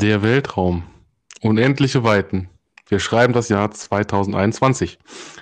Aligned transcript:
Der 0.00 0.22
Weltraum. 0.22 0.84
Unendliche 1.42 2.02
Weiten. 2.04 2.48
Wir 2.88 3.00
schreiben 3.00 3.34
das 3.34 3.50
Jahr 3.50 3.70
2021. 3.70 4.98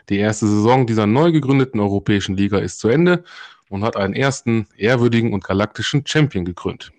Die 0.09 0.19
erste 0.19 0.49
Saison 0.49 0.85
dieser 0.85 1.07
neu 1.07 1.31
gegründeten 1.31 1.79
Europäischen 1.79 2.37
Liga 2.37 2.59
ist 2.59 2.81
zu 2.81 2.89
Ende 2.89 3.23
und 3.69 3.85
hat 3.85 3.97
einen 3.97 4.15
ersten 4.15 4.67
ehrwürdigen 4.77 5.33
und 5.33 5.45
galaktischen 5.45 6.05
Champion 6.05 6.45
gekrönt. 6.45 6.91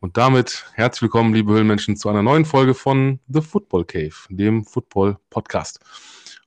Und 0.00 0.16
damit 0.16 0.66
herzlich 0.74 1.02
willkommen, 1.02 1.34
liebe 1.34 1.52
Höhlenmenschen, 1.52 1.96
zu 1.96 2.08
einer 2.08 2.24
neuen 2.24 2.44
Folge 2.44 2.74
von 2.74 3.20
The 3.28 3.42
Football 3.42 3.84
Cave, 3.84 4.14
dem 4.28 4.64
Football 4.64 5.18
Podcast. 5.30 5.78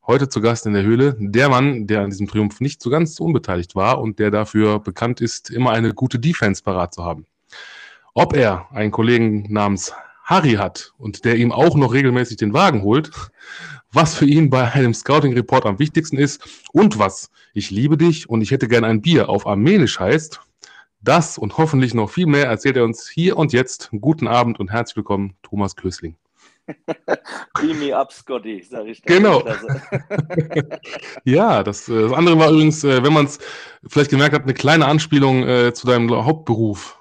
Heute 0.06 0.28
zu 0.28 0.42
Gast 0.42 0.66
in 0.66 0.74
der 0.74 0.84
Höhle 0.84 1.16
der 1.18 1.48
Mann, 1.48 1.88
der 1.88 2.02
an 2.02 2.10
diesem 2.10 2.28
Triumph 2.28 2.60
nicht 2.60 2.82
so 2.82 2.90
ganz 2.90 3.22
unbeteiligt 3.22 3.74
war 3.74 4.02
und 4.02 4.20
der 4.20 4.32
dafür 4.32 4.80
bekannt 4.80 5.22
ist, 5.22 5.50
immer 5.50 5.72
eine 5.72 5.94
gute 5.94 6.20
Defense 6.20 6.62
parat 6.62 6.94
zu 6.94 7.06
haben. 7.06 7.26
Ob 8.14 8.36
er 8.36 8.68
einen 8.74 8.92
Kollegen 8.92 9.46
namens 9.48 9.94
Harry 10.32 10.54
hat 10.54 10.94
und 10.98 11.26
der 11.26 11.36
ihm 11.36 11.52
auch 11.52 11.76
noch 11.76 11.92
regelmäßig 11.92 12.38
den 12.38 12.54
Wagen 12.54 12.84
holt, 12.84 13.12
was 13.92 14.16
für 14.16 14.26
ihn 14.26 14.50
bei 14.50 14.72
einem 14.72 14.94
Scouting-Report 14.94 15.66
am 15.66 15.78
wichtigsten 15.78 16.18
ist 16.18 16.42
und 16.72 16.98
was 16.98 17.32
ich 17.54 17.70
liebe 17.70 17.98
dich 17.98 18.30
und 18.30 18.42
ich 18.42 18.52
hätte 18.52 18.70
gern 18.70 18.86
ein 18.86 19.02
Bier 19.02 19.28
auf 19.28 19.46
Armenisch 19.46 20.00
heißt, 20.00 20.40
das 21.02 21.38
und 21.38 21.58
hoffentlich 21.58 21.94
noch 21.94 22.10
viel 22.10 22.28
mehr 22.28 22.46
erzählt 22.46 22.78
er 22.78 22.86
uns 22.86 23.10
hier 23.10 23.36
und 23.36 23.52
jetzt. 23.52 23.90
Guten 24.00 24.30
Abend 24.30 24.58
und 24.58 24.72
herzlich 24.72 24.96
willkommen, 24.96 25.36
Thomas 25.44 25.76
Kösling. 25.76 26.16
Beam 27.60 27.80
me 27.80 27.94
up, 27.94 28.14
Scotty, 28.14 28.64
sag 28.64 28.86
ich. 28.86 29.02
Genau. 29.02 29.44
ja, 31.26 31.62
das, 31.62 31.90
äh, 31.90 32.04
das, 32.04 32.14
andere 32.14 32.40
war 32.40 32.52
übrigens, 32.52 32.86
äh, 32.86 33.04
wenn 33.04 33.12
man 33.12 33.26
es 33.26 33.40
vielleicht 33.86 34.12
gemerkt 34.12 34.34
hat, 34.34 34.44
eine 34.44 34.54
kleine 34.54 34.86
Anspielung 34.86 35.46
äh, 35.46 35.74
zu 35.74 35.88
deinem 35.88 36.10
Hauptberuf. 36.10 37.01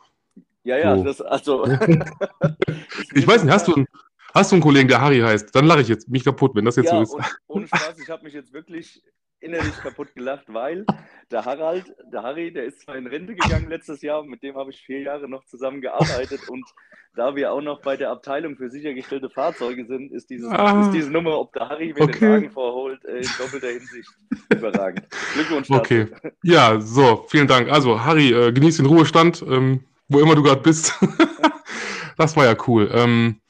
Ja, 0.64 0.78
ja, 0.78 0.96
so. 0.96 1.04
das, 1.04 1.20
also. 1.20 1.66
ich 3.14 3.26
weiß 3.26 3.44
nicht, 3.44 3.52
hast 3.52 3.68
du, 3.68 3.74
einen, 3.74 3.86
hast 4.34 4.52
du 4.52 4.56
einen 4.56 4.62
Kollegen, 4.62 4.88
der 4.88 5.00
Harry 5.00 5.20
heißt? 5.20 5.54
Dann 5.54 5.66
lache 5.66 5.80
ich 5.80 5.88
jetzt 5.88 6.08
mich 6.08 6.24
kaputt, 6.24 6.54
wenn 6.54 6.64
das 6.64 6.76
jetzt 6.76 6.92
ja, 6.92 7.04
so 7.04 7.18
ist. 7.18 7.26
ohne 7.46 7.66
Spaß, 7.66 7.98
ich 8.02 8.10
habe 8.10 8.24
mich 8.24 8.34
jetzt 8.34 8.52
wirklich 8.52 9.02
innerlich 9.40 9.76
kaputt 9.78 10.14
gelacht, 10.14 10.44
weil 10.48 10.84
der 11.30 11.44
Harald, 11.44 11.94
der 12.12 12.22
Harry, 12.22 12.52
der 12.52 12.64
ist 12.64 12.82
zwar 12.82 12.96
in 12.96 13.06
Rente 13.06 13.34
gegangen 13.34 13.68
letztes 13.70 14.02
Jahr, 14.02 14.22
mit 14.22 14.42
dem 14.42 14.56
habe 14.56 14.70
ich 14.70 14.80
vier 14.82 15.00
Jahre 15.00 15.28
noch 15.28 15.44
zusammen 15.46 15.80
gearbeitet 15.80 16.46
und 16.48 16.64
da 17.16 17.34
wir 17.34 17.52
auch 17.52 17.60
noch 17.60 17.80
bei 17.82 17.96
der 17.96 18.10
Abteilung 18.10 18.56
für 18.56 18.70
sichergestellte 18.70 19.30
Fahrzeuge 19.30 19.84
sind, 19.86 20.12
ist, 20.12 20.30
dieses, 20.30 20.48
ah, 20.50 20.82
ist 20.82 20.92
diese 20.92 21.10
Nummer, 21.10 21.38
ob 21.38 21.52
der 21.52 21.68
Harry 21.68 21.92
mir 21.92 22.02
okay. 22.02 22.18
den 22.18 22.30
Wagen 22.30 22.50
vorholt, 22.50 23.04
äh, 23.04 23.18
in 23.18 23.28
doppelter 23.38 23.68
Hinsicht 23.68 24.08
überragend. 24.52 25.06
Glückwunsch 25.34 25.68
dazu. 25.68 25.80
Okay. 25.80 26.06
Ja, 26.42 26.80
so, 26.80 27.26
vielen 27.28 27.48
Dank. 27.48 27.70
Also, 27.70 28.04
Harry, 28.04 28.32
äh, 28.32 28.52
genieß 28.52 28.76
den 28.76 28.86
Ruhestand. 28.86 29.42
Ähm, 29.42 29.84
wo 30.10 30.20
immer 30.20 30.34
du 30.34 30.42
gerade 30.42 30.60
bist. 30.60 30.94
das 32.18 32.36
war 32.36 32.44
ja 32.44 32.54
cool. 32.66 32.90
Ähm, 32.92 33.40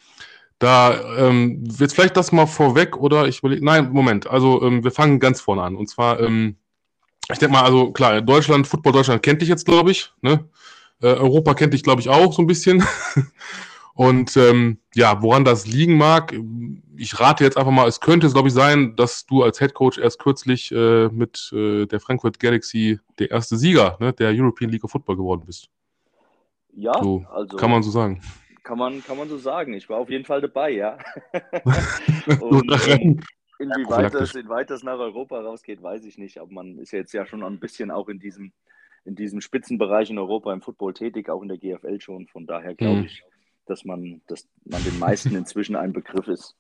da 0.61 1.16
ähm, 1.16 1.64
jetzt 1.78 1.94
vielleicht 1.94 2.16
das 2.16 2.33
mal 2.33 2.47
vorweg 2.47 2.97
oder 2.98 3.27
ich 3.27 3.39
überlege, 3.39 3.64
nein, 3.64 3.91
Moment, 3.91 4.28
also 4.28 4.62
ähm, 4.62 4.84
wir 4.84 4.91
fangen 4.91 5.19
ganz 5.19 5.41
vorne 5.41 5.62
an. 5.62 5.75
Und 5.75 5.88
zwar, 5.88 6.20
ähm, 6.20 6.56
ich 7.33 7.38
denke 7.38 7.55
mal, 7.55 7.64
also 7.64 7.92
klar, 7.92 8.20
Deutschland, 8.20 8.69
Football 8.69 8.92
Deutschland 8.92 9.22
kennt 9.22 9.41
dich 9.41 9.48
jetzt, 9.48 9.64
glaube 9.64 9.91
ich. 9.91 10.12
Ne? 10.20 10.44
Äh, 11.03 11.14
Europa 11.14 11.55
kennt 11.55 11.72
dich, 11.72 11.83
glaube 11.83 12.03
ich, 12.03 12.11
auch 12.11 12.33
so 12.33 12.42
ein 12.42 12.47
bisschen. 12.47 12.84
Und 13.94 14.36
ähm, 14.36 14.78
ja, 14.94 15.20
woran 15.22 15.44
das 15.44 15.66
liegen 15.66 15.97
mag, 15.97 16.34
ich 16.97 17.19
rate 17.19 17.44
jetzt 17.44 17.56
einfach 17.56 17.72
mal, 17.72 17.88
es 17.88 18.00
könnte, 18.00 18.31
glaube 18.31 18.48
ich, 18.48 18.55
sein, 18.55 18.94
dass 18.97 19.27
du 19.27 19.42
als 19.42 19.58
Head 19.58 19.75
Coach 19.75 19.98
erst 19.98 20.19
kürzlich 20.19 20.72
äh, 20.72 21.08
mit 21.08 21.50
äh, 21.53 21.86
der 21.86 22.00
Frankfurt 22.00 22.38
Galaxy 22.38 22.98
der 23.19 23.31
erste 23.31 23.56
Sieger 23.56 23.97
ne, 24.00 24.12
der 24.12 24.31
European 24.31 24.71
League 24.71 24.84
of 24.84 24.91
Football 24.91 25.16
geworden 25.16 25.42
bist. 25.47 25.69
Ja, 26.75 26.92
so, 27.03 27.25
also. 27.31 27.56
Kann 27.56 27.70
man 27.70 27.82
so 27.82 27.91
sagen. 27.91 28.20
Kann 28.62 28.78
man, 28.78 29.03
kann 29.03 29.16
man 29.16 29.28
so 29.28 29.38
sagen. 29.38 29.72
Ich 29.75 29.88
war 29.88 29.98
auf 29.98 30.10
jeden 30.10 30.25
Fall 30.25 30.41
dabei, 30.41 30.70
ja. 30.70 30.98
Und, 32.41 32.70
ähm, 32.88 33.20
inwieweit, 33.58 34.14
das, 34.14 34.34
inwieweit 34.34 34.70
das 34.70 34.82
nach 34.82 34.98
Europa 34.98 35.41
rausgeht, 35.41 35.82
weiß 35.82 36.04
ich 36.04 36.19
nicht. 36.19 36.38
Aber 36.38 36.53
man 36.53 36.78
ist 36.78 36.92
jetzt 36.92 37.12
ja 37.12 37.26
schon 37.26 37.42
ein 37.42 37.59
bisschen 37.59 37.91
auch 37.91 38.09
in 38.09 38.19
diesem, 38.19 38.53
in 39.04 39.14
diesem 39.14 39.41
Spitzenbereich 39.41 40.10
in 40.10 40.19
Europa 40.19 40.53
im 40.53 40.62
Football 40.62 40.94
tätig, 40.94 41.28
auch 41.28 41.42
in 41.42 41.48
der 41.48 41.59
GFL 41.59 42.00
schon. 42.00 42.26
Von 42.28 42.47
daher 42.47 42.75
glaube 42.75 43.00
mhm. 43.00 43.04
ich, 43.06 43.22
dass 43.66 43.84
man, 43.84 44.20
dass 44.26 44.47
man 44.64 44.82
den 44.84 44.98
meisten 44.98 45.34
inzwischen 45.34 45.76
ein 45.76 45.92
Begriff 45.92 46.28
ist. 46.28 46.54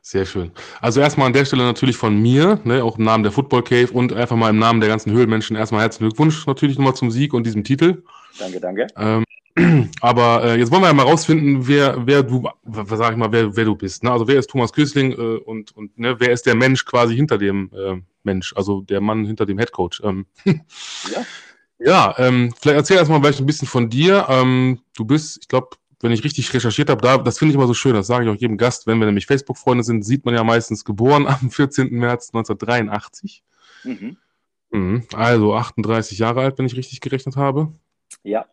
Sehr 0.00 0.24
schön. 0.24 0.52
Also 0.80 1.00
erstmal 1.00 1.26
an 1.26 1.32
der 1.32 1.44
Stelle 1.44 1.64
natürlich 1.64 1.96
von 1.96 2.16
mir, 2.16 2.60
ne, 2.64 2.82
auch 2.82 2.98
im 2.98 3.04
Namen 3.04 3.24
der 3.24 3.32
Football 3.32 3.62
Cave 3.62 3.92
und 3.92 4.12
einfach 4.12 4.36
mal 4.36 4.50
im 4.50 4.58
Namen 4.58 4.80
der 4.80 4.88
ganzen 4.88 5.12
Höhlenmenschen 5.12 5.56
erstmal 5.56 5.82
herzlichen 5.82 6.08
Glückwunsch 6.08 6.46
natürlich 6.46 6.78
nochmal 6.78 6.94
zum 6.94 7.10
Sieg 7.10 7.34
und 7.34 7.44
diesem 7.44 7.64
Titel. 7.64 8.02
Danke, 8.38 8.60
danke. 8.60 8.86
Ähm, 8.96 9.24
aber 10.00 10.44
äh, 10.44 10.58
jetzt 10.58 10.70
wollen 10.70 10.82
wir 10.82 10.88
ja 10.88 10.94
mal 10.94 11.04
rausfinden, 11.04 11.66
wer, 11.66 12.06
wer 12.06 12.22
du, 12.22 12.48
was 12.62 12.98
sag 12.98 13.12
ich 13.12 13.16
mal, 13.16 13.32
wer, 13.32 13.56
wer 13.56 13.64
du 13.64 13.74
bist. 13.74 14.04
Ne? 14.04 14.12
Also 14.12 14.28
wer 14.28 14.38
ist 14.38 14.50
Thomas 14.50 14.72
Kösling 14.72 15.12
äh, 15.12 15.36
und, 15.38 15.74
und 15.76 15.98
ne, 15.98 16.16
wer 16.18 16.30
ist 16.30 16.44
der 16.46 16.54
Mensch 16.54 16.84
quasi 16.84 17.16
hinter 17.16 17.38
dem 17.38 17.70
äh, 17.74 18.00
Mensch, 18.22 18.52
also 18.56 18.82
der 18.82 19.00
Mann 19.00 19.24
hinter 19.24 19.46
dem 19.46 19.58
Headcoach? 19.58 20.00
Ähm, 20.04 20.26
ja. 20.44 21.24
Ja, 21.78 22.14
ähm, 22.18 22.54
vielleicht 22.58 22.76
erzähl 22.76 22.96
erstmal 22.96 23.20
vielleicht 23.20 23.40
ein 23.40 23.46
bisschen 23.46 23.68
von 23.68 23.90
dir. 23.90 24.26
Ähm, 24.30 24.80
du 24.96 25.04
bist, 25.04 25.38
ich 25.42 25.48
glaube, 25.48 25.76
wenn 26.00 26.12
ich 26.12 26.24
richtig 26.24 26.52
recherchiert 26.52 26.90
habe, 26.90 27.02
da, 27.02 27.18
das 27.18 27.38
finde 27.38 27.50
ich 27.50 27.56
immer 27.56 27.66
so 27.66 27.74
schön, 27.74 27.94
das 27.94 28.06
sage 28.06 28.24
ich 28.24 28.30
auch 28.30 28.40
jedem 28.40 28.56
Gast, 28.56 28.86
wenn 28.86 28.98
wir 28.98 29.06
nämlich 29.06 29.26
Facebook-Freunde 29.26 29.84
sind, 29.84 30.02
sieht 30.02 30.24
man 30.24 30.34
ja 30.34 30.44
meistens 30.44 30.84
geboren 30.84 31.26
am 31.26 31.50
14. 31.50 31.90
März 31.90 32.28
1983. 32.28 33.42
Mhm. 33.84 34.16
Mhm. 34.70 35.06
Also 35.14 35.54
38 35.54 36.18
Jahre 36.18 36.40
alt, 36.40 36.58
wenn 36.58 36.66
ich 36.66 36.76
richtig 36.76 37.00
gerechnet 37.00 37.36
habe. 37.36 37.72
Ja. 38.22 38.46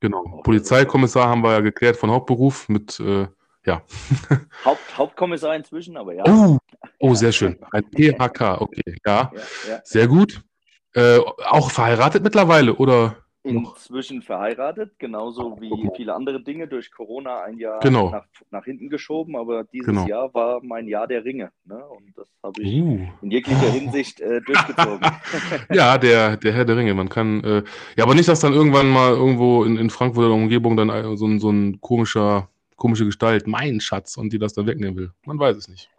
Genau. 0.00 0.40
Polizeikommissar 0.42 1.28
haben 1.28 1.42
wir 1.42 1.52
ja 1.52 1.60
geklärt 1.60 1.96
von 1.96 2.10
Hauptberuf 2.10 2.68
mit, 2.68 2.98
äh, 2.98 3.28
ja. 3.64 3.82
Haupt, 4.64 4.98
Hauptkommissar 4.98 5.54
inzwischen, 5.54 5.96
aber 5.96 6.14
ja. 6.14 6.24
Oh, 6.26 6.58
oh 6.98 7.14
sehr 7.14 7.32
schön. 7.32 7.56
Ein 7.70 7.84
PHK, 7.84 8.60
okay. 8.60 8.96
Ja, 9.06 9.30
ja, 9.32 9.40
ja 9.68 9.80
sehr 9.84 10.08
gut. 10.08 10.42
Äh, 10.94 11.18
auch 11.48 11.70
verheiratet 11.70 12.22
mittlerweile, 12.22 12.74
oder? 12.74 13.21
Inzwischen 13.44 14.22
verheiratet, 14.22 14.98
genauso 14.98 15.60
wie 15.60 15.72
okay. 15.72 15.90
viele 15.96 16.14
andere 16.14 16.42
Dinge 16.42 16.68
durch 16.68 16.92
Corona 16.92 17.42
ein 17.42 17.58
Jahr 17.58 17.80
genau. 17.80 18.10
nach, 18.10 18.26
nach, 18.50 18.64
hinten 18.64 18.88
geschoben, 18.88 19.36
aber 19.36 19.64
dieses 19.64 19.86
genau. 19.86 20.06
Jahr 20.06 20.32
war 20.32 20.60
mein 20.62 20.86
Jahr 20.86 21.08
der 21.08 21.24
Ringe. 21.24 21.50
Ne? 21.64 21.82
Und 21.84 22.16
das 22.16 22.26
habe 22.42 22.62
ich 22.62 22.80
uh. 22.80 23.00
in 23.20 23.30
jeglicher 23.30 23.70
Hinsicht 23.70 24.20
äh, 24.20 24.40
durchgezogen. 24.46 25.10
ja, 25.72 25.98
der, 25.98 26.36
der 26.36 26.52
Herr 26.52 26.64
der 26.64 26.76
Ringe. 26.76 26.94
Man 26.94 27.08
kann, 27.08 27.42
äh, 27.42 27.62
ja, 27.96 28.04
aber 28.04 28.14
nicht, 28.14 28.28
dass 28.28 28.40
dann 28.40 28.52
irgendwann 28.52 28.88
mal 28.88 29.12
irgendwo 29.12 29.64
in, 29.64 29.76
in 29.76 29.90
Frankfurt 29.90 30.26
oder 30.26 30.34
Umgebung 30.34 30.76
dann 30.76 31.16
so, 31.16 31.26
ein, 31.26 31.40
so 31.40 31.50
ein 31.50 31.80
komischer, 31.80 32.48
komische 32.76 33.04
Gestalt, 33.04 33.48
mein 33.48 33.80
Schatz, 33.80 34.16
und 34.16 34.32
die 34.32 34.38
das 34.38 34.54
dann 34.54 34.66
wegnehmen 34.66 34.96
will. 34.96 35.10
Man 35.26 35.38
weiß 35.38 35.56
es 35.56 35.68
nicht. 35.68 35.90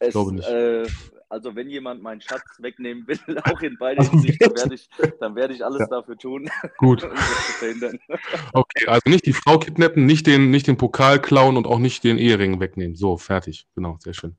Ich 0.00 0.08
es, 0.08 0.12
glaube 0.12 0.34
nicht. 0.34 0.48
Äh, 0.48 0.86
also 1.30 1.54
wenn 1.54 1.70
jemand 1.70 2.02
meinen 2.02 2.20
Schatz 2.20 2.42
wegnehmen 2.58 3.06
will, 3.06 3.18
auch 3.44 3.60
in 3.60 3.76
beide 3.78 4.00
also 4.00 4.10
Hinsicht, 4.10 4.42
dann 4.42 4.56
werde 4.56 4.74
ich, 4.74 4.88
dann 5.20 5.36
werde 5.36 5.54
ich 5.54 5.64
alles 5.64 5.80
ja. 5.80 5.86
dafür 5.86 6.18
tun, 6.18 6.50
Gut. 6.76 7.04
um 7.04 7.10
das 7.10 7.46
zu 7.46 7.52
verhindern. 7.52 7.98
Okay, 8.52 8.86
also 8.86 9.02
nicht 9.06 9.26
die 9.26 9.32
Frau 9.32 9.58
kidnappen, 9.58 10.04
nicht 10.06 10.26
den, 10.26 10.50
nicht 10.50 10.66
den 10.66 10.76
Pokal 10.76 11.20
klauen 11.20 11.56
und 11.56 11.66
auch 11.66 11.78
nicht 11.78 12.04
den 12.04 12.18
Ehering 12.18 12.60
wegnehmen. 12.60 12.96
So, 12.96 13.16
fertig. 13.16 13.66
Genau, 13.76 13.96
sehr 14.00 14.12
schön. 14.12 14.36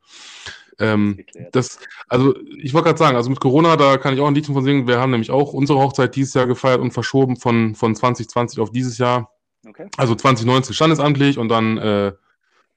Ähm, 0.80 1.24
das, 1.52 1.80
also 2.08 2.36
ich 2.58 2.74
wollte 2.74 2.88
gerade 2.88 3.00
sagen, 3.00 3.16
also 3.16 3.30
mit 3.30 3.40
Corona, 3.40 3.78
da 3.78 3.98
kann 3.98 4.14
ich 4.14 4.20
auch 4.20 4.28
ein 4.28 4.36
Lied 4.36 4.46
von 4.46 4.64
singen. 4.64 4.88
Wir 4.88 5.00
haben 5.00 5.12
nämlich 5.12 5.32
auch 5.32 5.54
unsere 5.54 5.80
Hochzeit 5.80 6.16
dieses 6.16 6.34
Jahr 6.34 6.48
gefeiert 6.48 6.82
und 6.82 6.92
verschoben 6.92 7.38
von, 7.38 7.76
von 7.76 7.96
2020 7.96 8.60
auf 8.60 8.72
dieses 8.72 8.98
Jahr. 8.98 9.32
Okay. 9.66 9.88
Also 9.96 10.16
2019 10.16 10.74
standesamtlich 10.74 11.38
und 11.38 11.50
dann 11.50 11.78
äh, 11.78 12.14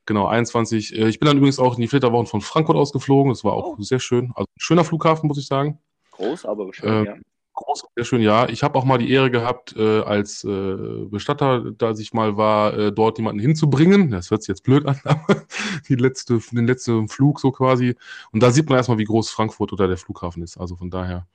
Genau, 0.06 0.26
21. 0.26 0.96
Äh, 0.96 1.08
ich 1.08 1.18
bin 1.18 1.26
dann 1.26 1.36
übrigens 1.36 1.58
auch 1.58 1.74
in 1.74 1.80
die 1.80 1.88
Flitterwochen 1.88 2.26
von 2.26 2.40
Frankfurt 2.40 2.76
ausgeflogen. 2.76 3.32
Das 3.32 3.44
war 3.44 3.52
auch 3.54 3.76
oh. 3.78 3.82
sehr 3.82 4.00
schön. 4.00 4.32
Also 4.34 4.46
schöner 4.58 4.84
Flughafen, 4.84 5.28
muss 5.28 5.38
ich 5.38 5.46
sagen. 5.46 5.78
Groß, 6.12 6.44
aber 6.44 6.72
schön, 6.72 6.88
äh, 6.88 7.06
ja. 7.06 7.14
Groß, 7.54 7.86
sehr 7.94 8.04
schön, 8.04 8.20
ja. 8.20 8.48
Ich 8.48 8.62
habe 8.62 8.76
auch 8.78 8.84
mal 8.84 8.98
die 8.98 9.10
Ehre 9.10 9.30
gehabt, 9.30 9.74
äh, 9.76 10.00
als 10.00 10.44
äh, 10.44 10.76
Bestatter, 11.08 11.70
da 11.70 11.92
ich 11.92 12.12
mal 12.12 12.36
war, 12.36 12.76
äh, 12.76 12.92
dort 12.92 13.18
jemanden 13.18 13.40
hinzubringen. 13.40 14.10
Das 14.10 14.30
hört 14.30 14.42
sich 14.42 14.48
jetzt 14.48 14.64
blöd 14.64 14.86
an, 14.86 15.00
aber 15.04 15.44
die 15.88 15.94
letzte, 15.94 16.40
den 16.52 16.66
letzten 16.66 17.08
Flug 17.08 17.40
so 17.40 17.52
quasi. 17.52 17.96
Und 18.32 18.42
da 18.42 18.50
sieht 18.50 18.68
man 18.68 18.76
erstmal, 18.76 18.98
wie 18.98 19.04
groß 19.04 19.30
Frankfurt 19.30 19.72
oder 19.72 19.88
der 19.88 19.96
Flughafen 19.96 20.42
ist. 20.42 20.56
Also 20.58 20.76
von 20.76 20.90
daher. 20.90 21.26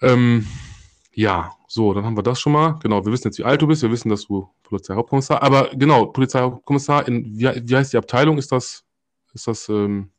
Ähm, 0.00 0.46
ja, 1.12 1.52
so, 1.70 1.92
dann 1.92 2.04
haben 2.04 2.16
wir 2.16 2.22
das 2.22 2.40
schon 2.40 2.54
mal. 2.54 2.78
Genau, 2.82 3.04
wir 3.04 3.12
wissen 3.12 3.28
jetzt, 3.28 3.38
wie 3.38 3.44
alt 3.44 3.60
du 3.60 3.66
bist. 3.66 3.82
Wir 3.82 3.90
wissen, 3.90 4.08
dass 4.08 4.26
du 4.26 4.48
Polizeihauptkommissar. 4.62 5.42
Aber 5.42 5.68
genau, 5.74 6.06
Polizeihauptkommissar, 6.06 7.06
in, 7.06 7.26
wie, 7.26 7.44
wie 7.44 7.76
heißt 7.76 7.92
die 7.92 7.98
Abteilung? 7.98 8.38
Ist 8.38 8.50
das, 8.50 8.86
ist 9.34 9.46
das 9.46 9.68
ähm, 9.68 10.10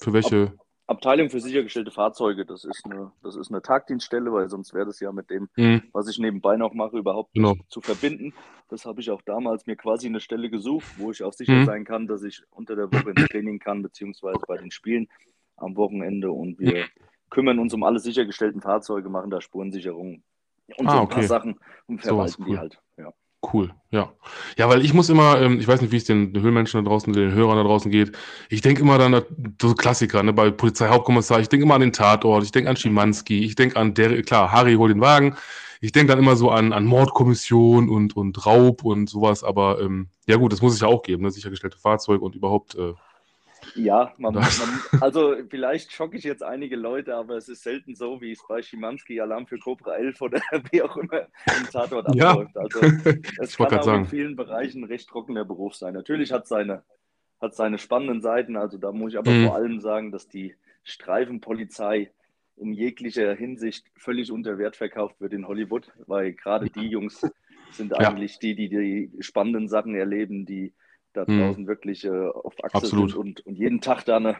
für 0.00 0.14
welche? 0.14 0.54
Ab, 0.86 0.96
Abteilung 0.96 1.28
für 1.28 1.40
sichergestellte 1.40 1.90
Fahrzeuge. 1.90 2.46
Das 2.46 2.64
ist 2.64 2.86
eine, 2.86 3.12
das 3.22 3.36
ist 3.36 3.50
eine 3.50 3.60
Tagdienststelle, 3.60 4.32
weil 4.32 4.48
sonst 4.48 4.72
wäre 4.72 4.86
das 4.86 4.98
ja 4.98 5.12
mit 5.12 5.28
dem, 5.28 5.50
mhm. 5.56 5.82
was 5.92 6.08
ich 6.08 6.18
nebenbei 6.18 6.56
noch 6.56 6.72
mache, 6.72 6.96
überhaupt 6.96 7.34
genau. 7.34 7.52
nicht 7.52 7.70
zu 7.70 7.82
verbinden. 7.82 8.32
Das 8.70 8.86
habe 8.86 9.02
ich 9.02 9.10
auch 9.10 9.20
damals 9.20 9.66
mir 9.66 9.76
quasi 9.76 10.06
eine 10.06 10.20
Stelle 10.20 10.48
gesucht, 10.48 10.86
wo 10.96 11.10
ich 11.10 11.22
auch 11.22 11.34
sicher 11.34 11.52
mhm. 11.52 11.66
sein 11.66 11.84
kann, 11.84 12.06
dass 12.06 12.22
ich 12.22 12.42
unter 12.48 12.76
der 12.76 12.90
Woche 12.90 13.10
ins 13.10 13.28
Training 13.28 13.58
kann, 13.58 13.82
beziehungsweise 13.82 14.40
bei 14.48 14.56
den 14.56 14.70
Spielen 14.70 15.06
am 15.56 15.76
Wochenende 15.76 16.32
und 16.32 16.58
wir. 16.58 16.84
Mhm 16.84 16.88
kümmern 17.30 17.58
uns 17.58 17.74
um 17.74 17.82
alle 17.82 17.98
sichergestellten 17.98 18.62
Fahrzeuge, 18.62 19.10
machen 19.10 19.30
da 19.30 19.42
Spurensicherung 19.42 20.22
und 20.76 20.86
ah, 20.86 20.92
so 20.92 20.96
ein 20.98 21.04
okay. 21.04 21.14
paar 21.14 21.24
Sachen 21.24 21.58
und 21.86 22.02
verwalten 22.02 22.32
so, 22.32 22.42
cool. 22.42 22.50
die 22.50 22.58
halt. 22.58 22.80
Ja. 22.96 23.12
Cool, 23.52 23.72
ja. 23.90 24.12
Ja, 24.56 24.68
weil 24.68 24.84
ich 24.84 24.92
muss 24.92 25.08
immer, 25.08 25.40
ähm, 25.40 25.60
ich 25.60 25.68
weiß 25.68 25.80
nicht, 25.80 25.92
wie 25.92 25.96
es 25.96 26.04
den 26.04 26.32
Höhlmenschen 26.40 26.84
da 26.84 26.90
draußen, 26.90 27.12
den 27.12 27.32
Hörern 27.32 27.56
da 27.56 27.62
draußen 27.62 27.90
geht. 27.90 28.12
Ich 28.48 28.62
denke 28.62 28.82
immer 28.82 28.98
dann, 28.98 29.22
so 29.62 29.74
Klassiker, 29.74 30.22
ne, 30.22 30.32
bei 30.32 30.50
Polizeihauptkommissar, 30.50 31.38
ich 31.38 31.48
denke 31.48 31.64
immer 31.64 31.76
an 31.76 31.82
den 31.82 31.92
Tatort, 31.92 32.42
ich 32.42 32.50
denke 32.50 32.68
an 32.68 32.76
Schimanski, 32.76 33.44
ich 33.44 33.54
denke 33.54 33.76
an 33.76 33.94
der, 33.94 34.22
klar, 34.22 34.50
Harry 34.50 34.74
holt 34.74 34.92
den 34.92 35.00
Wagen. 35.00 35.36
Ich 35.80 35.92
denke 35.92 36.10
dann 36.10 36.18
immer 36.18 36.34
so 36.34 36.50
an, 36.50 36.72
an 36.72 36.84
Mordkommission 36.84 37.88
und, 37.88 38.16
und 38.16 38.44
Raub 38.44 38.84
und 38.84 39.08
sowas, 39.08 39.44
aber 39.44 39.80
ähm, 39.80 40.08
ja 40.26 40.36
gut, 40.36 40.52
das 40.52 40.60
muss 40.60 40.74
es 40.74 40.80
ja 40.80 40.88
auch 40.88 41.02
geben, 41.02 41.22
ne? 41.22 41.30
sichergestellte 41.30 41.78
Fahrzeuge 41.78 42.24
und 42.24 42.34
überhaupt 42.34 42.74
äh, 42.74 42.94
ja, 43.74 44.14
man, 44.18 44.34
man, 44.34 44.44
also 45.00 45.36
vielleicht 45.48 45.92
schocke 45.92 46.16
ich 46.16 46.24
jetzt 46.24 46.42
einige 46.42 46.76
Leute, 46.76 47.14
aber 47.14 47.36
es 47.36 47.48
ist 47.48 47.62
selten 47.62 47.94
so, 47.94 48.20
wie 48.20 48.32
es 48.32 48.46
bei 48.46 48.62
Schimanski 48.62 49.20
Alarm 49.20 49.46
für 49.46 49.58
Cobra 49.58 49.96
11 49.96 50.20
oder 50.20 50.40
wie 50.70 50.82
auch 50.82 50.96
immer 50.96 51.26
im 51.58 51.66
Tatort 51.70 52.06
abläuft. 52.06 52.54
Ja. 52.54 52.60
Also 52.60 52.80
es 53.40 53.56
kann 53.56 53.78
auch 53.78 53.82
sagen. 53.82 54.04
in 54.04 54.06
vielen 54.06 54.36
Bereichen 54.36 54.84
recht 54.84 55.08
trockener 55.08 55.44
Beruf 55.44 55.74
sein. 55.74 55.94
Natürlich 55.94 56.32
hat 56.32 56.46
seine, 56.46 56.82
hat 57.40 57.54
seine 57.54 57.78
spannenden 57.78 58.20
Seiten, 58.20 58.56
also 58.56 58.78
da 58.78 58.92
muss 58.92 59.12
ich 59.12 59.18
aber 59.18 59.30
mhm. 59.30 59.46
vor 59.46 59.56
allem 59.56 59.80
sagen, 59.80 60.12
dass 60.12 60.28
die 60.28 60.54
Streifenpolizei 60.84 62.10
in 62.56 62.72
jeglicher 62.72 63.34
Hinsicht 63.34 63.86
völlig 63.96 64.32
unter 64.32 64.58
Wert 64.58 64.76
verkauft 64.76 65.20
wird 65.20 65.32
in 65.32 65.46
Hollywood, 65.46 65.92
weil 66.06 66.32
gerade 66.32 66.70
die 66.70 66.88
Jungs 66.88 67.24
sind 67.70 67.94
eigentlich 67.98 68.34
ja. 68.34 68.38
die, 68.40 68.54
die 68.54 68.68
die 68.68 69.22
spannenden 69.22 69.68
Sachen 69.68 69.94
erleben, 69.94 70.46
die 70.46 70.72
da 71.12 71.26
hm. 71.26 71.38
draußen 71.38 71.62
mhm. 71.64 71.68
wirklich 71.68 72.04
äh, 72.04 72.28
auf 72.28 72.54
Achse 72.62 72.76
Absolut. 72.76 73.10
sind 73.10 73.18
und, 73.18 73.46
und 73.46 73.54
jeden 73.54 73.80
Tag 73.80 74.04
da 74.04 74.16
eine, 74.16 74.36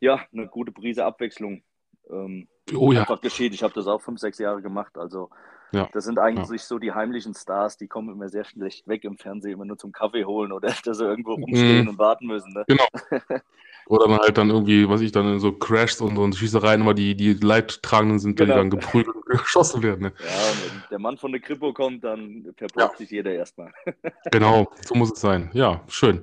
ja, 0.00 0.20
eine 0.32 0.46
gute 0.46 0.72
Prise 0.72 1.04
Abwechslung 1.04 1.62
ähm, 2.10 2.48
oh, 2.74 2.92
ja. 2.92 3.00
einfach 3.00 3.20
geschieht. 3.20 3.54
Ich 3.54 3.62
habe 3.62 3.74
das 3.74 3.86
auch 3.86 4.02
fünf, 4.02 4.20
sechs 4.20 4.38
Jahre 4.38 4.62
gemacht. 4.62 4.96
Also 4.98 5.30
ja. 5.72 5.88
das 5.92 6.04
sind 6.04 6.18
eigentlich 6.18 6.62
ja. 6.62 6.66
so 6.66 6.78
die 6.78 6.92
heimlichen 6.92 7.34
Stars, 7.34 7.76
die 7.76 7.88
kommen 7.88 8.10
immer 8.10 8.28
sehr 8.28 8.44
schlecht 8.44 8.86
weg 8.86 9.04
im 9.04 9.16
Fernsehen, 9.16 9.54
immer 9.54 9.64
nur 9.64 9.78
zum 9.78 9.92
Kaffee 9.92 10.24
holen 10.24 10.52
oder 10.52 10.68
dass 10.84 10.98
sie 10.98 11.04
irgendwo 11.04 11.34
rumstehen 11.34 11.82
mhm. 11.82 11.90
und 11.90 11.98
warten 11.98 12.26
müssen. 12.26 12.52
Ne? 12.52 12.64
Genau. 12.66 12.86
Oder 13.86 14.08
dann 14.08 14.18
halt 14.18 14.38
dann 14.38 14.50
irgendwie, 14.50 14.88
was 14.88 15.00
ich 15.00 15.12
dann 15.12 15.34
in 15.34 15.40
so 15.40 15.52
Crashs 15.52 16.00
und, 16.00 16.16
und 16.16 16.34
Schießereien 16.34 16.80
immer 16.80 16.94
die, 16.94 17.14
die 17.14 17.34
Leidtragenden 17.34 18.18
sind, 18.18 18.36
genau. 18.36 18.54
die 18.54 18.58
dann 18.58 18.70
geprügelt 18.70 19.14
und 19.14 19.26
geschossen 19.26 19.82
werden. 19.82 20.02
Ne? 20.02 20.12
Ja, 20.20 20.26
wenn 20.26 20.82
der 20.90 20.98
Mann 20.98 21.16
von 21.18 21.32
der 21.32 21.40
Kripo 21.40 21.72
kommt, 21.72 22.04
dann 22.04 22.46
verbraucht 22.56 22.92
ja. 22.92 22.98
sich 22.98 23.10
jeder 23.10 23.32
erstmal. 23.32 23.72
genau, 24.30 24.70
so 24.86 24.94
muss 24.94 25.12
es 25.12 25.20
sein. 25.20 25.50
Ja, 25.52 25.82
schön. 25.88 26.22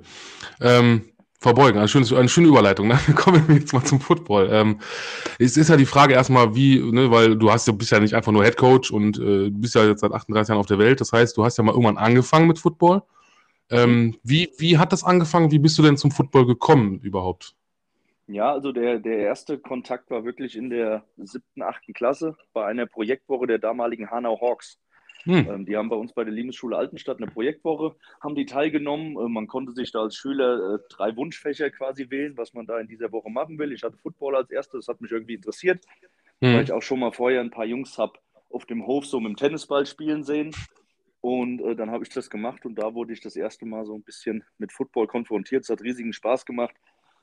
Ähm, 0.60 1.12
verbeugen, 1.42 1.80
eine 1.80 1.88
schöne, 1.88 2.06
eine 2.18 2.30
schöne 2.30 2.48
Überleitung. 2.48 2.88
Ne? 2.88 3.00
Kommen 3.16 3.48
wir 3.48 3.56
jetzt 3.56 3.74
mal 3.74 3.84
zum 3.84 4.00
Football. 4.00 4.50
Ähm, 4.52 4.80
es 5.40 5.58
ist 5.58 5.70
ja 5.70 5.76
die 5.76 5.86
Frage 5.86 6.14
erstmal, 6.14 6.56
wie, 6.56 6.80
ne, 6.80 7.12
weil 7.12 7.36
du 7.36 7.52
hast 7.52 7.68
ja, 7.68 7.74
bist 7.74 7.92
ja 7.92 8.00
nicht 8.00 8.14
einfach 8.14 8.32
nur 8.32 8.44
Head 8.44 8.58
Coach 8.58 8.92
und 8.92 9.20
äh, 9.20 9.50
bist 9.50 9.76
ja 9.76 9.84
jetzt 9.84 10.02
seit 10.02 10.14
38 10.14 10.50
Jahren 10.50 10.60
auf 10.60 10.68
der 10.68 10.80
Welt. 10.80 11.02
Das 11.02 11.12
heißt, 11.12 11.36
du 11.36 11.44
hast 11.44 11.58
ja 11.58 11.64
mal 11.64 11.72
irgendwann 11.72 11.98
angefangen 11.98 12.48
mit 12.48 12.60
Football. 12.60 13.02
Ähm, 13.72 14.18
wie, 14.24 14.52
wie 14.58 14.78
hat 14.78 14.92
das 14.92 15.04
angefangen? 15.04 15.52
Wie 15.52 15.60
bist 15.60 15.78
du 15.78 15.82
denn 15.82 15.98
zum 15.98 16.12
Football 16.12 16.46
gekommen 16.46 17.00
überhaupt? 17.00 17.56
Ja, 18.28 18.52
also 18.52 18.72
der, 18.72 19.00
der 19.00 19.18
erste 19.20 19.58
Kontakt 19.58 20.10
war 20.10 20.24
wirklich 20.24 20.56
in 20.56 20.70
der 20.70 21.04
siebten, 21.18 21.62
achten 21.62 21.94
Klasse 21.94 22.38
bei 22.54 22.66
einer 22.66 22.86
Projektwoche 22.86 23.48
der 23.48 23.60
damaligen 23.60 24.10
Hanau 24.10 24.40
Hawks. 24.40 24.78
Hm. 25.24 25.48
Ähm, 25.50 25.66
die 25.66 25.78
haben 25.78 25.90
bei 25.90 25.96
uns 25.96 26.14
bei 26.14 26.24
der 26.24 26.34
Liebesschule 26.34 26.78
Altenstadt 26.78 27.18
eine 27.18 27.30
Projektwoche, 27.30 27.96
haben 28.22 28.36
die 28.36 28.46
teilgenommen. 28.46 29.18
Äh, 29.18 29.30
man 29.30 29.48
konnte 29.48 29.72
sich 29.72 29.92
da 29.92 30.02
als 30.02 30.16
Schüler 30.16 30.76
äh, 30.76 30.80
drei 30.90 31.16
Wunschfächer 31.16 31.70
quasi 31.70 32.10
wählen, 32.10 32.38
was 32.38 32.54
man 32.54 32.66
da 32.66 32.80
in 32.80 32.88
dieser 32.88 33.12
Woche 33.12 33.30
machen 33.30 33.60
will. 33.60 33.72
Ich 33.72 33.84
hatte 33.84 33.98
Football 33.98 34.36
als 34.36 34.50
erstes, 34.50 34.86
das 34.86 34.94
hat 34.94 35.02
mich 35.02 35.12
irgendwie 35.12 35.36
interessiert, 35.36 35.84
hm. 36.42 36.56
weil 36.56 36.64
ich 36.64 36.72
auch 36.72 36.82
schon 36.82 37.00
mal 37.00 37.12
vorher 37.12 37.42
ein 37.42 37.52
paar 37.52 37.66
Jungs 37.66 37.98
habe 37.98 38.14
auf 38.50 38.66
dem 38.66 38.86
Hof 38.86 39.06
so 39.06 39.20
mit 39.20 39.30
dem 39.30 39.36
Tennisball 39.38 39.86
spielen 39.86 40.24
sehen. 40.24 40.52
Und 41.22 41.62
äh, 41.62 41.76
dann 41.76 41.92
habe 41.92 42.04
ich 42.04 42.10
das 42.10 42.30
gemacht 42.30 42.66
und 42.66 42.76
da 42.76 42.96
wurde 42.96 43.14
ich 43.14 43.22
das 43.22 43.36
erste 43.36 43.66
Mal 43.66 43.86
so 43.86 43.94
ein 43.94 44.02
bisschen 44.02 44.44
mit 44.58 44.72
Football 44.72 45.08
konfrontiert. 45.08 45.64
Es 45.64 45.70
hat 45.70 45.82
riesigen 45.82 46.14
Spaß 46.14 46.46
gemacht. 46.46 46.76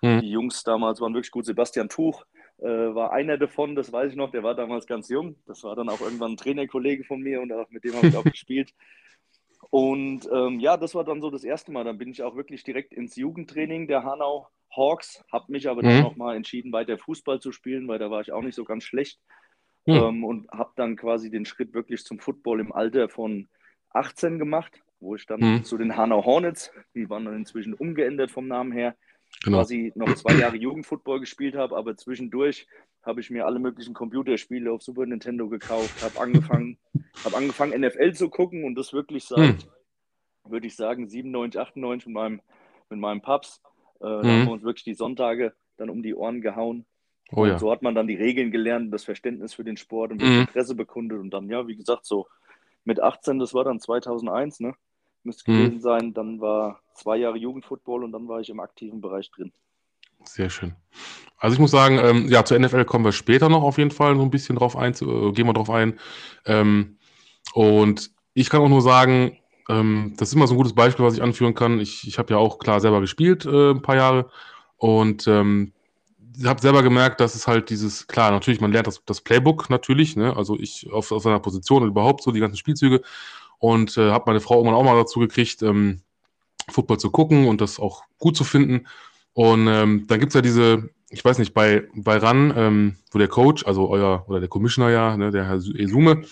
Mhm. 0.02 0.20
Die 0.20 0.30
Jungs 0.30 0.62
damals 0.62 1.00
waren 1.00 1.12
wirklich 1.14 1.32
gut. 1.32 1.44
Sebastian 1.44 1.88
Tuch 1.88 2.24
äh, 2.58 2.64
war 2.66 3.12
einer 3.12 3.36
davon, 3.38 3.74
das 3.74 3.92
weiß 3.92 4.12
ich 4.12 4.16
noch. 4.16 4.30
Der 4.30 4.44
war 4.44 4.54
damals 4.54 4.86
ganz 4.86 5.08
jung. 5.08 5.34
Das 5.46 5.64
war 5.64 5.74
dann 5.74 5.88
auch 5.88 6.00
irgendwann 6.00 6.32
ein 6.32 6.36
Trainerkollege 6.36 7.02
von 7.04 7.20
mir 7.20 7.40
und 7.40 7.52
auch 7.52 7.68
mit 7.70 7.82
dem 7.82 7.94
habe 7.94 8.06
ich 8.06 8.16
auch 8.16 8.24
gespielt. 8.24 8.72
Und 9.70 10.28
ähm, 10.32 10.60
ja, 10.60 10.76
das 10.76 10.94
war 10.94 11.04
dann 11.04 11.20
so 11.20 11.30
das 11.30 11.42
erste 11.42 11.72
Mal. 11.72 11.82
Dann 11.82 11.98
bin 11.98 12.10
ich 12.10 12.22
auch 12.22 12.36
wirklich 12.36 12.62
direkt 12.62 12.92
ins 12.92 13.16
Jugendtraining 13.16 13.88
der 13.88 14.04
Hanau 14.04 14.46
Hawks, 14.74 15.24
habe 15.32 15.50
mich 15.50 15.68
aber 15.68 15.82
mhm. 15.82 15.86
dann 15.86 16.02
nochmal 16.02 16.36
entschieden, 16.36 16.72
weiter 16.72 16.98
Fußball 16.98 17.40
zu 17.40 17.52
spielen, 17.52 17.88
weil 17.88 17.98
da 17.98 18.10
war 18.10 18.20
ich 18.20 18.32
auch 18.32 18.42
nicht 18.42 18.54
so 18.54 18.64
ganz 18.64 18.84
schlecht. 18.84 19.18
Mhm. 19.86 19.94
Ähm, 19.94 20.24
und 20.24 20.50
habe 20.50 20.72
dann 20.76 20.96
quasi 20.96 21.30
den 21.30 21.46
Schritt 21.46 21.72
wirklich 21.74 22.04
zum 22.04 22.18
Football 22.18 22.60
im 22.60 22.72
Alter 22.72 23.08
von 23.08 23.48
18 23.98 24.38
gemacht, 24.38 24.82
wo 25.00 25.14
ich 25.14 25.26
dann 25.26 25.40
mhm. 25.40 25.64
zu 25.64 25.76
den 25.76 25.96
Hanau 25.96 26.24
Hornets, 26.24 26.72
die 26.94 27.08
waren 27.10 27.24
dann 27.24 27.36
inzwischen 27.36 27.74
umgeändert 27.74 28.30
vom 28.30 28.48
Namen 28.48 28.72
her, 28.72 28.96
genau. 29.44 29.58
quasi 29.58 29.92
noch 29.94 30.12
zwei 30.14 30.34
Jahre 30.34 30.56
Jugendfootball 30.56 31.20
gespielt 31.20 31.54
habe, 31.54 31.76
aber 31.76 31.96
zwischendurch 31.96 32.66
habe 33.02 33.20
ich 33.20 33.30
mir 33.30 33.46
alle 33.46 33.58
möglichen 33.58 33.94
Computerspiele 33.94 34.70
auf 34.70 34.82
Super 34.82 35.06
Nintendo 35.06 35.48
gekauft, 35.48 36.02
habe 36.02 36.20
angefangen, 36.20 36.78
habe 37.24 37.36
angefangen 37.36 37.80
NFL 37.80 38.12
zu 38.12 38.28
gucken 38.28 38.64
und 38.64 38.74
das 38.74 38.92
wirklich 38.92 39.24
seit, 39.24 39.66
mhm. 39.66 40.50
würde 40.50 40.66
ich 40.66 40.76
sagen, 40.76 41.08
97, 41.08 41.60
98 41.60 42.06
mit 42.06 42.14
meinem, 42.14 42.40
mit 42.90 42.98
meinem 42.98 43.22
Paps. 43.22 43.62
Äh, 44.00 44.06
mhm. 44.06 44.22
Da 44.22 44.28
haben 44.28 44.46
wir 44.46 44.52
uns 44.52 44.62
wirklich 44.62 44.84
die 44.84 44.94
Sonntage 44.94 45.54
dann 45.76 45.90
um 45.90 46.02
die 46.02 46.14
Ohren 46.14 46.40
gehauen. 46.40 46.86
Oh, 47.30 47.44
ja. 47.44 47.58
so 47.58 47.70
hat 47.70 47.82
man 47.82 47.94
dann 47.94 48.06
die 48.06 48.14
Regeln 48.14 48.50
gelernt, 48.50 48.92
das 48.92 49.04
Verständnis 49.04 49.54
für 49.54 49.64
den 49.64 49.76
Sport 49.76 50.12
und 50.12 50.22
mhm. 50.22 50.40
Interesse 50.40 50.74
bekundet 50.74 51.20
und 51.20 51.30
dann, 51.30 51.48
ja, 51.50 51.66
wie 51.66 51.76
gesagt, 51.76 52.06
so 52.06 52.26
mit 52.88 53.00
18, 53.00 53.38
das 53.38 53.52
war 53.52 53.64
dann 53.64 53.80
2001, 53.80 54.60
ne? 54.60 54.74
Müsste 55.22 55.50
mhm. 55.50 55.56
gewesen 55.56 55.80
sein. 55.80 56.14
Dann 56.14 56.40
war 56.40 56.80
zwei 56.94 57.18
Jahre 57.18 57.36
Jugendfootball 57.36 58.02
und 58.02 58.12
dann 58.12 58.26
war 58.28 58.40
ich 58.40 58.48
im 58.48 58.60
aktiven 58.60 59.02
Bereich 59.02 59.30
drin. 59.30 59.52
Sehr 60.24 60.48
schön. 60.48 60.74
Also 61.36 61.54
ich 61.54 61.60
muss 61.60 61.70
sagen, 61.70 61.98
ähm, 61.98 62.28
ja, 62.28 62.44
zur 62.44 62.58
NFL 62.58 62.86
kommen 62.86 63.04
wir 63.04 63.12
später 63.12 63.48
noch 63.50 63.62
auf 63.62 63.76
jeden 63.76 63.90
Fall 63.90 64.16
so 64.16 64.22
ein 64.22 64.30
bisschen 64.30 64.56
drauf 64.56 64.74
ein, 64.74 64.94
äh, 64.94 65.32
gehen 65.32 65.46
wir 65.46 65.52
drauf 65.52 65.70
ein. 65.70 66.00
Ähm, 66.46 66.98
und 67.52 68.10
ich 68.32 68.48
kann 68.48 68.62
auch 68.62 68.68
nur 68.70 68.82
sagen, 68.82 69.38
ähm, 69.68 70.14
das 70.16 70.28
ist 70.28 70.34
immer 70.34 70.46
so 70.46 70.54
ein 70.54 70.56
gutes 70.56 70.74
Beispiel, 70.74 71.04
was 71.04 71.14
ich 71.14 71.22
anführen 71.22 71.54
kann. 71.54 71.78
Ich, 71.80 72.08
ich 72.08 72.18
habe 72.18 72.32
ja 72.32 72.38
auch 72.38 72.58
klar 72.58 72.80
selber 72.80 73.02
gespielt, 73.02 73.44
äh, 73.44 73.70
ein 73.72 73.82
paar 73.82 73.96
Jahre. 73.96 74.30
Und 74.78 75.28
ähm, 75.28 75.74
habe 76.44 76.60
selber 76.60 76.82
gemerkt, 76.82 77.20
dass 77.20 77.34
es 77.34 77.46
halt 77.46 77.70
dieses, 77.70 78.06
klar, 78.06 78.30
natürlich, 78.30 78.60
man 78.60 78.72
lernt 78.72 78.86
das, 78.86 79.02
das 79.04 79.20
Playbook 79.20 79.70
natürlich, 79.70 80.16
ne? 80.16 80.36
also 80.36 80.58
ich 80.58 80.90
auf, 80.92 81.10
auf 81.12 81.22
seiner 81.22 81.40
Position 81.40 81.82
und 81.82 81.88
überhaupt 81.88 82.22
so 82.22 82.30
die 82.30 82.40
ganzen 82.40 82.56
Spielzüge 82.56 83.02
und 83.58 83.96
äh, 83.96 84.10
habe 84.10 84.24
meine 84.26 84.40
Frau 84.40 84.56
irgendwann 84.56 84.76
auch 84.76 84.84
mal 84.84 84.96
dazu 84.96 85.20
gekriegt, 85.20 85.62
ähm, 85.62 86.02
Football 86.70 86.98
zu 86.98 87.10
gucken 87.10 87.48
und 87.48 87.60
das 87.60 87.78
auch 87.80 88.02
gut 88.18 88.36
zu 88.36 88.44
finden. 88.44 88.86
Und 89.32 89.66
ähm, 89.68 90.06
dann 90.06 90.20
gibt 90.20 90.30
es 90.30 90.34
ja 90.34 90.42
diese, 90.42 90.90
ich 91.10 91.24
weiß 91.24 91.38
nicht, 91.38 91.54
bei, 91.54 91.84
bei 91.94 92.18
RAN, 92.18 92.52
ähm, 92.56 92.96
wo 93.10 93.18
der 93.18 93.28
Coach, 93.28 93.64
also 93.66 93.88
euer, 93.88 94.24
oder 94.28 94.40
der 94.40 94.48
Commissioner 94.48 94.90
ja, 94.90 95.16
ne, 95.16 95.30
der 95.30 95.46
Herr 95.46 95.56
Esume, 95.56 96.24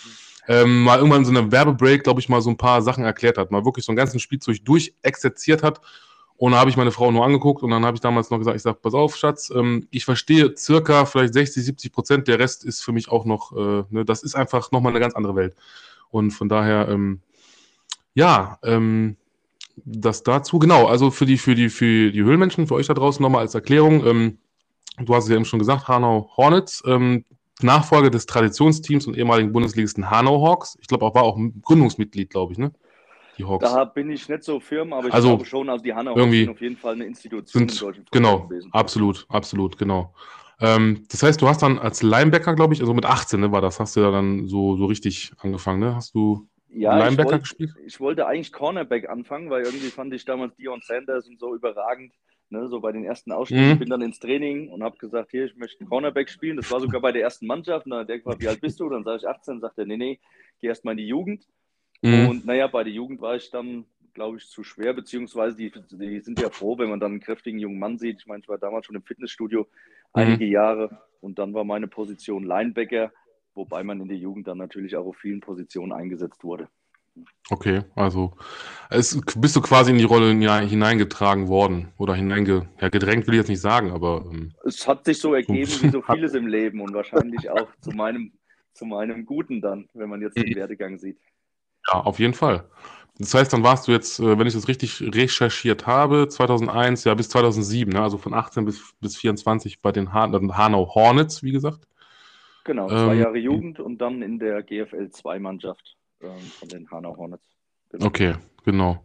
ähm, 0.48 0.82
mal 0.82 0.98
irgendwann 0.98 1.24
so 1.24 1.30
eine 1.30 1.50
Werbebreak, 1.50 2.04
glaube 2.04 2.20
ich, 2.20 2.28
mal 2.28 2.42
so 2.42 2.50
ein 2.50 2.56
paar 2.56 2.82
Sachen 2.82 3.04
erklärt 3.04 3.38
hat, 3.38 3.50
mal 3.50 3.64
wirklich 3.64 3.84
so 3.84 3.92
einen 3.92 3.96
ganzen 3.96 4.20
Spielzeug 4.20 4.64
durchexerziert 4.64 5.62
hat 5.62 5.80
und 6.38 6.52
da 6.52 6.58
habe 6.58 6.68
ich 6.68 6.76
meine 6.76 6.92
Frau 6.92 7.10
nur 7.10 7.24
angeguckt 7.24 7.62
und 7.62 7.70
dann 7.70 7.84
habe 7.84 7.94
ich 7.94 8.00
damals 8.00 8.30
noch 8.30 8.38
gesagt, 8.38 8.56
ich 8.56 8.62
sage, 8.62 8.78
pass 8.80 8.94
auf, 8.94 9.16
Schatz, 9.16 9.50
ähm, 9.54 9.88
ich 9.90 10.04
verstehe 10.04 10.54
circa 10.56 11.06
vielleicht 11.06 11.32
60, 11.32 11.64
70 11.64 11.92
Prozent, 11.92 12.28
der 12.28 12.38
Rest 12.38 12.64
ist 12.64 12.82
für 12.82 12.92
mich 12.92 13.10
auch 13.10 13.24
noch, 13.24 13.52
äh, 13.52 13.84
ne, 13.90 14.04
das 14.04 14.22
ist 14.22 14.34
einfach 14.34 14.70
nochmal 14.70 14.92
eine 14.92 15.00
ganz 15.00 15.14
andere 15.14 15.34
Welt. 15.34 15.54
Und 16.10 16.32
von 16.32 16.48
daher, 16.48 16.88
ähm, 16.88 17.20
ja, 18.14 18.58
ähm, 18.62 19.16
das 19.84 20.22
dazu, 20.22 20.58
genau, 20.58 20.86
also 20.86 21.10
für 21.10 21.26
die, 21.26 21.38
für 21.38 21.54
die, 21.54 21.68
für 21.68 22.10
die 22.10 22.22
Höhlenmenschen, 22.22 22.66
für 22.66 22.74
euch 22.74 22.86
da 22.86 22.94
draußen 22.94 23.22
nochmal 23.22 23.42
als 23.42 23.54
Erklärung, 23.54 24.06
ähm, 24.06 24.38
du 24.98 25.14
hast 25.14 25.24
es 25.24 25.30
ja 25.30 25.36
eben 25.36 25.44
schon 25.44 25.58
gesagt, 25.58 25.88
Hanau 25.88 26.30
Hornets, 26.36 26.82
ähm, 26.86 27.24
Nachfolger 27.62 28.10
des 28.10 28.26
Traditionsteams 28.26 29.06
und 29.06 29.16
ehemaligen 29.16 29.52
Bundesligisten 29.52 30.10
Hanau 30.10 30.46
Hawks. 30.46 30.76
Ich 30.80 30.88
glaube 30.88 31.06
auch 31.06 31.14
war 31.14 31.22
auch 31.22 31.38
Gründungsmitglied, 31.62 32.28
glaube 32.28 32.52
ich, 32.52 32.58
ne? 32.58 32.72
Die 33.38 33.44
Hawks. 33.44 33.70
Da 33.70 33.84
bin 33.84 34.10
ich 34.10 34.28
nicht 34.28 34.42
so 34.42 34.60
firm, 34.60 34.92
aber 34.92 35.08
ich 35.08 35.14
also, 35.14 35.28
glaube 35.28 35.44
schon, 35.46 35.68
also 35.68 35.82
die 35.82 35.94
Hanau 35.94 36.16
irgendwie 36.16 36.40
sind 36.40 36.50
auf 36.50 36.60
jeden 36.60 36.76
Fall 36.76 36.94
eine 36.94 37.04
Institution 37.04 37.68
sind, 37.68 37.96
in 37.98 38.04
Genau, 38.10 38.46
gewesen. 38.46 38.70
absolut, 38.72 39.26
absolut, 39.28 39.78
genau. 39.78 40.14
Ähm, 40.60 41.04
das 41.10 41.22
heißt, 41.22 41.40
du 41.40 41.48
hast 41.48 41.62
dann 41.62 41.78
als 41.78 42.02
Linebacker, 42.02 42.54
glaube 42.54 42.74
ich, 42.74 42.80
also 42.80 42.94
mit 42.94 43.04
18 43.04 43.40
ne, 43.40 43.52
war 43.52 43.60
das, 43.60 43.78
hast 43.78 43.96
du 43.96 44.00
ja 44.00 44.10
dann 44.10 44.46
so, 44.46 44.76
so 44.76 44.86
richtig 44.86 45.32
angefangen, 45.38 45.80
ne? 45.80 45.94
Hast 45.94 46.14
du 46.14 46.48
ja, 46.70 46.96
Linebacker 46.96 47.28
ich 47.28 47.32
wollt, 47.32 47.42
gespielt? 47.42 47.74
Ich 47.86 48.00
wollte 48.00 48.26
eigentlich 48.26 48.52
Cornerback 48.52 49.08
anfangen, 49.08 49.50
weil 49.50 49.64
irgendwie 49.64 49.88
fand 49.88 50.12
ich 50.14 50.24
damals 50.24 50.56
Dion 50.56 50.80
Sanders 50.82 51.28
und 51.28 51.38
so 51.38 51.54
überragend. 51.54 52.12
Ne, 52.48 52.68
so 52.68 52.78
bei 52.78 52.92
den 52.92 53.04
ersten 53.04 53.32
Ausschnitten, 53.32 53.70
mhm. 53.70 53.78
bin 53.80 53.88
dann 53.88 54.02
ins 54.02 54.20
Training 54.20 54.68
und 54.68 54.84
habe 54.84 54.96
gesagt, 54.98 55.32
hier, 55.32 55.46
ich 55.46 55.56
möchte 55.56 55.84
Cornerback 55.84 56.30
spielen. 56.30 56.56
Das 56.56 56.70
war 56.70 56.78
sogar 56.78 57.00
bei 57.00 57.10
der 57.10 57.22
ersten 57.22 57.44
Mannschaft. 57.44 57.86
Und 57.86 57.90
dann 57.90 58.00
hat 58.02 58.08
der 58.08 58.18
gefragt, 58.18 58.40
wie 58.40 58.46
alt 58.46 58.60
bist 58.60 58.78
du? 58.78 58.88
Dann 58.88 59.02
sage 59.02 59.16
ich 59.16 59.26
18, 59.26 59.58
sagt 59.58 59.78
er, 59.78 59.86
nee, 59.86 59.96
nee, 59.96 60.20
geh 60.60 60.68
erst 60.68 60.84
mal 60.84 60.92
in 60.92 60.98
die 60.98 61.08
Jugend. 61.08 61.44
Mhm. 62.02 62.28
Und 62.28 62.46
naja, 62.46 62.66
bei 62.66 62.84
der 62.84 62.92
Jugend 62.92 63.20
war 63.20 63.36
ich 63.36 63.50
dann, 63.50 63.84
glaube 64.14 64.38
ich, 64.38 64.48
zu 64.48 64.64
schwer, 64.64 64.92
beziehungsweise 64.92 65.56
die, 65.56 65.72
die, 65.90 66.20
sind 66.20 66.40
ja 66.40 66.50
froh, 66.50 66.78
wenn 66.78 66.90
man 66.90 67.00
dann 67.00 67.12
einen 67.12 67.20
kräftigen 67.20 67.58
jungen 67.58 67.78
Mann 67.78 67.98
sieht. 67.98 68.20
Ich 68.20 68.26
meine, 68.26 68.42
ich 68.42 68.48
war 68.48 68.58
damals 68.58 68.86
schon 68.86 68.96
im 68.96 69.02
Fitnessstudio 69.02 69.62
mhm. 69.62 69.66
einige 70.12 70.46
Jahre 70.46 71.02
und 71.20 71.38
dann 71.38 71.54
war 71.54 71.64
meine 71.64 71.88
Position 71.88 72.44
Linebacker, 72.44 73.12
wobei 73.54 73.82
man 73.82 74.00
in 74.00 74.08
der 74.08 74.16
Jugend 74.16 74.46
dann 74.48 74.58
natürlich 74.58 74.96
auch 74.96 75.06
auf 75.06 75.16
vielen 75.16 75.40
Positionen 75.40 75.92
eingesetzt 75.92 76.44
wurde. 76.44 76.68
Okay, 77.48 77.82
also 77.94 78.34
es, 78.90 79.18
bist 79.36 79.56
du 79.56 79.60
quasi 79.60 79.90
in 79.90 79.98
die 79.98 80.04
Rolle 80.04 80.30
hineingetragen 80.30 81.48
worden 81.48 81.92
oder 81.96 82.14
hineingedrängt, 82.14 82.80
ja, 82.80 82.88
gedrängt 82.88 83.26
will 83.26 83.34
ich 83.34 83.38
jetzt 83.38 83.48
nicht 83.48 83.60
sagen, 83.60 83.90
aber. 83.90 84.24
Ähm, 84.30 84.52
es 84.64 84.86
hat 84.86 85.04
sich 85.04 85.18
so 85.18 85.32
ergeben 85.32 85.70
wie 85.80 85.88
so 85.88 86.02
vieles 86.12 86.34
im 86.34 86.46
Leben 86.46 86.80
und 86.80 86.92
wahrscheinlich 86.92 87.48
auch 87.48 87.68
zu 87.80 87.90
meinem, 87.90 88.32
zu 88.72 88.84
meinem 88.84 89.24
Guten 89.24 89.60
dann, 89.60 89.88
wenn 89.94 90.10
man 90.10 90.20
jetzt 90.20 90.36
den 90.36 90.50
mhm. 90.50 90.56
Werdegang 90.56 90.98
sieht. 90.98 91.18
Ja, 91.92 92.00
auf 92.00 92.18
jeden 92.18 92.34
Fall. 92.34 92.64
Das 93.18 93.32
heißt, 93.32 93.52
dann 93.52 93.62
warst 93.62 93.88
du 93.88 93.92
jetzt, 93.92 94.20
äh, 94.20 94.38
wenn 94.38 94.46
ich 94.46 94.54
das 94.54 94.68
richtig 94.68 95.00
recherchiert 95.00 95.86
habe, 95.86 96.28
2001, 96.28 97.04
ja 97.04 97.14
bis 97.14 97.28
2007, 97.30 97.92
ne? 97.92 98.02
also 98.02 98.18
von 98.18 98.34
18 98.34 98.64
bis, 98.64 98.94
bis 99.00 99.16
24 99.16 99.80
bei 99.80 99.92
den 99.92 100.12
Han 100.12 100.56
Hanau 100.56 100.94
Hornets, 100.94 101.42
wie 101.42 101.52
gesagt. 101.52 101.86
Genau, 102.64 102.88
zwei 102.88 103.14
ähm, 103.14 103.20
Jahre 103.20 103.38
Jugend 103.38 103.80
und 103.80 103.98
dann 103.98 104.22
in 104.22 104.38
der 104.38 104.62
GFL 104.62 105.10
2-Mannschaft 105.12 105.96
ähm, 106.20 106.30
von 106.58 106.68
den 106.68 106.90
Hanau 106.90 107.16
Hornets. 107.16 107.44
Genau. 107.90 108.06
Okay, 108.06 108.34
genau. 108.64 109.02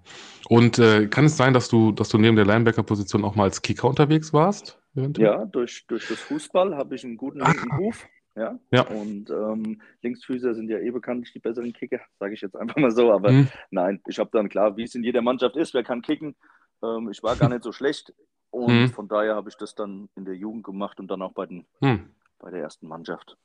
Und 0.50 0.80
äh, 0.80 1.08
kann 1.08 1.26
es 1.26 1.38
sein, 1.38 1.54
dass 1.54 1.70
du, 1.70 1.92
dass 1.92 2.10
du 2.10 2.18
neben 2.18 2.36
der 2.36 2.46
Linebacker-Position 2.46 3.24
auch 3.24 3.36
mal 3.36 3.44
als 3.44 3.62
Kicker 3.62 3.88
unterwegs 3.88 4.34
warst? 4.34 4.80
Eventuell? 4.96 5.28
Ja, 5.28 5.46
durch, 5.46 5.86
durch 5.88 6.08
das 6.08 6.20
Fußball 6.20 6.76
habe 6.76 6.96
ich 6.96 7.06
einen 7.06 7.16
guten 7.16 7.42
ah. 7.42 7.52
linken 7.52 7.72
Ruf. 7.78 8.08
Ja? 8.36 8.58
ja. 8.72 8.82
Und 8.84 9.30
ähm, 9.30 9.82
Linksfüßer 10.02 10.54
sind 10.56 10.70
ja 10.70 10.80
eh 10.80 10.92
bekanntlich 10.92 11.34
die 11.34 11.40
besseren 11.40 11.74
Kicker, 11.74 12.00
sage 12.20 12.34
ich 12.34 12.42
jetzt 12.42 12.56
einfach 12.56 12.78
mal 12.78 12.92
so. 12.92 13.12
Aber 13.12 13.32
mhm. 13.32 13.48
nein, 13.72 14.02
ich 14.08 14.20
habe 14.20 14.30
dann 14.34 14.50
klar, 14.50 14.78
wie 14.78 14.84
es 14.84 14.96
in 14.96 15.04
jeder 15.04 15.22
Mannschaft 15.22 15.56
ist, 15.58 15.74
wer 15.74 15.84
kann 15.84 16.02
kicken. 16.02 16.36
Ähm, 16.84 17.10
ich 17.12 17.22
war 17.24 17.36
gar 17.36 17.50
nicht 17.50 17.64
so 17.64 17.72
schlecht. 17.72 18.14
Und 18.50 18.82
mhm. 18.82 18.90
von 18.90 19.08
daher 19.08 19.36
habe 19.36 19.50
ich 19.50 19.56
das 19.56 19.76
dann 19.76 20.10
in 20.16 20.26
der 20.26 20.36
Jugend 20.36 20.64
gemacht 20.64 21.00
und 21.00 21.08
dann 21.10 21.22
auch 21.22 21.34
bei, 21.34 21.46
den, 21.46 21.66
mhm. 21.80 22.10
bei 22.40 22.52
der 22.52 22.62
ersten 22.62 22.88
Mannschaft. 22.88 23.38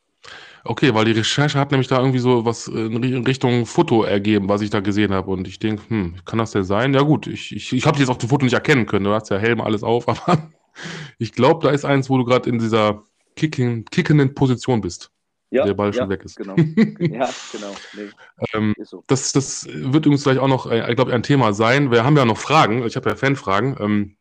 Okay, 0.64 0.92
weil 0.94 1.04
die 1.04 1.12
Recherche 1.12 1.58
hat 1.58 1.70
nämlich 1.70 1.86
da 1.86 1.98
irgendwie 1.98 2.18
so 2.18 2.44
was 2.44 2.66
in 2.66 3.24
Richtung 3.24 3.66
Foto 3.66 4.02
ergeben, 4.02 4.48
was 4.48 4.62
ich 4.62 4.70
da 4.70 4.80
gesehen 4.80 5.12
habe. 5.12 5.30
Und 5.30 5.46
ich 5.46 5.60
denke, 5.60 5.82
hm, 5.88 6.16
kann 6.24 6.40
das 6.40 6.50
denn 6.50 6.64
sein? 6.64 6.92
Ja 6.94 7.02
gut, 7.02 7.28
ich, 7.28 7.54
ich, 7.54 7.72
ich 7.72 7.86
habe 7.86 7.98
jetzt 7.98 8.08
auf 8.08 8.18
dem 8.18 8.28
Foto 8.28 8.44
nicht 8.44 8.54
erkennen 8.54 8.86
können. 8.86 9.04
Du 9.04 9.12
hast 9.12 9.30
ja 9.30 9.38
Helm 9.38 9.60
alles 9.60 9.84
auf, 9.84 10.08
aber 10.26 10.50
ich 11.18 11.32
glaube, 11.32 11.64
da 11.64 11.72
ist 11.72 11.84
eins, 11.84 12.10
wo 12.10 12.18
du 12.18 12.24
gerade 12.24 12.50
in 12.50 12.58
dieser 12.58 13.04
kicking, 13.36 13.84
kickenden 13.84 14.34
Position 14.34 14.80
bist. 14.80 15.10
Ja, 15.50 15.64
der 15.64 15.74
Ball 15.74 15.88
ja, 15.88 15.92
schon 15.92 16.08
weg 16.08 16.24
ist. 16.24 16.36
Genau. 16.36 16.56
ja, 16.98 17.30
genau. 17.52 17.74
Nee, 17.94 18.08
ähm, 18.52 18.74
so. 18.82 19.04
das, 19.06 19.32
das 19.32 19.66
wird 19.66 20.04
übrigens 20.04 20.24
gleich 20.24 20.38
auch 20.38 20.48
noch, 20.48 20.68
äh, 20.68 20.90
ich 20.90 20.96
glaube, 20.96 21.12
ein 21.12 21.22
Thema 21.22 21.52
sein. 21.52 21.92
Wir 21.92 22.04
haben 22.04 22.16
ja 22.16 22.24
noch 22.24 22.36
Fragen. 22.38 22.84
Ich 22.84 22.96
habe 22.96 23.08
ja 23.08 23.16
Fanfragen. 23.16 23.76
Ähm, 23.78 24.16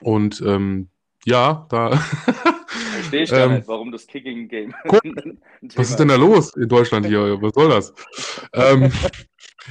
und 0.00 0.40
ähm, 0.40 0.88
ja, 1.24 1.66
da. 1.68 1.90
Verstehe 1.96 3.22
ich 3.22 3.30
gar 3.30 3.40
ähm, 3.46 3.54
nicht, 3.56 3.68
warum 3.68 3.92
das 3.92 4.06
Kicking 4.06 4.48
Game. 4.48 4.74
was 5.76 5.90
ist 5.90 5.98
denn 5.98 6.08
da 6.08 6.16
los 6.16 6.56
in 6.56 6.68
Deutschland 6.68 7.06
hier? 7.06 7.40
Was 7.42 7.52
soll 7.52 7.68
das? 7.68 7.92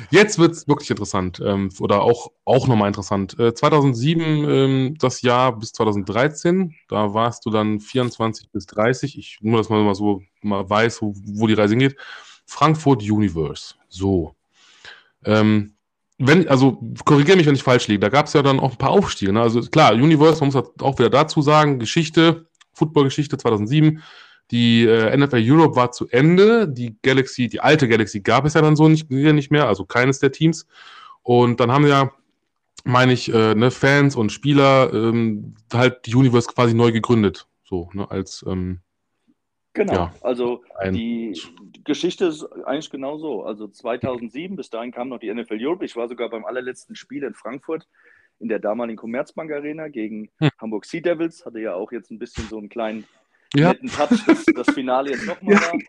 Jetzt 0.09 0.39
wird 0.39 0.53
es 0.53 0.67
wirklich 0.67 0.89
interessant 0.89 1.41
ähm, 1.45 1.69
oder 1.79 2.01
auch, 2.01 2.31
auch 2.45 2.67
nochmal 2.67 2.87
interessant. 2.87 3.37
Äh, 3.39 3.53
2007, 3.53 4.49
ähm, 4.49 4.95
das 4.99 5.21
Jahr 5.21 5.57
bis 5.57 5.73
2013, 5.73 6.73
da 6.87 7.13
warst 7.13 7.45
du 7.45 7.49
dann 7.49 7.79
24 7.79 8.51
bis 8.51 8.65
30. 8.67 9.17
Ich 9.17 9.37
nur, 9.41 9.57
dass 9.57 9.69
man 9.69 9.83
mal 9.83 9.95
so 9.95 10.21
mal 10.41 10.69
weiß, 10.69 11.01
wo, 11.01 11.13
wo 11.25 11.47
die 11.47 11.53
Reise 11.53 11.73
hingeht. 11.73 11.97
Frankfurt 12.45 13.01
Universe. 13.01 13.75
So. 13.89 14.35
Ähm, 15.25 15.75
wenn, 16.17 16.47
also 16.47 16.79
korrigiere 17.05 17.37
mich, 17.37 17.47
wenn 17.47 17.55
ich 17.55 17.63
falsch 17.63 17.87
liege. 17.87 17.99
Da 17.99 18.09
gab 18.09 18.27
es 18.27 18.33
ja 18.33 18.41
dann 18.41 18.59
auch 18.59 18.71
ein 18.71 18.77
paar 18.77 18.91
Aufstiege. 18.91 19.33
Ne? 19.33 19.41
Also 19.41 19.61
klar, 19.61 19.93
Universe, 19.93 20.39
man 20.39 20.51
muss 20.51 20.63
auch 20.81 20.99
wieder 20.99 21.09
dazu 21.09 21.41
sagen, 21.41 21.79
Geschichte, 21.79 22.45
Footballgeschichte 22.73 23.37
2007 23.37 24.01
die 24.51 24.83
äh, 24.83 25.15
NFL 25.15 25.41
Europe 25.41 25.75
war 25.75 25.91
zu 25.91 26.07
Ende. 26.09 26.67
Die 26.67 26.97
Galaxy, 27.01 27.47
die 27.47 27.61
alte 27.61 27.87
Galaxy 27.87 28.19
gab 28.19 28.45
es 28.45 28.53
ja 28.53 28.61
dann 28.61 28.75
so 28.75 28.87
nicht, 28.89 29.09
nicht 29.09 29.51
mehr, 29.51 29.67
also 29.67 29.85
keines 29.85 30.19
der 30.19 30.31
Teams. 30.31 30.67
Und 31.23 31.59
dann 31.59 31.71
haben 31.71 31.87
ja, 31.87 32.11
meine 32.83 33.13
ich, 33.13 33.33
äh, 33.33 33.55
ne, 33.55 33.71
Fans 33.71 34.15
und 34.15 34.31
Spieler 34.31 34.91
ähm, 34.93 35.55
halt 35.73 36.05
die 36.05 36.15
Universe 36.15 36.49
quasi 36.49 36.73
neu 36.73 36.91
gegründet. 36.91 37.47
So, 37.63 37.89
ne, 37.93 38.09
als. 38.11 38.43
Ähm, 38.47 38.81
genau, 39.73 39.93
ja, 39.93 40.13
also 40.21 40.63
die 40.91 41.39
Geschichte 41.85 42.25
ist 42.25 42.43
eigentlich 42.65 42.89
genau 42.89 43.17
so. 43.17 43.43
Also 43.43 43.67
2007, 43.67 44.57
bis 44.57 44.69
dahin 44.69 44.91
kam 44.91 45.09
noch 45.09 45.19
die 45.19 45.33
NFL 45.33 45.57
Europe. 45.59 45.85
Ich 45.85 45.95
war 45.95 46.09
sogar 46.09 46.29
beim 46.29 46.43
allerletzten 46.43 46.95
Spiel 46.95 47.23
in 47.23 47.33
Frankfurt 47.33 47.87
in 48.39 48.49
der 48.49 48.59
damaligen 48.59 48.97
Commerzbank 48.97 49.51
Arena 49.51 49.87
gegen 49.87 50.29
hm. 50.39 50.49
Hamburg 50.59 50.85
Sea 50.85 50.99
Devils. 50.99 51.45
Hatte 51.45 51.59
ja 51.59 51.75
auch 51.75 51.91
jetzt 51.91 52.11
ein 52.11 52.19
bisschen 52.19 52.47
so 52.49 52.57
einen 52.57 52.69
kleinen 52.69 53.05
ja. 53.53 53.69
netten 53.69 53.89
Touch, 53.89 54.25
dass 54.25 54.45
das 54.45 54.69
Finale 54.73 55.11
jetzt 55.11 55.27
nochmal 55.27 55.55
ja. 55.55 55.61
war. 55.61 55.79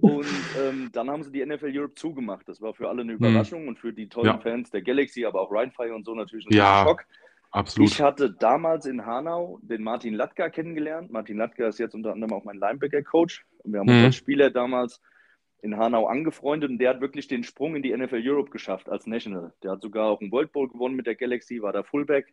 Und 0.00 0.26
ähm, 0.60 0.90
dann 0.92 1.10
haben 1.10 1.22
sie 1.22 1.32
die 1.32 1.44
NFL 1.44 1.70
Europe 1.76 1.94
zugemacht. 1.94 2.48
Das 2.48 2.60
war 2.60 2.74
für 2.74 2.88
alle 2.88 3.02
eine 3.02 3.12
hm. 3.12 3.18
Überraschung 3.18 3.62
mhm. 3.62 3.68
und 3.68 3.78
für 3.78 3.92
die 3.92 4.08
tollen 4.08 4.26
ja. 4.26 4.38
Fans 4.38 4.70
der 4.70 4.82
Galaxy, 4.82 5.24
aber 5.24 5.40
auch 5.40 5.50
Rheinfire 5.50 5.94
und 5.94 6.04
so 6.04 6.14
natürlich 6.14 6.46
ein 6.46 6.54
ja, 6.54 6.84
Schock. 6.84 7.04
Absolut. 7.50 7.90
Ich 7.90 8.00
hatte 8.00 8.30
damals 8.30 8.86
in 8.86 9.04
Hanau 9.04 9.58
den 9.62 9.82
Martin 9.82 10.14
Latka 10.14 10.48
kennengelernt. 10.48 11.10
Martin 11.10 11.36
Latka 11.36 11.68
ist 11.68 11.78
jetzt 11.78 11.94
unter 11.94 12.12
anderem 12.12 12.32
auch 12.32 12.44
mein 12.44 12.56
Linebacker-Coach. 12.56 13.44
Wir 13.64 13.80
haben 13.80 13.94
mhm. 13.94 14.06
uns 14.06 14.16
Spieler 14.16 14.50
damals 14.50 15.02
in 15.60 15.76
Hanau 15.76 16.06
angefreundet 16.06 16.70
und 16.70 16.78
der 16.78 16.90
hat 16.90 17.00
wirklich 17.00 17.28
den 17.28 17.44
Sprung 17.44 17.76
in 17.76 17.82
die 17.82 17.96
NFL 17.96 18.22
Europe 18.24 18.50
geschafft 18.50 18.88
als 18.88 19.06
National. 19.06 19.52
Der 19.62 19.72
hat 19.72 19.82
sogar 19.82 20.06
auch 20.06 20.20
einen 20.20 20.32
World 20.32 20.52
Bowl 20.52 20.68
gewonnen 20.68 20.96
mit 20.96 21.06
der 21.06 21.14
Galaxy, 21.14 21.60
war 21.62 21.72
da 21.72 21.82
Fullback. 21.82 22.32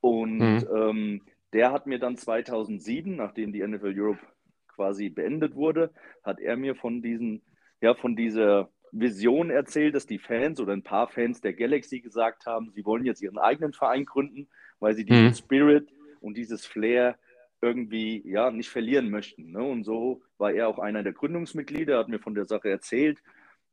Und 0.00 0.38
mhm. 0.38 0.66
ähm, 0.72 1.22
der 1.52 1.72
hat 1.72 1.86
mir 1.86 1.98
dann 1.98 2.16
2007, 2.16 3.16
nachdem 3.16 3.52
die 3.52 3.66
NFL 3.66 3.94
Europe 3.96 4.20
quasi 4.68 5.08
beendet 5.08 5.54
wurde, 5.54 5.90
hat 6.22 6.40
er 6.40 6.56
mir 6.56 6.74
von 6.74 7.02
diesen, 7.02 7.42
ja, 7.80 7.94
von 7.94 8.16
dieser 8.16 8.70
Vision 8.92 9.50
erzählt, 9.50 9.94
dass 9.94 10.06
die 10.06 10.18
Fans 10.18 10.60
oder 10.60 10.72
ein 10.72 10.82
paar 10.82 11.08
Fans 11.08 11.40
der 11.40 11.54
Galaxy 11.54 12.00
gesagt 12.00 12.46
haben, 12.46 12.70
sie 12.70 12.84
wollen 12.84 13.04
jetzt 13.04 13.22
ihren 13.22 13.38
eigenen 13.38 13.72
Verein 13.72 14.04
gründen, 14.04 14.48
weil 14.80 14.94
sie 14.94 15.04
diesen 15.04 15.26
mhm. 15.26 15.34
Spirit 15.34 15.88
und 16.20 16.36
dieses 16.36 16.66
Flair 16.66 17.16
irgendwie 17.62 18.22
ja 18.26 18.50
nicht 18.50 18.68
verlieren 18.68 19.10
möchten. 19.10 19.50
Ne? 19.52 19.62
Und 19.62 19.84
so 19.84 20.22
war 20.38 20.52
er 20.52 20.68
auch 20.68 20.78
einer 20.78 21.02
der 21.02 21.12
Gründungsmitglieder, 21.12 21.98
hat 21.98 22.08
mir 22.08 22.18
von 22.18 22.34
der 22.34 22.44
Sache 22.44 22.68
erzählt. 22.68 23.18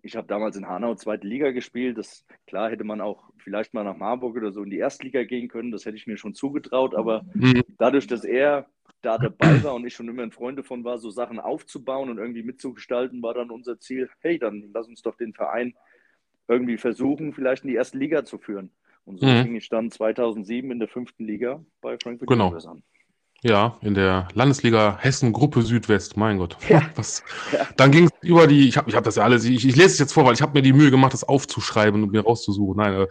Ich 0.06 0.18
habe 0.18 0.28
damals 0.28 0.58
in 0.58 0.68
Hanau 0.68 0.96
zweite 0.96 1.26
Liga 1.26 1.52
gespielt. 1.52 1.98
Das 1.98 2.26
klar 2.46 2.70
hätte 2.70 2.84
man 2.84 3.00
auch 3.00 3.24
vielleicht 3.38 3.74
mal 3.74 3.86
nach 3.86 3.96
Marburg 3.96 4.36
oder 4.36 4.52
so 4.52 4.62
in 4.62 4.70
die 4.70 4.78
Erstliga 4.78 5.24
gehen 5.24 5.48
können. 5.48 5.72
Das 5.72 5.86
hätte 5.86 5.96
ich 5.96 6.08
mir 6.08 6.18
schon 6.18 6.36
zugetraut. 6.36 6.94
Aber 6.94 7.26
mhm. 7.34 7.64
dadurch, 7.78 8.06
dass 8.06 8.26
er 8.26 8.68
da 9.02 9.18
dabei 9.18 9.64
war 9.64 9.76
und 9.76 9.88
ich 9.88 9.94
schon 9.94 10.10
immer 10.10 10.24
ein 10.24 10.32
Freund 10.32 10.60
davon 10.60 10.84
war, 10.84 10.98
so 10.98 11.10
Sachen 11.10 11.40
aufzubauen 11.40 12.10
und 12.10 12.18
irgendwie 12.18 12.44
mitzugestalten, 12.44 13.24
war 13.24 13.34
dann 13.34 13.50
unser 13.50 13.80
Ziel, 13.80 14.10
hey, 14.20 14.38
dann 14.38 14.72
lass 14.74 14.88
uns 14.88 15.02
doch 15.02 15.16
den 15.16 15.34
Verein 15.34 15.74
irgendwie 16.50 16.78
versuchen, 16.78 17.34
vielleicht 17.34 17.64
in 17.64 17.70
die 17.70 17.76
erste 17.76 17.98
Liga 17.98 18.26
zu 18.26 18.38
führen. 18.38 18.72
Und 19.06 19.20
so 19.20 19.26
mhm. 19.26 19.44
fing 19.44 19.56
ich 19.56 19.70
dann 19.70 19.90
2007 19.90 20.70
in 20.70 20.80
der 20.80 20.88
fünften 20.88 21.26
Liga 21.26 21.64
bei 21.82 21.98
Frankfurt 21.98 22.28
genau. 22.28 22.54
an. 22.54 22.84
Ja, 23.44 23.78
in 23.82 23.94
der 23.94 24.30
Landesliga 24.36 24.98
Hessen 25.02 25.34
Gruppe 25.34 25.64
Südwest, 25.64 26.16
mein 26.16 26.38
Gott. 26.38 26.56
Ja. 26.70 26.82
Was, 26.96 27.24
ja. 27.52 27.68
Dann 27.76 27.92
ging 27.92 28.06
es 28.06 28.12
über 28.22 28.48
die, 28.48 28.70
ich 28.70 28.78
habe 28.78 28.90
ich 28.90 28.96
hab 28.96 29.04
das 29.04 29.18
ja 29.18 29.24
alles, 29.24 29.44
ich, 29.44 29.68
ich 29.68 29.76
lese 29.76 29.88
es 29.88 30.00
jetzt 30.00 30.14
vor, 30.14 30.24
weil 30.24 30.34
ich 30.34 30.42
habe 30.42 30.54
mir 30.54 30.62
die 30.62 30.72
Mühe 30.72 30.90
gemacht, 30.92 31.12
das 31.12 31.26
aufzuschreiben 31.26 32.04
und 32.04 32.14
mir 32.14 32.22
rauszusuchen. 32.22 32.78
Nein, 32.78 32.94
äh, 32.94 33.08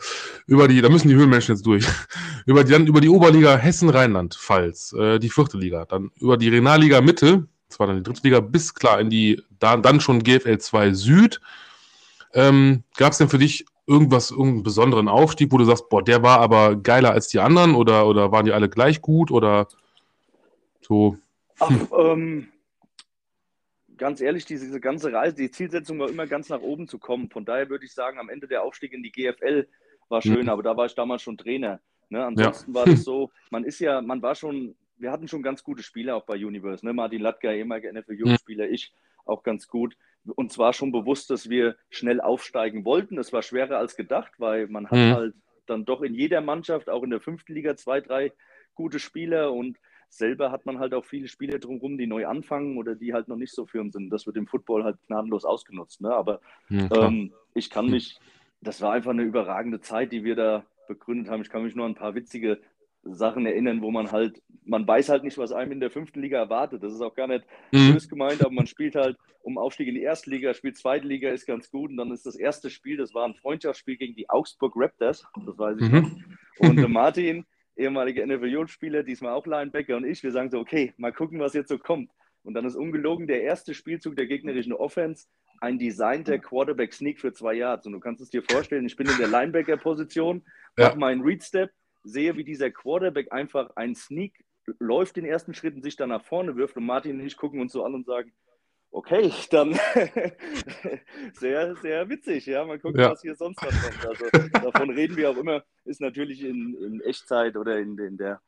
über 0.47 0.69
die, 0.69 0.81
da 0.81 0.89
müssen 0.89 1.09
die 1.09 1.15
Höhlenmenschen 1.17 1.55
jetzt 1.55 1.67
durch. 1.67 1.87
über 2.47 2.65
die, 2.65 2.73
dann 2.73 2.87
über 2.87 3.03
die 3.03 3.11
Oberliga 3.11 3.59
Hessen-Rheinland-Pfalz, 3.59 4.95
äh, 4.95 5.19
die 5.19 5.29
vierte 5.29 5.59
Liga. 5.59 5.85
Dann 5.85 6.11
über 6.19 6.39
die 6.39 6.49
Regionalliga 6.49 7.03
Mitte, 7.03 7.47
das 7.69 7.79
war 7.79 7.87
dann 7.87 7.97
die 7.97 8.03
dritte 8.03 8.23
Liga, 8.25 8.41
bis 8.41 8.73
klar 8.73 9.01
in 9.01 9.11
die, 9.11 9.43
da, 9.59 9.77
dann 9.77 10.01
schon 10.01 10.23
GFL 10.23 10.57
2 10.57 10.95
Süd. 10.95 11.43
Ähm, 12.33 12.85
Gab 12.97 13.13
es 13.13 13.19
denn 13.19 13.29
für 13.29 13.39
dich 13.39 13.67
irgendwas, 13.87 14.31
irgendeinen 14.31 14.63
besonderen 14.63 15.09
Aufstieg, 15.09 15.53
wo 15.53 15.59
du 15.59 15.65
sagst, 15.67 15.91
boah, 15.91 16.03
der 16.03 16.23
war 16.23 16.41
aber 16.41 16.77
geiler 16.77 17.11
als 17.11 17.29
die 17.29 17.41
anderen 17.41 17.75
oder, 17.75 18.07
oder 18.07 18.33
waren 18.33 18.47
die 18.47 18.53
alle 18.53 18.71
gleich 18.71 19.03
gut 19.03 19.31
oder 19.31 19.69
so. 20.93 21.17
Ach, 21.59 21.71
ähm, 21.99 22.49
ganz 23.97 24.21
ehrlich, 24.21 24.45
diese, 24.45 24.67
diese, 24.67 24.81
ganze 24.81 25.13
Reise, 25.13 25.37
die 25.37 25.51
Zielsetzung 25.51 25.99
war 25.99 26.11
immer 26.11 26.27
ganz 26.27 26.51
nach 26.51 26.61
oben 26.61 26.87
zu 26.87 26.99
kommen. 26.99 27.31
Von 27.31 27.45
daher 27.45 27.71
würde 27.71 27.87
ich 27.87 27.95
sagen, 27.95 28.19
am 28.19 28.29
Ende 28.29 28.47
der 28.47 28.63
Aufstieg 28.63 28.93
in 28.93 29.03
die 29.03 29.13
GFL 29.13 29.69
war 30.09 30.21
schön, 30.21 30.43
mhm. 30.43 30.49
aber 30.51 30.63
da 30.63 30.77
war 30.77 30.87
ich 30.87 30.95
damals 30.95 31.23
schon 31.23 31.39
Trainer. 31.39 31.81
Ne? 32.11 32.25
Ansonsten 32.25 32.73
ja. 32.73 32.75
war 32.75 32.85
das 32.85 33.05
so, 33.05 33.31
man 33.51 33.65
ist 33.65 33.81
ja, 33.81 34.03
man 34.03 34.21
war 34.21 34.35
schon, 34.35 34.75
wir 34.99 35.11
hatten 35.11 35.29
schon 35.29 35.43
ganz 35.43 35.63
gute 35.63 35.83
Spieler 35.83 36.17
auch 36.17 36.25
bei 36.25 36.35
Universe. 36.35 36.85
Ne? 36.85 36.93
Martin 36.93 37.23
Latka, 37.23 37.51
ehemaliger 37.51 37.93
NFL-Jugendspieler, 37.93 38.67
mhm. 38.67 38.75
ich 38.75 38.93
auch 39.25 39.43
ganz 39.43 39.69
gut. 39.69 39.97
Und 40.37 40.53
zwar 40.53 40.73
schon 40.73 40.93
bewusst, 40.93 41.31
dass 41.31 41.49
wir 41.49 41.77
schnell 41.89 42.21
aufsteigen 42.21 42.85
wollten. 42.85 43.17
Das 43.17 43.33
war 43.33 43.43
schwerer 43.43 43.79
als 43.79 43.97
gedacht, 43.97 44.33
weil 44.39 44.69
man 44.69 44.87
hat 44.87 44.99
mhm. 44.99 45.15
halt 45.15 45.35
dann 45.67 45.85
doch 45.85 46.03
in 46.03 46.15
jeder 46.15 46.43
Mannschaft, 46.43 46.91
auch 46.91 47.03
in 47.03 47.11
der 47.11 47.21
fünften 47.21 47.55
Liga, 47.55 47.77
zwei, 47.77 48.01
drei 48.01 48.33
gute 48.75 48.99
Spieler 48.99 49.53
und 49.53 49.79
selber 50.13 50.53
hat 50.53 50.67
man 50.67 50.79
halt 50.79 50.93
auch 50.93 51.05
viele 51.05 51.27
Spieler 51.27 51.59
drumherum, 51.59 51.97
die 51.97 52.07
neu 52.07 52.27
anfangen 52.27 52.77
oder 52.77 52.95
die 52.95 53.15
halt 53.15 53.29
noch 53.29 53.37
nicht 53.37 53.55
so 53.55 53.65
firm 53.67 53.91
sind. 53.91 54.11
Das 54.11 54.27
wird 54.27 54.37
im 54.37 54.47
Football 54.47 54.85
halt 54.85 54.99
gnadenlos 55.07 55.45
ausgenutzt. 55.45 56.03
Ne? 56.03 56.13
Aber 56.13 56.41
ja, 56.69 56.89
ähm, 57.07 57.33
ich 57.55 57.71
kann 57.71 57.89
mich, 57.89 58.19
das 58.61 58.81
war 58.83 58.93
einfach 58.93 59.13
eine 59.13 59.23
überragende 59.23 59.81
Zeit, 59.81 60.13
die 60.13 60.23
wir 60.23 60.37
da 60.37 60.65
begründet 60.87 61.31
haben. 61.31 61.41
Ich 61.41 61.49
kann 61.49 61.63
mich 61.63 61.75
nur 61.75 61.87
an 61.87 61.93
ein 61.93 61.97
paar 61.97 62.15
witzige 62.15 62.59
Sachen 63.05 63.47
erinnern, 63.47 63.81
wo 63.81 63.91
man 63.91 64.13
halt, 64.13 64.43
man 64.65 64.87
weiß 64.87 65.09
halt 65.09 65.25
nicht, 65.25 65.39
was 65.39 65.51
einem 65.51 65.73
in 65.73 65.81
der 65.81 65.91
fünften 65.91 66.21
Liga 66.21 66.39
erwartet. 66.39 66.83
Das 66.83 66.93
ist 66.93 67.01
auch 67.01 67.15
gar 67.15 67.27
nicht 67.27 67.45
mhm. 67.73 67.95
böse 67.95 68.09
gemeint, 68.09 68.43
aber 68.43 68.53
man 68.53 68.67
spielt 68.67 68.95
halt 68.95 69.17
um 69.41 69.57
Aufstieg 69.57 69.89
in 69.89 69.95
die 69.95 70.03
erste 70.03 70.31
Liga, 70.31 70.53
spielt 70.53 70.77
zweite 70.77 71.07
Liga, 71.07 71.31
ist 71.31 71.47
ganz 71.47 71.71
gut. 71.71 71.91
Und 71.91 71.97
dann 71.97 72.13
ist 72.13 72.27
das 72.27 72.37
erste 72.37 72.69
Spiel, 72.69 72.99
das 72.99 73.15
war 73.15 73.27
ein 73.27 73.35
Freundschaftsspiel 73.35 73.97
gegen 73.97 74.15
die 74.15 74.29
Augsburg 74.29 74.75
Raptors, 74.77 75.27
das 75.47 75.59
weiß 75.59 75.79
ich 75.81 75.91
mhm. 75.91 76.01
noch. 76.01 76.69
Und 76.69 76.77
der 76.77 76.89
Martin, 76.89 77.47
ehemaliger 77.77 78.27
NFL-Spieler, 78.27 79.03
diesmal 79.03 79.33
auch 79.33 79.47
Linebacker 79.47 79.97
und 79.97 80.05
ich, 80.05 80.23
wir 80.23 80.33
sagen 80.33 80.51
so, 80.51 80.59
okay, 80.59 80.93
mal 80.97 81.13
gucken, 81.13 81.41
was 81.41 81.55
jetzt 81.55 81.69
so 81.69 81.79
kommt. 81.79 82.11
Und 82.45 82.55
dann 82.55 82.65
ist 82.65 82.77
ungelogen 82.77 83.27
der 83.27 83.43
erste 83.43 83.73
Spielzug 83.75 84.17
der 84.17 84.27
gegnerischen 84.27 84.73
Offense 84.73 85.27
ein 85.61 85.79
designter 85.79 86.39
Quarterback-Sneak 86.39 87.21
für 87.21 87.33
zwei 87.33 87.55
Yards. 87.55 87.87
Und 87.87 87.93
du 87.93 88.01
kannst 88.01 88.21
es 88.21 88.31
dir 88.31 88.43
vorstellen, 88.43 88.85
ich 88.85 88.97
bin 88.97 89.07
in 89.07 89.17
der 89.17 89.29
Linebacker-Position, 89.29 90.43
ja. 90.77 90.89
mache 90.89 90.99
meinen 90.99 91.23
Read-Step, 91.23 91.71
sehe, 92.03 92.37
wie 92.37 92.45
dieser 92.45 92.71
Quarterback 92.71 93.33
einfach 93.33 93.71
ein 93.77 93.95
Sneak 93.95 94.45
läuft 94.79 95.17
den 95.17 95.25
ersten 95.25 95.55
Schritt 95.55 95.75
und 95.75 95.83
sich 95.83 95.97
dann 95.97 96.09
nach 96.09 96.25
vorne 96.25 96.57
wirft. 96.57 96.77
Und 96.77 96.85
Martin 96.85 97.21
und 97.21 97.27
ich 97.27 97.37
gucken 97.37 97.61
uns 97.61 97.73
so 97.73 97.85
an 97.85 97.95
und 97.95 98.07
sagen, 98.07 98.33
okay, 98.93 99.33
dann 99.51 99.73
sehr, 101.35 101.75
sehr 101.77 102.09
witzig. 102.09 102.47
Ja, 102.47 102.65
mal 102.65 102.79
gucken, 102.79 103.01
ja. 103.01 103.11
was 103.11 103.23
hier 103.23 103.35
sonst 103.35 103.61
noch 103.63 103.71
kommt. 103.71 104.07
Also 104.07 104.49
davon 104.49 104.91
reden 104.91 105.17
wir 105.17 105.31
auch 105.31 105.37
immer, 105.37 105.65
ist 105.85 106.01
natürlich 106.01 106.43
in, 106.45 106.77
in 106.77 107.01
Echtzeit 107.01 107.57
oder 107.57 107.79
in, 107.79 107.99
in 107.99 108.17
der, 108.17 108.41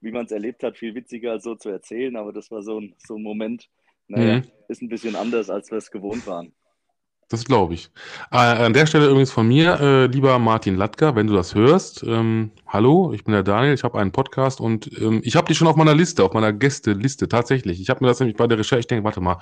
wie 0.00 0.12
man 0.12 0.26
es 0.26 0.32
erlebt 0.32 0.62
hat, 0.62 0.76
viel 0.76 0.94
witziger 0.94 1.32
als 1.32 1.44
so 1.44 1.54
zu 1.54 1.70
erzählen. 1.70 2.16
Aber 2.16 2.32
das 2.32 2.50
war 2.50 2.62
so 2.62 2.78
ein, 2.78 2.94
so 2.98 3.16
ein 3.16 3.22
Moment, 3.22 3.70
naja, 4.08 4.38
mhm. 4.38 4.50
ist 4.68 4.82
ein 4.82 4.88
bisschen 4.88 5.16
anders, 5.16 5.48
als 5.48 5.70
wir 5.70 5.78
es 5.78 5.90
gewohnt 5.90 6.26
waren. 6.26 6.52
Das 7.32 7.46
glaube 7.46 7.72
ich. 7.72 7.90
Äh, 8.30 8.36
an 8.36 8.74
der 8.74 8.84
Stelle 8.84 9.06
übrigens 9.08 9.30
von 9.30 9.48
mir, 9.48 9.80
äh, 9.80 10.06
lieber 10.06 10.38
Martin 10.38 10.76
Latka, 10.76 11.16
wenn 11.16 11.26
du 11.26 11.32
das 11.32 11.54
hörst. 11.54 12.02
Ähm, 12.02 12.50
hallo, 12.66 13.14
ich 13.14 13.24
bin 13.24 13.32
der 13.32 13.42
Daniel, 13.42 13.72
ich 13.72 13.84
habe 13.84 13.98
einen 13.98 14.12
Podcast 14.12 14.60
und 14.60 14.90
ähm, 15.00 15.22
ich 15.24 15.34
habe 15.34 15.46
dich 15.46 15.56
schon 15.56 15.66
auf 15.66 15.76
meiner 15.76 15.94
Liste, 15.94 16.24
auf 16.24 16.34
meiner 16.34 16.52
Gästeliste, 16.52 17.28
tatsächlich. 17.28 17.80
Ich 17.80 17.88
habe 17.88 18.04
mir 18.04 18.08
das 18.08 18.20
nämlich 18.20 18.36
bei 18.36 18.46
der 18.46 18.58
Recherche, 18.58 18.80
ich 18.80 18.86
denke, 18.86 19.04
warte 19.04 19.22
mal, 19.22 19.38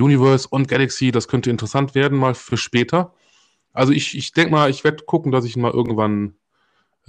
Universe 0.00 0.48
und 0.50 0.66
Galaxy, 0.66 1.12
das 1.12 1.28
könnte 1.28 1.48
interessant 1.48 1.94
werden, 1.94 2.18
mal 2.18 2.34
für 2.34 2.56
später. 2.56 3.14
Also 3.72 3.92
ich, 3.92 4.18
ich 4.18 4.32
denke 4.32 4.50
mal, 4.50 4.68
ich 4.68 4.82
werde 4.82 5.04
gucken, 5.04 5.30
dass 5.30 5.44
ich 5.44 5.56
mal 5.56 5.70
irgendwann 5.70 6.34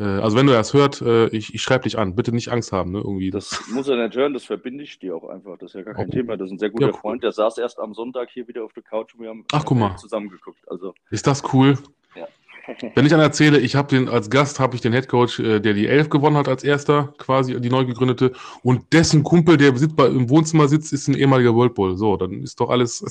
also 0.03 0.37
wenn 0.37 0.47
du 0.47 0.53
das 0.53 0.73
hört, 0.73 1.01
äh, 1.01 1.27
ich, 1.27 1.53
ich 1.53 1.61
schreibe 1.61 1.83
dich 1.83 1.97
an. 1.97 2.15
Bitte 2.15 2.31
nicht 2.31 2.49
Angst 2.49 2.71
haben, 2.71 2.91
ne? 2.91 2.99
Irgendwie. 2.99 3.31
Das 3.31 3.61
muss 3.71 3.87
er 3.87 3.97
nicht 3.97 4.15
hören, 4.15 4.33
das 4.33 4.45
verbinde 4.45 4.83
ich 4.83 4.99
dir 4.99 5.15
auch 5.15 5.27
einfach. 5.29 5.57
Das 5.57 5.71
ist 5.71 5.75
ja 5.75 5.81
gar 5.83 5.93
kein 5.93 6.07
okay. 6.07 6.17
Thema. 6.17 6.37
Das 6.37 6.47
ist 6.47 6.53
ein 6.53 6.59
sehr 6.59 6.69
guter 6.69 6.87
ja, 6.87 6.93
cool. 6.93 6.99
Freund. 6.99 7.23
Der 7.23 7.31
saß 7.31 7.57
erst 7.57 7.79
am 7.79 7.93
Sonntag 7.93 8.29
hier 8.31 8.47
wieder 8.47 8.63
auf 8.63 8.73
der 8.73 8.83
Couch 8.83 9.13
und 9.13 9.21
wir 9.21 9.29
haben 9.29 9.45
Ach, 9.51 9.65
guck 9.65 9.77
mal. 9.77 9.95
zusammengeguckt. 9.97 10.59
Also, 10.67 10.93
ist 11.09 11.27
das 11.27 11.43
cool? 11.53 11.77
Ja. 12.15 12.27
Wenn 12.95 13.05
ich 13.05 13.11
dann 13.11 13.19
erzähle, 13.19 13.59
ich 13.59 13.75
habe 13.75 13.89
den 13.89 14.07
als 14.07 14.29
Gast 14.29 14.59
habe 14.59 14.75
ich 14.75 14.81
den 14.81 14.93
Headcoach, 14.93 15.39
äh, 15.39 15.59
der 15.59 15.73
die 15.73 15.87
Elf 15.87 16.09
gewonnen 16.09 16.37
hat 16.37 16.47
als 16.47 16.63
erster, 16.63 17.13
quasi 17.17 17.59
die 17.59 17.69
neu 17.69 17.85
gegründete, 17.85 18.33
und 18.63 18.93
dessen 18.93 19.23
Kumpel, 19.23 19.57
der 19.57 19.73
bei, 19.95 20.07
im 20.07 20.29
Wohnzimmer 20.29 20.67
sitzt, 20.67 20.93
ist 20.93 21.07
ein 21.07 21.15
ehemaliger 21.15 21.53
World 21.55 21.73
Bowl. 21.73 21.97
So, 21.97 22.15
dann 22.15 22.43
ist 22.43 22.59
doch 22.59 22.69
alles. 22.69 23.03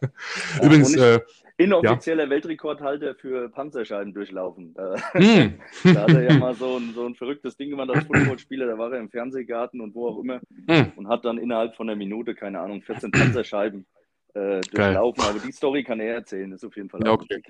Übrigens, 0.62 0.94
äh, 0.94 1.20
Inoffizieller 1.58 2.24
ja. 2.24 2.30
Weltrekordhalter 2.30 3.14
für 3.14 3.48
Panzerscheiben 3.48 4.12
durchlaufen. 4.12 4.74
Mm. 5.14 5.54
da 5.84 6.02
hat 6.02 6.10
er 6.10 6.30
ja 6.30 6.38
mal 6.38 6.54
so 6.58 6.76
ein, 6.76 6.92
so 6.94 7.06
ein 7.06 7.14
verrücktes 7.14 7.56
Ding 7.56 7.70
gemacht 7.70 7.90
als 7.90 8.04
Footballspieler. 8.04 8.66
Da 8.66 8.76
war 8.76 8.92
er 8.92 9.00
im 9.00 9.08
Fernsehgarten 9.08 9.80
und 9.80 9.94
wo 9.94 10.08
auch 10.08 10.18
immer 10.18 10.40
mm. 10.66 10.92
und 10.96 11.08
hat 11.08 11.24
dann 11.24 11.38
innerhalb 11.38 11.74
von 11.74 11.88
einer 11.88 11.96
Minute, 11.96 12.34
keine 12.34 12.60
Ahnung, 12.60 12.82
14 12.82 13.10
Panzerscheiben 13.10 13.86
äh, 14.34 14.60
durchlaufen. 14.60 15.22
Geil. 15.22 15.30
Aber 15.30 15.38
die 15.38 15.52
Story 15.52 15.82
kann 15.82 15.98
er 15.98 16.16
erzählen, 16.16 16.52
ist 16.52 16.64
auf 16.64 16.76
jeden 16.76 16.90
Fall. 16.90 17.00
Ja, 17.04 17.12
okay. 17.12 17.42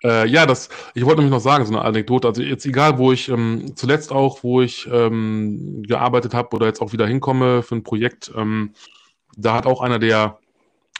äh, 0.04 0.28
ja, 0.28 0.44
das, 0.44 0.68
ich 0.94 1.04
wollte 1.06 1.22
nämlich 1.22 1.32
noch 1.32 1.40
sagen, 1.40 1.64
so 1.64 1.72
eine 1.72 1.82
Anekdote. 1.82 2.28
Also 2.28 2.42
jetzt 2.42 2.66
egal, 2.66 2.98
wo 2.98 3.12
ich 3.12 3.30
ähm, 3.30 3.72
zuletzt 3.76 4.12
auch, 4.12 4.42
wo 4.42 4.60
ich 4.60 4.86
ähm, 4.92 5.82
gearbeitet 5.86 6.34
habe 6.34 6.54
oder 6.54 6.66
jetzt 6.66 6.82
auch 6.82 6.92
wieder 6.92 7.06
hinkomme 7.06 7.62
für 7.62 7.76
ein 7.76 7.82
Projekt, 7.82 8.30
ähm, 8.36 8.74
da 9.38 9.54
hat 9.54 9.64
auch 9.64 9.80
einer 9.80 9.98
der 9.98 10.38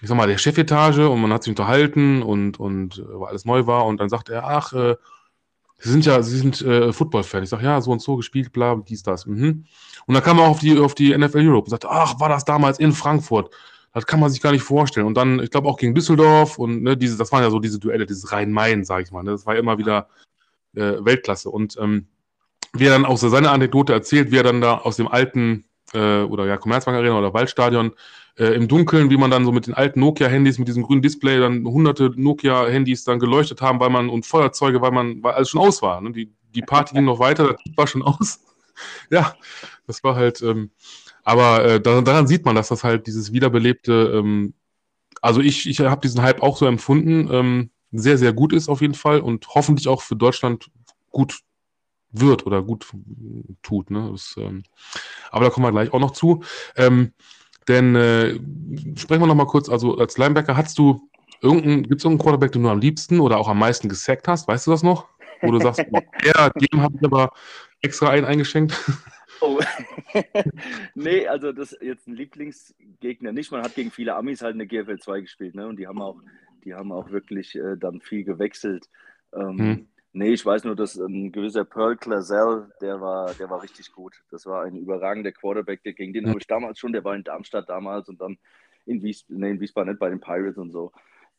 ich 0.03 0.09
sag 0.09 0.17
mal, 0.17 0.27
der 0.27 0.37
Chefetage 0.37 1.09
und 1.09 1.21
man 1.21 1.33
hat 1.33 1.45
sich 1.45 1.53
unterhalten 1.53 2.23
und, 2.23 2.59
und 2.59 2.99
äh, 2.99 3.03
weil 3.21 3.29
alles 3.29 3.45
neu 3.45 3.67
war 3.67 3.87
und 3.87 4.01
dann 4.01 4.09
sagt 4.09 4.29
er, 4.29 4.45
ach, 4.45 4.73
äh, 4.73 4.97
Sie 5.79 5.91
sind 5.91 6.07
ja, 6.07 6.23
Sie 6.23 6.38
sind 6.38 6.62
äh, 6.62 6.93
Football-Fan. 6.93 7.43
Ich 7.43 7.49
sage, 7.49 7.65
ja, 7.65 7.81
so 7.81 7.91
und 7.91 8.01
so 8.01 8.15
gespielt, 8.15 8.53
bla, 8.53 8.77
dies, 8.77 9.03
das. 9.03 9.27
Mhm. 9.27 9.65
Und 10.07 10.15
dann 10.15 10.23
kam 10.23 10.38
er 10.38 10.47
auf 10.47 10.61
die, 10.61 10.79
auf 10.79 10.95
die 10.95 11.17
NFL 11.17 11.38
Europe 11.38 11.65
und 11.65 11.71
sagte, 11.71 11.91
ach, 11.91 12.21
war 12.21 12.29
das 12.29 12.45
damals 12.45 12.79
in 12.79 12.93
Frankfurt? 12.93 13.53
Das 13.93 14.07
kann 14.07 14.21
man 14.21 14.31
sich 14.31 14.41
gar 14.41 14.53
nicht 14.53 14.62
vorstellen. 14.62 15.07
Und 15.07 15.17
dann, 15.17 15.41
ich 15.41 15.51
glaube, 15.51 15.69
auch 15.69 15.77
gegen 15.77 15.93
Düsseldorf 15.93 16.57
und 16.57 16.85
ne, 16.85 16.97
diese, 16.97 17.19
das 17.19 17.33
waren 17.33 17.43
ja 17.43 17.51
so 17.51 17.59
diese 17.59 17.81
Duelle, 17.81 18.07
dieses 18.07 18.31
Rhein-Main, 18.31 18.85
sage 18.85 19.03
ich 19.03 19.11
mal. 19.11 19.25
Ne? 19.25 19.33
Das 19.33 19.45
war 19.45 19.57
immer 19.57 19.77
wieder 19.77 20.09
äh, 20.77 21.05
Weltklasse. 21.05 21.51
Und 21.51 21.77
ähm, 21.81 22.07
wie 22.75 22.87
er 22.87 22.93
dann 22.93 23.05
auch 23.05 23.19
so 23.19 23.29
seine 23.29 23.51
Anekdote 23.51 23.93
erzählt, 23.93 24.31
wie 24.31 24.37
er 24.37 24.45
dann 24.45 24.61
da 24.61 24.79
aus 24.79 24.97
dem 24.97 25.09
alten 25.09 25.65
äh, 25.95 26.23
oder 26.23 26.47
ja, 26.47 26.59
Commerzbank 26.59 26.97
Arena 26.97 27.19
oder 27.19 27.35
Waldstadion 27.35 27.93
äh, 28.38 28.55
im 28.55 28.68
Dunkeln, 28.68 29.11
wie 29.11 29.16
man 29.16 29.31
dann 29.31 29.45
so 29.45 29.53
mit 29.53 29.66
den 29.66 29.75
alten 29.75 30.01
Nokia-Handys, 30.01 30.59
mit 30.59 30.68
diesem 30.68 30.83
grünen 30.83 31.03
Display, 31.03 31.38
dann 31.38 31.64
hunderte 31.64 32.12
Nokia-Handys 32.16 33.05
dann 33.05 33.18
geleuchtet 33.18 33.61
haben, 33.61 33.81
weil 33.81 33.90
man 33.90 34.09
und 34.09 34.27
Feuerzeuge, 34.27 34.81
weil 34.81 34.92
man, 34.92 35.23
weil 35.23 35.35
alles 35.35 35.51
schon 35.51 35.61
aus 35.61 35.83
war. 35.83 36.01
Ne? 36.01 36.12
Die, 36.12 36.33
die 36.55 36.62
Party 36.62 36.95
ging 36.95 37.05
noch 37.05 37.18
weiter, 37.18 37.57
das 37.64 37.77
war 37.77 37.87
schon 37.87 38.03
aus. 38.03 38.40
ja, 39.11 39.35
das 39.87 40.03
war 40.03 40.16
halt, 40.16 40.42
ähm, 40.42 40.71
aber 41.23 41.64
äh, 41.64 41.81
daran, 41.81 42.27
sieht 42.27 42.45
man, 42.45 42.57
dass 42.57 42.68
das 42.68 42.85
halt 42.85 43.07
dieses 43.07 43.33
wiederbelebte, 43.33 44.12
ähm, 44.14 44.55
also 45.21 45.40
ich, 45.40 45.68
ich 45.68 45.81
habe 45.81 46.01
diesen 46.01 46.23
Hype 46.23 46.42
auch 46.42 46.57
so 46.57 46.66
empfunden, 46.66 47.29
ähm, 47.31 47.71
sehr, 47.92 48.18
sehr 48.18 48.33
gut 48.33 48.53
ist 48.53 48.68
auf 48.68 48.81
jeden 48.81 48.95
Fall 48.95 49.21
und 49.21 49.47
hoffentlich 49.49 49.87
auch 49.87 50.03
für 50.03 50.16
Deutschland 50.16 50.71
gut 51.11 51.40
wird 52.11 52.47
oder 52.47 52.62
gut 52.62 52.87
tut. 53.62 53.90
Ne? 53.90 54.09
Das, 54.11 54.35
ähm, 54.38 54.64
aber 55.31 55.45
da 55.45 55.51
kommen 55.51 55.66
wir 55.66 55.73
gleich 55.73 55.92
auch 55.92 56.01
noch 56.01 56.12
zu. 56.12 56.42
Ähm, 56.77 57.12
denn 57.68 57.94
äh, 57.94 58.35
sprechen 58.96 59.22
wir 59.22 59.27
noch 59.27 59.35
mal 59.35 59.46
kurz, 59.46 59.68
also 59.68 59.96
als 59.96 60.18
Linebacker 60.18 60.57
hast 60.57 60.79
du 60.79 61.09
irgendeinen, 61.40 61.83
gibt 61.83 62.01
es 62.01 62.05
irgendeinen 62.05 62.25
Quarterback, 62.25 62.53
den 62.53 62.62
du 62.62 62.68
am 62.68 62.81
liebsten 62.81 63.20
oder 63.20 63.38
auch 63.38 63.48
am 63.48 63.59
meisten 63.59 63.88
gesackt 63.88 64.29
hast? 64.29 64.48
Weißt 64.48 64.66
du 64.66 64.70
das 64.70 64.83
noch? 64.83 65.09
Wo 65.40 65.51
du 65.51 65.59
sagst, 65.59 65.81
ja, 66.25 66.51
dem 66.51 66.81
habe 66.81 66.96
ich 66.96 67.05
aber 67.05 67.33
extra 67.83 68.11
einen 68.11 68.27
eingeschenkt. 68.27 68.75
Oh. 69.40 69.59
nee, 70.94 71.27
also 71.27 71.53
das 71.53 71.72
ist 71.72 71.83
jetzt 71.83 72.07
ein 72.07 72.14
Lieblingsgegner 72.14 73.33
nicht. 73.33 73.51
Man 73.51 73.62
hat 73.62 73.75
gegen 73.75 73.90
viele 73.90 74.14
Amis 74.14 74.42
halt 74.42 74.55
eine 74.55 74.66
GFL 74.66 74.98
2 74.98 75.20
gespielt, 75.20 75.55
ne? 75.55 75.66
Und 75.66 75.79
die 75.79 75.88
haben 75.88 76.01
auch, 76.01 76.20
die 76.64 76.75
haben 76.75 76.92
auch 76.92 77.11
wirklich 77.11 77.57
äh, 77.57 77.77
dann 77.77 78.01
viel 78.01 78.22
gewechselt. 78.22 78.88
Ähm, 79.35 79.59
hm. 79.59 79.88
Nee, 80.14 80.33
ich 80.33 80.44
weiß 80.44 80.64
nur, 80.64 80.77
dass 80.77 80.96
ein 80.96 81.33
gewisser 81.33 81.64
Pearl 81.64 81.96
Clazel, 81.96 82.70
der 82.83 83.01
war, 83.01 83.33
der 83.35 83.48
war 83.48 83.62
richtig 83.62 83.92
gut. 83.92 84.22
Das 84.31 84.44
war 84.44 84.64
ein 84.64 84.77
überragender 84.77 85.33
Quarterback, 85.33 85.83
gegen 85.83 86.12
den 86.12 86.29
habe 86.29 86.38
ich 86.38 86.46
damals 86.46 86.79
schon, 86.79 86.92
der 86.92 87.03
war 87.05 87.14
in 87.14 87.25
Darmstadt 87.25 87.68
damals 87.68 88.09
und 88.09 88.20
dann 88.20 88.37
in, 88.85 89.03
Wies, 89.03 89.25
nee, 89.29 89.51
in 89.51 89.61
Wiesbaden 89.61 89.90
nicht 89.90 90.01
bei 90.01 90.11
den 90.11 90.20
Pirates 90.20 90.59
und 90.59 90.70
so. 90.70 90.92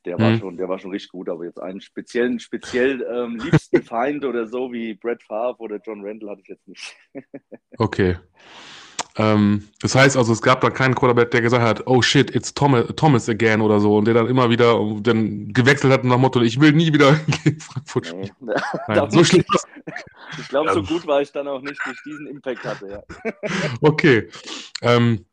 Der 0.05 0.19
war, 0.19 0.31
mhm. 0.31 0.39
schon, 0.39 0.57
der 0.57 0.67
war 0.67 0.79
schon 0.79 0.91
richtig 0.91 1.11
gut, 1.11 1.29
aber 1.29 1.45
jetzt 1.45 1.61
einen 1.61 1.79
speziellen, 1.79 2.39
speziell 2.39 3.03
ähm, 3.03 3.37
liebsten 3.37 3.83
Feind 3.83 4.25
oder 4.25 4.47
so 4.47 4.73
wie 4.73 4.95
Brett 4.95 5.23
Favre 5.23 5.59
oder 5.59 5.79
John 5.85 6.05
Randall 6.05 6.31
hatte 6.31 6.41
ich 6.41 6.49
jetzt 6.49 6.67
nicht. 6.67 6.95
okay. 7.77 8.17
Ähm, 9.15 9.67
das 9.79 9.93
heißt 9.93 10.17
also, 10.17 10.33
es 10.33 10.41
gab 10.41 10.61
da 10.61 10.71
keinen 10.71 10.95
Quarterback, 10.95 11.29
der 11.31 11.41
gesagt 11.41 11.63
hat, 11.63 11.83
oh 11.85 12.01
shit, 12.01 12.33
it's 12.35 12.53
Thomas, 12.53 12.85
Thomas 12.95 13.29
again 13.29 13.61
oder 13.61 13.79
so 13.79 13.97
und 13.97 14.05
der 14.05 14.15
dann 14.15 14.27
immer 14.27 14.49
wieder 14.49 14.79
dann 15.01 15.53
gewechselt 15.53 15.93
hat 15.93 16.03
nach 16.03 16.17
Motto, 16.17 16.41
ich 16.41 16.59
will 16.59 16.71
nie 16.71 16.91
wieder 16.91 17.13
gegen 17.43 17.59
Frankfurt 17.59 18.07
spielen. 18.07 18.31
Nee. 18.39 18.53
Nein, 18.87 19.11
so 19.11 19.23
schlimm. 19.23 19.43
Ich 20.39 20.47
glaube, 20.47 20.73
so 20.73 20.81
gut 20.81 21.05
war 21.05 21.21
ich 21.21 21.31
dann 21.31 21.47
auch 21.47 21.61
nicht, 21.61 21.79
durch 21.85 22.01
diesen 22.03 22.25
Impact 22.25 22.63
hatte, 22.63 22.87
ja. 22.89 23.31
okay. 23.81 24.29
Ähm, 24.81 25.25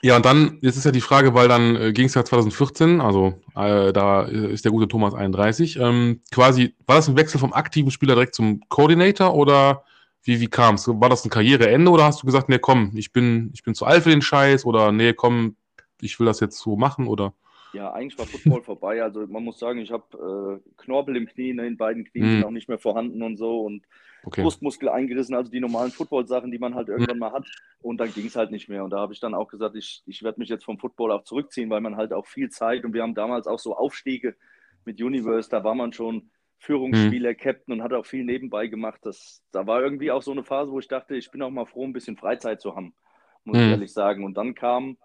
ja, 0.00 0.16
und 0.16 0.24
dann, 0.24 0.58
jetzt 0.62 0.76
ist 0.76 0.84
ja 0.84 0.90
die 0.90 1.02
Frage, 1.02 1.34
weil 1.34 1.48
dann 1.48 1.76
äh, 1.76 1.92
ging 1.92 2.06
es 2.06 2.14
ja 2.14 2.24
2014, 2.24 3.02
also 3.02 3.42
äh, 3.54 3.92
da 3.92 4.22
ist 4.22 4.64
der 4.64 4.72
gute 4.72 4.88
Thomas 4.88 5.12
31, 5.12 5.78
ähm, 5.78 6.22
quasi, 6.32 6.74
war 6.86 6.96
das 6.96 7.08
ein 7.08 7.16
Wechsel 7.16 7.38
vom 7.38 7.52
aktiven 7.52 7.90
Spieler 7.90 8.14
direkt 8.14 8.34
zum 8.34 8.60
Coordinator 8.68 9.34
oder 9.34 9.84
wie, 10.24 10.40
wie 10.40 10.48
kam 10.48 10.76
es? 10.76 10.88
War 10.88 11.08
das 11.08 11.24
ein 11.24 11.30
Karriereende 11.30 11.90
oder 11.90 12.04
hast 12.04 12.22
du 12.22 12.26
gesagt, 12.26 12.48
nee, 12.48 12.58
komm, 12.58 12.92
ich 12.94 13.12
bin, 13.12 13.50
ich 13.54 13.62
bin 13.62 13.74
zu 13.74 13.84
alt 13.84 14.04
für 14.04 14.10
den 14.10 14.22
Scheiß 14.22 14.64
oder 14.64 14.92
nee, 14.92 15.12
komm, 15.12 15.56
ich 16.00 16.18
will 16.18 16.26
das 16.26 16.40
jetzt 16.40 16.58
so 16.58 16.76
machen 16.76 17.06
oder? 17.08 17.34
Ja, 17.72 17.92
eigentlich 17.92 18.18
war 18.18 18.26
Football 18.26 18.62
vorbei. 18.62 19.02
Also 19.02 19.26
man 19.26 19.44
muss 19.44 19.58
sagen, 19.58 19.78
ich 19.78 19.90
habe 19.90 20.60
äh, 20.62 20.70
Knorpel 20.76 21.16
im 21.16 21.26
Knie, 21.26 21.54
ne, 21.54 21.66
in 21.66 21.76
beiden 21.76 22.04
Knien 22.04 22.26
mm. 22.26 22.32
sind 22.34 22.44
auch 22.44 22.50
nicht 22.50 22.68
mehr 22.68 22.78
vorhanden 22.78 23.22
und 23.22 23.36
so 23.36 23.62
und 23.62 23.84
okay. 24.24 24.42
Brustmuskel 24.42 24.88
eingerissen, 24.88 25.34
also 25.34 25.50
die 25.50 25.60
normalen 25.60 25.90
Football-Sachen, 25.90 26.50
die 26.50 26.58
man 26.58 26.74
halt 26.74 26.88
irgendwann 26.88 27.16
mm. 27.16 27.20
mal 27.20 27.32
hat. 27.32 27.46
Und 27.80 27.98
dann 27.98 28.12
ging 28.12 28.26
es 28.26 28.36
halt 28.36 28.50
nicht 28.50 28.68
mehr. 28.68 28.84
Und 28.84 28.90
da 28.90 28.98
habe 28.98 29.14
ich 29.14 29.20
dann 29.20 29.34
auch 29.34 29.48
gesagt, 29.48 29.74
ich, 29.74 30.02
ich 30.06 30.22
werde 30.22 30.38
mich 30.38 30.50
jetzt 30.50 30.64
vom 30.64 30.78
Football 30.78 31.12
auch 31.12 31.24
zurückziehen, 31.24 31.70
weil 31.70 31.80
man 31.80 31.96
halt 31.96 32.12
auch 32.12 32.26
viel 32.26 32.50
Zeit 32.50 32.84
und 32.84 32.92
wir 32.92 33.02
haben 33.02 33.14
damals 33.14 33.46
auch 33.46 33.58
so 33.58 33.74
Aufstiege 33.76 34.36
mit 34.84 35.00
Universe, 35.00 35.48
da 35.48 35.64
war 35.64 35.74
man 35.74 35.92
schon 35.92 36.30
Führungsspieler, 36.62 37.32
mhm. 37.32 37.36
Captain 37.36 37.74
und 37.74 37.82
hat 37.82 37.92
auch 37.92 38.06
viel 38.06 38.24
nebenbei 38.24 38.68
gemacht. 38.68 39.00
Das, 39.02 39.42
da 39.50 39.66
war 39.66 39.82
irgendwie 39.82 40.12
auch 40.12 40.22
so 40.22 40.30
eine 40.30 40.44
Phase, 40.44 40.70
wo 40.70 40.78
ich 40.78 40.86
dachte, 40.86 41.16
ich 41.16 41.28
bin 41.32 41.42
auch 41.42 41.50
mal 41.50 41.66
froh, 41.66 41.84
ein 41.84 41.92
bisschen 41.92 42.16
Freizeit 42.16 42.60
zu 42.60 42.76
haben, 42.76 42.94
muss 43.42 43.56
mhm. 43.56 43.64
ich 43.64 43.70
ehrlich 43.70 43.92
sagen. 43.92 44.24
Und 44.24 44.34
dann 44.36 44.54
kam, 44.54 44.96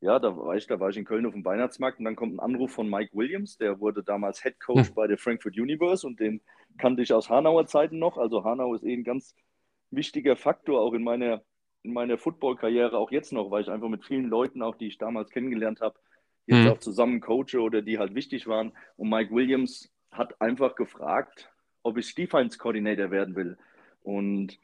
ja, 0.00 0.18
da 0.18 0.36
war 0.36 0.56
ich, 0.56 0.66
da 0.66 0.80
war 0.80 0.88
ich 0.90 0.96
in 0.96 1.04
Köln 1.04 1.24
auf 1.24 1.32
dem 1.32 1.44
Weihnachtsmarkt 1.44 2.00
und 2.00 2.06
dann 2.06 2.16
kommt 2.16 2.34
ein 2.34 2.40
Anruf 2.40 2.72
von 2.72 2.90
Mike 2.90 3.12
Williams, 3.14 3.56
der 3.56 3.78
wurde 3.78 4.02
damals 4.02 4.42
Head 4.42 4.58
Coach 4.58 4.90
mhm. 4.90 4.94
bei 4.94 5.06
der 5.06 5.16
Frankfurt 5.16 5.56
Universe 5.56 6.04
und 6.04 6.18
den 6.18 6.40
kannte 6.76 7.02
ich 7.02 7.12
aus 7.12 7.30
Hanauer 7.30 7.66
Zeiten 7.66 8.00
noch. 8.00 8.18
Also 8.18 8.42
Hanau 8.42 8.74
ist 8.74 8.82
eh 8.82 8.92
ein 8.92 9.04
ganz 9.04 9.36
wichtiger 9.92 10.34
Faktor 10.34 10.80
auch 10.80 10.92
in 10.92 11.04
meiner, 11.04 11.44
in 11.84 11.92
meiner 11.92 12.18
Football-Karriere, 12.18 12.98
auch 12.98 13.12
jetzt 13.12 13.32
noch, 13.32 13.52
weil 13.52 13.62
ich 13.62 13.70
einfach 13.70 13.88
mit 13.88 14.04
vielen 14.04 14.26
Leuten, 14.26 14.60
auch 14.60 14.74
die 14.74 14.88
ich 14.88 14.98
damals 14.98 15.30
kennengelernt 15.30 15.80
habe, 15.80 15.96
jetzt 16.46 16.64
mhm. 16.64 16.70
auch 16.72 16.78
zusammen 16.78 17.20
coache 17.20 17.60
oder 17.60 17.80
die 17.80 18.00
halt 18.00 18.16
wichtig 18.16 18.48
waren. 18.48 18.72
Und 18.96 19.08
Mike 19.08 19.32
Williams 19.32 19.92
hat 20.18 20.40
einfach 20.40 20.74
gefragt, 20.74 21.50
ob 21.82 21.96
ich 21.98 22.14
Defense 22.14 22.58
Coordinator 22.58 23.10
werden 23.10 23.36
will. 23.36 23.56
Und 24.02 24.58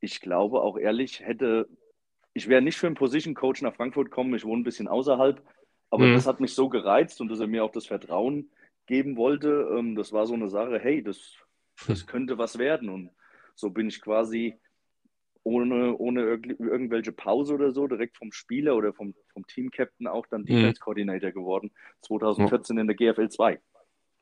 ich 0.00 0.20
glaube 0.20 0.60
auch 0.60 0.78
ehrlich, 0.78 1.20
hätte, 1.20 1.68
ich 2.34 2.48
wäre 2.48 2.62
nicht 2.62 2.76
für 2.76 2.86
einen 2.86 2.96
Position 2.96 3.34
Coach 3.34 3.62
nach 3.62 3.74
Frankfurt 3.74 4.10
gekommen, 4.10 4.34
ich 4.34 4.44
wohne 4.44 4.62
ein 4.62 4.64
bisschen 4.64 4.88
außerhalb, 4.88 5.42
aber 5.90 6.04
mhm. 6.04 6.14
das 6.14 6.26
hat 6.26 6.40
mich 6.40 6.54
so 6.54 6.68
gereizt 6.68 7.20
und 7.20 7.28
dass 7.28 7.40
er 7.40 7.46
mir 7.46 7.64
auch 7.64 7.72
das 7.72 7.86
Vertrauen 7.86 8.50
geben 8.86 9.16
wollte. 9.16 9.68
Ähm, 9.76 9.94
das 9.94 10.12
war 10.12 10.26
so 10.26 10.34
eine 10.34 10.48
Sache, 10.48 10.78
hey, 10.78 11.02
das, 11.02 11.34
das 11.86 12.06
könnte 12.06 12.38
was 12.38 12.58
werden. 12.58 12.88
Und 12.88 13.10
so 13.54 13.70
bin 13.70 13.88
ich 13.88 14.00
quasi 14.00 14.58
ohne, 15.42 15.96
ohne 15.96 16.22
irgendwelche 16.58 17.12
Pause 17.12 17.54
oder 17.54 17.72
so, 17.72 17.86
direkt 17.86 18.18
vom 18.18 18.32
Spieler 18.32 18.76
oder 18.76 18.92
vom, 18.92 19.14
vom 19.32 19.46
Team-Captain 19.46 20.06
auch 20.06 20.26
dann 20.26 20.42
mhm. 20.42 20.46
Defense 20.46 20.80
Coordinator 20.80 21.30
geworden, 21.30 21.70
2014 22.02 22.76
ja. 22.76 22.82
in 22.82 22.86
der 22.88 22.96
GFL 22.96 23.28
2. 23.28 23.60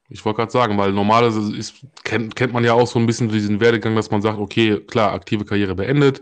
Ich 0.09 0.25
wollte 0.25 0.39
gerade 0.39 0.53
sagen, 0.53 0.79
weil 0.79 0.93
normalerweise 0.93 1.57
ist, 1.57 1.85
kennt, 2.05 2.37
kennt 2.37 2.53
man 2.53 2.65
ja 2.65 2.75
auch 2.75 2.87
so 2.87 2.99
ein 2.99 3.07
bisschen 3.07 3.29
diesen 3.29 3.61
Werdegang, 3.61 3.97
dass 3.97 4.11
man 4.11 4.23
sagt, 4.23 4.39
okay, 4.39 4.81
klar, 4.81 5.13
aktive 5.13 5.45
Karriere 5.45 5.75
beendet. 5.75 6.21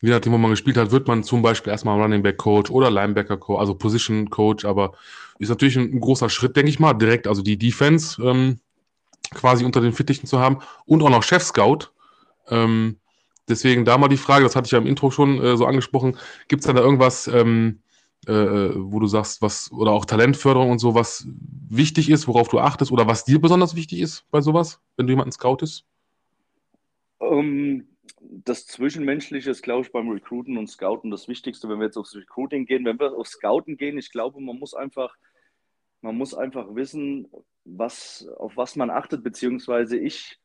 Je 0.00 0.10
nachdem, 0.10 0.32
wo 0.32 0.38
man 0.38 0.50
gespielt 0.50 0.76
hat, 0.76 0.90
wird 0.90 1.08
man 1.08 1.22
zum 1.22 1.42
Beispiel 1.42 1.70
erstmal 1.70 2.00
Running 2.00 2.22
Back 2.22 2.38
Coach 2.38 2.70
oder 2.70 2.90
Linebacker 2.90 3.36
Coach, 3.36 3.60
also 3.60 3.74
Position 3.74 4.30
Coach, 4.30 4.64
aber 4.64 4.92
ist 5.38 5.48
natürlich 5.48 5.76
ein, 5.76 6.00
großer 6.00 6.28
Schritt, 6.28 6.56
denke 6.56 6.70
ich 6.70 6.78
mal, 6.78 6.94
direkt, 6.94 7.26
also 7.26 7.42
die 7.42 7.58
Defense 7.58 8.22
ähm, 8.22 8.60
quasi 9.32 9.64
unter 9.64 9.80
den 9.80 9.92
Fittichen 9.92 10.26
zu 10.26 10.38
haben 10.38 10.58
und 10.86 11.02
auch 11.02 11.10
noch 11.10 11.22
Chef 11.22 11.42
Scout. 11.42 11.90
Ähm, 12.48 12.98
deswegen 13.48 13.84
da 13.84 13.98
mal 13.98 14.08
die 14.08 14.16
Frage, 14.16 14.44
das 14.44 14.56
hatte 14.56 14.66
ich 14.66 14.72
ja 14.72 14.78
im 14.78 14.86
Intro 14.86 15.10
schon 15.10 15.42
äh, 15.42 15.56
so 15.56 15.66
angesprochen, 15.66 16.16
gibt 16.48 16.64
es 16.64 16.72
da 16.72 16.78
irgendwas, 16.78 17.26
ähm, 17.26 17.80
äh, 18.28 18.32
äh, 18.32 18.72
wo 18.76 19.00
du 19.00 19.06
sagst, 19.06 19.42
was, 19.42 19.70
oder 19.72 19.92
auch 19.92 20.04
Talentförderung 20.04 20.70
und 20.70 20.78
so, 20.78 20.94
was 20.94 21.26
wichtig 21.68 22.10
ist, 22.10 22.28
worauf 22.28 22.48
du 22.48 22.58
achtest 22.58 22.92
oder 22.92 23.06
was 23.06 23.24
dir 23.24 23.40
besonders 23.40 23.74
wichtig 23.74 24.00
ist 24.00 24.24
bei 24.30 24.40
sowas, 24.40 24.80
wenn 24.96 25.06
du 25.06 25.12
jemanden 25.12 25.32
scoutest? 25.32 25.84
Um, 27.18 27.38
ähm, 27.38 27.88
das 28.20 28.66
Zwischenmenschliche 28.66 29.50
ist, 29.50 29.62
glaube 29.62 29.82
ich, 29.82 29.92
beim 29.92 30.08
Recruiten 30.08 30.56
und 30.58 30.68
Scouten 30.68 31.10
das 31.10 31.28
Wichtigste, 31.28 31.68
wenn 31.68 31.78
wir 31.78 31.86
jetzt 31.86 31.96
aufs 31.96 32.14
Recruiting 32.14 32.66
gehen. 32.66 32.84
Wenn 32.84 32.98
wir 32.98 33.12
aufs 33.12 33.32
Scouten 33.32 33.76
gehen, 33.76 33.98
ich 33.98 34.10
glaube, 34.10 34.40
man 34.40 34.58
muss 34.58 34.74
einfach, 34.74 35.16
man 36.00 36.16
muss 36.16 36.34
einfach 36.34 36.74
wissen, 36.74 37.28
was, 37.64 38.26
auf 38.38 38.56
was 38.56 38.76
man 38.76 38.90
achtet, 38.90 39.22
beziehungsweise 39.22 39.98
ich 39.98 40.38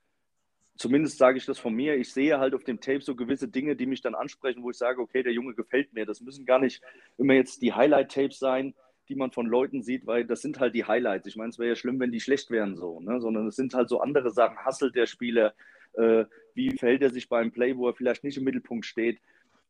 zumindest 0.80 1.18
sage 1.18 1.38
ich 1.38 1.46
das 1.46 1.60
von 1.60 1.76
mir, 1.76 1.98
ich 1.98 2.12
sehe 2.12 2.40
halt 2.40 2.56
auf 2.56 2.64
dem 2.64 2.80
Tape 2.80 3.02
so 3.02 3.14
gewisse 3.16 3.50
Dinge, 3.50 3.76
die 3.76 3.86
mich 3.86 4.02
dann 4.02 4.16
ansprechen, 4.16 4.64
wo 4.64 4.72
ich 4.72 4.78
sage, 4.78 5.02
okay, 5.02 5.22
der 5.22 5.34
Junge 5.34 5.54
gefällt 5.54 5.94
mir. 5.94 6.06
Das 6.06 6.22
müssen 6.22 6.46
gar 6.46 6.60
nicht 6.60 6.82
immer 7.18 7.34
jetzt 7.34 7.62
die 7.62 7.74
Highlight-Tapes 7.74 8.40
sein, 8.40 8.74
die 9.10 9.16
man 9.16 9.32
von 9.32 9.46
Leuten 9.46 9.84
sieht, 9.84 10.08
weil 10.08 10.24
das 10.24 10.42
sind 10.42 10.60
halt 10.60 10.74
die 10.74 10.86
Highlights. 10.86 11.28
Ich 11.28 11.36
meine, 11.36 11.50
es 11.50 11.60
wäre 11.60 11.70
ja 11.70 11.76
schlimm, 11.76 12.00
wenn 12.00 12.14
die 12.14 12.22
schlecht 12.22 12.50
wären 12.50 12.78
so, 12.78 13.02
ne? 13.02 13.20
sondern 13.20 13.48
es 13.48 13.58
sind 13.58 13.74
halt 13.74 13.90
so 13.90 14.00
andere 14.00 14.32
Sachen. 14.32 14.58
Hasselt 14.58 14.96
der 14.96 15.06
Spieler? 15.06 15.54
Äh, 15.94 16.26
wie 16.54 16.72
verhält 16.78 17.02
er 17.02 17.10
sich 17.10 17.28
beim 17.28 17.52
Play, 17.52 17.76
wo 17.76 17.88
er 17.88 17.94
vielleicht 17.94 18.24
nicht 18.24 18.38
im 18.38 18.46
Mittelpunkt 18.46 18.86
steht? 18.86 19.20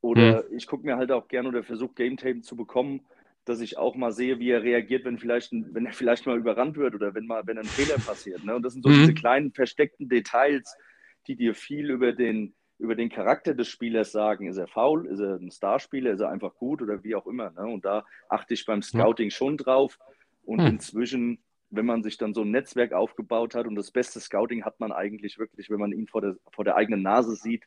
Oder 0.01 0.43
mhm. 0.43 0.57
ich 0.57 0.67
gucke 0.67 0.85
mir 0.85 0.97
halt 0.97 1.11
auch 1.11 1.27
gerne 1.27 1.49
oder 1.49 1.63
versuche 1.63 1.95
Game 1.95 2.17
Tape 2.17 2.41
zu 2.41 2.55
bekommen, 2.55 3.01
dass 3.45 3.61
ich 3.61 3.79
auch 3.79 3.95
mal 3.95 4.11
sehe, 4.11 4.37
wie 4.37 4.51
er 4.51 4.61
reagiert, 4.61 5.05
wenn 5.05 5.17
vielleicht, 5.17 5.51
wenn 5.51 5.87
er 5.87 5.93
vielleicht 5.93 6.27
mal 6.27 6.37
überrannt 6.37 6.77
wird 6.77 6.93
oder 6.93 7.15
wenn 7.15 7.25
mal, 7.25 7.47
wenn 7.47 7.57
ein 7.57 7.65
Fehler 7.65 7.97
passiert. 7.97 8.43
Ne? 8.43 8.55
Und 8.55 8.61
das 8.61 8.73
sind 8.73 8.83
so 8.83 8.89
mhm. 8.89 8.99
diese 8.99 9.13
kleinen 9.15 9.51
versteckten 9.51 10.07
Details, 10.07 10.77
die 11.27 11.35
dir 11.35 11.55
viel 11.55 11.89
über 11.89 12.13
den, 12.13 12.53
über 12.77 12.95
den 12.95 13.09
Charakter 13.09 13.53
des 13.53 13.67
Spielers 13.67 14.11
sagen. 14.11 14.47
Ist 14.47 14.57
er 14.57 14.67
faul? 14.67 15.05
Ist 15.07 15.19
er 15.19 15.35
ein 15.35 15.51
Starspieler? 15.51 16.11
Ist 16.11 16.21
er 16.21 16.29
einfach 16.29 16.55
gut 16.55 16.81
oder 16.81 17.03
wie 17.03 17.15
auch 17.15 17.27
immer? 17.27 17.51
Ne? 17.51 17.65
Und 17.65 17.85
da 17.85 18.05
achte 18.29 18.53
ich 18.53 18.65
beim 18.65 18.81
Scouting 18.81 19.29
schon 19.29 19.57
drauf. 19.57 19.99
Und 20.43 20.59
hm. 20.61 20.67
inzwischen, 20.67 21.39
wenn 21.69 21.85
man 21.85 22.03
sich 22.03 22.17
dann 22.17 22.33
so 22.33 22.41
ein 22.41 22.51
Netzwerk 22.51 22.93
aufgebaut 22.93 23.53
hat 23.53 23.67
und 23.67 23.75
das 23.75 23.91
beste 23.91 24.19
Scouting 24.19 24.63
hat 24.65 24.79
man 24.79 24.91
eigentlich 24.91 25.37
wirklich, 25.37 25.69
wenn 25.69 25.79
man 25.79 25.91
ihn 25.91 26.07
vor 26.07 26.21
der, 26.21 26.37
vor 26.51 26.65
der 26.65 26.75
eigenen 26.75 27.01
Nase 27.01 27.35
sieht. 27.35 27.65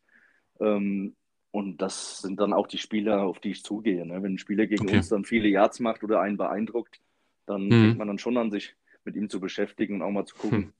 Ähm, 0.61 1.15
und 1.51 1.83
das 1.83 2.23
sind 2.23 2.41
dann 2.41 2.55
auch 2.55 2.67
die 2.67 2.79
Spieler, 2.79 3.23
auf 3.25 3.39
die 3.39 3.51
ich 3.51 3.63
zugehe. 3.63 4.07
Ne? 4.07 4.23
Wenn 4.23 4.35
ein 4.35 4.39
Spieler 4.39 4.67
gegen 4.67 4.87
okay. 4.87 4.97
uns 4.97 5.11
dann 5.11 5.25
viele 5.25 5.49
Yards 5.49 5.81
macht 5.81 6.03
oder 6.03 6.21
einen 6.21 6.39
beeindruckt, 6.39 7.01
dann 7.47 7.71
hm. 7.71 7.71
fängt 7.71 7.99
man 7.99 8.09
dann 8.09 8.19
schon 8.19 8.39
an, 8.39 8.51
sich 8.51 8.75
mit 9.05 9.17
ihm 9.17 9.29
zu 9.29 9.41
beschäftigen 9.41 9.97
und 9.97 10.03
auch 10.03 10.11
mal 10.11 10.25
zu 10.25 10.37
gucken, 10.37 10.73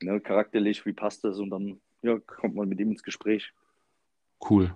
hm. 0.00 0.08
ne, 0.08 0.20
charakterlich, 0.20 0.86
wie 0.86 0.92
passt 0.92 1.24
das 1.24 1.38
und 1.38 1.50
dann 1.50 1.80
ja, 2.02 2.18
kommt 2.18 2.54
man 2.54 2.68
mit 2.68 2.80
ihm 2.80 2.90
ins 2.90 3.02
Gespräch. 3.02 3.52
Cool. 4.48 4.74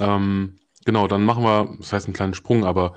Ähm, 0.00 0.56
genau, 0.84 1.08
dann 1.08 1.24
machen 1.24 1.44
wir, 1.44 1.76
das 1.78 1.92
heißt 1.92 2.06
einen 2.06 2.14
kleinen 2.14 2.34
Sprung, 2.34 2.64
aber 2.64 2.94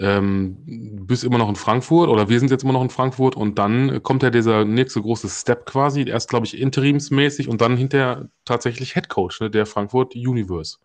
ähm, 0.00 0.56
du 0.66 1.06
bist 1.06 1.24
immer 1.24 1.38
noch 1.38 1.48
in 1.48 1.56
Frankfurt 1.56 2.08
oder 2.08 2.28
wir 2.28 2.38
sind 2.38 2.50
jetzt 2.50 2.62
immer 2.62 2.72
noch 2.72 2.82
in 2.82 2.90
Frankfurt 2.90 3.36
und 3.36 3.58
dann 3.58 4.02
kommt 4.02 4.22
ja 4.22 4.30
dieser 4.30 4.64
nächste 4.64 5.02
große 5.02 5.28
Step 5.28 5.66
quasi, 5.66 6.08
erst 6.08 6.30
glaube 6.30 6.46
ich 6.46 6.60
interimsmäßig 6.60 7.48
und 7.48 7.60
dann 7.60 7.76
hinterher 7.76 8.28
tatsächlich 8.44 8.94
Head 8.94 9.08
Coach 9.08 9.40
ne, 9.40 9.50
der 9.50 9.66
Frankfurt 9.66 10.14
Universe. 10.14 10.78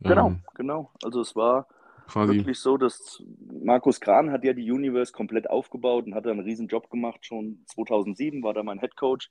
Genau, 0.00 0.28
ähm, 0.28 0.42
genau. 0.54 0.90
Also 1.02 1.20
es 1.20 1.36
war 1.36 1.68
quasi 2.08 2.34
wirklich 2.34 2.58
so, 2.58 2.76
dass 2.76 3.22
Markus 3.62 4.00
Kran 4.00 4.30
hat 4.30 4.44
ja 4.44 4.52
die 4.52 4.70
Universe 4.70 5.12
komplett 5.12 5.48
aufgebaut 5.48 6.06
und 6.06 6.14
hat 6.14 6.26
da 6.26 6.30
einen 6.30 6.40
riesen 6.40 6.66
Job 6.66 6.90
gemacht. 6.90 7.24
Schon 7.24 7.64
2007 7.66 8.42
war 8.42 8.54
da 8.54 8.62
mein 8.62 8.80
Head 8.80 8.96
Coach. 8.96 9.30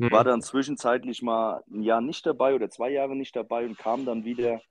Mhm. 0.00 0.10
War 0.12 0.24
dann 0.24 0.40
zwischenzeitlich 0.40 1.20
mal 1.20 1.62
ein 1.70 1.82
Jahr 1.82 2.00
nicht 2.00 2.24
dabei 2.24 2.54
oder 2.54 2.70
zwei 2.70 2.90
Jahre 2.90 3.14
nicht 3.14 3.36
dabei 3.36 3.66
und 3.66 3.76
kam 3.76 4.06
dann 4.06 4.24
wieder, 4.24 4.62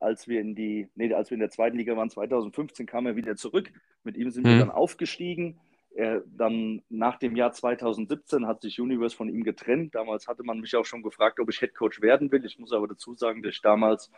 als 0.00 0.26
wir 0.28 0.40
in 0.40 0.54
die, 0.54 0.88
nee, 0.94 1.12
als 1.12 1.30
wir 1.30 1.34
in 1.34 1.40
der 1.40 1.50
zweiten 1.50 1.76
Liga 1.76 1.94
waren, 1.94 2.08
2015, 2.08 2.86
kam 2.86 3.04
er 3.04 3.14
wieder 3.14 3.36
zurück. 3.36 3.70
Mit 4.02 4.16
ihm 4.16 4.30
sind 4.30 4.46
mhm. 4.46 4.48
wir 4.48 4.58
dann 4.60 4.70
aufgestiegen. 4.70 5.60
Er, 5.94 6.22
dann 6.26 6.82
nach 6.88 7.18
dem 7.18 7.36
Jahr 7.36 7.52
2017 7.52 8.46
hat 8.46 8.62
sich 8.62 8.80
Universe 8.80 9.14
von 9.14 9.28
ihm 9.28 9.44
getrennt. 9.44 9.94
Damals 9.94 10.26
hatte 10.26 10.42
man 10.42 10.60
mich 10.60 10.74
auch 10.74 10.86
schon 10.86 11.02
gefragt, 11.02 11.38
ob 11.38 11.50
ich 11.50 11.60
Headcoach 11.60 12.00
werden 12.00 12.32
will. 12.32 12.46
Ich 12.46 12.58
muss 12.58 12.72
aber 12.72 12.88
dazu 12.88 13.14
sagen, 13.14 13.42
dass 13.42 13.56
ich 13.56 13.60
damals 13.60 14.10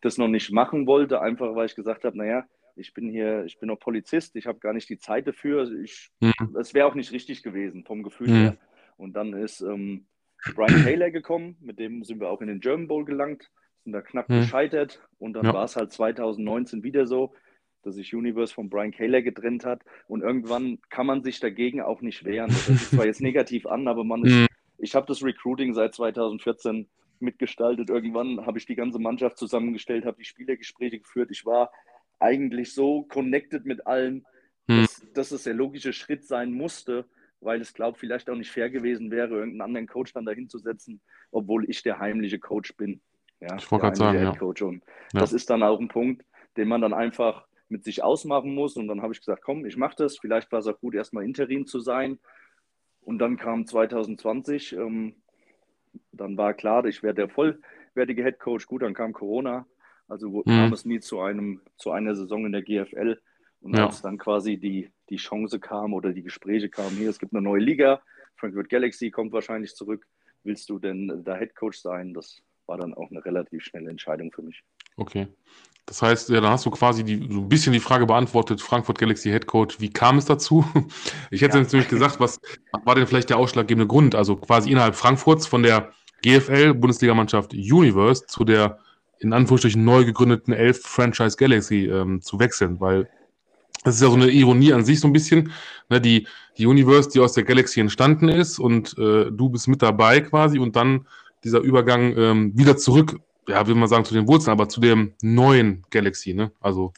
das 0.00 0.16
noch 0.16 0.28
nicht 0.28 0.52
machen 0.52 0.86
wollte, 0.86 1.20
einfach 1.20 1.56
weil 1.56 1.66
ich 1.66 1.74
gesagt 1.74 2.04
habe, 2.04 2.16
naja, 2.16 2.44
ich 2.76 2.94
bin 2.94 3.08
hier, 3.08 3.44
ich 3.46 3.58
bin 3.58 3.68
noch 3.68 3.78
Polizist, 3.78 4.36
ich 4.36 4.46
habe 4.46 4.58
gar 4.58 4.74
nicht 4.74 4.88
die 4.88 4.98
Zeit 4.98 5.26
dafür. 5.26 5.62
Es 5.62 6.10
mhm. 6.20 6.34
wäre 6.72 6.86
auch 6.86 6.94
nicht 6.94 7.10
richtig 7.10 7.42
gewesen 7.42 7.84
vom 7.84 8.02
Gefühl 8.02 8.28
mhm. 8.28 8.42
her. 8.42 8.56
Und 8.96 9.14
dann 9.14 9.32
ist 9.32 9.60
ähm, 9.60 10.06
Brian 10.54 10.84
Taylor 10.84 11.10
gekommen, 11.10 11.56
mit 11.60 11.78
dem 11.78 12.04
sind 12.04 12.20
wir 12.20 12.28
auch 12.28 12.40
in 12.40 12.48
den 12.48 12.60
German 12.60 12.88
Bowl 12.88 13.04
gelangt, 13.04 13.50
sind 13.82 13.92
da 13.92 14.02
knapp 14.02 14.28
hm. 14.28 14.40
gescheitert. 14.40 15.00
Und 15.18 15.34
dann 15.34 15.46
ja. 15.46 15.54
war 15.54 15.64
es 15.64 15.76
halt 15.76 15.92
2019 15.92 16.82
wieder 16.82 17.06
so, 17.06 17.34
dass 17.82 17.94
sich 17.94 18.14
Universe 18.14 18.52
von 18.52 18.70
Brian 18.70 18.92
Taylor 18.92 19.22
getrennt 19.22 19.64
hat. 19.64 19.82
Und 20.08 20.22
irgendwann 20.22 20.78
kann 20.90 21.06
man 21.06 21.22
sich 21.22 21.40
dagegen 21.40 21.80
auch 21.80 22.00
nicht 22.00 22.24
wehren. 22.24 22.48
Das 22.48 22.66
sich 22.66 22.88
zwar 22.88 23.06
jetzt 23.06 23.20
negativ 23.20 23.66
an, 23.66 23.88
aber 23.88 24.04
man 24.04 24.24
ist, 24.24 24.32
hm. 24.32 24.46
ich 24.78 24.94
habe 24.94 25.06
das 25.06 25.22
Recruiting 25.22 25.74
seit 25.74 25.94
2014 25.94 26.88
mitgestaltet. 27.20 27.90
Irgendwann 27.90 28.44
habe 28.46 28.58
ich 28.58 28.66
die 28.66 28.74
ganze 28.74 28.98
Mannschaft 28.98 29.38
zusammengestellt, 29.38 30.04
habe 30.04 30.18
die 30.18 30.24
Spielergespräche 30.24 30.98
geführt. 30.98 31.30
Ich 31.30 31.46
war 31.46 31.70
eigentlich 32.18 32.74
so 32.74 33.02
connected 33.04 33.64
mit 33.64 33.86
allen, 33.86 34.26
hm. 34.68 34.82
dass, 34.82 35.02
dass 35.14 35.30
es 35.32 35.44
der 35.44 35.54
logische 35.54 35.92
Schritt 35.92 36.24
sein 36.24 36.52
musste, 36.52 37.06
weil 37.44 37.60
es, 37.60 37.74
glaube 37.74 37.98
vielleicht 37.98 38.28
auch 38.30 38.36
nicht 38.36 38.50
fair 38.50 38.70
gewesen 38.70 39.10
wäre, 39.10 39.34
irgendeinen 39.34 39.60
anderen 39.60 39.86
Coach 39.86 40.12
dann 40.12 40.24
dahin 40.24 40.48
zu 40.48 40.58
setzen, 40.58 41.00
obwohl 41.30 41.68
ich 41.68 41.82
der 41.82 41.98
heimliche 41.98 42.38
Coach 42.38 42.76
bin. 42.76 43.00
Ja, 43.40 43.56
ich 43.56 43.70
wollte 43.70 43.84
gerade 43.84 43.96
sagen, 43.96 44.22
ja. 44.22 44.34
Coach. 44.34 44.62
Und 44.62 44.82
ja. 45.12 45.20
das 45.20 45.32
ist 45.32 45.50
dann 45.50 45.62
auch 45.62 45.80
ein 45.80 45.88
Punkt, 45.88 46.24
den 46.56 46.68
man 46.68 46.80
dann 46.80 46.94
einfach 46.94 47.46
mit 47.68 47.84
sich 47.84 48.02
ausmachen 48.02 48.54
muss. 48.54 48.76
Und 48.76 48.88
dann 48.88 49.02
habe 49.02 49.12
ich 49.12 49.20
gesagt, 49.20 49.42
komm, 49.42 49.66
ich 49.66 49.76
mache 49.76 49.96
das. 49.96 50.18
Vielleicht 50.18 50.50
war 50.52 50.60
es 50.60 50.66
auch 50.66 50.78
gut, 50.78 50.94
erstmal 50.94 51.24
Interim 51.24 51.66
zu 51.66 51.80
sein. 51.80 52.18
Und 53.00 53.18
dann 53.18 53.36
kam 53.36 53.66
2020, 53.66 54.72
ähm, 54.72 55.16
dann 56.12 56.36
war 56.36 56.54
klar, 56.54 56.84
ich 56.86 57.02
werde 57.02 57.22
der 57.22 57.28
vollwertige 57.28 58.22
Head 58.22 58.38
Coach. 58.38 58.66
Gut, 58.66 58.82
dann 58.82 58.94
kam 58.94 59.12
Corona. 59.12 59.66
Also 60.08 60.28
mhm. 60.28 60.44
kam 60.44 60.72
es 60.72 60.84
nie 60.84 61.00
zu, 61.00 61.20
einem, 61.20 61.60
zu 61.76 61.90
einer 61.90 62.14
Saison 62.14 62.46
in 62.46 62.52
der 62.52 62.62
GFL. 62.62 63.20
Und 63.60 63.76
ja. 63.76 63.86
als 63.86 64.02
dann 64.02 64.18
quasi 64.18 64.58
die, 64.58 64.90
die 65.10 65.16
Chance 65.16 65.60
kam 65.60 65.92
oder 65.92 66.12
die 66.12 66.22
Gespräche 66.22 66.68
kamen, 66.68 66.96
hier, 66.96 67.10
es 67.10 67.18
gibt 67.18 67.32
eine 67.32 67.42
neue 67.42 67.60
Liga, 67.60 68.02
Frankfurt 68.36 68.68
Galaxy 68.68 69.10
kommt 69.10 69.32
wahrscheinlich 69.32 69.74
zurück, 69.74 70.06
willst 70.42 70.68
du 70.68 70.78
denn 70.78 71.22
da 71.24 71.36
Head 71.36 71.54
Coach 71.54 71.78
sein? 71.78 72.14
Das 72.14 72.42
war 72.66 72.78
dann 72.78 72.94
auch 72.94 73.10
eine 73.10 73.24
relativ 73.24 73.64
schnelle 73.64 73.90
Entscheidung 73.90 74.32
für 74.32 74.42
mich. 74.42 74.62
Okay. 74.96 75.28
Das 75.86 76.00
heißt, 76.00 76.30
ja, 76.30 76.40
dann 76.40 76.50
hast 76.50 76.64
du 76.64 76.70
quasi 76.70 77.04
die, 77.04 77.28
so 77.30 77.40
ein 77.40 77.48
bisschen 77.48 77.72
die 77.74 77.80
Frage 77.80 78.06
beantwortet, 78.06 78.62
Frankfurt 78.62 78.98
Galaxy 78.98 79.28
Head 79.30 79.46
Coach, 79.46 79.80
wie 79.80 79.90
kam 79.90 80.16
es 80.16 80.24
dazu? 80.24 80.64
Ich 81.30 81.42
hätte 81.42 81.56
ja. 81.56 81.62
jetzt 81.62 81.72
nämlich 81.72 81.90
gesagt, 81.90 82.20
was 82.20 82.40
war 82.84 82.94
denn 82.94 83.06
vielleicht 83.06 83.28
der 83.28 83.38
ausschlaggebende 83.38 83.86
Grund? 83.86 84.14
Also 84.14 84.36
quasi 84.36 84.70
innerhalb 84.70 84.94
Frankfurts 84.94 85.46
von 85.46 85.62
der 85.62 85.92
GFL, 86.22 86.74
Bundesligamannschaft 86.74 87.52
Universe, 87.52 88.26
zu 88.26 88.44
der 88.44 88.78
in 89.18 89.32
Anführungsstrichen 89.32 89.84
neu 89.84 90.04
gegründeten 90.04 90.54
Elf 90.54 90.82
Franchise 90.82 91.36
Galaxy 91.36 91.86
ähm, 91.86 92.20
zu 92.22 92.38
wechseln, 92.38 92.80
weil 92.80 93.08
das 93.82 93.96
ist 93.96 94.02
ja 94.02 94.08
so 94.08 94.14
eine 94.14 94.30
Ironie 94.30 94.72
an 94.72 94.84
sich 94.84 95.00
so 95.00 95.08
ein 95.08 95.12
bisschen, 95.12 95.52
ne, 95.90 96.00
die, 96.00 96.26
die 96.56 96.66
Universe, 96.66 97.10
die 97.10 97.20
aus 97.20 97.32
der 97.32 97.44
Galaxy 97.44 97.80
entstanden 97.80 98.28
ist 98.28 98.58
und 98.58 98.96
äh, 98.98 99.30
du 99.30 99.48
bist 99.48 99.68
mit 99.68 99.82
dabei 99.82 100.20
quasi 100.20 100.58
und 100.58 100.76
dann 100.76 101.06
dieser 101.42 101.60
Übergang 101.60 102.16
ähm, 102.16 102.56
wieder 102.56 102.76
zurück 102.76 103.18
ja, 103.48 103.66
will 103.66 103.74
man 103.74 103.88
sagen, 103.88 104.04
zu 104.04 104.14
den 104.14 104.26
Wurzeln, 104.26 104.52
aber 104.52 104.68
zu 104.68 104.80
dem 104.80 105.14
neuen 105.22 105.82
Galaxy, 105.90 106.34
ne? 106.34 106.52
Also. 106.60 106.92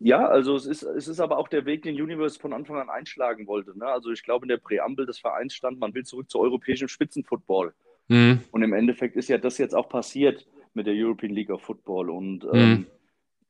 Ja, 0.00 0.26
also 0.26 0.54
es 0.54 0.66
ist, 0.66 0.82
es 0.84 1.08
ist 1.08 1.18
aber 1.18 1.38
auch 1.38 1.48
der 1.48 1.66
Weg, 1.66 1.82
den 1.82 2.00
Universe 2.00 2.38
von 2.38 2.52
Anfang 2.52 2.76
an 2.76 2.88
einschlagen 2.88 3.48
wollte. 3.48 3.76
Ne? 3.76 3.84
Also 3.84 4.12
ich 4.12 4.22
glaube, 4.22 4.44
in 4.44 4.48
der 4.48 4.58
Präambel 4.58 5.06
des 5.06 5.18
Vereins 5.18 5.54
stand, 5.54 5.80
man 5.80 5.92
will 5.92 6.04
zurück 6.04 6.30
zu 6.30 6.38
europäischem 6.38 6.86
Spitzenfootball. 6.86 7.72
Mhm. 8.06 8.42
Und 8.52 8.62
im 8.62 8.72
Endeffekt 8.74 9.16
ist 9.16 9.28
ja 9.28 9.38
das 9.38 9.58
jetzt 9.58 9.74
auch 9.74 9.88
passiert 9.88 10.46
mit 10.72 10.86
der 10.86 10.94
European 10.94 11.32
League 11.32 11.50
of 11.50 11.62
Football. 11.62 12.10
Und 12.10 12.44
mhm. 12.44 12.54
ähm, 12.54 12.86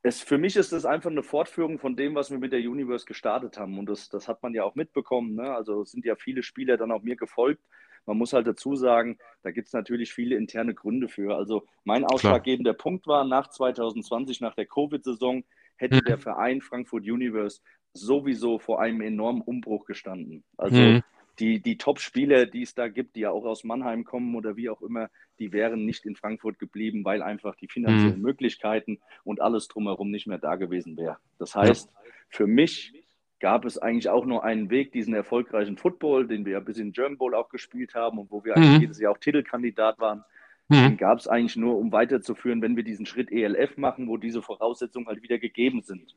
es, 0.02 0.22
für 0.22 0.38
mich 0.38 0.56
ist 0.56 0.72
das 0.72 0.84
einfach 0.84 1.10
eine 1.10 1.22
Fortführung 1.22 1.78
von 1.78 1.96
dem, 1.96 2.14
was 2.14 2.30
wir 2.30 2.38
mit 2.38 2.52
der 2.52 2.60
Universe 2.60 3.04
gestartet 3.04 3.58
haben. 3.58 3.78
Und 3.78 3.86
das, 3.86 4.08
das 4.08 4.28
hat 4.28 4.42
man 4.42 4.54
ja 4.54 4.64
auch 4.64 4.74
mitbekommen. 4.74 5.34
Ne? 5.34 5.54
Also 5.54 5.82
es 5.82 5.90
sind 5.90 6.04
ja 6.04 6.14
viele 6.16 6.42
Spieler 6.42 6.76
dann 6.76 6.92
auch 6.92 7.02
mir 7.02 7.16
gefolgt. 7.16 7.62
Man 8.06 8.16
muss 8.16 8.32
halt 8.32 8.46
dazu 8.46 8.74
sagen, 8.74 9.18
da 9.42 9.50
gibt 9.50 9.66
es 9.66 9.74
natürlich 9.74 10.14
viele 10.14 10.36
interne 10.36 10.74
Gründe 10.74 11.08
für. 11.08 11.36
Also 11.36 11.66
mein 11.84 12.04
ausschlaggebender 12.04 12.72
Klar. 12.72 12.82
Punkt 12.82 13.06
war 13.06 13.24
nach 13.24 13.48
2020, 13.48 14.40
nach 14.40 14.54
der 14.54 14.66
Covid-Saison, 14.66 15.44
hätte 15.76 15.96
mhm. 15.96 16.04
der 16.04 16.18
Verein 16.18 16.60
Frankfurt 16.60 17.04
Universe 17.04 17.60
sowieso 17.92 18.58
vor 18.58 18.80
einem 18.80 19.00
enormen 19.00 19.42
Umbruch 19.42 19.84
gestanden. 19.84 20.44
Also 20.56 20.76
mhm. 20.76 21.02
Die, 21.38 21.60
die 21.60 21.78
Top-Spieler, 21.78 22.46
die 22.46 22.62
es 22.62 22.74
da 22.74 22.88
gibt, 22.88 23.16
die 23.16 23.20
ja 23.20 23.30
auch 23.30 23.44
aus 23.44 23.64
Mannheim 23.64 24.04
kommen 24.04 24.34
oder 24.34 24.56
wie 24.56 24.70
auch 24.70 24.82
immer, 24.82 25.08
die 25.38 25.52
wären 25.52 25.84
nicht 25.84 26.04
in 26.04 26.16
Frankfurt 26.16 26.58
geblieben, 26.58 27.04
weil 27.04 27.22
einfach 27.22 27.54
die 27.54 27.68
finanziellen 27.68 28.16
mhm. 28.16 28.22
Möglichkeiten 28.22 28.98
und 29.24 29.40
alles 29.40 29.68
drumherum 29.68 30.10
nicht 30.10 30.26
mehr 30.26 30.38
da 30.38 30.56
gewesen 30.56 30.96
wäre. 30.96 31.18
Das 31.38 31.54
heißt, 31.54 31.90
ja. 31.92 32.10
für 32.28 32.46
mich 32.46 32.92
gab 33.40 33.64
es 33.64 33.78
eigentlich 33.78 34.08
auch 34.08 34.26
nur 34.26 34.42
einen 34.42 34.68
Weg, 34.70 34.92
diesen 34.92 35.14
erfolgreichen 35.14 35.76
Football, 35.76 36.26
den 36.26 36.44
wir 36.44 36.54
ja 36.54 36.60
bis 36.60 36.78
in 36.78 36.92
German 36.92 37.18
Bowl 37.18 37.34
auch 37.34 37.50
gespielt 37.50 37.94
haben 37.94 38.18
und 38.18 38.30
wo 38.30 38.44
wir 38.44 38.56
eigentlich 38.56 38.76
mhm. 38.76 38.80
jedes 38.80 38.98
Jahr 38.98 39.12
auch 39.12 39.18
Titelkandidat 39.18 39.98
waren, 40.00 40.24
Mhm. 40.68 40.74
Den 40.74 40.96
gab 40.98 41.18
es 41.18 41.26
eigentlich 41.26 41.56
nur, 41.56 41.76
um 41.78 41.92
weiterzuführen, 41.92 42.60
wenn 42.62 42.76
wir 42.76 42.84
diesen 42.84 43.06
Schritt 43.06 43.32
ELF 43.32 43.76
machen, 43.76 44.08
wo 44.08 44.16
diese 44.16 44.42
Voraussetzungen 44.42 45.06
halt 45.06 45.22
wieder 45.22 45.38
gegeben 45.38 45.82
sind. 45.82 46.14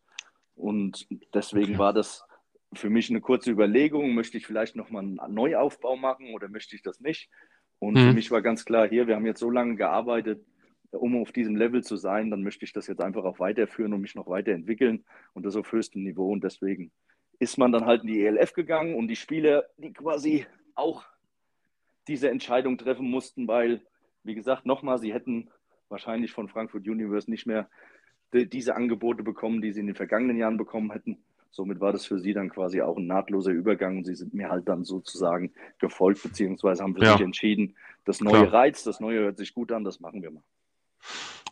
Und 0.55 1.07
deswegen 1.33 1.71
okay. 1.71 1.79
war 1.79 1.93
das 1.93 2.25
für 2.73 2.89
mich 2.89 3.09
eine 3.09 3.21
kurze 3.21 3.51
Überlegung, 3.51 4.13
möchte 4.13 4.37
ich 4.37 4.47
vielleicht 4.47 4.75
nochmal 4.75 5.03
einen 5.03 5.33
Neuaufbau 5.33 5.95
machen 5.95 6.33
oder 6.33 6.49
möchte 6.49 6.75
ich 6.75 6.81
das 6.81 6.99
nicht? 6.99 7.29
Und 7.79 7.95
mhm. 7.95 8.07
für 8.07 8.13
mich 8.13 8.31
war 8.31 8.41
ganz 8.41 8.65
klar, 8.65 8.87
hier, 8.87 9.07
wir 9.07 9.15
haben 9.15 9.25
jetzt 9.25 9.39
so 9.39 9.49
lange 9.49 9.75
gearbeitet, 9.75 10.45
um 10.91 11.21
auf 11.21 11.31
diesem 11.31 11.55
Level 11.55 11.83
zu 11.83 11.95
sein, 11.95 12.29
dann 12.29 12.43
möchte 12.43 12.65
ich 12.65 12.73
das 12.73 12.87
jetzt 12.87 13.01
einfach 13.01 13.23
auch 13.23 13.39
weiterführen 13.39 13.93
und 13.93 14.01
mich 14.01 14.15
noch 14.15 14.27
weiterentwickeln 14.27 15.05
und 15.33 15.45
das 15.45 15.55
auf 15.55 15.71
höchstem 15.71 16.03
Niveau. 16.03 16.31
Und 16.31 16.43
deswegen 16.43 16.91
ist 17.39 17.57
man 17.57 17.71
dann 17.71 17.85
halt 17.85 18.01
in 18.03 18.07
die 18.07 18.23
ELF 18.23 18.53
gegangen 18.53 18.95
und 18.95 19.07
die 19.07 19.15
Spieler, 19.15 19.65
die 19.77 19.93
quasi 19.93 20.45
auch 20.75 21.03
diese 22.07 22.29
Entscheidung 22.29 22.77
treffen 22.77 23.09
mussten, 23.09 23.47
weil 23.47 23.81
wie 24.23 24.35
gesagt, 24.35 24.65
nochmal, 24.65 24.99
sie 24.99 25.13
hätten 25.13 25.49
wahrscheinlich 25.89 26.31
von 26.31 26.47
Frankfurt 26.47 26.87
Universe 26.87 27.29
nicht 27.29 27.45
mehr 27.45 27.69
die, 28.33 28.47
diese 28.47 28.75
Angebote 28.75 29.23
bekommen, 29.23 29.61
die 29.61 29.71
sie 29.71 29.81
in 29.81 29.87
den 29.87 29.95
vergangenen 29.95 30.37
Jahren 30.37 30.57
bekommen 30.57 30.91
hätten. 30.91 31.23
Somit 31.51 31.81
war 31.81 31.91
das 31.91 32.05
für 32.05 32.17
sie 32.17 32.33
dann 32.33 32.49
quasi 32.49 32.81
auch 32.81 32.97
ein 32.97 33.07
nahtloser 33.07 33.51
Übergang 33.51 33.97
und 33.97 34.05
sie 34.05 34.15
sind 34.15 34.33
mir 34.33 34.49
halt 34.49 34.69
dann 34.69 34.85
sozusagen 34.85 35.51
gefolgt, 35.79 36.23
beziehungsweise 36.23 36.81
haben 36.81 36.95
für 36.95 37.03
ja. 37.03 37.11
sich 37.13 37.21
entschieden, 37.21 37.75
das 38.05 38.21
neue 38.21 38.47
Klar. 38.47 38.53
Reiz, 38.53 38.83
das 38.83 38.99
neue 38.99 39.19
hört 39.19 39.37
sich 39.37 39.53
gut 39.53 39.71
an, 39.71 39.83
das 39.83 39.99
machen 39.99 40.21
wir 40.21 40.31
mal. 40.31 40.43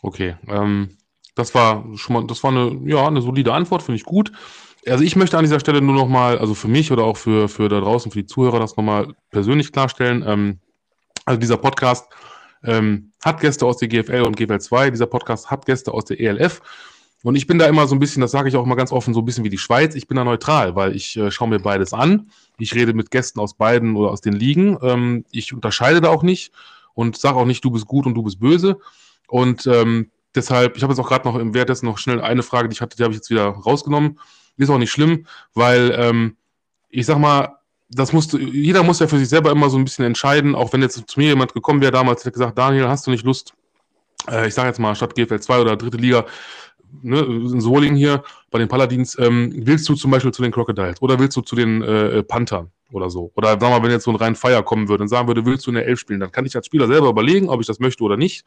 Okay, 0.01 0.35
ähm, 0.47 0.97
das 1.35 1.53
war 1.53 1.85
schon 1.95 2.13
mal, 2.13 2.27
das 2.27 2.43
war 2.43 2.51
eine, 2.51 2.79
ja, 2.85 3.05
eine 3.05 3.21
solide 3.21 3.53
Antwort, 3.53 3.83
finde 3.83 3.97
ich 3.97 4.05
gut. 4.05 4.31
Also 4.87 5.03
ich 5.03 5.15
möchte 5.17 5.37
an 5.37 5.43
dieser 5.43 5.59
Stelle 5.59 5.81
nur 5.81 5.95
nochmal, 5.95 6.37
also 6.37 6.53
für 6.53 6.69
mich 6.69 6.91
oder 6.91 7.03
auch 7.03 7.17
für, 7.17 7.49
für 7.49 7.67
da 7.67 7.81
draußen, 7.81 8.11
für 8.11 8.19
die 8.19 8.25
Zuhörer, 8.25 8.59
das 8.59 8.77
nochmal 8.77 9.13
persönlich 9.29 9.73
klarstellen. 9.73 10.23
Ähm, 10.25 10.59
also 11.25 11.39
dieser 11.39 11.57
Podcast 11.57 12.09
ähm, 12.63 13.11
hat 13.23 13.41
Gäste 13.41 13.65
aus 13.65 13.77
der 13.77 13.89
GFL 13.89 14.21
und 14.21 14.37
GFL 14.37 14.59
2. 14.59 14.89
Dieser 14.91 15.07
Podcast 15.07 15.51
hat 15.51 15.65
Gäste 15.65 15.93
aus 15.93 16.05
der 16.05 16.19
ELF. 16.19 16.61
Und 17.23 17.35
ich 17.35 17.47
bin 17.47 17.59
da 17.59 17.65
immer 17.65 17.85
so 17.87 17.95
ein 17.95 17.99
bisschen, 17.99 18.21
das 18.21 18.31
sage 18.31 18.47
ich 18.47 18.55
auch 18.55 18.65
mal 18.65 18.75
ganz 18.75 18.91
offen, 18.91 19.13
so 19.13 19.19
ein 19.19 19.25
bisschen 19.25 19.43
wie 19.43 19.49
die 19.49 19.57
Schweiz. 19.57 19.93
Ich 19.95 20.07
bin 20.07 20.15
da 20.15 20.23
neutral, 20.23 20.75
weil 20.75 20.95
ich 20.95 21.17
äh, 21.17 21.31
schaue 21.31 21.49
mir 21.49 21.59
beides 21.59 21.93
an. 21.93 22.31
Ich 22.57 22.73
rede 22.73 22.93
mit 22.93 23.11
Gästen 23.11 23.39
aus 23.39 23.55
beiden 23.55 23.95
oder 23.95 24.11
aus 24.11 24.21
den 24.21 24.33
Ligen. 24.33 24.77
Ähm, 24.81 25.25
ich 25.31 25.53
unterscheide 25.53 25.99
da 25.99 26.09
auch 26.09 26.23
nicht 26.23 26.53
und 26.93 27.17
sage 27.17 27.37
auch 27.37 27.45
nicht, 27.45 27.63
du 27.63 27.71
bist 27.71 27.87
gut 27.87 28.05
und 28.05 28.15
du 28.15 28.23
bist 28.23 28.39
böse. 28.39 28.77
Und 29.27 29.67
ähm, 29.67 30.11
deshalb, 30.33 30.77
ich 30.77 30.83
habe 30.83 30.93
jetzt 30.93 30.99
auch 30.99 31.09
gerade 31.09 31.27
noch 31.27 31.35
im 31.35 31.53
Währenddessen 31.53 31.85
noch 31.85 31.97
schnell 31.97 32.21
eine 32.21 32.43
Frage, 32.43 32.69
die 32.69 32.73
ich 32.73 32.81
hatte, 32.81 32.95
die 32.95 33.03
habe 33.03 33.13
ich 33.13 33.17
jetzt 33.17 33.29
wieder 33.29 33.47
rausgenommen. 33.47 34.17
Ist 34.57 34.69
auch 34.69 34.77
nicht 34.77 34.91
schlimm, 34.91 35.25
weil 35.53 35.95
ähm, 35.97 36.37
ich 36.89 37.05
sag 37.05 37.17
mal, 37.17 37.59
das 37.89 38.13
musste, 38.13 38.39
jeder 38.39 38.83
muss 38.83 38.99
ja 38.99 39.07
für 39.07 39.17
sich 39.17 39.29
selber 39.29 39.51
immer 39.51 39.69
so 39.69 39.77
ein 39.77 39.83
bisschen 39.83 40.05
entscheiden, 40.05 40.55
auch 40.55 40.73
wenn 40.73 40.81
jetzt 40.81 41.07
zu 41.07 41.19
mir 41.19 41.29
jemand 41.29 41.53
gekommen 41.53 41.81
wäre 41.81 41.91
damals, 41.91 42.21
hätte 42.21 42.33
gesagt, 42.33 42.57
Daniel, 42.57 42.87
hast 42.87 43.07
du 43.07 43.11
nicht 43.11 43.25
Lust, 43.25 43.53
äh, 44.29 44.47
ich 44.47 44.53
sage 44.53 44.67
jetzt 44.67 44.79
mal, 44.79 44.95
statt 44.95 45.15
GFL 45.15 45.39
2 45.39 45.59
oder 45.59 45.75
dritte 45.75 45.97
Liga, 45.97 46.25
ne, 47.01 47.19
in 47.19 47.61
Solingen 47.61 47.97
hier, 47.97 48.23
bei 48.51 48.59
den 48.59 48.67
Paladins, 48.67 49.17
ähm, 49.19 49.51
willst 49.55 49.87
du 49.89 49.95
zum 49.95 50.11
Beispiel 50.11 50.31
zu 50.31 50.41
den 50.41 50.51
Crocodiles 50.51 51.01
oder 51.01 51.19
willst 51.19 51.37
du 51.37 51.41
zu 51.41 51.55
den 51.55 51.81
äh, 51.81 52.23
Panthern 52.23 52.71
oder 52.91 53.09
so? 53.09 53.31
Oder 53.35 53.51
sag 53.51 53.61
mal, 53.61 53.83
wenn 53.83 53.91
jetzt 53.91 54.05
so 54.05 54.11
ein 54.11 54.17
rein 54.17 54.35
Feier 54.35 54.63
kommen 54.63 54.89
würde 54.89 55.03
und 55.03 55.09
sagen 55.09 55.27
würde, 55.27 55.45
willst 55.45 55.65
du 55.65 55.71
in 55.71 55.75
der 55.75 55.87
Elf 55.87 55.99
spielen, 55.99 56.19
dann 56.19 56.31
kann 56.31 56.45
ich 56.45 56.55
als 56.55 56.65
Spieler 56.65 56.87
selber 56.87 57.09
überlegen, 57.09 57.49
ob 57.49 57.61
ich 57.61 57.67
das 57.67 57.79
möchte 57.79 58.03
oder 58.03 58.17
nicht 58.17 58.45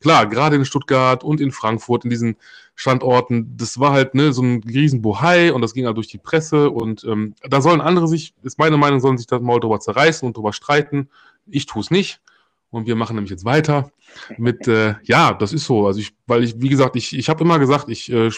klar, 0.00 0.26
gerade 0.26 0.56
in 0.56 0.64
Stuttgart 0.64 1.24
und 1.24 1.40
in 1.40 1.50
Frankfurt, 1.50 2.04
in 2.04 2.10
diesen 2.10 2.36
Standorten, 2.74 3.56
das 3.56 3.80
war 3.80 3.92
halt 3.92 4.14
ne, 4.14 4.32
so 4.32 4.42
ein 4.42 4.62
riesen 4.62 5.02
Bohai 5.02 5.52
und 5.52 5.62
das 5.62 5.72
ging 5.72 5.86
halt 5.86 5.96
durch 5.96 6.08
die 6.08 6.18
Presse 6.18 6.70
und 6.70 7.04
ähm, 7.04 7.34
da 7.42 7.60
sollen 7.60 7.80
andere 7.80 8.08
sich, 8.08 8.34
ist 8.42 8.58
meine 8.58 8.76
Meinung, 8.76 9.00
sollen 9.00 9.18
sich 9.18 9.26
das 9.26 9.40
mal 9.40 9.58
drüber 9.60 9.80
zerreißen 9.80 10.26
und 10.26 10.36
drüber 10.36 10.52
streiten. 10.52 11.08
Ich 11.46 11.66
tue 11.66 11.80
es 11.80 11.90
nicht. 11.90 12.20
Und 12.70 12.86
wir 12.86 12.96
machen 12.96 13.14
nämlich 13.14 13.30
jetzt 13.30 13.44
weiter 13.44 13.90
mit, 14.38 14.66
äh, 14.68 14.94
ja, 15.04 15.32
das 15.32 15.52
ist 15.52 15.64
so. 15.64 15.86
Also 15.86 16.00
ich, 16.00 16.14
weil 16.26 16.42
ich, 16.42 16.60
wie 16.60 16.68
gesagt, 16.68 16.96
ich, 16.96 17.16
ich 17.16 17.28
habe 17.28 17.44
immer 17.44 17.58
gesagt, 17.58 17.88
ich 17.88 18.12
äh, 18.12 18.30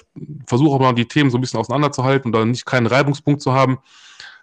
versuche 0.47 0.77
auch 0.77 0.81
mal 0.81 0.93
die 0.93 1.09
Themen 1.09 1.31
so 1.31 1.39
ein 1.39 1.41
bisschen 1.41 1.61
auseinanderzuhalten 1.61 2.29
und 2.29 2.33
da 2.33 2.45
nicht 2.45 2.67
keinen 2.67 2.87
Reibungspunkt 2.87 3.41
zu 3.41 3.53
haben. 3.53 3.79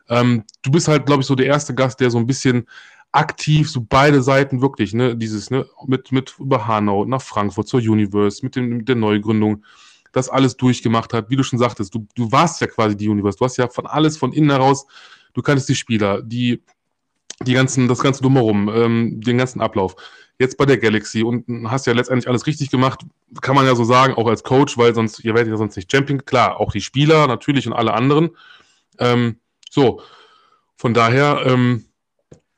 Ähm, 0.09 0.43
du 0.63 0.71
bist 0.71 0.87
halt, 0.87 1.05
glaube 1.05 1.21
ich, 1.21 1.27
so 1.27 1.35
der 1.35 1.45
erste 1.45 1.73
Gast, 1.73 1.99
der 1.99 2.09
so 2.09 2.17
ein 2.17 2.27
bisschen 2.27 2.67
aktiv 3.11 3.69
so 3.69 3.85
beide 3.87 4.21
Seiten 4.21 4.61
wirklich, 4.61 4.93
ne, 4.93 5.15
dieses, 5.15 5.49
ne, 5.49 5.65
mit, 5.87 6.11
mit 6.11 6.35
über 6.37 6.67
Hanau 6.67 7.05
nach 7.05 7.21
Frankfurt 7.21 7.67
zur 7.67 7.79
Universe, 7.79 8.43
mit, 8.43 8.55
dem, 8.55 8.77
mit 8.77 8.89
der 8.89 8.97
Neugründung, 8.97 9.63
das 10.11 10.29
alles 10.29 10.57
durchgemacht 10.57 11.13
hat. 11.13 11.29
Wie 11.29 11.35
du 11.35 11.43
schon 11.43 11.59
sagtest, 11.59 11.95
du, 11.95 12.07
du 12.15 12.31
warst 12.31 12.59
ja 12.61 12.67
quasi 12.67 12.95
die 12.95 13.07
Universe. 13.07 13.37
Du 13.37 13.45
hast 13.45 13.57
ja 13.57 13.67
von 13.67 13.85
alles 13.85 14.17
von 14.17 14.33
innen 14.33 14.49
heraus, 14.49 14.85
du 15.33 15.41
kanntest 15.41 15.69
die 15.69 15.75
Spieler, 15.75 16.21
die, 16.21 16.61
die 17.41 17.53
ganzen, 17.53 17.87
das 17.87 17.99
ganze 17.99 18.21
Drumherum, 18.21 18.69
ähm, 18.73 19.21
den 19.21 19.37
ganzen 19.37 19.61
Ablauf. 19.61 19.95
Jetzt 20.37 20.57
bei 20.57 20.65
der 20.65 20.77
Galaxy 20.77 21.23
und 21.23 21.45
hast 21.69 21.87
ja 21.87 21.93
letztendlich 21.93 22.27
alles 22.27 22.45
richtig 22.45 22.69
gemacht, 22.69 23.01
kann 23.41 23.55
man 23.55 23.65
ja 23.65 23.75
so 23.75 23.85
sagen, 23.85 24.13
auch 24.15 24.27
als 24.27 24.43
Coach, 24.43 24.77
weil 24.77 24.93
sonst, 24.93 25.23
ihr 25.23 25.33
werdet 25.33 25.51
ja 25.51 25.57
sonst 25.57 25.77
nicht 25.77 25.91
Champion. 25.91 26.25
Klar, 26.25 26.59
auch 26.59 26.71
die 26.71 26.81
Spieler 26.81 27.27
natürlich 27.27 27.67
und 27.67 27.73
alle 27.73 27.93
anderen. 27.93 28.31
Ähm, 28.99 29.39
so, 29.69 30.01
von 30.75 30.93
daher, 30.93 31.43
ähm, 31.45 31.85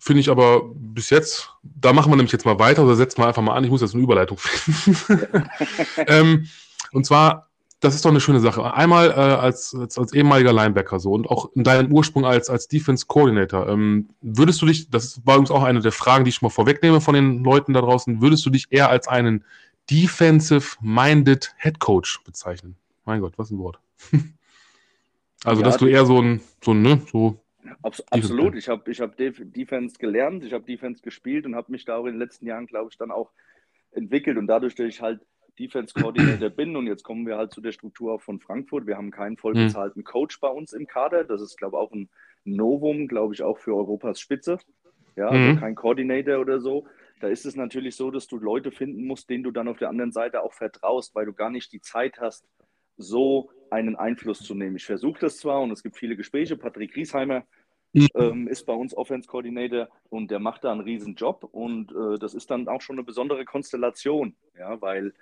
Finde 0.07 0.21
ich 0.21 0.29
aber 0.29 0.61
bis 0.73 1.09
jetzt, 1.09 1.49
da 1.63 1.91
machen 1.91 2.09
wir 2.09 2.15
nämlich 2.15 2.31
jetzt 2.31 2.45
mal 2.45 2.59
weiter 2.59 2.85
oder 2.85 2.95
setzen 2.95 3.17
wir 3.17 3.27
einfach 3.27 3.41
mal 3.41 3.55
an. 3.55 3.65
Ich 3.65 3.69
muss 3.69 3.81
jetzt 3.81 3.93
eine 3.93 4.03
Überleitung 4.03 4.37
finden. 4.37 5.49
ähm, 6.07 6.47
und 6.93 7.05
zwar, 7.05 7.46
das 7.79 7.93
ist 7.93 8.03
doch 8.03 8.09
eine 8.09 8.19
schöne 8.19 8.39
Sache. 8.39 8.73
Einmal 8.73 9.11
äh, 9.11 9.13
als, 9.13 9.75
als, 9.75 9.97
als, 9.97 10.13
ehemaliger 10.13 10.51
Linebacker 10.51 10.99
so 10.99 11.11
und 11.11 11.29
auch 11.29 11.51
in 11.53 11.63
deinem 11.63 11.91
Ursprung 11.91 12.25
als, 12.25 12.49
als 12.49 12.67
Defense 12.67 13.05
Coordinator. 13.07 13.67
Ähm, 13.69 14.09
würdest 14.21 14.61
du 14.61 14.65
dich, 14.65 14.89
das 14.89 15.21
war 15.25 15.35
übrigens 15.35 15.51
auch 15.51 15.63
eine 15.63 15.79
der 15.79 15.91
Fragen, 15.91 16.23
die 16.23 16.29
ich 16.29 16.41
mal 16.41 16.49
vorwegnehme 16.49 17.01
von 17.01 17.13
den 17.13 17.43
Leuten 17.43 17.73
da 17.73 17.81
draußen, 17.81 18.21
würdest 18.21 18.45
du 18.45 18.49
dich 18.49 18.67
eher 18.71 18.89
als 18.89 19.07
einen 19.07 19.43
Defensive-Minded 19.91 21.53
Head 21.59 21.79
Coach 21.79 22.21
bezeichnen? 22.23 22.75
Mein 23.05 23.21
Gott, 23.21 23.33
was 23.37 23.51
ein 23.51 23.59
Wort. 23.59 23.79
also, 25.43 25.61
ja, 25.61 25.65
dass 25.65 25.77
du 25.77 25.85
eher 25.85 26.05
so 26.05 26.19
ein, 26.19 26.41
so 26.63 26.71
ein, 26.71 26.81
ne, 26.81 27.01
so 27.11 27.39
Abs 27.83 28.01
absolut. 28.09 28.55
Ich 28.55 28.69
habe 28.69 28.89
ich 28.89 29.01
hab 29.01 29.17
Defense 29.17 29.97
gelernt, 29.99 30.43
ich 30.43 30.53
habe 30.53 30.65
Defense 30.65 31.01
gespielt 31.01 31.45
und 31.45 31.55
habe 31.55 31.71
mich 31.71 31.85
da 31.85 31.97
auch 31.97 32.05
in 32.05 32.13
den 32.13 32.19
letzten 32.19 32.47
Jahren, 32.47 32.65
glaube 32.65 32.89
ich, 32.91 32.97
dann 32.97 33.11
auch 33.11 33.31
entwickelt. 33.91 34.37
Und 34.37 34.47
dadurch, 34.47 34.75
dass 34.75 34.87
ich 34.87 35.01
halt 35.01 35.21
Defense 35.59 35.93
Coordinator 35.93 36.49
bin 36.49 36.75
und 36.75 36.87
jetzt 36.87 37.03
kommen 37.03 37.25
wir 37.25 37.37
halt 37.37 37.51
zu 37.51 37.61
der 37.61 37.71
Struktur 37.71 38.13
auch 38.13 38.21
von 38.21 38.39
Frankfurt. 38.39 38.87
Wir 38.87 38.97
haben 38.97 39.11
keinen 39.11 39.37
vollbezahlten 39.37 40.03
Coach 40.03 40.39
bei 40.39 40.49
uns 40.49 40.73
im 40.73 40.87
Kader. 40.87 41.23
Das 41.23 41.41
ist, 41.41 41.57
glaube 41.57 41.77
ich, 41.77 41.81
auch 41.81 41.91
ein 41.91 42.09
Novum, 42.45 43.07
glaube 43.07 43.33
ich, 43.33 43.43
auch 43.43 43.57
für 43.57 43.75
Europas 43.75 44.19
Spitze. 44.19 44.59
Ja, 45.15 45.29
also 45.29 45.53
mhm. 45.53 45.59
kein 45.59 45.75
Coordinator 45.75 46.39
oder 46.39 46.59
so. 46.59 46.85
Da 47.19 47.27
ist 47.27 47.45
es 47.45 47.55
natürlich 47.55 47.95
so, 47.95 48.11
dass 48.11 48.27
du 48.27 48.37
Leute 48.37 48.71
finden 48.71 49.05
musst, 49.05 49.29
denen 49.29 49.43
du 49.43 49.51
dann 49.51 49.67
auf 49.67 49.79
der 49.79 49.89
anderen 49.89 50.11
Seite 50.11 50.43
auch 50.43 50.53
vertraust, 50.53 51.15
weil 51.15 51.25
du 51.25 51.33
gar 51.33 51.49
nicht 51.49 51.71
die 51.73 51.81
Zeit 51.81 52.19
hast, 52.19 52.45
so 52.97 53.49
einen 53.69 53.95
Einfluss 53.95 54.39
zu 54.39 54.53
nehmen. 54.53 54.75
Ich 54.75 54.85
versuche 54.85 55.19
das 55.19 55.37
zwar 55.37 55.61
und 55.61 55.71
es 55.71 55.83
gibt 55.83 55.97
viele 55.97 56.15
Gespräche. 56.15 56.57
Patrick 56.57 56.95
Riesheimer 56.95 57.43
mhm. 57.93 58.07
ähm, 58.15 58.47
ist 58.47 58.65
bei 58.65 58.73
uns 58.73 58.95
Offense 58.95 59.27
Coordinator 59.27 59.89
und 60.09 60.31
der 60.31 60.39
macht 60.39 60.63
da 60.63 60.71
einen 60.71 60.81
riesen 60.81 61.15
Job 61.15 61.47
und 61.51 61.91
äh, 61.91 62.19
das 62.19 62.33
ist 62.33 62.49
dann 62.51 62.67
auch 62.67 62.81
schon 62.81 62.95
eine 62.95 63.03
besondere 63.03 63.45
Konstellation, 63.45 64.35
ja, 64.57 64.79
weil, 64.81 65.13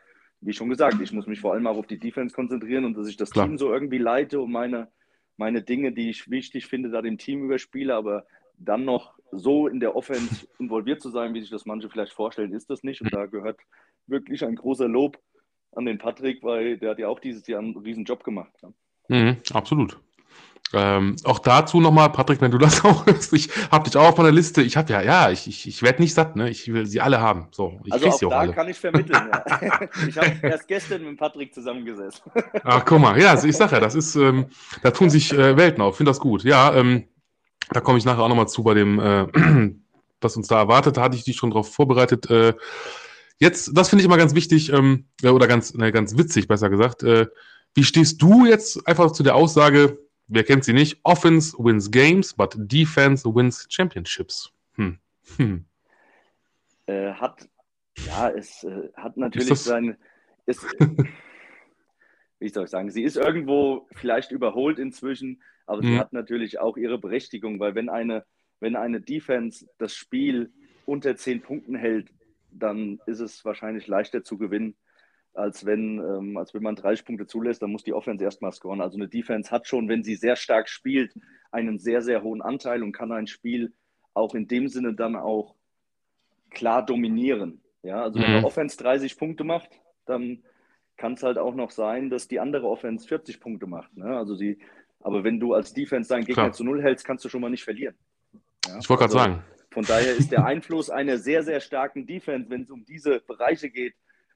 wie 0.45 0.53
schon 0.53 0.69
gesagt, 0.69 1.01
ich 1.01 1.11
muss 1.11 1.25
mich 1.25 1.39
vor 1.39 1.53
allem 1.53 1.65
auch 1.65 1.77
auf 1.77 1.87
die 1.87 1.99
Defense 1.99 2.35
konzentrieren 2.35 2.85
und 2.85 2.95
dass 2.95 3.07
ich 3.07 3.17
das 3.17 3.31
Klar. 3.31 3.47
Team 3.47 3.57
so 3.57 3.73
irgendwie 3.73 3.97
leite 3.97 4.39
und 4.39 4.51
meine, 4.51 4.89
meine 5.37 5.63
Dinge, 5.63 5.91
die 5.91 6.09
ich 6.09 6.29
wichtig 6.29 6.67
finde, 6.67 6.89
da 6.89 7.01
dem 7.01 7.17
Team 7.17 7.43
überspiele, 7.45 7.95
aber 7.95 8.25
dann 8.57 8.85
noch 8.85 9.15
so 9.31 9.67
in 9.67 9.79
der 9.79 9.95
Offense 9.95 10.47
involviert 10.59 11.01
zu 11.01 11.09
sein, 11.09 11.33
wie 11.33 11.41
sich 11.41 11.49
das 11.49 11.65
manche 11.65 11.89
vielleicht 11.89 12.13
vorstellen, 12.13 12.53
ist 12.53 12.69
das 12.69 12.83
nicht. 12.83 13.01
Und 13.01 13.13
da 13.13 13.25
gehört 13.25 13.59
wirklich 14.07 14.45
ein 14.45 14.55
großer 14.55 14.87
Lob 14.87 15.19
an 15.73 15.85
den 15.85 15.97
Patrick, 15.97 16.43
weil 16.43 16.77
der 16.77 16.91
hat 16.91 16.99
ja 16.99 17.07
auch 17.07 17.19
dieses 17.19 17.45
Jahr 17.47 17.59
einen 17.59 17.75
riesen 17.75 18.05
Job 18.05 18.23
gemacht. 18.23 18.53
Mhm, 19.09 19.37
absolut. 19.51 19.99
Ähm, 20.73 21.15
auch 21.23 21.39
dazu 21.39 21.79
nochmal, 21.79 22.11
Patrick, 22.11 22.41
wenn 22.41 22.51
du 22.51 22.57
das 22.57 22.83
auch 22.85 23.05
hörst, 23.05 23.33
ich 23.33 23.49
habe 23.71 23.85
dich 23.85 23.95
auch 23.97 24.09
auf 24.09 24.17
meiner 24.17 24.31
Liste. 24.31 24.61
Ich 24.61 24.75
habe 24.75 24.91
ja, 24.91 25.01
ja, 25.01 25.29
ich, 25.29 25.47
ich, 25.47 25.67
ich 25.67 25.83
werde 25.83 26.01
nicht 26.01 26.13
satt, 26.13 26.35
ne? 26.35 26.49
Ich 26.49 26.71
will 26.71 26.85
sie 26.85 27.01
alle 27.01 27.21
haben. 27.21 27.47
So, 27.51 27.79
ich 27.85 27.93
also 27.93 28.07
auch, 28.07 28.17
sie 28.17 28.25
auch 28.25 28.31
da 28.31 28.39
alle. 28.39 28.53
kann 28.53 28.67
ich 28.67 28.79
vermitteln. 28.79 29.29
Ja. 29.31 29.79
ich 30.07 30.17
habe 30.17 30.33
erst 30.41 30.67
gestern 30.67 31.03
mit 31.03 31.17
Patrick 31.17 31.53
zusammengesessen. 31.53 32.31
Ach, 32.63 32.83
guck 32.83 32.99
mal, 32.99 33.19
ja, 33.19 33.41
ich 33.41 33.55
sage 33.55 33.75
ja, 33.75 33.79
das 33.79 33.95
ist, 33.95 34.15
ähm, 34.15 34.47
da 34.81 34.91
tun 34.91 35.09
sich 35.09 35.31
äh, 35.33 35.55
Welten 35.55 35.81
auf. 35.81 35.97
Finde 35.97 36.09
das 36.09 36.19
gut. 36.19 36.43
Ja, 36.43 36.73
ähm, 36.73 37.05
da 37.69 37.79
komme 37.79 37.97
ich 37.97 38.05
nachher 38.05 38.23
auch 38.23 38.29
nochmal 38.29 38.47
zu 38.47 38.63
bei 38.63 38.73
dem, 38.73 38.99
äh, 38.99 39.27
was 40.21 40.35
uns 40.35 40.47
da 40.47 40.57
erwartet. 40.57 40.97
Da 40.97 41.03
hatte 41.03 41.15
ich 41.15 41.23
dich 41.23 41.37
schon 41.37 41.51
drauf 41.51 41.73
vorbereitet. 41.73 42.29
Äh, 42.29 42.53
jetzt, 43.39 43.71
das 43.77 43.89
finde 43.89 44.01
ich 44.01 44.05
immer 44.05 44.17
ganz 44.17 44.33
wichtig 44.33 44.73
ähm, 44.73 45.05
oder 45.23 45.47
ganz, 45.47 45.73
ne, 45.75 45.91
ganz 45.91 46.17
witzig, 46.17 46.47
besser 46.47 46.69
gesagt. 46.69 47.03
Äh, 47.03 47.27
wie 47.75 47.83
stehst 47.83 48.21
du 48.21 48.45
jetzt 48.45 48.87
einfach 48.87 49.11
zu 49.11 49.21
der 49.21 49.35
Aussage, 49.35 49.99
wer 50.27 50.43
kennt 50.43 50.63
sie 50.63 50.73
nicht? 50.73 50.99
Offense 51.03 51.55
wins 51.57 51.91
games, 51.91 52.33
but 52.33 52.55
defense 52.57 53.27
wins 53.27 53.67
championships. 53.69 54.51
Hm. 54.75 54.99
Hm. 55.37 55.65
Äh, 56.87 57.13
hat, 57.13 57.49
ja, 58.05 58.29
es 58.29 58.63
äh, 58.63 58.89
hat 58.95 59.17
natürlich 59.17 59.59
sein, 59.59 59.97
ist, 60.45 60.63
wie 62.39 62.49
soll 62.49 62.65
ich 62.65 62.69
sagen, 62.69 62.91
sie 62.91 63.03
ist 63.03 63.17
irgendwo 63.17 63.87
vielleicht 63.93 64.31
überholt 64.31 64.79
inzwischen, 64.79 65.41
aber 65.65 65.81
hm. 65.81 65.87
sie 65.87 65.99
hat 65.99 66.13
natürlich 66.13 66.59
auch 66.59 66.77
ihre 66.77 66.99
Berechtigung, 66.99 67.59
weil 67.59 67.75
wenn 67.75 67.89
eine, 67.89 68.25
wenn 68.59 68.75
eine 68.75 69.01
Defense 69.01 69.67
das 69.77 69.95
Spiel 69.95 70.51
unter 70.85 71.15
zehn 71.15 71.41
Punkten 71.41 71.75
hält, 71.75 72.09
dann 72.51 72.99
ist 73.05 73.19
es 73.19 73.43
wahrscheinlich 73.43 73.87
leichter 73.87 74.23
zu 74.23 74.37
gewinnen 74.37 74.75
als 75.35 75.65
wenn, 75.65 75.99
ähm, 75.99 76.37
als 76.37 76.53
wenn 76.53 76.63
man 76.63 76.75
30 76.75 77.05
Punkte 77.05 77.27
zulässt, 77.27 77.61
dann 77.61 77.71
muss 77.71 77.83
die 77.83 77.93
Offense 77.93 78.23
erstmal 78.23 78.51
scoren. 78.53 78.81
Also 78.81 78.97
eine 78.97 79.07
Defense 79.07 79.51
hat 79.51 79.67
schon, 79.67 79.89
wenn 79.89 80.03
sie 80.03 80.15
sehr 80.15 80.35
stark 80.35 80.69
spielt, 80.69 81.13
einen 81.51 81.77
sehr, 81.77 82.01
sehr 82.01 82.23
hohen 82.23 82.41
Anteil 82.41 82.83
und 82.83 82.93
kann 82.93 83.11
ein 83.11 83.27
Spiel 83.27 83.73
auch 84.13 84.33
in 84.33 84.47
dem 84.47 84.67
Sinne 84.67 84.93
dann 84.93 85.15
auch 85.15 85.55
klar 86.51 86.85
dominieren. 86.85 87.61
Ja, 87.83 88.03
also 88.03 88.19
wenn 88.19 88.29
mhm. 88.29 88.37
eine 88.37 88.45
Offense 88.45 88.77
30 88.77 89.17
Punkte 89.17 89.43
macht, 89.43 89.69
dann 90.05 90.43
kann 90.97 91.13
es 91.13 91.23
halt 91.23 91.37
auch 91.37 91.53
noch 91.53 91.71
sein, 91.71 92.09
dass 92.09 92.27
die 92.27 92.39
andere 92.39 92.67
Offense 92.67 93.07
40 93.07 93.39
Punkte 93.39 93.67
macht. 93.67 93.95
Ne? 93.97 94.17
Also 94.17 94.35
sie, 94.35 94.59
aber 95.01 95.23
wenn 95.23 95.39
du 95.39 95.53
als 95.53 95.73
Defense 95.73 96.09
deinen 96.09 96.25
Gegner 96.25 96.43
klar. 96.43 96.53
zu 96.53 96.63
null 96.63 96.81
hältst, 96.81 97.05
kannst 97.05 97.25
du 97.25 97.29
schon 97.29 97.41
mal 97.41 97.49
nicht 97.49 97.63
verlieren. 97.63 97.95
Ja? 98.65 98.79
Ich 98.79 98.89
wollte 98.89 99.03
gerade 99.03 99.03
also, 99.03 99.17
sagen. 99.17 99.43
Von 99.71 99.83
daher 99.83 100.15
ist 100.15 100.31
der 100.31 100.45
Einfluss 100.45 100.89
einer 100.89 101.17
sehr, 101.17 101.43
sehr 101.43 101.59
starken 101.59 102.07
Defense, 102.07 102.49
wenn 102.49 102.61
es 102.61 102.71
um 102.71 102.85
diese 102.85 103.19
Bereiche 103.19 103.69
geht, 103.69 103.93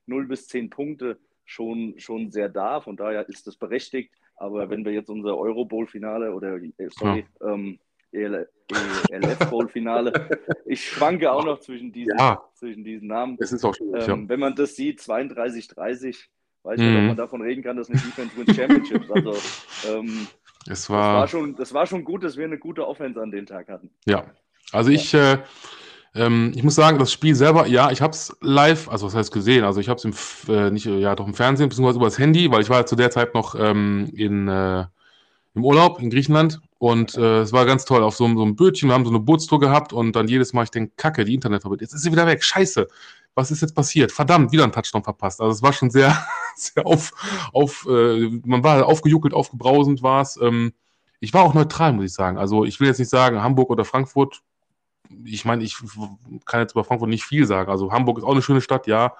0 0.09 0.27
bis 0.27 0.47
10 0.47 0.69
Punkte 0.69 1.17
schon, 1.45 1.95
schon 1.97 2.31
sehr 2.31 2.49
da. 2.49 2.81
Von 2.81 2.97
daher 2.97 3.27
ist 3.29 3.47
das 3.47 3.55
berechtigt. 3.55 4.13
Aber 4.35 4.69
wenn 4.69 4.85
wir 4.85 4.93
jetzt 4.93 5.09
unser 5.09 5.37
Euro 5.37 5.65
Bowl-Finale 5.65 6.33
oder, 6.33 6.55
äh, 6.55 6.71
sorry, 6.89 7.25
ja. 7.41 7.53
ähm, 7.53 7.79
ELF 8.11 9.49
Bowl-Finale, 9.49 10.39
ich 10.65 10.83
schwanke 10.85 11.31
auch 11.31 11.43
noch 11.43 11.59
zwischen 11.59 11.91
diesen, 11.91 12.17
ja. 12.17 12.41
zwischen 12.53 12.83
diesen 12.83 13.07
Namen. 13.07 13.37
Es 13.39 13.51
ist 13.51 13.65
auch 13.65 13.75
schwierig, 13.75 14.07
ähm, 14.07 14.23
ja. 14.23 14.29
Wenn 14.29 14.39
man 14.39 14.55
das 14.55 14.75
sieht, 14.75 15.01
32, 15.01 15.67
30, 15.67 16.29
weiß 16.63 16.79
ich 16.79 16.85
mhm. 16.85 16.91
nicht, 16.91 16.99
ob 17.01 17.07
man 17.07 17.17
davon 17.17 17.41
reden 17.41 17.63
kann, 17.63 17.75
dass 17.75 17.89
eine 17.89 17.99
Defense 17.99 18.37
wins 18.37 18.55
Championships. 18.55 19.11
Also, 19.11 19.33
ähm, 19.89 20.27
es 20.67 20.89
war, 20.89 21.13
das, 21.13 21.19
war 21.19 21.27
schon, 21.27 21.55
das 21.55 21.73
war 21.73 21.85
schon 21.85 22.03
gut, 22.03 22.23
dass 22.23 22.37
wir 22.37 22.45
eine 22.45 22.57
gute 22.57 22.87
Offense 22.87 23.21
an 23.21 23.31
dem 23.31 23.45
Tag 23.45 23.67
hatten. 23.67 23.89
Ja, 24.05 24.25
also 24.71 24.91
ich, 24.91 25.13
äh, 25.13 25.39
ähm, 26.15 26.51
ich 26.55 26.63
muss 26.63 26.75
sagen, 26.75 26.99
das 26.99 27.11
Spiel 27.11 27.35
selber, 27.35 27.67
ja, 27.67 27.91
ich 27.91 28.01
habe 28.01 28.13
es 28.13 28.35
live, 28.41 28.89
also 28.89 29.07
was 29.07 29.15
heißt 29.15 29.31
gesehen, 29.31 29.63
also 29.63 29.79
ich 29.79 29.89
habe 29.89 29.97
es 29.97 30.05
im, 30.05 30.13
äh, 30.53 30.71
nicht, 30.71 30.85
ja, 30.85 31.15
doch 31.15 31.27
im 31.27 31.33
Fernsehen, 31.33 31.69
beziehungsweise 31.69 31.97
über 31.97 32.07
das 32.07 32.17
Handy, 32.17 32.51
weil 32.51 32.61
ich 32.61 32.69
war 32.69 32.85
zu 32.85 32.95
der 32.95 33.11
Zeit 33.11 33.33
noch 33.33 33.55
ähm, 33.55 34.09
in, 34.13 34.47
äh, 34.47 34.85
im 35.53 35.65
Urlaub 35.65 35.99
in 35.99 36.09
Griechenland 36.09 36.61
und 36.79 37.15
äh, 37.15 37.41
es 37.41 37.53
war 37.53 37.65
ganz 37.65 37.85
toll 37.85 38.03
auf 38.03 38.15
so, 38.15 38.27
so 38.27 38.41
einem 38.41 38.55
Bötchen, 38.55 38.89
wir 38.89 38.93
haben 38.93 39.05
so 39.05 39.11
eine 39.11 39.19
Bootstour 39.19 39.59
gehabt 39.59 39.93
und 39.93 40.15
dann 40.15 40.27
jedes 40.27 40.53
Mal, 40.53 40.63
ich 40.63 40.71
denke, 40.71 40.93
kacke, 40.97 41.25
die 41.25 41.35
Internetverbindung, 41.35 41.83
jetzt 41.83 41.93
ist 41.93 42.03
sie 42.03 42.11
wieder 42.11 42.25
weg, 42.25 42.43
scheiße, 42.43 42.87
was 43.35 43.51
ist 43.51 43.61
jetzt 43.61 43.75
passiert? 43.75 44.11
Verdammt, 44.11 44.51
wieder 44.51 44.63
ein 44.63 44.71
Touchdown 44.71 45.03
verpasst. 45.03 45.41
Also 45.41 45.53
es 45.53 45.61
war 45.61 45.73
schon 45.73 45.89
sehr, 45.89 46.15
sehr 46.55 46.85
auf, 46.85 47.11
auf 47.53 47.87
äh, 47.89 48.29
man 48.45 48.63
war 48.63 48.85
aufgejuckelt, 48.85 49.33
aufgebrausend 49.33 50.03
war 50.03 50.21
es. 50.21 50.37
Ähm, 50.41 50.73
ich 51.19 51.33
war 51.33 51.43
auch 51.43 51.53
neutral, 51.53 51.93
muss 51.93 52.05
ich 52.05 52.13
sagen. 52.13 52.37
Also 52.37 52.65
ich 52.65 52.79
will 52.79 52.87
jetzt 52.87 52.99
nicht 52.99 53.09
sagen, 53.09 53.41
Hamburg 53.41 53.69
oder 53.69 53.85
Frankfurt, 53.85 54.41
ich 55.25 55.45
meine, 55.45 55.63
ich 55.63 55.77
kann 56.45 56.61
jetzt 56.61 56.73
über 56.73 56.83
Frankfurt 56.83 57.09
nicht 57.09 57.23
viel 57.23 57.45
sagen. 57.45 57.71
Also 57.71 57.91
Hamburg 57.91 58.17
ist 58.17 58.23
auch 58.23 58.31
eine 58.31 58.41
schöne 58.41 58.61
Stadt, 58.61 58.87
ja. 58.87 59.15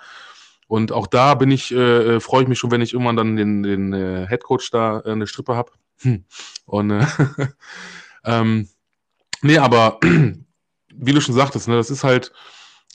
Und 0.68 0.92
auch 0.92 1.08
da 1.08 1.34
bin 1.34 1.50
ich, 1.52 1.72
äh, 1.72 2.16
äh 2.16 2.20
freue 2.20 2.44
ich 2.44 2.48
mich 2.48 2.60
schon, 2.60 2.72
wenn 2.72 2.82
ich 2.82 2.94
irgendwann 2.94 3.16
dann 3.16 3.36
den, 3.36 3.64
den 3.64 3.94
äh, 3.94 4.28
Headcoach 4.28 4.70
da 4.72 5.00
äh, 5.00 5.12
eine 5.12 5.28
Strippe 5.28 5.56
habe. 5.56 5.72
Hm. 6.02 6.26
Und 6.66 6.92
äh, 6.92 7.06
ähm, 8.24 8.70
nee, 9.42 9.58
aber 9.58 10.00
wie 10.94 11.14
du 11.14 11.22
schon 11.22 11.36
sagtest, 11.36 11.68
ne, 11.68 11.76
das 11.76 11.90
ist 11.90 12.04
halt 12.04 12.32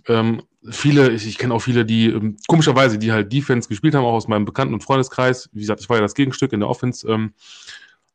ähm, 0.06 0.42
viele, 0.70 1.10
ich, 1.10 1.26
ich 1.26 1.38
kenne 1.38 1.54
auch 1.54 1.60
viele, 1.60 1.84
die 1.84 2.06
ähm, 2.06 2.36
komischerweise, 2.46 2.98
die 2.98 3.12
halt 3.12 3.32
Defense 3.32 3.68
gespielt 3.68 3.94
haben, 3.94 4.04
auch 4.04 4.12
aus 4.12 4.28
meinem 4.28 4.44
Bekannten- 4.44 4.74
und 4.74 4.84
Freundeskreis. 4.84 5.48
Wie 5.52 5.60
gesagt, 5.60 5.80
ich 5.80 5.88
war 5.88 5.96
ja 5.96 6.02
das 6.02 6.14
Gegenstück 6.14 6.52
in 6.52 6.60
der 6.60 6.68
Offense. 6.68 7.08
Ähm, 7.08 7.34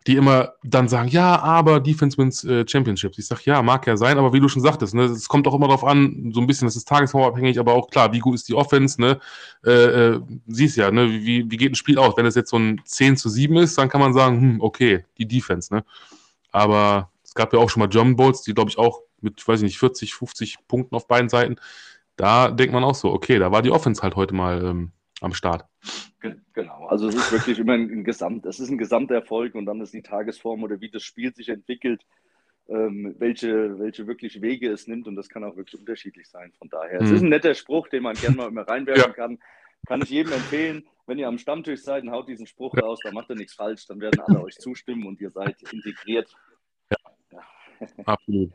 die 0.08 0.16
immer 0.16 0.54
dann 0.64 0.88
sagen, 0.88 1.10
ja, 1.10 1.40
aber 1.40 1.80
Defense 1.80 2.18
wins 2.18 2.44
äh, 2.44 2.66
Championships. 2.68 3.18
Ich 3.18 3.28
sage, 3.28 3.42
ja, 3.46 3.62
mag 3.62 3.86
ja 3.86 3.98
sein, 3.98 4.18
aber 4.18 4.32
wie 4.34 4.40
du 4.40 4.48
schon 4.48 4.62
sagtest, 4.62 4.94
ne, 4.94 5.04
es 5.04 5.28
kommt 5.28 5.48
auch 5.48 5.54
immer 5.54 5.68
darauf 5.68 5.84
an, 5.84 6.32
so 6.34 6.40
ein 6.40 6.48
bisschen, 6.48 6.68
das 6.68 6.78
ist 6.78 6.88
tagesformabhängig, 6.88 7.60
aber 7.60 7.74
auch 7.74 7.90
klar, 7.90 8.14
wie 8.14 8.20
gut 8.20 8.36
ist 8.36 8.48
die 8.48 8.54
Offense, 8.54 9.00
ne? 9.02 9.20
Äh, 9.66 9.72
äh, 9.72 10.22
siehst 10.48 10.78
ja, 10.78 10.90
ne, 10.90 11.12
wie, 11.12 11.52
wie 11.52 11.58
geht 11.58 11.74
ein 11.74 11.76
Spiel 11.76 12.00
aus? 12.00 12.16
Wenn 12.16 12.26
es 12.26 12.36
jetzt 12.36 12.50
so 12.50 12.58
ein 12.58 12.82
10 12.86 13.18
zu 13.18 13.30
7 13.30 13.58
ist, 13.58 13.78
dann 13.78 13.90
kann 13.90 14.02
man 14.02 14.14
sagen, 14.14 14.40
hm, 14.40 14.62
okay, 14.62 15.06
die 15.18 15.28
Defense, 15.28 15.74
ne? 15.74 15.84
Aber 16.52 17.12
es 17.24 17.34
gab 17.36 17.54
ja 17.54 17.60
auch 17.60 17.70
schon 17.70 17.82
mal 17.82 17.88
German 17.88 18.16
Bowls, 18.16 18.42
die, 18.42 18.54
glaube 18.54 18.70
ich, 18.70 18.78
auch 18.78 19.02
mit, 19.22 19.46
weiß 19.46 19.60
ich 19.60 19.66
nicht, 19.66 19.80
40, 19.80 20.14
50 20.14 20.68
Punkten 20.68 20.96
auf 20.96 21.08
beiden 21.08 21.30
Seiten. 21.30 21.58
Da 22.16 22.52
denkt 22.52 22.74
man 22.74 22.84
auch 22.84 22.96
so, 22.96 23.12
okay, 23.12 23.38
da 23.38 23.52
war 23.52 23.62
die 23.62 23.72
Offense 23.72 24.02
halt 24.02 24.16
heute 24.16 24.34
mal 24.34 24.64
ähm, 24.64 24.92
am 25.22 25.34
Start. 25.34 25.66
Genau, 26.54 26.88
also 26.88 27.08
es 27.08 27.16
ist 27.16 27.32
wirklich 27.32 27.60
immer 27.60 27.74
ein 27.74 28.04
Gesamt, 28.04 28.46
es 28.46 28.60
ist 28.60 28.70
ein 28.70 28.78
Gesamterfolg 28.78 29.56
und 29.56 29.66
dann 29.66 29.80
ist 29.82 29.94
die 29.94 30.02
Tagesform 30.02 30.64
oder 30.64 30.82
wie 30.82 30.90
das 30.90 31.04
Spiel 31.04 31.34
sich 31.34 31.50
entwickelt, 31.50 32.06
ähm, 32.68 33.16
welche, 33.18 33.80
welche 33.80 34.06
wirklich 34.08 34.42
Wege 34.42 34.70
es 34.70 34.88
nimmt 34.88 35.08
und 35.08 35.16
das 35.16 35.30
kann 35.30 35.44
auch 35.44 35.56
wirklich 35.56 35.80
unterschiedlich 35.80 36.28
sein. 36.28 36.52
Von 36.58 36.70
daher, 36.70 37.02
mhm. 37.02 37.08
es 37.08 37.12
ist 37.12 37.22
ein 37.22 37.30
netter 37.30 37.56
Spruch, 37.56 37.88
den 37.88 38.04
man 38.04 38.16
gerne 38.16 38.36
mal 38.36 38.48
immer 38.50 38.68
reinwerfen 38.68 39.04
ja. 39.08 39.14
kann. 39.14 39.40
Kann 39.88 40.02
ich 40.02 40.10
jedem 40.10 40.34
empfehlen, 40.34 40.86
wenn 41.08 41.18
ihr 41.18 41.28
am 41.28 41.38
Stammtisch 41.38 41.82
seid 41.82 42.04
und 42.04 42.12
haut 42.12 42.28
diesen 42.28 42.46
Spruch 42.46 42.76
ja. 42.76 42.84
raus, 42.84 43.00
dann 43.04 43.14
macht 43.14 43.30
ihr 43.30 43.36
nichts 43.36 43.54
falsch, 43.54 43.88
dann 43.88 44.02
werden 44.02 44.20
alle 44.20 44.44
euch 44.44 44.58
zustimmen 44.58 45.08
und 45.08 45.22
ihr 45.22 45.32
seid 45.32 45.56
integriert. 45.72 46.36
Ja, 46.92 46.98
ja. 47.32 47.88
absolut. 48.06 48.52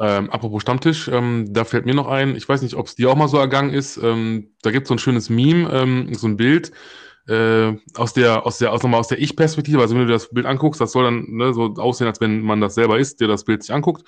Ähm, 0.00 0.30
apropos 0.30 0.62
Stammtisch, 0.62 1.08
ähm, 1.08 1.46
da 1.52 1.64
fällt 1.64 1.86
mir 1.86 1.94
noch 1.94 2.08
ein, 2.08 2.34
ich 2.34 2.48
weiß 2.48 2.62
nicht, 2.62 2.74
ob 2.74 2.86
es 2.86 2.96
dir 2.96 3.10
auch 3.10 3.16
mal 3.16 3.28
so 3.28 3.38
ergangen 3.38 3.72
ist, 3.72 3.96
ähm, 3.96 4.50
da 4.62 4.72
gibt 4.72 4.84
es 4.84 4.88
so 4.88 4.94
ein 4.94 4.98
schönes 4.98 5.30
Meme, 5.30 5.70
ähm, 5.72 6.12
so 6.14 6.26
ein 6.26 6.36
Bild 6.36 6.72
äh, 7.28 7.72
aus 7.94 8.12
der, 8.12 8.44
aus 8.44 8.58
der, 8.58 8.72
aus, 8.72 8.84
aus 8.84 9.08
der 9.08 9.20
Ich-Perspektive, 9.20 9.80
also 9.80 9.94
wenn 9.94 10.02
du 10.02 10.08
dir 10.08 10.14
das 10.14 10.30
Bild 10.30 10.46
anguckst, 10.46 10.80
das 10.80 10.92
soll 10.92 11.04
dann 11.04 11.26
ne, 11.28 11.54
so 11.54 11.74
aussehen, 11.76 12.08
als 12.08 12.20
wenn 12.20 12.42
man 12.42 12.60
das 12.60 12.74
selber 12.74 12.98
ist, 12.98 13.20
der 13.20 13.28
das 13.28 13.44
Bild 13.44 13.62
sich 13.62 13.72
anguckt 13.72 14.04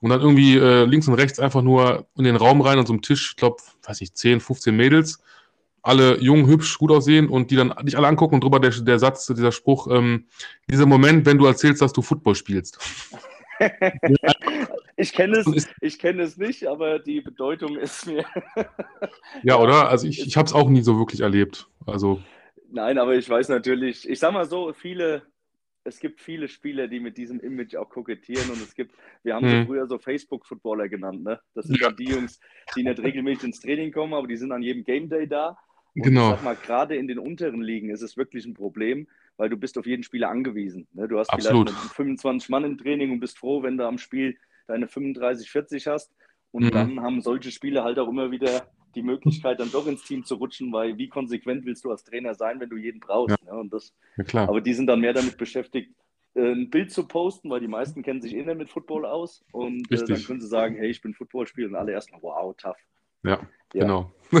und 0.00 0.10
dann 0.10 0.20
irgendwie 0.20 0.56
äh, 0.56 0.84
links 0.84 1.06
und 1.06 1.14
rechts 1.14 1.38
einfach 1.38 1.62
nur 1.62 2.06
in 2.16 2.24
den 2.24 2.36
Raum 2.36 2.60
rein 2.60 2.78
an 2.78 2.86
so 2.86 2.92
einem 2.92 3.02
Tisch, 3.02 3.30
ich 3.30 3.36
glaube, 3.36 3.58
weiß 3.84 4.00
nicht, 4.00 4.16
10, 4.16 4.40
15 4.40 4.76
Mädels, 4.76 5.20
alle 5.82 6.20
jung, 6.20 6.46
hübsch, 6.46 6.76
gut 6.76 6.90
aussehen 6.90 7.28
und 7.28 7.50
die 7.50 7.56
dann 7.56 7.72
dich 7.82 7.96
alle 7.96 8.08
angucken 8.08 8.34
und 8.34 8.44
drüber 8.44 8.60
der, 8.60 8.70
der 8.70 8.98
Satz, 8.98 9.26
dieser 9.26 9.52
Spruch, 9.52 9.86
ähm, 9.90 10.26
dieser 10.68 10.86
Moment, 10.86 11.24
wenn 11.24 11.38
du 11.38 11.46
erzählst, 11.46 11.80
dass 11.80 11.92
du 11.92 12.02
Football 12.02 12.34
spielst. 12.34 12.78
ich 15.00 15.12
kenne 15.12 15.38
es, 15.38 15.68
ich 15.80 15.98
kenne 15.98 16.22
es 16.22 16.36
nicht, 16.36 16.66
aber 16.66 16.98
die 16.98 17.20
Bedeutung 17.20 17.76
ist 17.76 18.06
mir. 18.06 18.24
ja, 19.42 19.58
oder? 19.58 19.88
Also 19.88 20.06
ich, 20.06 20.26
ich 20.26 20.36
habe 20.36 20.46
es 20.46 20.52
auch 20.52 20.68
nie 20.68 20.82
so 20.82 20.98
wirklich 20.98 21.20
erlebt. 21.20 21.68
Also. 21.86 22.20
Nein, 22.70 22.98
aber 22.98 23.14
ich 23.16 23.28
weiß 23.28 23.48
natürlich, 23.48 24.08
ich 24.08 24.18
sag 24.18 24.32
mal 24.32 24.44
so, 24.44 24.72
viele, 24.72 25.22
es 25.84 25.98
gibt 25.98 26.20
viele 26.20 26.48
Spieler, 26.48 26.86
die 26.86 27.00
mit 27.00 27.16
diesem 27.16 27.40
Image 27.40 27.74
auch 27.76 27.88
kokettieren 27.88 28.50
und 28.50 28.62
es 28.62 28.74
gibt, 28.74 28.94
wir 29.22 29.34
haben 29.34 29.50
hm. 29.50 29.60
sie 29.62 29.66
früher 29.66 29.86
so 29.86 29.98
Facebook-Footballer 29.98 30.88
genannt, 30.88 31.24
ne? 31.24 31.40
Das 31.54 31.66
sind 31.66 31.80
ja. 31.80 31.90
die 31.90 32.04
Jungs, 32.04 32.38
die 32.76 32.84
nicht 32.84 33.00
regelmäßig 33.00 33.44
ins 33.44 33.60
Training 33.60 33.92
kommen, 33.92 34.14
aber 34.14 34.28
die 34.28 34.36
sind 34.36 34.52
an 34.52 34.62
jedem 34.62 34.84
Game 34.84 35.08
Day 35.08 35.26
da. 35.26 35.58
Und 35.94 36.02
genau. 36.02 36.30
ich 36.30 36.36
sag 36.36 36.44
mal, 36.44 36.56
gerade 36.56 36.94
in 36.94 37.08
den 37.08 37.18
unteren 37.18 37.62
Ligen 37.62 37.90
ist 37.90 38.02
es 38.02 38.16
wirklich 38.16 38.46
ein 38.46 38.54
Problem, 38.54 39.08
weil 39.36 39.48
du 39.48 39.56
bist 39.56 39.76
auf 39.76 39.86
jeden 39.86 40.04
Spieler 40.04 40.28
angewiesen. 40.28 40.86
Ne? 40.92 41.08
Du 41.08 41.18
hast 41.18 41.30
Absolut. 41.30 41.70
vielleicht 41.70 41.94
25 41.94 42.48
Mann 42.48 42.64
im 42.64 42.78
Training 42.78 43.10
und 43.10 43.18
bist 43.18 43.38
froh, 43.38 43.64
wenn 43.64 43.76
du 43.76 43.84
am 43.84 43.98
Spiel 43.98 44.36
deine 44.70 44.88
35, 44.88 45.50
40 45.50 45.86
hast. 45.86 46.12
Und 46.52 46.64
mhm. 46.64 46.70
dann 46.70 47.00
haben 47.00 47.20
solche 47.20 47.50
Spieler 47.50 47.84
halt 47.84 47.98
auch 47.98 48.08
immer 48.08 48.30
wieder 48.30 48.66
die 48.94 49.02
Möglichkeit, 49.02 49.60
dann 49.60 49.70
doch 49.70 49.86
ins 49.86 50.02
Team 50.02 50.24
zu 50.24 50.34
rutschen, 50.34 50.72
weil 50.72 50.98
wie 50.98 51.08
konsequent 51.08 51.64
willst 51.64 51.84
du 51.84 51.90
als 51.90 52.02
Trainer 52.02 52.34
sein, 52.34 52.58
wenn 52.58 52.70
du 52.70 52.76
jeden 52.76 53.00
brauchst? 53.00 53.36
Ja. 53.44 53.52
Ne? 53.52 53.60
Und 53.60 53.72
das, 53.72 53.94
ja, 54.32 54.48
aber 54.48 54.60
die 54.60 54.74
sind 54.74 54.88
dann 54.88 55.00
mehr 55.00 55.12
damit 55.12 55.36
beschäftigt, 55.36 55.94
äh, 56.34 56.52
ein 56.52 56.70
Bild 56.70 56.90
zu 56.90 57.06
posten, 57.06 57.50
weil 57.50 57.60
die 57.60 57.68
meisten 57.68 58.02
kennen 58.02 58.20
sich 58.20 58.34
eh 58.34 58.44
nicht 58.44 58.58
mit 58.58 58.70
Football 58.70 59.04
aus. 59.04 59.44
Und 59.52 59.90
äh, 59.92 60.04
dann 60.04 60.24
können 60.24 60.40
sie 60.40 60.48
sagen, 60.48 60.76
hey, 60.76 60.90
ich 60.90 61.00
bin 61.02 61.14
Footballspieler 61.14 61.68
und 61.68 61.76
alle 61.76 61.92
erstmal, 61.92 62.22
wow, 62.22 62.54
tough. 62.56 62.76
Ja, 63.22 63.38
ja. 63.74 63.84
genau. 63.84 64.12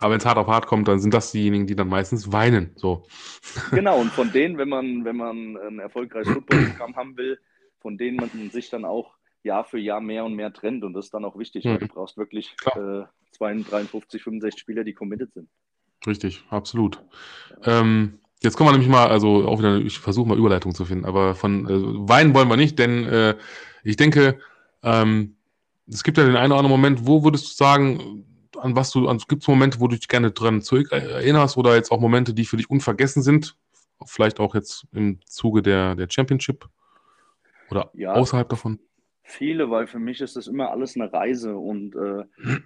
Aber 0.00 0.10
wenn 0.10 0.18
es 0.18 0.26
hart 0.26 0.38
auf 0.38 0.48
hart 0.48 0.66
kommt, 0.66 0.88
dann 0.88 0.98
sind 0.98 1.14
das 1.14 1.32
diejenigen, 1.32 1.66
die 1.66 1.76
dann 1.76 1.88
meistens 1.88 2.32
weinen. 2.32 2.72
So. 2.76 3.04
Genau, 3.70 4.00
und 4.00 4.10
von 4.10 4.32
denen, 4.32 4.58
wenn 4.58 4.68
man, 4.68 5.04
wenn 5.04 5.16
man 5.16 5.56
ein 5.56 5.78
erfolgreiches 5.78 6.32
Footballprogramm 6.32 6.96
haben 6.96 7.16
will, 7.16 7.38
von 7.80 7.98
denen 7.98 8.16
man 8.16 8.50
sich 8.50 8.70
dann 8.70 8.84
auch 8.84 9.14
Jahr 9.44 9.64
für 9.64 9.78
Jahr 9.78 10.00
mehr 10.00 10.24
und 10.24 10.34
mehr 10.34 10.52
trennt. 10.52 10.84
Und 10.84 10.94
das 10.94 11.06
ist 11.06 11.14
dann 11.14 11.24
auch 11.24 11.38
wichtig, 11.38 11.64
mhm. 11.64 11.70
weil 11.70 11.78
du 11.78 11.88
brauchst 11.88 12.16
wirklich 12.16 12.54
äh, 12.74 13.02
52, 13.32 14.22
65 14.22 14.60
Spieler, 14.60 14.84
die 14.84 14.94
committed 14.94 15.32
sind. 15.32 15.48
Richtig, 16.06 16.44
absolut. 16.50 17.02
Ähm, 17.64 18.18
jetzt 18.42 18.56
kommen 18.56 18.68
wir 18.68 18.72
nämlich 18.72 18.90
mal, 18.90 19.08
also 19.08 19.46
auch 19.46 19.58
wieder, 19.58 19.76
ich 19.76 19.98
versuche 19.98 20.28
mal 20.28 20.38
Überleitung 20.38 20.74
zu 20.74 20.84
finden, 20.84 21.04
aber 21.04 21.34
von 21.34 21.66
äh, 21.66 22.08
Weinen 22.08 22.34
wollen 22.34 22.48
wir 22.48 22.56
nicht, 22.56 22.78
denn 22.78 23.04
äh, 23.06 23.36
ich 23.84 23.96
denke, 23.96 24.38
ähm, 24.82 25.36
es 25.88 26.02
gibt 26.02 26.18
ja 26.18 26.24
den 26.24 26.36
einen 26.36 26.52
oder 26.52 26.60
anderen 26.60 26.80
Moment, 26.80 27.06
wo 27.06 27.24
würdest 27.24 27.46
du 27.46 27.54
sagen, 27.54 28.24
an 28.58 28.76
was 28.76 28.90
du, 28.90 29.06
gibt 29.28 29.42
es 29.42 29.48
Momente, 29.48 29.80
wo 29.80 29.88
du 29.88 29.96
dich 29.96 30.08
gerne 30.08 30.30
dran 30.30 30.62
zurück 30.62 30.92
erinnerst 30.92 31.56
oder 31.56 31.74
jetzt 31.74 31.90
auch 31.90 32.00
Momente, 32.00 32.34
die 32.34 32.44
für 32.44 32.56
dich 32.56 32.70
unvergessen 32.70 33.22
sind? 33.22 33.56
Vielleicht 34.04 34.40
auch 34.40 34.54
jetzt 34.54 34.86
im 34.92 35.20
Zuge 35.26 35.62
der, 35.62 35.94
der 35.94 36.08
Championship 36.10 36.68
oder 37.70 37.90
ja, 37.94 38.12
außerhalb 38.12 38.48
davon? 38.48 38.78
Viele, 39.24 39.70
weil 39.70 39.86
für 39.86 40.00
mich 40.00 40.20
ist 40.20 40.36
das 40.36 40.48
immer 40.48 40.70
alles 40.70 40.96
eine 40.96 41.12
Reise 41.12 41.56
und 41.56 41.94
äh, 41.94 42.24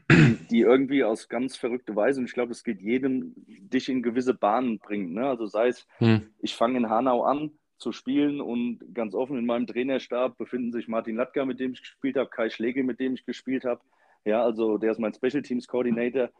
die 0.51 0.61
irgendwie 0.61 1.05
aus 1.05 1.29
ganz 1.29 1.57
verrückter 1.57 1.95
Weise, 1.95 2.21
und 2.21 2.27
ich 2.27 2.33
glaube, 2.33 2.53
es 2.53 2.65
geht 2.65 2.81
jedem, 2.81 3.35
dich 3.47 3.89
in 3.89 4.03
gewisse 4.03 4.35
Bahnen 4.35 4.79
bringt. 4.79 5.13
Ne? 5.13 5.27
Also 5.27 5.47
sei 5.47 5.69
es, 5.69 5.87
hm. 5.99 6.29
ich 6.41 6.55
fange 6.55 6.79
in 6.79 6.89
Hanau 6.89 7.23
an 7.23 7.51
zu 7.79 7.93
spielen 7.93 8.41
und 8.41 8.81
ganz 8.95 9.15
offen 9.15 9.37
in 9.37 9.45
meinem 9.45 9.67
Trainerstab 9.67 10.39
befinden 10.39 10.73
sich 10.73 10.89
Martin 10.89 11.17
Latka, 11.17 11.45
mit 11.45 11.61
dem 11.61 11.73
ich 11.73 11.81
gespielt 11.81 12.17
habe, 12.17 12.31
Kai 12.31 12.49
Schlegel, 12.49 12.85
mit 12.85 13.01
dem 13.01 13.15
ich 13.15 13.27
gespielt 13.27 13.65
habe, 13.65 13.83
ja, 14.27 14.43
also 14.43 14.77
der 14.77 14.91
ist 14.91 14.99
mein 14.99 15.15
Special 15.15 15.43
Teams 15.43 15.69
Coordinator. 15.69 16.31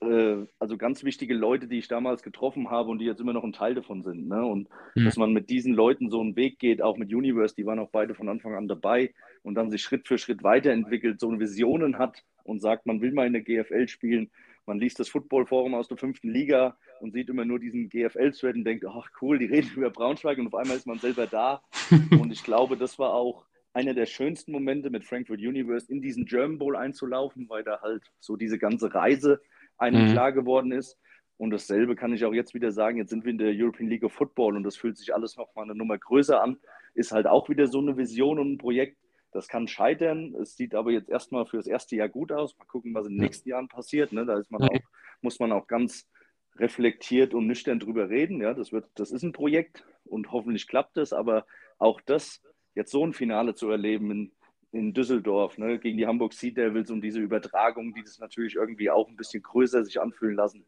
Äh, 0.00 0.46
also 0.58 0.76
ganz 0.76 1.04
wichtige 1.04 1.34
Leute, 1.34 1.68
die 1.68 1.78
ich 1.78 1.88
damals 1.88 2.22
getroffen 2.22 2.70
habe 2.70 2.90
und 2.90 2.98
die 2.98 3.06
jetzt 3.06 3.20
immer 3.20 3.32
noch 3.32 3.44
ein 3.44 3.52
Teil 3.52 3.74
davon 3.74 4.02
sind. 4.02 4.28
Ne? 4.28 4.44
Und 4.44 4.68
mhm. 4.94 5.04
dass 5.04 5.16
man 5.16 5.32
mit 5.32 5.48
diesen 5.48 5.72
Leuten 5.72 6.10
so 6.10 6.20
einen 6.20 6.36
Weg 6.36 6.58
geht, 6.58 6.82
auch 6.82 6.96
mit 6.96 7.12
Universe, 7.12 7.54
die 7.54 7.64
waren 7.64 7.78
auch 7.78 7.90
beide 7.90 8.14
von 8.14 8.28
Anfang 8.28 8.54
an 8.54 8.68
dabei 8.68 9.14
und 9.42 9.54
dann 9.54 9.70
sich 9.70 9.82
Schritt 9.82 10.06
für 10.06 10.18
Schritt 10.18 10.42
weiterentwickelt, 10.42 11.18
so 11.18 11.28
eine 11.28 11.40
Visionen 11.40 11.98
hat 11.98 12.24
und 12.44 12.60
sagt, 12.60 12.86
man 12.86 13.00
will 13.00 13.12
mal 13.12 13.26
in 13.26 13.32
der 13.32 13.42
GFL 13.42 13.88
spielen. 13.88 14.30
Man 14.66 14.78
liest 14.78 14.98
das 14.98 15.08
Football 15.08 15.46
Forum 15.46 15.74
aus 15.74 15.88
der 15.88 15.96
fünften 15.96 16.28
Liga 16.30 16.76
und 17.00 17.12
sieht 17.12 17.28
immer 17.28 17.44
nur 17.44 17.58
diesen 17.58 17.88
GFL-Thread 17.88 18.56
und 18.56 18.64
denkt, 18.64 18.84
ach 18.86 19.08
cool, 19.22 19.38
die 19.38 19.44
reden 19.46 19.70
über 19.76 19.90
Braunschweig 19.90 20.38
und 20.38 20.48
auf 20.48 20.54
einmal 20.54 20.76
ist 20.76 20.86
man 20.86 20.98
selber 20.98 21.26
da. 21.26 21.62
und 22.20 22.32
ich 22.32 22.42
glaube, 22.42 22.76
das 22.76 22.98
war 22.98 23.14
auch 23.14 23.46
einer 23.72 23.94
der 23.94 24.06
schönsten 24.06 24.52
Momente 24.52 24.90
mit 24.90 25.04
Frankfurt 25.04 25.38
Universe 25.38 25.90
in 25.90 26.00
diesen 26.00 26.24
German 26.24 26.58
Bowl 26.58 26.76
einzulaufen, 26.76 27.48
weil 27.48 27.62
da 27.62 27.80
halt 27.82 28.10
so 28.20 28.36
diese 28.36 28.58
ganze 28.58 28.94
Reise 28.94 29.40
einem 29.78 30.08
mhm. 30.08 30.12
klar 30.12 30.32
geworden 30.32 30.72
ist. 30.72 30.98
Und 31.38 31.50
dasselbe 31.50 31.96
kann 31.96 32.14
ich 32.14 32.24
auch 32.24 32.32
jetzt 32.32 32.54
wieder 32.54 32.72
sagen. 32.72 32.98
Jetzt 32.98 33.10
sind 33.10 33.24
wir 33.24 33.30
in 33.30 33.38
der 33.38 33.52
European 33.54 33.88
League 33.88 34.04
of 34.04 34.12
Football 34.12 34.56
und 34.56 34.62
das 34.62 34.76
fühlt 34.76 34.96
sich 34.96 35.14
alles 35.14 35.36
nochmal 35.36 35.64
eine 35.64 35.74
Nummer 35.74 35.98
größer 35.98 36.42
an. 36.42 36.58
Ist 36.94 37.12
halt 37.12 37.26
auch 37.26 37.48
wieder 37.48 37.66
so 37.66 37.78
eine 37.78 37.96
Vision 37.96 38.38
und 38.38 38.52
ein 38.52 38.58
Projekt. 38.58 38.96
Das 39.32 39.48
kann 39.48 39.68
scheitern. 39.68 40.34
Es 40.40 40.56
sieht 40.56 40.74
aber 40.74 40.92
jetzt 40.92 41.10
erstmal 41.10 41.44
für 41.44 41.58
das 41.58 41.66
erste 41.66 41.94
Jahr 41.96 42.08
gut 42.08 42.32
aus. 42.32 42.56
Mal 42.56 42.64
gucken, 42.64 42.94
was 42.94 43.06
in 43.06 43.14
den 43.14 43.20
nächsten 43.20 43.50
Jahren 43.50 43.68
passiert. 43.68 44.12
Ne? 44.12 44.24
Da 44.24 44.40
man 44.48 44.62
auch, 44.62 44.80
muss 45.20 45.38
man 45.38 45.52
auch 45.52 45.66
ganz 45.66 46.08
reflektiert 46.56 47.34
und 47.34 47.46
nüchtern 47.46 47.78
drüber 47.78 48.08
reden. 48.08 48.40
Ja, 48.40 48.54
das, 48.54 48.72
wird, 48.72 48.86
das 48.94 49.10
ist 49.10 49.22
ein 49.22 49.32
Projekt 49.32 49.84
und 50.04 50.32
hoffentlich 50.32 50.66
klappt 50.66 50.96
es. 50.96 51.12
Aber 51.12 51.44
auch 51.76 52.00
das 52.00 52.40
jetzt 52.74 52.90
so 52.90 53.04
ein 53.04 53.12
Finale 53.12 53.54
zu 53.54 53.68
erleben 53.68 54.10
in, 54.10 54.32
in 54.72 54.92
Düsseldorf 54.92 55.58
ne, 55.58 55.78
gegen 55.78 55.96
die 55.96 56.06
Hamburg 56.06 56.32
Sea 56.32 56.50
Devils 56.50 56.90
und 56.90 57.00
diese 57.00 57.20
Übertragung, 57.20 57.94
die 57.94 58.02
das 58.02 58.18
natürlich 58.18 58.56
irgendwie 58.56 58.90
auch 58.90 59.08
ein 59.08 59.16
bisschen 59.16 59.42
größer 59.42 59.84
sich 59.84 60.00
anfühlen 60.00 60.36
lassen. 60.36 60.64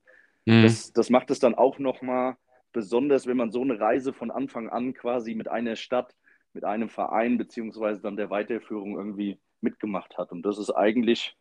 Mhm. 0.46 0.62
Das, 0.62 0.92
das 0.92 1.10
macht 1.10 1.30
es 1.30 1.40
dann 1.40 1.54
auch 1.54 1.78
nochmal 1.78 2.36
besonders, 2.72 3.26
wenn 3.26 3.36
man 3.36 3.50
so 3.50 3.62
eine 3.62 3.78
Reise 3.78 4.12
von 4.12 4.30
Anfang 4.30 4.68
an 4.68 4.94
quasi 4.94 5.34
mit 5.34 5.48
einer 5.48 5.76
Stadt, 5.76 6.14
mit 6.52 6.64
einem 6.64 6.88
Verein 6.88 7.38
beziehungsweise 7.38 8.00
dann 8.00 8.16
der 8.16 8.30
Weiterführung 8.30 8.96
irgendwie 8.96 9.38
mitgemacht 9.60 10.16
hat. 10.16 10.32
Und 10.32 10.42
das 10.42 10.58
ist 10.58 10.70
eigentlich 10.70 11.36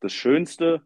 das 0.00 0.12
Schönste. 0.12 0.82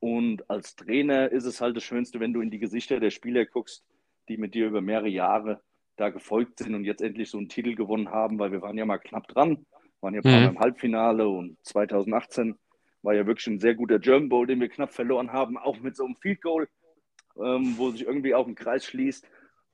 Und 0.00 0.48
als 0.50 0.76
Trainer 0.76 1.30
ist 1.32 1.44
es 1.44 1.60
halt 1.60 1.76
das 1.76 1.84
Schönste, 1.84 2.20
wenn 2.20 2.32
du 2.32 2.40
in 2.40 2.50
die 2.50 2.58
Gesichter 2.58 3.00
der 3.00 3.10
Spieler 3.10 3.44
guckst, 3.46 3.84
die 4.28 4.36
mit 4.36 4.54
dir 4.54 4.66
über 4.66 4.80
mehrere 4.80 5.08
Jahre 5.08 5.60
da 5.96 6.10
gefolgt 6.10 6.58
sind 6.58 6.74
und 6.74 6.84
jetzt 6.84 7.02
endlich 7.02 7.30
so 7.30 7.38
einen 7.38 7.48
Titel 7.48 7.74
gewonnen 7.74 8.10
haben, 8.10 8.38
weil 8.38 8.52
wir 8.52 8.62
waren 8.62 8.76
ja 8.76 8.84
mal 8.84 8.98
knapp 8.98 9.28
dran, 9.28 9.64
waren 10.04 10.14
ja 10.14 10.20
ein 10.20 10.22
paar 10.22 10.32
mhm. 10.32 10.44
Mal 10.44 10.50
im 10.50 10.60
Halbfinale 10.60 11.28
und 11.28 11.56
2018 11.62 12.56
war 13.02 13.14
ja 13.14 13.26
wirklich 13.26 13.46
ein 13.48 13.58
sehr 13.58 13.74
guter 13.74 13.98
German 13.98 14.28
Bowl, 14.28 14.46
den 14.46 14.60
wir 14.60 14.68
knapp 14.68 14.92
verloren 14.92 15.32
haben, 15.32 15.58
auch 15.58 15.80
mit 15.80 15.96
so 15.96 16.04
einem 16.04 16.16
Field 16.16 16.40
Goal, 16.42 16.68
ähm, 17.36 17.74
wo 17.76 17.90
sich 17.90 18.06
irgendwie 18.06 18.34
auch 18.34 18.46
ein 18.46 18.54
Kreis 18.54 18.84
schließt. 18.84 19.26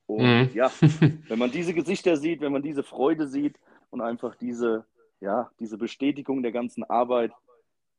Und 0.07 0.23
mhm. 0.23 0.49
ja, 0.53 0.71
wenn 1.27 1.39
man 1.39 1.51
diese 1.51 1.73
Gesichter 1.73 2.17
sieht, 2.17 2.41
wenn 2.41 2.51
man 2.51 2.63
diese 2.63 2.83
Freude 2.83 3.27
sieht 3.27 3.57
und 3.89 4.01
einfach 4.01 4.35
diese, 4.35 4.85
ja, 5.19 5.51
diese 5.59 5.77
Bestätigung 5.77 6.41
der 6.41 6.51
ganzen 6.51 6.83
Arbeit, 6.83 7.31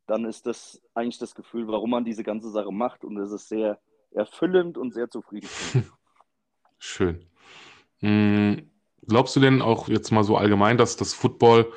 dann 0.06 0.24
ist 0.24 0.46
das 0.46 0.82
eigentlich 0.94 1.18
das 1.18 1.34
Gefühl, 1.34 1.68
warum 1.68 1.90
man 1.90 2.04
diese 2.04 2.24
ganze 2.24 2.50
Sache 2.50 2.72
macht. 2.72 3.04
Und 3.04 3.16
es 3.18 3.30
ist 3.30 3.48
sehr 3.48 3.78
erfüllend 4.10 4.76
und 4.76 4.92
sehr 4.92 5.08
zufriedenstellend. 5.08 5.90
Schön. 6.78 7.24
Hm, 8.00 8.70
glaubst 9.06 9.36
du 9.36 9.40
denn 9.40 9.62
auch 9.62 9.88
jetzt 9.88 10.10
mal 10.10 10.24
so 10.24 10.36
allgemein, 10.36 10.76
dass 10.76 10.96
das 10.96 11.14
Football 11.14 11.72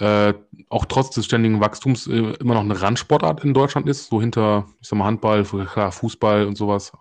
äh, 0.00 0.34
auch 0.68 0.86
trotz 0.86 1.10
des 1.10 1.26
ständigen 1.26 1.60
Wachstums 1.60 2.06
äh, 2.06 2.34
immer 2.40 2.54
noch 2.54 2.62
eine 2.62 2.80
Randsportart 2.80 3.44
in 3.44 3.54
Deutschland 3.54 3.88
ist? 3.88 4.08
So 4.08 4.20
hinter, 4.20 4.66
ich 4.80 4.88
sag 4.88 4.98
mal, 4.98 5.04
Handball, 5.04 5.44
klar, 5.44 5.92
Fußball 5.92 6.46
und 6.46 6.56
sowas? 6.56 6.92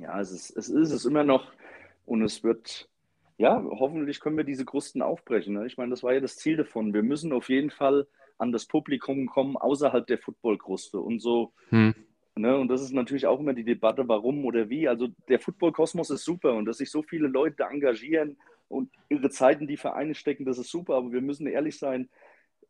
Ja, 0.00 0.20
es 0.20 0.32
ist, 0.32 0.56
es 0.56 0.68
ist 0.68 0.90
es 0.90 1.04
immer 1.04 1.24
noch 1.24 1.52
und 2.06 2.22
es 2.22 2.42
wird, 2.42 2.88
ja, 3.38 3.62
hoffentlich 3.70 4.20
können 4.20 4.36
wir 4.36 4.44
diese 4.44 4.64
Krusten 4.64 5.02
aufbrechen. 5.02 5.54
Ne? 5.54 5.66
Ich 5.66 5.76
meine, 5.76 5.90
das 5.90 6.02
war 6.02 6.14
ja 6.14 6.20
das 6.20 6.36
Ziel 6.36 6.56
davon. 6.56 6.94
Wir 6.94 7.02
müssen 7.02 7.32
auf 7.32 7.48
jeden 7.48 7.70
Fall 7.70 8.06
an 8.38 8.52
das 8.52 8.66
Publikum 8.66 9.26
kommen 9.26 9.56
außerhalb 9.56 10.06
der 10.06 10.18
Footballkruste 10.18 10.98
und 10.98 11.20
so. 11.20 11.52
Hm. 11.68 11.94
Ne, 12.34 12.56
und 12.56 12.68
das 12.68 12.80
ist 12.80 12.94
natürlich 12.94 13.26
auch 13.26 13.38
immer 13.40 13.52
die 13.52 13.64
Debatte, 13.64 14.08
warum 14.08 14.46
oder 14.46 14.70
wie. 14.70 14.88
Also 14.88 15.08
der 15.28 15.38
Football-Kosmos 15.38 16.08
ist 16.08 16.24
super 16.24 16.54
und 16.54 16.64
dass 16.64 16.78
sich 16.78 16.90
so 16.90 17.02
viele 17.02 17.28
Leute 17.28 17.64
engagieren 17.64 18.38
und 18.72 18.90
ihre 19.08 19.30
Zeit 19.30 19.60
in 19.60 19.66
die 19.66 19.76
Vereine 19.76 20.14
stecken, 20.14 20.44
das 20.44 20.58
ist 20.58 20.70
super. 20.70 20.94
Aber 20.94 21.12
wir 21.12 21.20
müssen 21.20 21.46
ehrlich 21.46 21.78
sein, 21.78 22.08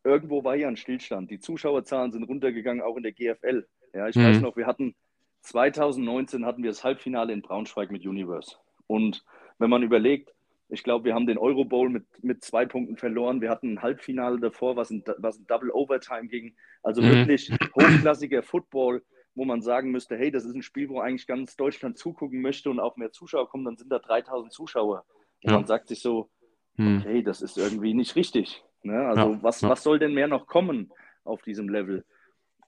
irgendwo 0.03 0.43
war 0.43 0.55
ja 0.55 0.67
ein 0.67 0.77
Stillstand. 0.77 1.31
Die 1.31 1.39
Zuschauerzahlen 1.39 2.11
sind 2.11 2.23
runtergegangen, 2.23 2.83
auch 2.83 2.97
in 2.97 3.03
der 3.03 3.13
GFL. 3.13 3.65
Ja, 3.93 4.07
ich 4.07 4.15
mhm. 4.15 4.23
weiß 4.23 4.41
noch, 4.41 4.55
wir 4.55 4.67
hatten 4.67 4.95
2019 5.41 6.45
hatten 6.45 6.63
wir 6.63 6.69
das 6.69 6.83
Halbfinale 6.83 7.33
in 7.33 7.41
Braunschweig 7.41 7.91
mit 7.91 8.05
Universe. 8.05 8.57
Und 8.87 9.23
wenn 9.59 9.69
man 9.69 9.83
überlegt, 9.83 10.33
ich 10.69 10.83
glaube, 10.83 11.05
wir 11.05 11.13
haben 11.13 11.27
den 11.27 11.37
Euro 11.37 11.65
Bowl 11.65 11.89
mit, 11.89 12.05
mit 12.23 12.43
zwei 12.43 12.65
Punkten 12.65 12.97
verloren. 12.97 13.41
Wir 13.41 13.49
hatten 13.49 13.73
ein 13.73 13.81
Halbfinale 13.81 14.39
davor, 14.39 14.75
was 14.75 14.91
in, 14.91 15.03
was 15.17 15.37
in 15.37 15.45
Double 15.47 15.71
Overtime 15.71 16.27
ging. 16.27 16.55
Also 16.81 17.01
mhm. 17.01 17.11
wirklich 17.11 17.51
hochklassiger 17.75 18.41
Football 18.43 19.03
wo 19.35 19.45
man 19.45 19.61
sagen 19.61 19.91
müsste, 19.91 20.17
hey, 20.17 20.31
das 20.31 20.45
ist 20.45 20.55
ein 20.55 20.61
Spiel, 20.61 20.89
wo 20.89 20.99
eigentlich 20.99 21.27
ganz 21.27 21.55
Deutschland 21.55 21.97
zugucken 21.97 22.41
möchte 22.41 22.69
und 22.69 22.79
auch 22.79 22.97
mehr 22.97 23.11
Zuschauer 23.11 23.49
kommen, 23.49 23.65
dann 23.65 23.77
sind 23.77 23.91
da 23.91 23.99
3000 23.99 24.51
Zuschauer. 24.51 25.05
Und 25.43 25.51
ja. 25.51 25.57
man 25.57 25.65
sagt 25.65 25.87
sich 25.87 26.01
so, 26.01 26.29
hm. 26.75 26.99
okay, 26.99 27.21
das 27.21 27.41
ist 27.41 27.57
irgendwie 27.57 27.93
nicht 27.93 28.15
richtig. 28.15 28.63
Ne? 28.83 29.05
Also 29.05 29.33
ja. 29.33 29.43
Was, 29.43 29.61
ja. 29.61 29.69
was 29.69 29.83
soll 29.83 29.99
denn 29.99 30.13
mehr 30.13 30.27
noch 30.27 30.47
kommen 30.47 30.91
auf 31.23 31.41
diesem 31.41 31.69
Level? 31.69 32.05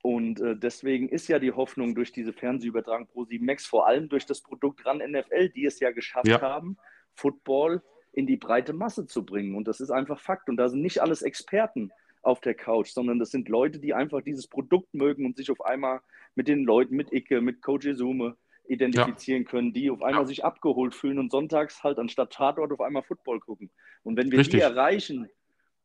Und 0.01 0.39
äh, 0.39 0.55
deswegen 0.55 1.09
ist 1.09 1.27
ja 1.27 1.39
die 1.39 1.51
Hoffnung 1.51 1.95
durch 1.95 2.11
diese 2.11 2.31
Fernsehübertragung 2.31 3.07
Pro 3.07 3.25
7 3.25 3.43
Max, 3.43 3.65
vor 3.65 3.87
allem 3.87 4.07
durch 4.07 4.25
das 4.27 4.41
Produkt 4.41 4.85
RAN 4.85 4.97
NFL, 4.97 5.49
die 5.49 5.65
es 5.65 5.79
ja 5.79 5.91
geschafft 5.91 6.41
haben, 6.41 6.77
Football 7.15 7.81
in 8.13 8.27
die 8.27 8.37
breite 8.37 8.73
Masse 8.73 9.07
zu 9.07 9.25
bringen. 9.25 9.55
Und 9.55 9.67
das 9.67 9.79
ist 9.79 9.89
einfach 9.89 10.19
Fakt. 10.19 10.47
Und 10.47 10.57
da 10.57 10.69
sind 10.69 10.81
nicht 10.81 11.01
alles 11.01 11.23
Experten 11.23 11.91
auf 12.21 12.39
der 12.39 12.53
Couch, 12.53 12.89
sondern 12.89 13.19
das 13.19 13.31
sind 13.31 13.49
Leute, 13.49 13.79
die 13.79 13.93
einfach 13.93 14.21
dieses 14.21 14.47
Produkt 14.47 14.93
mögen 14.93 15.25
und 15.25 15.37
sich 15.37 15.49
auf 15.49 15.65
einmal 15.65 16.01
mit 16.35 16.47
den 16.47 16.63
Leuten, 16.63 16.95
mit 16.95 17.11
Icke, 17.11 17.41
mit 17.41 17.61
Coach 17.61 17.85
Izume 17.85 18.37
identifizieren 18.67 19.43
ja. 19.43 19.49
können, 19.49 19.73
die 19.73 19.89
auf 19.89 20.01
einmal 20.01 20.23
ja. 20.23 20.27
sich 20.27 20.43
abgeholt 20.43 20.95
fühlen 20.95 21.19
und 21.19 21.31
sonntags 21.31 21.83
halt 21.83 21.99
anstatt 21.99 22.33
Tatort 22.33 22.71
auf 22.71 22.81
einmal 22.81 23.03
Football 23.03 23.39
gucken. 23.39 23.69
Und 24.03 24.17
wenn 24.17 24.31
wir 24.31 24.39
Richtig. 24.39 24.59
die 24.59 24.63
erreichen 24.63 25.29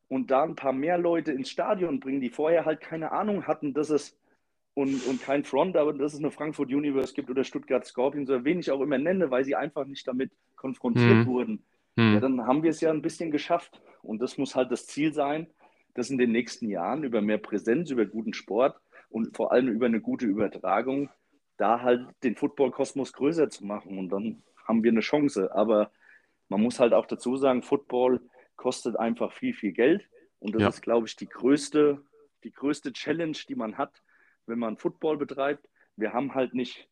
und 0.09 0.31
da 0.31 0.43
ein 0.43 0.57
paar 0.57 0.73
mehr 0.73 0.99
Leute 0.99 1.33
ins 1.33 1.51
Stadion 1.51 2.01
bringen, 2.01 2.21
die 2.21 2.31
vorher 2.31 2.65
halt 2.65 2.81
keine 2.81 3.13
Ahnung 3.13 3.47
hatten, 3.47 3.75
dass 3.75 3.91
es 3.91 4.17
und, 4.75 5.07
und 5.07 5.23
kein 5.23 5.45
Front, 5.45 5.77
aber 5.77 5.93
dass 5.93 6.15
es 6.15 6.21
eine 6.21 6.31
Frankfurt 6.31 6.69
Universe 6.69 7.13
gibt 7.15 7.31
oder 7.31 7.45
Stuttgart 7.45 7.85
Scorpions 7.85 8.31
oder 8.31 8.45
wen 8.45 8.61
ich 8.61 8.71
auch 8.71 8.81
immer 8.81 8.99
nenne, 8.99 9.31
weil 9.31 9.45
sie 9.45 9.57
einfach 9.57 9.85
nicht 9.85 10.07
damit 10.07 10.33
konfrontiert 10.57 11.11
mhm. 11.11 11.27
wurden, 11.27 11.65
mhm. 11.97 12.15
ja, 12.15 12.21
dann 12.21 12.47
haben 12.47 12.63
wir 12.63 12.71
es 12.71 12.81
ja 12.81 12.91
ein 12.91 13.03
bisschen 13.03 13.31
geschafft. 13.31 13.81
Und 14.03 14.21
das 14.23 14.39
muss 14.39 14.55
halt 14.55 14.71
das 14.71 14.87
Ziel 14.87 15.13
sein, 15.13 15.49
das 15.95 16.11
in 16.11 16.19
den 16.19 16.33
nächsten 16.33 16.69
Jahren 16.69 17.05
über 17.05 17.21
mehr 17.21 17.39
Präsenz, 17.39 17.91
über 17.91 18.07
guten 18.07 18.33
Sport 18.33 18.81
und 19.11 19.37
vor 19.37 19.53
allem 19.53 19.69
über 19.69 19.87
eine 19.87 20.01
gute 20.01 20.27
Übertragung, 20.27 21.11
da 21.61 21.83
halt 21.83 22.07
den 22.23 22.37
Football-Kosmos 22.37 23.13
größer 23.13 23.51
zu 23.51 23.65
machen. 23.67 23.99
Und 23.99 24.09
dann 24.09 24.43
haben 24.67 24.83
wir 24.83 24.91
eine 24.91 25.01
Chance. 25.01 25.55
Aber 25.55 25.91
man 26.49 26.63
muss 26.63 26.81
halt 26.81 26.95
auch 26.95 27.07
dazu 27.07 27.37
sagen, 27.37 27.63
Football 27.63 28.21
kostet 28.57 28.97
einfach 28.97 29.33
viel, 29.33 29.53
viel 29.53 29.73
Geld. 29.73 30.09
Und 30.39 30.55
das 30.55 30.63
ja. 30.63 30.69
ist, 30.69 30.83
glaube 30.83 31.07
ich, 31.07 31.17
die 31.17 31.29
größte, 31.29 32.03
die 32.45 32.53
größte 32.53 32.93
Challenge, 32.93 33.37
die 33.49 33.55
man 33.55 33.77
hat, 33.77 34.03
wenn 34.47 34.59
man 34.59 34.79
Football 34.79 35.19
betreibt. 35.19 35.69
Wir 35.97 36.15
haben 36.15 36.35
halt 36.35 36.55
nicht 36.55 36.89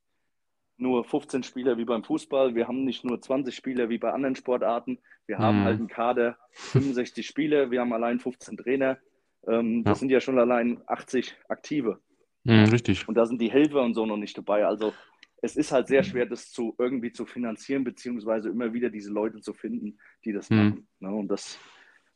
nur 0.76 1.02
15 1.02 1.42
Spieler 1.42 1.78
wie 1.78 1.84
beim 1.84 2.04
Fußball, 2.04 2.54
wir 2.54 2.68
haben 2.68 2.84
nicht 2.84 3.04
nur 3.04 3.20
20 3.20 3.54
Spieler 3.54 3.88
wie 3.88 3.98
bei 3.98 4.12
anderen 4.12 4.36
Sportarten, 4.36 4.98
wir 5.26 5.38
haben 5.38 5.60
mhm. 5.60 5.64
halt 5.64 5.78
einen 5.78 5.88
Kader 5.88 6.38
65 6.50 7.26
Spieler, 7.26 7.70
wir 7.70 7.80
haben 7.80 7.92
allein 7.92 8.20
15 8.20 8.58
Trainer. 8.58 8.98
Ähm, 9.46 9.82
das 9.82 9.98
ja. 9.98 10.00
sind 10.00 10.10
ja 10.10 10.20
schon 10.20 10.38
allein 10.38 10.80
80 10.86 11.34
Aktive. 11.48 12.00
Mhm, 12.45 12.64
richtig. 12.64 13.09
Und 13.09 13.14
da 13.14 13.26
sind 13.26 13.41
die 13.41 13.51
Helfer 13.51 13.82
und 13.82 13.95
so 13.95 14.07
noch 14.07 14.16
nicht 14.16 14.36
dabei. 14.36 14.66
Also 14.66 14.93
es 15.41 15.57
ist 15.57 15.72
halt 15.72 15.89
sehr 15.89 16.03
schwer, 16.03 16.26
das 16.26 16.51
zu 16.51 16.74
irgendwie 16.78 17.12
zu 17.12 17.26
finanzieren, 17.26 17.84
beziehungsweise 17.84 18.49
immer 18.49 18.72
wieder 18.72 18.91
diese 18.91 19.11
Leute 19.11 19.41
zu 19.41 19.53
finden, 19.53 19.99
die 20.24 20.32
das 20.32 20.51
mhm. 20.51 20.57
machen. 20.57 20.89
Ne? 21.01 21.11
Und 21.11 21.28
das, 21.28 21.59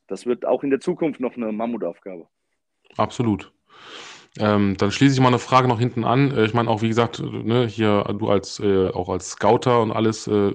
das 0.06 0.26
wird 0.26 0.44
auch 0.44 0.62
in 0.62 0.70
der 0.70 0.80
Zukunft 0.80 1.20
noch 1.20 1.36
eine 1.36 1.52
Mammutaufgabe. 1.52 2.26
Absolut. 2.96 3.52
Ähm, 4.38 4.76
dann 4.78 4.90
schließe 4.90 5.14
ich 5.14 5.20
mal 5.20 5.28
eine 5.28 5.38
Frage 5.38 5.68
noch 5.68 5.78
hinten 5.78 6.04
an. 6.04 6.30
Äh, 6.34 6.46
ich 6.46 6.54
meine 6.54 6.70
auch, 6.70 6.80
wie 6.80 6.88
gesagt, 6.88 7.20
ne, 7.20 7.66
hier 7.66 8.04
du 8.18 8.30
als 8.30 8.60
äh, 8.60 8.88
auch 8.88 9.10
als 9.10 9.32
Scouter 9.32 9.82
und 9.82 9.92
alles. 9.92 10.26
Äh, 10.26 10.52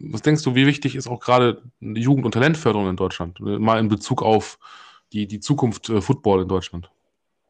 was 0.00 0.22
denkst 0.22 0.42
du, 0.42 0.54
wie 0.54 0.66
wichtig 0.66 0.96
ist 0.96 1.08
auch 1.08 1.20
gerade 1.20 1.62
Jugend- 1.80 2.24
und 2.24 2.32
Talentförderung 2.32 2.88
in 2.88 2.96
Deutschland? 2.96 3.38
Äh, 3.40 3.58
mal 3.58 3.78
in 3.78 3.88
Bezug 3.88 4.22
auf 4.22 4.58
die, 5.12 5.26
die 5.26 5.40
Zukunft 5.40 5.90
äh, 5.90 6.00
Football 6.00 6.42
in 6.42 6.48
Deutschland. 6.48 6.90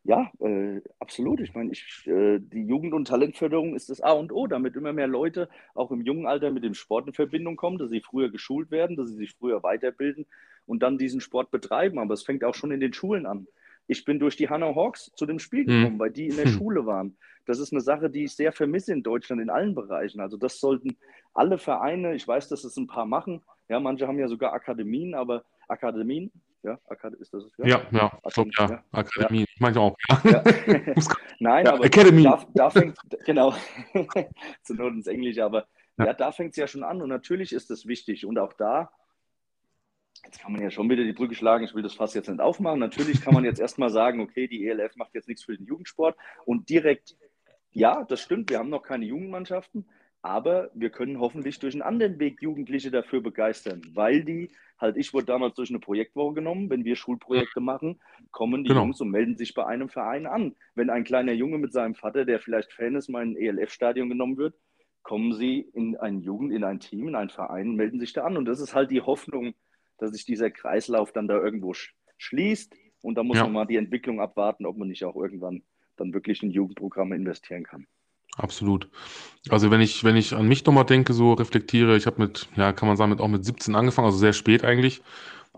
Ja, 0.05 0.33
äh, 0.41 0.81
absolut. 0.99 1.41
Ich 1.41 1.55
meine, 1.55 1.71
ich, 1.71 2.07
äh, 2.07 2.41
die 2.41 2.65
Jugend- 2.65 2.93
und 2.93 3.07
Talentförderung 3.07 3.77
ist 3.77 3.89
das 3.89 4.01
A 4.01 4.13
und 4.13 4.33
O, 4.33 4.49
damit 4.49 4.75
immer 4.75 4.93
mehr 4.93 5.07
Leute 5.07 5.49
auch 5.75 5.93
im 5.93 6.01
jungen 6.01 6.27
Alter 6.27 6.51
mit 6.51 6.65
dem 6.65 6.75
Sport 6.75 7.07
in 7.07 7.13
Verbindung 7.13 7.57
kommen, 7.57 7.79
dass 7.79 7.91
sie 7.91 8.01
früher 8.01 8.31
geschult 8.31 8.73
werden, 8.73 8.97
dass 8.97 9.11
sie 9.11 9.17
sich 9.17 9.35
früher 9.35 9.63
weiterbilden 9.63 10.27
und 10.67 10.83
dann 10.83 10.99
diesen 10.99 11.21
Sport 11.21 11.53
betreiben. 11.53 12.01
Aber 12.01 12.15
es 12.15 12.25
fängt 12.25 12.43
auch 12.43 12.55
schon 12.55 12.73
in 12.73 12.81
den 12.81 12.93
Schulen 12.93 13.27
an. 13.27 13.47
Ich 13.87 14.05
bin 14.05 14.19
durch 14.19 14.37
die 14.37 14.49
Hanau 14.49 14.75
Hawks 14.75 15.13
zu 15.15 15.25
dem 15.25 15.39
Spiel 15.39 15.67
hm. 15.67 15.67
gekommen, 15.67 15.95
mhm. 15.97 16.01
weil 16.01 16.11
die 16.11 16.29
in 16.29 16.37
der 16.37 16.47
mhm. 16.47 16.53
Schule 16.53 16.87
waren. 16.87 17.17
Das 17.47 17.59
ist 17.59 17.73
eine 17.73 17.81
Sache, 17.81 18.11
die 18.11 18.25
ich 18.25 18.35
sehr 18.35 18.53
vermisse 18.53 18.93
in 18.93 19.03
Deutschland 19.03 19.41
in 19.41 19.51
allen 19.51 19.75
Bereichen. 19.75 20.21
Also 20.21 20.37
das 20.37 20.61
sollten 20.61 20.97
alle 21.35 21.59
Vereine, 21.59 22.15
ich 22.15 22.27
weiß, 22.27 22.49
dass 22.49 22.65
es 22.65 22.77
ein 22.77 22.87
paar 22.87 23.07
machen. 23.07 23.43
Ja, 23.69 23.81
manche 23.81 24.07
haben 24.07 24.19
ja 24.19 24.29
sogar 24.29 24.53
Akademien, 24.53 25.15
aber 25.15 25.45
Akademien, 25.69 26.31
ja, 26.63 26.79
Akad 26.87 27.15
ist 27.15 27.35
das? 27.35 27.45
Ja, 27.59 27.67
ja, 27.67 27.83
ja, 27.91 28.21
ich 28.27 28.35
glaub, 28.35 28.49
ja. 28.59 28.85
Akademie, 28.93 29.41
ja. 29.41 29.47
ich 29.49 29.61
meine 29.61 29.81
auch. 29.81 29.97
Ja. 30.25 30.43
Nein, 31.41 31.67
aber 31.67 31.85
Academy. 31.85 32.23
Da, 32.23 32.45
da 32.55 32.71
fängt, 32.71 32.97
genau, 33.25 33.55
zu 34.63 34.75
Not 34.75 34.93
ins 34.93 35.07
Englische, 35.07 35.45
aber 35.45 35.67
ja, 35.99 36.15
da 36.15 36.33
fängt 36.33 36.53
es 36.53 36.57
ja 36.57 36.67
schon 36.67 36.85
an 36.85 37.03
und 37.03 37.09
natürlich 37.09 37.53
ist 37.53 37.71
das 37.71 37.87
wichtig 37.87 38.25
und 38.25 38.39
auch 38.39 38.53
da, 38.55 38.91
jetzt 40.25 40.41
kann 40.41 40.53
man 40.53 40.63
ja 40.63 40.71
schon 40.71 40.89
wieder 40.89 41.05
die 41.05 41.13
Brücke 41.13 41.35
schlagen, 41.35 41.65
ich 41.65 41.75
will 41.75 41.83
das 41.83 41.95
fast 41.95 42.15
jetzt 42.15 42.29
nicht 42.29 42.41
aufmachen, 42.41 42.79
natürlich 42.79 43.21
kann 43.21 43.35
man 43.35 43.45
jetzt 43.45 43.61
erstmal 43.61 43.91
sagen, 43.91 44.21
okay, 44.21 44.49
die 44.49 44.67
ELF 44.67 44.97
macht 44.97 45.15
jetzt 45.15 45.29
nichts 45.29 45.45
für 45.45 45.57
den 45.57 45.67
Jugendsport 45.67 46.17
und 46.45 46.69
direkt, 46.69 47.17
ja, 47.73 48.05
das 48.05 48.21
stimmt, 48.21 48.51
wir 48.51 48.59
haben 48.59 48.71
noch 48.71 48.83
keine 48.83 49.05
Jugendmannschaften, 49.05 49.87
aber 50.23 50.71
wir 50.75 50.91
können 50.91 51.19
hoffentlich 51.19 51.59
durch 51.59 51.75
einen 51.75 51.83
anderen 51.83 52.21
Weg 52.21 52.41
Jugendliche 52.41 52.93
dafür 52.93 53.21
begeistern, 53.21 53.83
weil 53.93 54.25
die 54.25 54.51
halt, 54.79 54.97
ich 54.97 55.13
wurde 55.13 55.27
damals 55.27 55.55
durch 55.55 55.71
eine 55.71 55.81
Projektwoche 55.81 56.35
genommen. 56.35 56.71
Wenn 56.71 56.85
wir 56.85 56.95
Schulprojekte 56.95 57.61
machen, 57.61 58.01
kommen 58.31 58.63
die 58.63 58.69
genau. 58.69 58.83
Jungs 58.83 59.01
und 59.01 59.11
melden 59.11 59.37
sich 59.37 59.53
bei 59.53 59.67
einem 59.67 59.89
Verein 59.89 60.27
an. 60.27 60.55
Wenn 60.77 60.91
ein 60.91 61.05
kleiner 61.05 61.33
Junge 61.33 61.59
mit 61.59 61.73
seinem 61.73 61.97
Vater, 61.97 62.25
der 62.25 62.39
vielleicht 62.39 62.73
Fan 62.73 62.95
ist, 62.95 63.09
mal 63.09 63.25
in 63.25 63.37
ein 63.37 63.37
ELF-Stadion 63.37 64.09
genommen 64.09 64.37
wird, 64.37 64.55
kommen 65.03 65.33
sie 65.33 65.61
in 65.73 65.97
ein 65.97 66.21
Jugend, 66.21 66.53
in 66.53 66.63
ein 66.63 66.79
Team, 66.79 67.09
in 67.09 67.17
einen 67.17 67.31
Verein 67.31 67.71
und 67.71 67.77
melden 67.77 67.99
sich 67.99 68.13
da 68.13 68.25
an. 68.25 68.37
Und 68.37 68.45
das 68.45 68.61
ist 68.61 68.75
halt 68.75 68.93
die 68.93 69.01
Hoffnung, 69.01 69.55
dass 69.99 70.13
sich 70.13 70.25
dieser 70.25 70.51
Kreislauf 70.51 71.13
dann 71.13 71.27
da 71.27 71.35
irgendwo 71.35 71.75
schließt. 72.19 72.75
Und 73.03 73.17
da 73.17 73.25
muss 73.25 73.39
ja. 73.39 73.45
man 73.45 73.53
mal 73.53 73.67
die 73.67 73.77
Entwicklung 73.77 74.21
abwarten, 74.21 74.67
ob 74.67 74.77
man 74.77 74.89
nicht 74.89 75.05
auch 75.05 75.17
irgendwann 75.17 75.65
dann 75.97 76.15
wirklich 76.15 76.43
in 76.45 76.51
Jugendprogramme 76.51 77.17
investieren 77.17 77.65
kann. 77.65 77.87
Absolut. 78.37 78.89
Also 79.51 79.71
wenn 79.71 79.81
ich, 79.81 80.05
wenn 80.05 80.17
ich 80.17 80.35
an 80.35 80.47
mich 80.49 80.65
nochmal 80.65 80.85
denke, 80.85 81.13
so 81.13 81.33
reflektiere, 81.35 81.97
ich 81.97 82.07
habe 82.07 82.23
mit, 82.23 82.49
ja, 82.57 82.73
kann 82.73 82.89
man 82.89 82.97
sagen, 82.97 83.11
mit, 83.11 83.21
auch 83.21 83.29
mit 83.29 83.45
17 83.45 83.75
angefangen, 83.75 84.07
also 84.07 84.19
sehr 84.19 84.33
spät 84.33 84.65
eigentlich, 84.65 85.03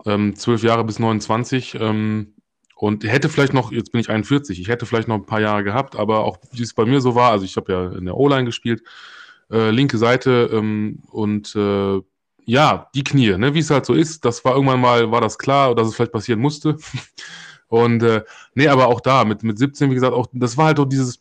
ähm, 0.05 0.35
12 0.35 0.63
Jahre 0.63 0.83
bis 0.83 0.99
29 0.99 1.75
ähm, 1.79 2.33
und 2.75 3.03
hätte 3.03 3.29
vielleicht 3.29 3.53
noch, 3.53 3.71
jetzt 3.71 3.91
bin 3.91 4.01
ich 4.01 4.09
41, 4.09 4.59
ich 4.59 4.67
hätte 4.67 4.85
vielleicht 4.85 5.07
noch 5.07 5.15
ein 5.15 5.25
paar 5.25 5.39
Jahre 5.39 5.63
gehabt, 5.63 5.95
aber 5.95 6.25
auch 6.25 6.37
wie 6.51 6.63
es 6.63 6.73
bei 6.73 6.85
mir 6.85 6.99
so 6.99 7.15
war, 7.15 7.31
also 7.31 7.45
ich 7.45 7.55
habe 7.57 7.71
ja 7.71 7.91
in 7.97 8.05
der 8.05 8.17
O-Line 8.17 8.45
gespielt, 8.45 8.81
äh, 9.51 9.69
linke 9.69 9.97
Seite 9.97 10.49
ähm, 10.51 10.99
und 11.11 11.55
äh, 11.55 12.01
ja, 12.45 12.89
die 12.95 13.03
Knie, 13.03 13.37
ne, 13.37 13.53
wie 13.53 13.59
es 13.59 13.69
halt 13.71 13.85
so 13.85 13.93
ist, 13.93 14.25
das 14.25 14.43
war 14.45 14.55
irgendwann 14.55 14.81
mal, 14.81 15.11
war 15.11 15.21
das 15.21 15.37
klar, 15.37 15.75
dass 15.75 15.87
es 15.87 15.95
vielleicht 15.95 16.11
passieren 16.11 16.39
musste. 16.39 16.77
Und 17.67 18.03
äh, 18.03 18.23
nee, 18.53 18.67
aber 18.67 18.87
auch 18.87 19.01
da, 19.01 19.25
mit, 19.25 19.41
mit 19.43 19.57
17, 19.57 19.89
wie 19.89 19.95
gesagt, 19.95 20.13
auch, 20.13 20.27
das 20.31 20.55
war 20.55 20.67
halt 20.67 20.77
so 20.77 20.85
dieses, 20.85 21.17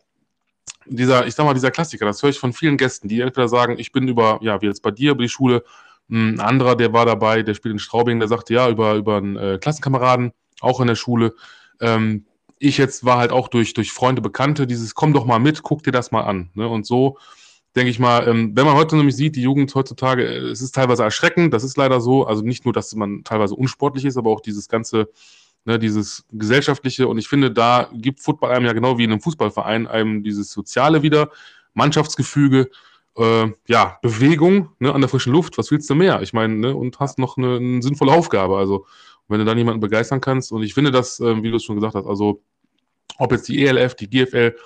dieser, 0.87 1.27
ich 1.27 1.35
sag 1.35 1.45
mal, 1.45 1.55
dieser 1.55 1.71
Klassiker, 1.71 2.07
das 2.07 2.23
höre 2.23 2.31
ich 2.31 2.39
von 2.39 2.53
vielen 2.53 2.77
Gästen, 2.77 3.09
die 3.09 3.21
entweder 3.21 3.49
sagen, 3.49 3.79
ich 3.79 3.93
bin 3.93 4.09
über, 4.09 4.39
ja, 4.43 4.61
wie 4.61 4.67
jetzt 4.67 4.83
bei 4.83 4.91
dir, 4.91 5.13
über 5.13 5.23
die 5.23 5.29
Schule, 5.29 5.65
ein 6.11 6.41
anderer, 6.41 6.77
der 6.77 6.93
war 6.93 7.07
dabei, 7.07 7.43
der 7.43 7.55
spielt 7.55 7.73
in 7.73 7.79
Straubing, 7.79 8.19
der 8.19 8.29
sagte, 8.29 8.55
ja, 8.55 8.69
über, 8.69 8.95
über 8.95 9.17
einen 9.17 9.37
äh, 9.37 9.59
Klassenkameraden, 9.61 10.33
auch 10.61 10.81
in 10.81 10.87
der 10.87 10.97
Schule. 10.97 11.35
Ähm, 11.81 12.27
ich 12.59 12.79
jetzt 12.79 13.05
war 13.05 13.19
halt 13.19 13.33
auch 13.33 13.49
durch, 13.49 13.75
durch 13.75 13.93
Freunde, 13.93 14.23
Bekannte, 14.23 14.67
dieses, 14.67 14.95
komm 14.95 15.13
doch 15.13 15.25
mal 15.25 15.39
mit, 15.39 15.63
guck 15.63 15.83
dir 15.83 15.93
das 15.93 16.13
mal 16.13 16.23
an. 16.23 16.51
Ne? 16.55 16.69
Und 16.69 16.87
so 16.87 17.19
denke 17.75 17.91
ich 17.91 17.99
mal, 17.99 18.29
ähm, 18.29 18.53
wenn 18.55 18.67
man 18.67 18.77
heute 18.77 18.97
nämlich 18.97 19.17
sieht, 19.17 19.37
die 19.37 19.43
Jugend 19.43 19.75
heutzutage, 19.75 20.25
äh, 20.25 20.51
es 20.51 20.61
ist 20.61 20.75
teilweise 20.75 21.03
erschreckend, 21.03 21.53
das 21.53 21.65
ist 21.65 21.77
leider 21.77 22.01
so, 22.01 22.27
also 22.27 22.43
nicht 22.43 22.65
nur, 22.65 22.73
dass 22.73 22.95
man 22.95 23.25
teilweise 23.25 23.55
unsportlich 23.55 24.05
ist, 24.05 24.17
aber 24.17 24.31
auch 24.31 24.41
dieses 24.41 24.69
ganze 24.69 25.09
ne, 25.65 25.79
dieses 25.79 26.25
gesellschaftliche. 26.33 27.09
Und 27.09 27.19
ich 27.19 27.29
finde, 27.29 27.51
da 27.51 27.89
gibt 27.93 28.21
Football 28.21 28.51
einem 28.51 28.67
ja 28.67 28.73
genau 28.73 28.99
wie 28.99 29.05
in 29.05 29.13
einem 29.13 29.21
Fußballverein 29.21 29.87
einem 29.87 30.23
dieses 30.23 30.51
Soziale 30.51 31.03
wieder, 31.03 31.31
Mannschaftsgefüge, 31.75 32.71
äh, 33.17 33.47
ja, 33.67 33.99
Bewegung 34.03 34.71
ne, 34.79 34.93
an 34.93 35.01
der 35.01 35.09
frischen 35.09 35.33
Luft. 35.33 35.59
Was 35.59 35.71
willst 35.71 35.89
du 35.91 35.95
mehr? 35.95 36.23
Ich 36.23 36.33
meine, 36.33 36.55
ne, 36.55 36.75
und 36.75 37.01
hast 37.01 37.19
noch 37.19 37.37
eine, 37.37 37.57
eine, 37.57 37.83
sinnvolle 37.83 38.13
Aufgabe. 38.13 38.57
Also, 38.57 38.87
wenn 39.29 39.39
du 39.39 39.45
dann 39.45 39.59
jemanden 39.59 39.81
begeistern 39.81 40.21
kannst. 40.21 40.53
Und 40.53 40.63
ich 40.63 40.75
finde 40.75 40.91
das, 40.91 41.21
äh, 41.21 41.43
wie 41.43 41.51
du 41.51 41.57
es 41.57 41.65
schon 41.65 41.77
gesagt 41.77 41.95
hast, 41.95 42.07
also, 42.07 42.43
ob 43.19 43.33
jetzt 43.33 43.49
die 43.49 43.65
ELF, 43.65 43.95
die 43.95 44.11
GFL, 44.11 44.57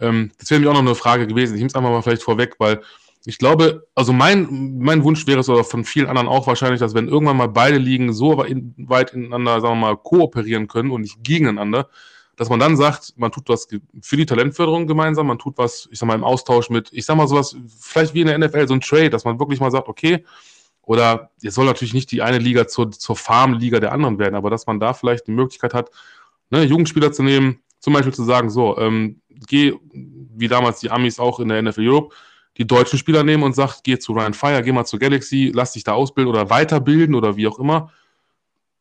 ähm, 0.00 0.30
das 0.38 0.50
wäre 0.50 0.60
mir 0.60 0.70
auch 0.70 0.74
noch 0.74 0.80
eine 0.80 0.94
Frage 0.94 1.26
gewesen. 1.26 1.54
Ich 1.54 1.58
nehme 1.58 1.68
es 1.68 1.74
einfach 1.74 1.90
mal 1.90 2.02
vielleicht 2.02 2.22
vorweg, 2.22 2.54
weil 2.58 2.80
ich 3.24 3.38
glaube, 3.38 3.86
also 3.94 4.12
mein, 4.12 4.78
mein 4.78 5.04
Wunsch 5.04 5.26
wäre 5.26 5.40
es, 5.40 5.48
oder 5.48 5.64
von 5.64 5.84
vielen 5.84 6.06
anderen 6.06 6.28
auch 6.28 6.46
wahrscheinlich, 6.46 6.80
dass 6.80 6.94
wenn 6.94 7.08
irgendwann 7.08 7.36
mal 7.36 7.48
beide 7.48 7.78
Ligen 7.78 8.12
so 8.12 8.38
weit 8.38 9.12
ineinander, 9.12 9.60
sagen 9.60 9.80
wir 9.80 9.88
mal, 9.88 9.96
kooperieren 9.96 10.68
können 10.68 10.90
und 10.90 11.02
nicht 11.02 11.22
gegeneinander, 11.22 11.88
dass 12.36 12.48
man 12.48 12.60
dann 12.60 12.76
sagt, 12.76 13.14
man 13.16 13.32
tut 13.32 13.48
was 13.48 13.66
für 14.00 14.16
die 14.16 14.26
Talentförderung 14.26 14.86
gemeinsam, 14.86 15.26
man 15.26 15.38
tut 15.38 15.58
was, 15.58 15.88
ich 15.90 15.98
sag 15.98 16.06
mal, 16.06 16.14
im 16.14 16.22
Austausch 16.22 16.70
mit, 16.70 16.88
ich 16.92 17.04
sag 17.04 17.16
mal 17.16 17.26
sowas, 17.26 17.56
vielleicht 17.80 18.14
wie 18.14 18.20
in 18.20 18.28
der 18.28 18.38
NFL, 18.38 18.68
so 18.68 18.74
ein 18.74 18.80
Trade, 18.80 19.10
dass 19.10 19.24
man 19.24 19.40
wirklich 19.40 19.60
mal 19.60 19.72
sagt, 19.72 19.88
okay, 19.88 20.24
oder 20.82 21.30
jetzt 21.42 21.56
soll 21.56 21.66
natürlich 21.66 21.94
nicht 21.94 22.10
die 22.12 22.22
eine 22.22 22.38
Liga 22.38 22.66
zur, 22.68 22.92
zur 22.92 23.16
Farmliga 23.16 23.80
der 23.80 23.92
anderen 23.92 24.18
werden, 24.18 24.36
aber 24.36 24.50
dass 24.50 24.66
man 24.66 24.78
da 24.78 24.94
vielleicht 24.94 25.26
die 25.26 25.32
Möglichkeit 25.32 25.74
hat, 25.74 25.90
ne, 26.50 26.62
Jugendspieler 26.62 27.12
zu 27.12 27.24
nehmen, 27.24 27.60
zum 27.80 27.92
Beispiel 27.92 28.14
zu 28.14 28.24
sagen, 28.24 28.50
so, 28.50 28.78
ähm, 28.78 29.20
geh, 29.48 29.74
wie 29.92 30.48
damals 30.48 30.80
die 30.80 30.90
Amis 30.90 31.18
auch 31.18 31.40
in 31.40 31.48
der 31.48 31.60
NFL 31.60 31.86
Europe, 31.88 32.14
die 32.58 32.66
deutschen 32.66 32.98
Spieler 32.98 33.22
nehmen 33.22 33.44
und 33.44 33.54
sagt, 33.54 33.84
geh 33.84 33.98
zu 33.98 34.12
Ryan 34.12 34.34
Fire, 34.34 34.62
geh 34.62 34.72
mal 34.72 34.84
zu 34.84 34.98
Galaxy, 34.98 35.52
lass 35.54 35.72
dich 35.72 35.84
da 35.84 35.92
ausbilden 35.92 36.30
oder 36.30 36.50
weiterbilden 36.50 37.14
oder 37.14 37.36
wie 37.36 37.46
auch 37.46 37.58
immer. 37.58 37.92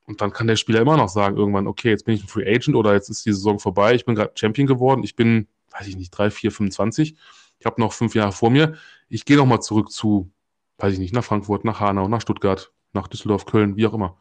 Und 0.06 0.22
dann 0.22 0.32
kann 0.32 0.48
der 0.48 0.56
Spieler 0.56 0.82
immer 0.82 0.98
noch 0.98 1.10
sagen, 1.10 1.38
irgendwann, 1.38 1.68
okay, 1.68 1.90
jetzt 1.90 2.06
bin 2.06 2.16
ich 2.16 2.24
ein 2.24 2.28
Free 2.28 2.50
Agent 2.50 2.76
oder 2.76 2.94
jetzt 2.94 3.10
ist 3.10 3.26
die 3.26 3.34
Saison 3.34 3.60
vorbei, 3.60 3.94
ich 3.94 4.06
bin 4.06 4.16
gerade 4.16 4.32
Champion 4.36 4.66
geworden, 4.66 5.04
ich 5.04 5.16
bin, 5.16 5.48
weiß 5.72 5.88
ich 5.88 5.96
nicht, 5.96 6.12
3, 6.12 6.32
4, 6.32 6.52
25, 6.52 7.16
ich 7.60 7.66
habe 7.66 7.80
noch 7.80 7.94
fünf 7.94 8.16
Jahre 8.16 8.32
vor 8.32 8.50
mir, 8.50 8.76
ich 9.10 9.26
gehe 9.26 9.38
nochmal 9.38 9.62
zurück 9.62 9.92
zu, 9.92 10.32
weiß 10.78 10.94
ich 10.94 11.00
nicht, 11.00 11.14
nach 11.14 11.24
Frankfurt, 11.24 11.66
nach 11.66 11.80
Hanau, 11.80 12.08
nach 12.08 12.22
Stuttgart, 12.22 12.72
nach 12.94 13.08
Düsseldorf, 13.08 13.46
Köln, 13.46 13.76
wie 13.76 13.86
auch 13.86 13.94
immer. 13.94 14.18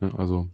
Ja, 0.00 0.14
also 0.16 0.48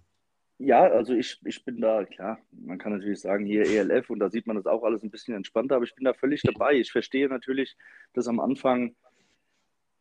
ja, 0.59 0.85
also 0.85 1.13
ich, 1.15 1.39
ich 1.45 1.65
bin 1.65 1.81
da, 1.81 2.05
klar, 2.05 2.39
man 2.51 2.79
kann 2.79 2.93
natürlich 2.93 3.21
sagen, 3.21 3.45
hier 3.45 3.63
ELF 3.63 4.11
und 4.11 4.21
da 4.21 4.31
sieht 4.31 4.47
man 4.47 4.57
das 4.57 4.67
auch 4.67 4.85
alles 4.85 5.03
ein 5.03 5.11
bisschen 5.11 5.35
entspannter, 5.35 5.77
aber 5.77 5.85
ich 5.85 5.95
bin 5.95 6.05
da 6.05 6.15
völlig 6.15 6.43
dabei. 6.43 6.75
Ich 6.75 6.93
verstehe 6.93 7.29
natürlich, 7.29 7.77
dass 8.15 8.27
am 8.29 8.41
Anfang 8.41 8.95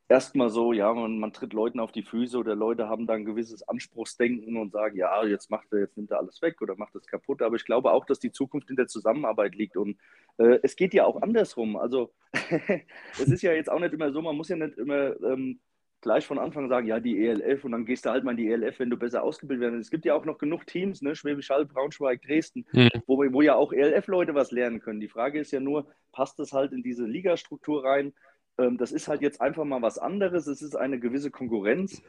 erstmal 0.08 0.49
so, 0.49 0.74
ja, 0.74 0.93
man, 0.93 1.20
man 1.20 1.34
tritt 1.34 1.53
Leuten 1.53 1.80
auf 1.80 1.91
die 1.91 2.03
Füße 2.03 2.38
oder 2.38 2.56
Leute 2.56 2.88
haben 2.88 3.08
da 3.08 3.14
ein 3.14 3.26
gewisses 3.26 3.68
Anspruchsdenken 3.68 4.58
und 4.58 4.72
sagen, 4.72 4.97
ja, 4.97 5.26
jetzt 5.26 5.49
macht 5.49 5.68
er, 5.72 5.80
jetzt 5.80 5.97
nimmt 5.97 6.12
er 6.12 6.20
alles 6.20 6.41
weg 6.41 6.62
oder 6.62 6.76
macht 6.76 6.95
es 6.95 7.08
kaputt. 7.08 7.41
Aber 7.41 7.56
ich 7.56 7.66
glaube 7.66 7.91
auch, 7.91 8.06
dass 8.06 8.20
die 8.20 8.32
Zukunft 8.32 8.70
in 8.70 8.76
der 8.76 8.88
Zusammenarbeit 8.88 9.56
liegt. 9.56 9.78
Und 9.78 9.97
äh, 10.38 10.60
es 10.64 10.76
geht 10.76 10.93
ja 10.93 11.06
auch 11.06 11.22
andersrum. 11.22 11.76
Also 11.76 12.14
es 13.14 13.28
ist 13.28 13.41
ja 13.41 13.53
jetzt 13.53 13.70
auch 13.70 13.80
nicht 13.80 13.93
immer 13.93 14.12
so, 14.12 14.22
man 14.22 14.36
muss 14.36 14.49
ja 14.49 14.56
nicht 14.56 14.78
immer 14.78 15.20
ähm, 15.22 15.60
gleich 16.06 16.28
von 16.28 16.38
Anfang 16.38 16.70
sagen, 16.70 16.86
ja, 16.86 16.99
die 16.99 17.26
ELF 17.26 17.66
und 17.66 17.72
dann 17.72 17.84
gehst 17.84 18.06
du 18.06 18.12
halt 18.12 18.24
mal 18.24 18.32
in 18.32 18.38
die 18.38 18.51
ELF, 18.51 18.78
wenn 18.78 18.91
du 18.91 18.95
besser 18.95 19.24
ausgebildet 19.24 19.74
wirst. 19.74 19.86
Es 19.86 19.89
gibt 19.89 20.06
ja 20.06 20.14
auch 20.14 20.24
noch 20.24 20.38
genug 20.38 20.68
Teams, 20.68 21.01
ne? 21.01 21.16
Schwäbisch 21.16 21.49
Hall, 21.49 21.66
Braunschweig, 21.66 22.22
Dresden, 22.22 22.64
mhm. 22.74 22.89
wo, 23.08 23.18
wo 23.18 23.41
ja 23.41 23.56
auch 23.56 23.74
ELF-Leute 23.74 24.36
was 24.36 24.51
lernen 24.51 24.80
können. 24.82 24.99
Die 24.99 25.08
Frage 25.08 25.39
ist 25.39 25.51
ja 25.51 25.60
nur, 25.60 25.88
passt 26.12 26.38
das 26.38 26.53
halt 26.53 26.74
in 26.74 26.84
diese 26.84 27.06
Ligastruktur 27.06 27.84
rein? 27.84 28.14
Ähm, 28.60 28.78
das 28.78 28.91
ist 28.91 29.08
halt 29.08 29.22
jetzt 29.22 29.41
einfach 29.41 29.66
mal 29.66 29.82
was 29.82 29.97
anderes. 29.97 30.45
Es 30.45 30.62
ist 30.62 30.76
eine 30.76 30.99
gewisse 30.99 31.32
Konkurrenz. 31.32 32.03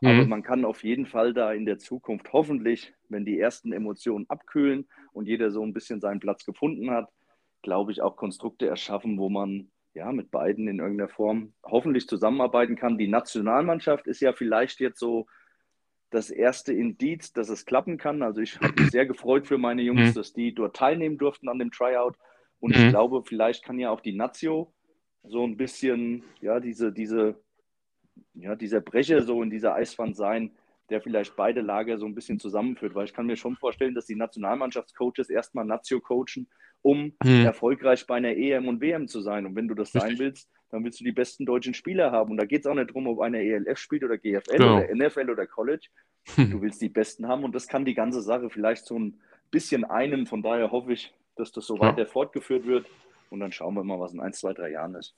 Mhm. 0.00 0.08
Aber 0.08 0.26
man 0.26 0.42
kann 0.42 0.64
auf 0.64 0.82
jeden 0.82 1.04
Fall 1.04 1.34
da 1.34 1.52
in 1.52 1.66
der 1.66 1.78
Zukunft 1.78 2.32
hoffentlich, 2.32 2.94
wenn 3.10 3.26
die 3.26 3.38
ersten 3.38 3.74
Emotionen 3.74 4.24
abkühlen 4.30 4.88
und 5.12 5.28
jeder 5.28 5.50
so 5.50 5.62
ein 5.62 5.74
bisschen 5.74 6.00
seinen 6.00 6.20
Platz 6.20 6.46
gefunden 6.46 6.90
hat, 6.90 7.10
glaube 7.60 7.92
ich, 7.92 8.00
auch 8.00 8.16
Konstrukte 8.16 8.66
erschaffen, 8.66 9.18
wo 9.18 9.28
man 9.28 9.68
ja 9.94 10.10
mit 10.12 10.30
beiden 10.30 10.68
in 10.68 10.78
irgendeiner 10.78 11.08
Form 11.08 11.52
hoffentlich 11.62 12.08
zusammenarbeiten 12.08 12.76
kann. 12.76 12.98
Die 12.98 13.08
Nationalmannschaft 13.08 14.06
ist 14.06 14.20
ja 14.20 14.32
vielleicht 14.32 14.80
jetzt 14.80 14.98
so 14.98 15.26
das 16.10 16.30
erste 16.30 16.72
Indiz, 16.72 17.32
dass 17.32 17.48
es 17.48 17.64
klappen 17.64 17.96
kann. 17.98 18.22
Also 18.22 18.40
ich 18.40 18.60
habe 18.60 18.80
mich 18.80 18.90
sehr 18.90 19.06
gefreut 19.06 19.46
für 19.46 19.58
meine 19.58 19.82
Jungs, 19.82 20.10
mhm. 20.10 20.14
dass 20.14 20.32
die 20.32 20.54
dort 20.54 20.76
teilnehmen 20.76 21.18
durften 21.18 21.48
an 21.48 21.58
dem 21.58 21.70
Tryout. 21.70 22.16
Und 22.60 22.76
mhm. 22.76 22.82
ich 22.82 22.88
glaube, 22.90 23.22
vielleicht 23.24 23.64
kann 23.64 23.78
ja 23.78 23.90
auch 23.90 24.00
die 24.00 24.14
Nazio 24.14 24.72
so 25.24 25.44
ein 25.44 25.56
bisschen, 25.56 26.24
ja, 26.40 26.60
diese, 26.60 26.92
diese, 26.92 27.40
ja, 28.34 28.56
dieser 28.56 28.80
Brecher 28.80 29.22
so 29.22 29.42
in 29.42 29.50
dieser 29.50 29.74
Eiswand 29.74 30.16
sein, 30.16 30.52
der 30.90 31.00
vielleicht 31.00 31.36
beide 31.36 31.62
Lager 31.62 31.96
so 31.98 32.06
ein 32.06 32.14
bisschen 32.14 32.38
zusammenführt. 32.38 32.94
Weil 32.94 33.06
ich 33.06 33.14
kann 33.14 33.26
mir 33.26 33.36
schon 33.36 33.56
vorstellen, 33.56 33.94
dass 33.94 34.06
die 34.06 34.16
Nationalmannschaftscoaches 34.16 35.30
erstmal 35.30 35.64
Nazio 35.64 36.00
coachen, 36.00 36.48
um 36.82 37.12
hm. 37.22 37.46
erfolgreich 37.46 38.06
bei 38.06 38.16
einer 38.16 38.36
EM 38.36 38.68
und 38.68 38.80
WM 38.80 39.08
zu 39.08 39.20
sein. 39.20 39.46
Und 39.46 39.56
wenn 39.56 39.68
du 39.68 39.74
das 39.74 39.92
sein 39.92 40.18
willst, 40.18 40.48
dann 40.70 40.84
willst 40.84 41.00
du 41.00 41.04
die 41.04 41.12
besten 41.12 41.46
deutschen 41.46 41.74
Spieler 41.74 42.10
haben. 42.10 42.32
Und 42.32 42.38
da 42.38 42.44
geht 42.44 42.60
es 42.60 42.66
auch 42.66 42.74
nicht 42.74 42.90
darum, 42.90 43.06
ob 43.06 43.20
einer 43.20 43.38
ELF 43.38 43.78
spielt 43.78 44.04
oder 44.04 44.18
GFL 44.18 44.56
genau. 44.56 44.78
oder 44.78 44.94
NFL 44.94 45.30
oder 45.30 45.46
College. 45.46 45.88
Du 46.36 46.60
willst 46.60 46.80
die 46.80 46.88
besten 46.88 47.28
haben 47.28 47.44
und 47.44 47.54
das 47.54 47.66
kann 47.66 47.84
die 47.84 47.94
ganze 47.94 48.22
Sache 48.22 48.48
vielleicht 48.48 48.86
so 48.86 48.98
ein 48.98 49.20
bisschen 49.50 49.84
einen. 49.84 50.26
Von 50.26 50.42
daher 50.42 50.70
hoffe 50.70 50.92
ich, 50.92 51.12
dass 51.36 51.52
das 51.52 51.66
so 51.66 51.78
weiter 51.78 52.06
fortgeführt 52.06 52.66
wird. 52.66 52.86
Und 53.30 53.40
dann 53.40 53.52
schauen 53.52 53.74
wir 53.74 53.84
mal, 53.84 53.98
was 53.98 54.12
in 54.12 54.20
ein, 54.20 54.32
zwei, 54.32 54.52
drei 54.52 54.70
Jahren 54.70 54.94
ist. 54.94 55.14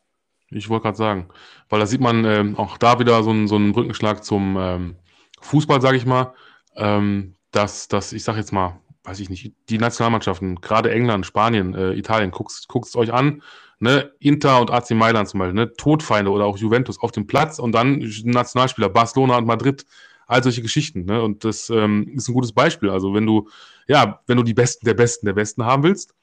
Ich 0.51 0.69
wollte 0.69 0.85
gerade 0.85 0.97
sagen, 0.97 1.29
weil 1.69 1.81
da 1.81 1.87
sieht 1.87 2.01
man 2.01 2.25
ähm, 2.25 2.57
auch 2.57 2.79
da 2.79 2.99
wieder 2.99 3.23
so, 3.23 3.31
ein, 3.31 3.49
so 3.49 3.57
einen 3.57 3.73
Brückenschlag 3.73 4.25
zum 4.25 4.57
ähm, 4.59 4.97
Fußball, 5.41 5.81
sage 5.81 5.97
ich 5.97 6.07
mal, 6.07 6.35
ähm, 6.77 7.35
dass, 7.51 7.89
dass 7.89 8.13
ich 8.13 8.25
sage 8.25 8.39
jetzt 8.39 8.53
mal, 8.53 8.81
weiß 9.05 9.21
ich 9.21 9.31
nicht, 9.31 9.53
die 9.69 9.79
Nationalmannschaften, 9.79 10.61
gerade 10.61 10.91
England, 10.91 11.27
Spanien, 11.27 11.75
äh, 11.75 11.93
Italien, 11.93 12.31
guckt 12.31 12.87
es 12.87 12.97
euch 12.97 13.13
an, 13.13 13.43
ne, 13.79 14.13
Inter 14.19 14.61
und 14.61 14.71
AC 14.71 14.91
Mailand 14.91 15.29
zum 15.29 15.41
Beispiel, 15.41 15.55
ne, 15.55 15.73
Todfeinde 15.75 16.31
oder 16.31 16.47
auch 16.47 16.57
Juventus 16.57 17.01
auf 17.01 17.13
dem 17.13 17.27
Platz 17.27 17.59
und 17.59 17.73
dann 17.73 17.99
Nationalspieler, 18.25 18.89
Barcelona 18.89 19.37
und 19.37 19.47
Madrid, 19.47 19.85
all 20.27 20.43
solche 20.43 20.63
Geschichten, 20.63 21.05
ne, 21.05 21.23
und 21.23 21.45
das 21.45 21.69
ähm, 21.71 22.11
ist 22.15 22.29
ein 22.29 22.35
gutes 22.35 22.53
Beispiel, 22.53 22.89
also 22.89 23.15
wenn 23.15 23.27
du, 23.27 23.49
ja, 23.87 24.21
wenn 24.27 24.39
du 24.39 24.43
die 24.43 24.55
Besten 24.55 24.87
der 24.87 24.95
Besten 24.95 25.27
der 25.27 25.35
Besten 25.35 25.65
haben 25.65 25.83
willst, 25.83 26.15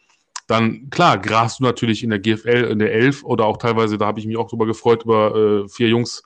dann 0.47 0.89
klar, 0.89 1.19
grast 1.19 1.59
du 1.59 1.63
natürlich 1.63 2.03
in 2.03 2.09
der 2.09 2.19
GFL, 2.19 2.67
in 2.71 2.79
der 2.79 2.91
Elf 2.91 3.23
oder 3.23 3.45
auch 3.45 3.57
teilweise, 3.57 3.97
da 3.97 4.07
habe 4.07 4.19
ich 4.19 4.25
mich 4.25 4.37
auch 4.37 4.49
drüber 4.49 4.65
gefreut, 4.65 5.03
über 5.03 5.63
äh, 5.63 5.69
vier 5.69 5.87
Jungs, 5.87 6.23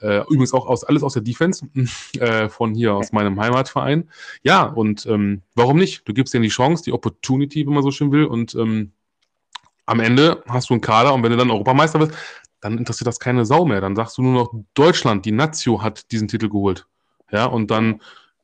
äh, 0.00 0.20
übrigens 0.22 0.52
auch 0.52 0.66
aus, 0.66 0.84
alles 0.84 1.02
aus 1.02 1.14
der 1.14 1.22
Defense, 1.22 1.66
äh, 2.18 2.48
von 2.48 2.74
hier 2.74 2.94
aus 2.94 3.12
meinem 3.12 3.40
Heimatverein. 3.40 4.10
Ja, 4.42 4.64
und 4.64 5.06
ähm, 5.06 5.42
warum 5.54 5.78
nicht? 5.78 6.06
Du 6.08 6.12
gibst 6.12 6.34
denen 6.34 6.42
die 6.42 6.48
Chance, 6.48 6.84
die 6.84 6.92
Opportunity, 6.92 7.66
wenn 7.66 7.74
man 7.74 7.82
so 7.82 7.90
schön 7.90 8.12
will, 8.12 8.24
und 8.24 8.54
ähm, 8.54 8.92
am 9.86 10.00
Ende 10.00 10.42
hast 10.48 10.70
du 10.70 10.74
einen 10.74 10.80
Kader 10.80 11.12
und 11.12 11.22
wenn 11.22 11.32
du 11.32 11.36
dann 11.36 11.50
Europameister 11.50 11.98
wirst, 11.98 12.14
dann 12.60 12.78
interessiert 12.78 13.06
das 13.06 13.18
keine 13.18 13.44
Sau 13.44 13.64
mehr. 13.64 13.80
Dann 13.80 13.96
sagst 13.96 14.18
du 14.18 14.22
nur 14.22 14.32
noch, 14.32 14.54
Deutschland, 14.74 15.24
die 15.24 15.32
Nazio 15.32 15.82
hat 15.82 16.10
diesen 16.12 16.28
Titel 16.28 16.48
geholt. 16.48 16.86
Ja, 17.30 17.46
und 17.46 17.70
dann 17.70 18.00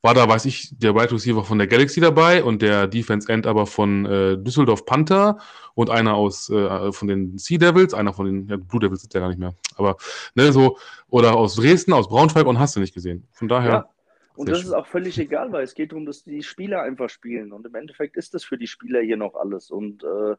war 0.06 0.14
da, 0.14 0.28
weiß 0.28 0.44
ich, 0.44 0.70
der 0.78 0.94
Wide 0.94 1.10
Receiver 1.10 1.42
von 1.42 1.58
der 1.58 1.66
Galaxy 1.66 2.00
dabei 2.00 2.44
und 2.44 2.62
der 2.62 2.86
Defense 2.86 3.30
End 3.30 3.44
aber 3.46 3.66
von 3.66 4.06
äh, 4.06 4.38
Düsseldorf 4.38 4.86
Panther 4.86 5.38
und 5.74 5.90
einer 5.90 6.14
aus 6.14 6.48
äh, 6.48 6.92
von 6.92 7.08
den 7.08 7.36
Sea 7.38 7.58
Devils, 7.58 7.92
einer 7.92 8.12
von 8.12 8.26
den 8.26 8.48
ja, 8.48 8.56
Blue 8.56 8.80
Devils 8.80 9.02
ist 9.02 9.12
ja 9.12 9.20
gar 9.20 9.28
nicht 9.28 9.40
mehr, 9.40 9.52
aber 9.76 9.96
ne, 10.36 10.52
so 10.52 10.78
oder 11.08 11.34
aus 11.34 11.56
Dresden, 11.56 11.92
aus 11.92 12.08
Braunschweig 12.08 12.46
und 12.46 12.58
hast 12.58 12.76
du 12.76 12.80
nicht 12.80 12.94
gesehen. 12.94 13.26
Von 13.32 13.48
daher. 13.48 13.70
Ja. 13.70 13.88
Und 14.36 14.48
das 14.48 14.58
schön. 14.58 14.68
ist 14.68 14.74
auch 14.74 14.86
völlig 14.86 15.18
egal, 15.18 15.50
weil 15.50 15.64
es 15.64 15.74
geht 15.74 15.90
darum, 15.90 16.06
dass 16.06 16.22
die 16.22 16.42
Spieler 16.42 16.82
einfach 16.82 17.08
spielen. 17.08 17.52
Und 17.52 17.66
im 17.66 17.74
Endeffekt 17.74 18.16
ist 18.16 18.34
das 18.34 18.44
für 18.44 18.58
die 18.58 18.66
Spieler 18.66 19.00
hier 19.00 19.16
noch 19.16 19.34
alles. 19.34 19.70
Und 19.70 20.04
äh, 20.04 20.36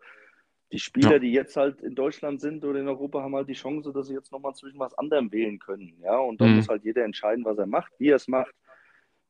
die 0.71 0.79
Spieler, 0.79 1.13
ja. 1.13 1.19
die 1.19 1.31
jetzt 1.31 1.55
halt 1.57 1.81
in 1.81 1.95
Deutschland 1.95 2.39
sind 2.39 2.63
oder 2.63 2.79
in 2.79 2.87
Europa, 2.87 3.21
haben 3.21 3.35
halt 3.35 3.49
die 3.49 3.53
Chance, 3.53 3.91
dass 3.91 4.07
sie 4.07 4.13
jetzt 4.13 4.31
nochmal 4.31 4.53
zwischen 4.53 4.79
was 4.79 4.93
anderem 4.97 5.31
wählen 5.31 5.57
können. 5.59 5.97
Ja, 6.03 6.19
und 6.19 6.39
dann 6.39 6.51
mhm. 6.51 6.55
muss 6.57 6.69
halt 6.69 6.83
jeder 6.83 7.03
entscheiden, 7.05 7.43
was 7.43 7.57
er 7.57 7.65
macht, 7.65 7.91
wie 7.97 8.09
er 8.09 8.17
es 8.17 8.27
macht. 8.27 8.53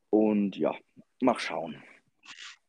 Und 0.10 0.58
ja, 0.58 0.74
mach 1.22 1.39
schauen. 1.39 1.76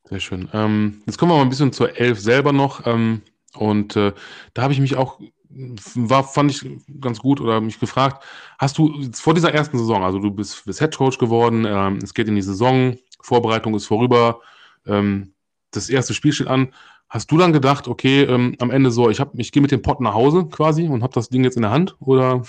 Sehr 0.04 0.20
schön. 0.20 0.48
Ähm, 0.52 1.02
jetzt 1.06 1.18
kommen 1.18 1.32
wir 1.32 1.36
mal 1.36 1.42
ein 1.42 1.50
bisschen 1.50 1.72
zur 1.72 1.98
Elf 1.98 2.18
selber 2.18 2.52
noch. 2.52 2.86
Ähm, 2.86 3.22
und 3.54 3.96
äh, 3.96 4.12
da 4.54 4.62
habe 4.62 4.72
ich 4.72 4.80
mich 4.80 4.96
auch, 4.96 5.20
war, 5.50 6.24
fand 6.24 6.50
ich 6.50 6.66
ganz 7.00 7.18
gut 7.18 7.40
oder 7.40 7.60
mich 7.60 7.80
gefragt, 7.80 8.24
hast 8.58 8.78
du 8.78 9.10
vor 9.12 9.34
dieser 9.34 9.52
ersten 9.52 9.78
Saison, 9.78 10.02
also 10.02 10.18
du 10.18 10.30
bist, 10.30 10.64
bist 10.64 10.80
Head 10.80 10.96
Coach 10.96 11.18
geworden, 11.18 11.64
ähm, 11.66 11.98
es 12.02 12.14
geht 12.14 12.28
in 12.28 12.36
die 12.36 12.42
Saison, 12.42 12.96
Vorbereitung 13.20 13.74
ist 13.74 13.86
vorüber, 13.86 14.40
ähm, 14.86 15.32
das 15.70 15.88
erste 15.88 16.14
Spiel 16.14 16.32
steht 16.32 16.46
an. 16.46 16.72
Hast 17.08 17.30
du 17.30 17.38
dann 17.38 17.54
gedacht, 17.54 17.88
okay, 17.88 18.22
ähm, 18.24 18.54
am 18.60 18.70
Ende 18.70 18.90
so, 18.90 19.08
ich, 19.08 19.22
ich 19.34 19.52
gehe 19.52 19.62
mit 19.62 19.70
dem 19.70 19.82
Pott 19.82 20.00
nach 20.00 20.14
Hause 20.14 20.46
quasi 20.46 20.86
und 20.86 21.02
habe 21.02 21.14
das 21.14 21.30
Ding 21.30 21.42
jetzt 21.42 21.56
in 21.56 21.62
der 21.62 21.70
Hand? 21.70 21.96
Oder? 22.00 22.42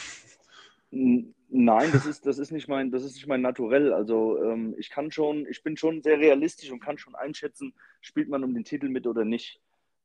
Nein, 1.51 1.89
das 1.91 2.05
ist, 2.05 2.25
das 2.25 2.37
ist 2.37 2.51
nicht 2.51 2.67
mein, 2.67 2.91
das 2.91 3.03
ist 3.03 3.15
nicht 3.15 3.27
mein 3.27 3.41
Naturell. 3.41 3.91
Also 3.91 4.41
ähm, 4.43 4.75
ich 4.77 4.89
kann 4.89 5.11
schon, 5.11 5.47
ich 5.47 5.63
bin 5.63 5.77
schon 5.77 6.01
sehr 6.01 6.19
realistisch 6.19 6.71
und 6.71 6.79
kann 6.79 6.97
schon 6.97 7.15
einschätzen, 7.15 7.73
spielt 8.01 8.29
man 8.29 8.43
um 8.43 8.53
den 8.53 8.63
Titel 8.63 8.87
mit 8.87 9.07
oder 9.07 9.25
nicht. 9.25 9.59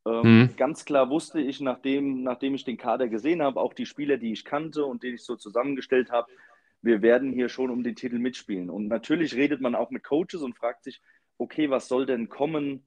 Ähm, 0.07 0.23
mhm. 0.23 0.57
Ganz 0.57 0.85
klar 0.85 1.11
wusste 1.11 1.41
ich, 1.41 1.61
nachdem, 1.61 2.23
nachdem 2.23 2.55
ich 2.55 2.65
den 2.65 2.79
Kader 2.79 3.09
gesehen 3.09 3.43
habe, 3.43 3.61
auch 3.61 3.75
die 3.75 3.87
Spieler, 3.87 4.17
die 4.17 4.33
ich 4.33 4.45
kannte 4.45 4.87
und 4.87 5.03
die 5.03 5.09
ich 5.09 5.23
so 5.23 5.37
zusammengestellt 5.37 6.11
habe, 6.11 6.31
wir 6.81 7.03
werden 7.03 7.33
hier 7.33 7.49
schon 7.49 7.71
um 7.71 7.83
den 7.83 7.97
Titel 7.97 8.19
mitspielen. 8.19 8.71
Und 8.71 8.89
natürlich 8.89 9.35
redet 9.35 9.61
man 9.61 9.75
auch 9.75 9.91
mit 9.91 10.03
Coaches 10.03 10.43
und 10.43 10.57
fragt 10.57 10.85
sich, 10.85 11.01
okay, 11.39 11.71
was 11.71 11.89
soll 11.89 12.07
denn 12.07 12.29
kommen, 12.29 12.85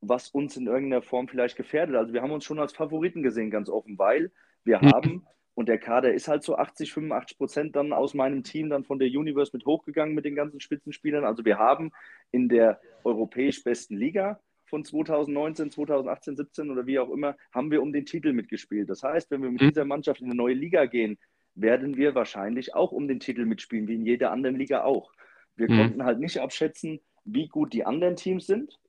was 0.00 0.28
uns 0.28 0.56
in 0.56 0.66
irgendeiner 0.66 1.02
Form 1.02 1.28
vielleicht 1.28 1.56
gefährdet? 1.56 1.96
Also 1.96 2.12
wir 2.12 2.22
haben 2.22 2.32
uns 2.32 2.44
schon 2.44 2.58
als 2.58 2.72
Favoriten 2.72 3.22
gesehen, 3.22 3.50
ganz 3.50 3.68
offen, 3.68 3.98
weil 3.98 4.30
wir 4.64 4.78
mhm. 4.82 4.90
haben 4.90 5.26
und 5.54 5.68
der 5.68 5.78
Kader 5.78 6.12
ist 6.12 6.28
halt 6.28 6.42
so 6.42 6.56
80, 6.56 6.92
85 6.92 7.38
Prozent 7.38 7.76
dann 7.76 7.92
aus 7.92 8.14
meinem 8.14 8.42
Team 8.42 8.70
dann 8.70 8.84
von 8.84 8.98
der 8.98 9.08
Universe 9.08 9.50
mit 9.52 9.64
hochgegangen 9.64 10.14
mit 10.14 10.24
den 10.24 10.34
ganzen 10.34 10.60
Spitzenspielern. 10.60 11.24
Also 11.24 11.44
wir 11.44 11.58
haben 11.58 11.92
in 12.32 12.48
der 12.48 12.80
europäisch 13.04 13.62
besten 13.62 13.96
Liga 13.96 14.40
von 14.64 14.84
2019, 14.84 15.70
2018, 15.70 16.36
17 16.36 16.70
oder 16.70 16.86
wie 16.86 16.98
auch 16.98 17.10
immer, 17.10 17.36
haben 17.52 17.70
wir 17.70 17.82
um 17.82 17.92
den 17.92 18.06
Titel 18.06 18.32
mitgespielt. 18.32 18.90
Das 18.90 19.02
heißt, 19.02 19.30
wenn 19.30 19.42
wir 19.42 19.50
mit 19.50 19.62
mhm. 19.62 19.68
dieser 19.68 19.84
Mannschaft 19.84 20.20
in 20.20 20.26
eine 20.26 20.34
neue 20.34 20.54
Liga 20.54 20.86
gehen, 20.86 21.18
werden 21.54 21.96
wir 21.96 22.16
wahrscheinlich 22.16 22.74
auch 22.74 22.90
um 22.90 23.06
den 23.06 23.20
Titel 23.20 23.44
mitspielen, 23.44 23.86
wie 23.86 23.94
in 23.94 24.06
jeder 24.06 24.32
anderen 24.32 24.56
Liga 24.56 24.82
auch. 24.82 25.12
Wir 25.54 25.70
mhm. 25.70 25.76
konnten 25.76 26.04
halt 26.04 26.18
nicht 26.18 26.40
abschätzen, 26.40 27.00
wie 27.24 27.46
gut 27.46 27.72
die 27.72 27.86
anderen 27.86 28.16
Teams 28.16 28.46
sind. 28.46 28.80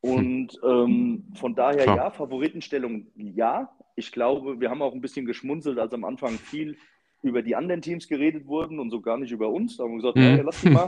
Und 0.00 0.58
ähm, 0.64 1.24
von 1.34 1.54
daher 1.54 1.84
Klar. 1.84 1.96
ja, 1.96 2.10
Favoritenstellung 2.10 3.06
ja, 3.16 3.70
ich 3.96 4.12
glaube, 4.12 4.60
wir 4.60 4.70
haben 4.70 4.82
auch 4.82 4.94
ein 4.94 5.00
bisschen 5.00 5.26
geschmunzelt, 5.26 5.78
als 5.78 5.92
am 5.92 6.04
Anfang 6.04 6.38
viel 6.38 6.76
über 7.22 7.42
die 7.42 7.56
anderen 7.56 7.82
Teams 7.82 8.06
geredet 8.06 8.46
wurden 8.46 8.78
und 8.78 8.90
so 8.90 9.00
gar 9.00 9.16
nicht 9.18 9.32
über 9.32 9.48
uns. 9.48 9.76
Da 9.76 9.84
haben 9.84 9.90
wir 9.92 9.96
gesagt, 9.96 10.16
mhm. 10.16 10.22
ja, 10.22 10.42
lass 10.42 10.60
die 10.60 10.70
mal. 10.70 10.86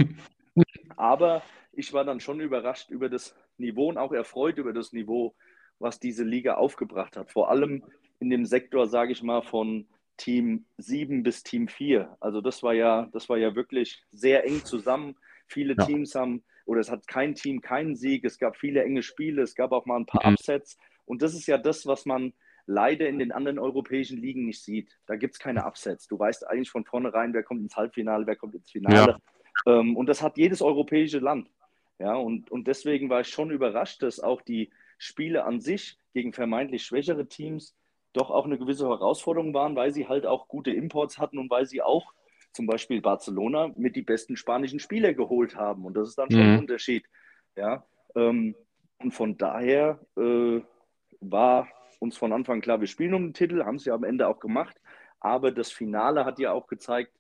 Aber 0.97 1.43
ich 1.73 1.93
war 1.93 2.05
dann 2.05 2.21
schon 2.21 2.41
überrascht 2.41 2.91
über 2.91 3.09
das 3.09 3.35
Niveau 3.59 3.89
und 3.89 3.99
auch 3.99 4.13
erfreut 4.13 4.59
über 4.59 4.73
das 4.73 4.93
Niveau, 4.93 5.35
was 5.81 5.99
diese 5.99 6.23
Liga 6.25 6.55
aufgebracht 6.55 7.17
hat. 7.17 7.33
Vor 7.33 7.51
allem 7.51 7.83
in 8.21 8.31
dem 8.31 8.45
Sektor, 8.45 8.87
sage 8.87 9.13
ich 9.13 9.23
mal, 9.23 9.43
von 9.43 9.87
Team 10.17 10.67
7 10.79 11.23
bis 11.23 11.43
Team 11.43 11.67
4. 11.67 12.17
Also 12.21 12.41
das 12.41 12.63
war 12.63 12.75
ja, 12.75 13.09
das 13.13 13.29
war 13.29 13.39
ja 13.39 13.55
wirklich 13.55 14.05
sehr 14.13 14.45
eng 14.45 14.65
zusammen. 14.65 15.17
Viele 15.47 15.75
ja. 15.77 15.85
Teams 15.85 16.15
haben, 16.15 16.43
oder 16.67 16.81
es 16.81 16.91
hat 16.91 17.07
kein 17.07 17.35
Team 17.35 17.61
keinen 17.61 17.97
Sieg, 17.97 18.25
es 18.25 18.39
gab 18.39 18.57
viele 18.57 18.83
enge 18.83 19.03
Spiele, 19.03 19.43
es 19.43 19.55
gab 19.55 19.73
auch 19.73 19.87
mal 19.87 19.97
ein 19.97 20.07
paar 20.07 20.27
mhm. 20.27 20.35
Upsets. 20.35 20.79
Und 21.05 21.23
das 21.23 21.35
ist 21.35 21.47
ja 21.47 21.59
das, 21.59 21.87
was 21.87 22.07
man 22.07 22.33
leider 22.67 23.09
in 23.09 23.19
den 23.19 23.33
anderen 23.33 23.59
europäischen 23.59 24.19
Ligen 24.19 24.47
nicht 24.47 24.63
sieht. 24.63 24.97
Da 25.07 25.17
gibt 25.17 25.35
es 25.35 25.41
keine 25.41 25.67
Upsets. 25.67 26.07
Du 26.07 26.19
weißt 26.19 26.47
eigentlich 26.47 26.71
von 26.71 26.85
vornherein, 26.85 27.35
wer 27.35 27.43
kommt 27.43 27.63
ins 27.63 27.77
Halbfinale, 27.77 28.27
wer 28.27 28.37
kommt 28.37 28.55
ins 28.55 28.71
Finale. 28.71 29.19
Ja. 29.67 29.81
Ähm, 29.81 29.97
und 29.97 30.07
das 30.07 30.23
hat 30.23 30.39
jedes 30.39 30.63
europäische 30.63 31.19
Land. 31.19 31.51
Ja, 31.99 32.15
und, 32.15 32.51
und 32.51 32.67
deswegen 32.67 33.11
war 33.11 33.21
ich 33.21 33.29
schon 33.29 33.51
überrascht, 33.51 34.03
dass 34.03 34.21
auch 34.21 34.41
die 34.41 34.71
Spiele 34.97 35.45
an 35.45 35.61
sich 35.61 35.99
gegen 36.15 36.33
vermeintlich 36.33 36.85
schwächere 36.85 37.27
Teams 37.27 37.77
doch 38.13 38.31
auch 38.31 38.45
eine 38.45 38.59
gewisse 38.59 38.89
Herausforderung 38.89 39.53
waren, 39.53 39.77
weil 39.77 39.93
sie 39.93 40.09
halt 40.09 40.27
auch 40.27 40.49
gute 40.49 40.71
Imports 40.71 41.19
hatten 41.19 41.39
und 41.39 41.51
weil 41.51 41.67
sie 41.67 41.83
auch 41.83 42.13
zum 42.53 42.67
Beispiel 42.67 43.01
Barcelona 43.01 43.73
mit 43.77 43.97
die 43.97 44.03
besten 44.03 44.37
spanischen 44.37 44.81
Spieler 44.81 45.15
geholt 45.15 45.57
haben. 45.57 45.85
Und 45.85 45.95
das 45.95 46.09
ist 46.09 46.19
dann 46.19 46.31
schon 46.31 46.41
mhm. 46.41 46.55
ein 46.55 46.59
Unterschied. 46.61 47.05
Ja, 47.57 47.85
ähm, 48.15 48.55
und 48.99 49.13
von 49.13 49.37
daher 49.37 50.01
äh, 50.17 50.61
war 51.21 51.69
uns 51.99 52.17
von 52.17 52.33
Anfang 52.33 52.61
klar, 52.61 52.81
wir 52.81 52.87
spielen 52.87 53.15
um 53.15 53.29
den 53.29 53.35
Titel, 53.35 53.65
haben 53.65 53.77
es 53.77 53.85
ja 53.85 53.95
am 53.95 54.05
Ende 54.05 54.29
auch 54.29 54.41
gemacht. 54.41 54.77
Aber 55.21 55.53
das 55.53 55.71
Finale 55.71 56.25
hat 56.25 56.39
ja 56.39 56.53
auch 56.53 56.67
gezeigt, 56.67 57.13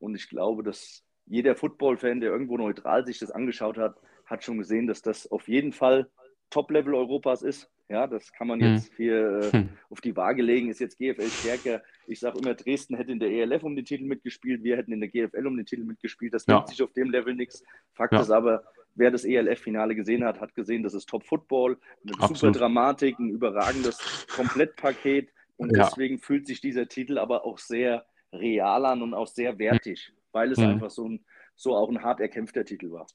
und 0.00 0.14
ich 0.14 0.28
glaube, 0.28 0.62
dass 0.62 1.04
jeder 1.26 1.56
Football-Fan, 1.56 2.20
der 2.20 2.30
irgendwo 2.30 2.56
neutral 2.56 3.04
sich 3.04 3.18
das 3.18 3.30
angeschaut 3.30 3.78
hat, 3.78 3.96
hat 4.26 4.44
schon 4.44 4.58
gesehen, 4.58 4.86
dass 4.86 5.02
das 5.02 5.30
auf 5.30 5.48
jeden 5.48 5.72
Fall 5.72 6.10
Top-Level 6.50 6.94
Europas 6.94 7.42
ist. 7.42 7.70
Ja, 7.88 8.06
das 8.06 8.32
kann 8.32 8.48
man 8.48 8.60
hm. 8.60 8.74
jetzt 8.74 8.92
hier 8.96 9.50
äh, 9.52 9.64
auf 9.88 10.02
die 10.02 10.14
Waage 10.14 10.42
legen. 10.42 10.68
Ist 10.68 10.78
jetzt 10.78 10.98
GFL 10.98 11.28
stärker? 11.28 11.82
Ich 12.06 12.20
sage 12.20 12.38
immer, 12.38 12.54
Dresden 12.54 12.96
hätte 12.96 13.12
in 13.12 13.18
der 13.18 13.30
ELF 13.30 13.62
um 13.62 13.74
den 13.74 13.84
Titel 13.86 14.04
mitgespielt, 14.04 14.62
wir 14.62 14.76
hätten 14.76 14.92
in 14.92 15.00
der 15.00 15.08
GFL 15.08 15.46
um 15.46 15.56
den 15.56 15.64
Titel 15.64 15.84
mitgespielt. 15.84 16.34
Das 16.34 16.44
ja. 16.46 16.56
nimmt 16.56 16.68
sich 16.68 16.82
auf 16.82 16.92
dem 16.92 17.10
Level 17.10 17.34
nichts. 17.34 17.64
Fakt 17.94 18.12
ja. 18.12 18.20
ist 18.20 18.30
aber, 18.30 18.62
wer 18.94 19.10
das 19.10 19.24
ELF-Finale 19.24 19.94
gesehen 19.94 20.22
hat, 20.22 20.38
hat 20.38 20.54
gesehen, 20.54 20.82
das 20.82 20.92
ist 20.92 21.08
Top-Football, 21.08 21.78
eine 22.04 22.12
Absolut. 22.14 22.38
super 22.38 22.52
Dramatik, 22.52 23.18
ein 23.18 23.30
überragendes 23.30 24.26
Komplettpaket. 24.36 25.30
Und 25.56 25.74
ja. 25.74 25.84
deswegen 25.84 26.18
fühlt 26.18 26.46
sich 26.46 26.60
dieser 26.60 26.88
Titel 26.88 27.16
aber 27.16 27.46
auch 27.46 27.58
sehr 27.58 28.04
real 28.34 28.84
an 28.84 29.00
und 29.00 29.14
auch 29.14 29.26
sehr 29.26 29.58
wertig, 29.58 30.12
weil 30.32 30.52
es 30.52 30.58
mhm. 30.58 30.66
einfach 30.66 30.90
so, 30.90 31.08
ein, 31.08 31.24
so 31.56 31.74
auch 31.74 31.88
ein 31.88 32.02
hart 32.02 32.20
erkämpfter 32.20 32.66
Titel 32.66 32.92
war. 32.92 33.06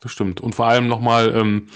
Das 0.00 0.12
stimmt. 0.12 0.40
Und 0.40 0.54
vor 0.54 0.66
allem 0.66 0.86
nochmal 0.86 1.34
ähm, 1.36 1.68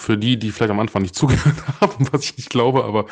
für 0.00 0.16
die, 0.16 0.38
die 0.38 0.50
vielleicht 0.50 0.70
am 0.70 0.80
Anfang 0.80 1.02
nicht 1.02 1.14
zugehört 1.16 1.62
haben, 1.80 2.08
was 2.12 2.24
ich 2.24 2.36
nicht 2.36 2.50
glaube, 2.50 2.84
aber 2.84 3.06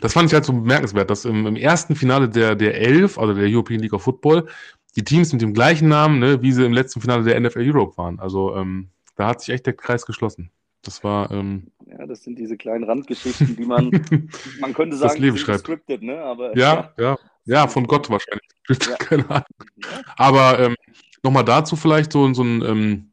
das 0.00 0.12
fand 0.12 0.28
ich 0.28 0.34
halt 0.34 0.44
so 0.44 0.52
bemerkenswert, 0.52 1.10
dass 1.10 1.24
im, 1.24 1.46
im 1.46 1.56
ersten 1.56 1.94
Finale 1.94 2.28
der, 2.28 2.54
der 2.54 2.80
Elf, 2.80 3.18
also 3.18 3.34
der 3.34 3.48
European 3.48 3.80
League 3.80 3.92
of 3.92 4.02
Football, 4.02 4.46
die 4.96 5.04
Teams 5.04 5.32
mit 5.32 5.40
dem 5.40 5.54
gleichen 5.54 5.88
Namen, 5.88 6.18
ne, 6.18 6.42
wie 6.42 6.52
sie 6.52 6.64
im 6.64 6.72
letzten 6.72 7.00
Finale 7.00 7.24
der 7.24 7.40
NFL 7.40 7.62
Europe 7.62 7.96
waren. 7.96 8.20
Also 8.20 8.54
ähm, 8.56 8.90
da 9.16 9.28
hat 9.28 9.40
sich 9.40 9.54
echt 9.54 9.66
der 9.66 9.72
Kreis 9.74 10.04
geschlossen. 10.04 10.50
Das 10.82 11.04
war. 11.04 11.30
Ähm, 11.30 11.68
ja, 11.86 12.06
das 12.06 12.24
sind 12.24 12.38
diese 12.38 12.56
kleinen 12.56 12.84
Randgeschichten, 12.84 13.56
die 13.56 13.64
man, 13.64 13.90
man 14.60 14.74
könnte 14.74 14.96
sagen, 14.96 15.12
das 15.12 15.18
Leben 15.18 15.38
schreibt. 15.38 15.60
scripted, 15.60 16.02
ne? 16.02 16.18
Aber, 16.20 16.56
ja, 16.56 16.92
ja, 16.98 17.04
ja, 17.04 17.18
ja, 17.44 17.68
von 17.68 17.86
Gott 17.86 18.10
wahrscheinlich. 18.10 18.42
Ja. 18.88 18.96
Keine 18.96 19.28
Ahnung. 19.28 19.44
Aber 20.16 20.58
ähm, 20.60 20.76
nochmal 21.24 21.44
dazu 21.44 21.74
vielleicht 21.74 22.12
so, 22.12 22.32
so 22.32 22.44
ein, 22.44 22.62
ähm, 22.62 23.12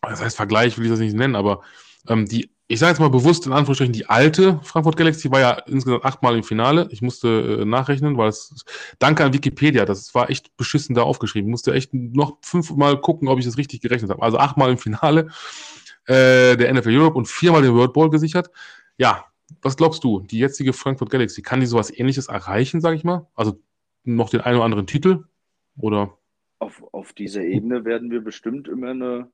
das 0.00 0.22
heißt 0.22 0.36
Vergleich, 0.36 0.78
will 0.78 0.84
ich 0.84 0.90
das 0.90 1.00
nicht 1.00 1.16
nennen, 1.16 1.34
aber 1.34 1.62
ähm, 2.08 2.26
die 2.26 2.50
ich 2.68 2.80
sage 2.80 2.90
jetzt 2.90 3.00
mal 3.00 3.10
bewusst 3.10 3.46
in 3.46 3.52
Anführungsstrichen, 3.52 3.92
die 3.92 4.06
alte 4.06 4.58
Frankfurt 4.62 4.96
Galaxy 4.96 5.30
war 5.30 5.40
ja 5.40 5.52
insgesamt 5.66 6.04
achtmal 6.04 6.36
im 6.36 6.42
Finale. 6.42 6.88
Ich 6.90 7.00
musste 7.00 7.60
äh, 7.60 7.64
nachrechnen, 7.64 8.16
weil 8.16 8.28
es, 8.28 8.64
danke 8.98 9.24
an 9.24 9.32
Wikipedia, 9.32 9.84
das 9.84 10.14
war 10.14 10.30
echt 10.30 10.56
beschissen 10.56 10.94
da 10.94 11.02
aufgeschrieben. 11.02 11.48
Ich 11.48 11.52
musste 11.52 11.72
echt 11.74 11.94
noch 11.94 12.38
fünfmal 12.42 13.00
gucken, 13.00 13.28
ob 13.28 13.38
ich 13.38 13.44
das 13.44 13.56
richtig 13.56 13.82
gerechnet 13.82 14.10
habe. 14.10 14.22
Also 14.22 14.38
achtmal 14.38 14.70
im 14.70 14.78
Finale 14.78 15.28
äh, 16.06 16.56
der 16.56 16.74
NFL 16.74 16.96
Europe 16.96 17.16
und 17.16 17.28
viermal 17.28 17.62
den 17.62 17.74
World 17.74 17.92
Bowl 17.92 18.10
gesichert. 18.10 18.50
Ja, 18.98 19.26
was 19.62 19.76
glaubst 19.76 20.02
du, 20.02 20.20
die 20.20 20.38
jetzige 20.38 20.72
Frankfurt 20.72 21.10
Galaxy, 21.10 21.42
kann 21.42 21.60
die 21.60 21.66
sowas 21.66 21.96
ähnliches 21.96 22.26
erreichen, 22.26 22.80
sage 22.80 22.96
ich 22.96 23.04
mal? 23.04 23.28
Also 23.36 23.60
noch 24.02 24.30
den 24.30 24.40
einen 24.40 24.56
oder 24.56 24.64
anderen 24.64 24.88
Titel? 24.88 25.24
Oder? 25.78 26.18
Auf, 26.58 26.82
auf 26.92 27.12
dieser 27.12 27.42
Ebene 27.42 27.84
werden 27.84 28.10
wir 28.10 28.22
bestimmt 28.22 28.66
immer 28.66 28.90
eine 28.90 29.30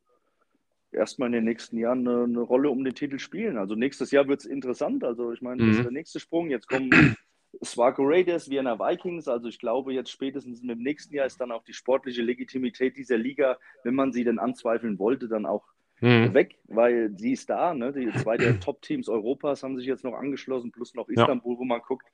erstmal 0.93 1.27
in 1.27 1.33
den 1.33 1.45
nächsten 1.45 1.79
Jahren 1.79 2.07
eine, 2.07 2.25
eine, 2.25 2.41
Rolle 2.41 2.71
um 2.71 2.85
den 2.85 2.95
Titel 2.95 3.19
spielen. 3.19 3.57
Also 3.57 3.75
nächstes 3.75 4.11
Jahr 4.11 4.29
wird 4.29 4.41
es 4.41 4.47
interessant. 4.47 5.05
Also 5.05 5.33
ich 5.33 5.43
meine, 5.43 5.59
das 5.59 5.69
ist 5.69 5.79
mhm. 5.79 5.83
der 5.85 5.93
nächste 5.93 6.21
Sprung. 6.21 6.51
Jetzt 6.51 6.69
kommen 6.69 6.91
Swaco 7.65 8.03
Raiders, 8.05 8.51
Vienna 8.51 8.79
Vikings. 8.79 9.29
Also 9.29 9.49
ich 9.49 9.59
glaube, 9.59 9.93
jetzt 9.93 10.11
spätestens 10.11 10.63
mit 10.63 10.77
dem 10.77 10.83
nächsten 10.83 11.15
Jahr 11.15 11.27
ist 11.27 11.41
dann 11.41 11.53
auch 11.53 11.65
die 11.65 11.75
sportliche 11.75 12.23
Legitimität 12.23 12.97
dieser 12.97 13.19
Liga, 13.19 13.59
wenn 13.85 13.95
man 13.95 14.13
sie 14.13 14.25
denn 14.25 14.39
anzweifeln 14.39 14.99
wollte, 14.99 15.29
dann 15.29 15.47
auch 15.47 15.65
mhm. 16.01 16.35
weg, 16.35 16.59
weil 16.65 17.13
sie 17.17 17.33
ist 17.33 17.49
da. 17.49 17.75
Ne? 17.75 17.93
Die 17.93 18.11
zwei 18.19 18.37
der 18.37 18.59
Top-Teams 18.61 19.09
Europas 19.09 19.63
haben 19.63 19.77
sich 19.77 19.87
jetzt 19.87 20.05
noch 20.05 20.15
angeschlossen, 20.15 20.73
plus 20.73 20.95
noch 20.95 21.09
Istanbul, 21.09 21.55
ja. 21.55 21.59
wo 21.59 21.65
man 21.65 21.81
guckt. 21.81 22.07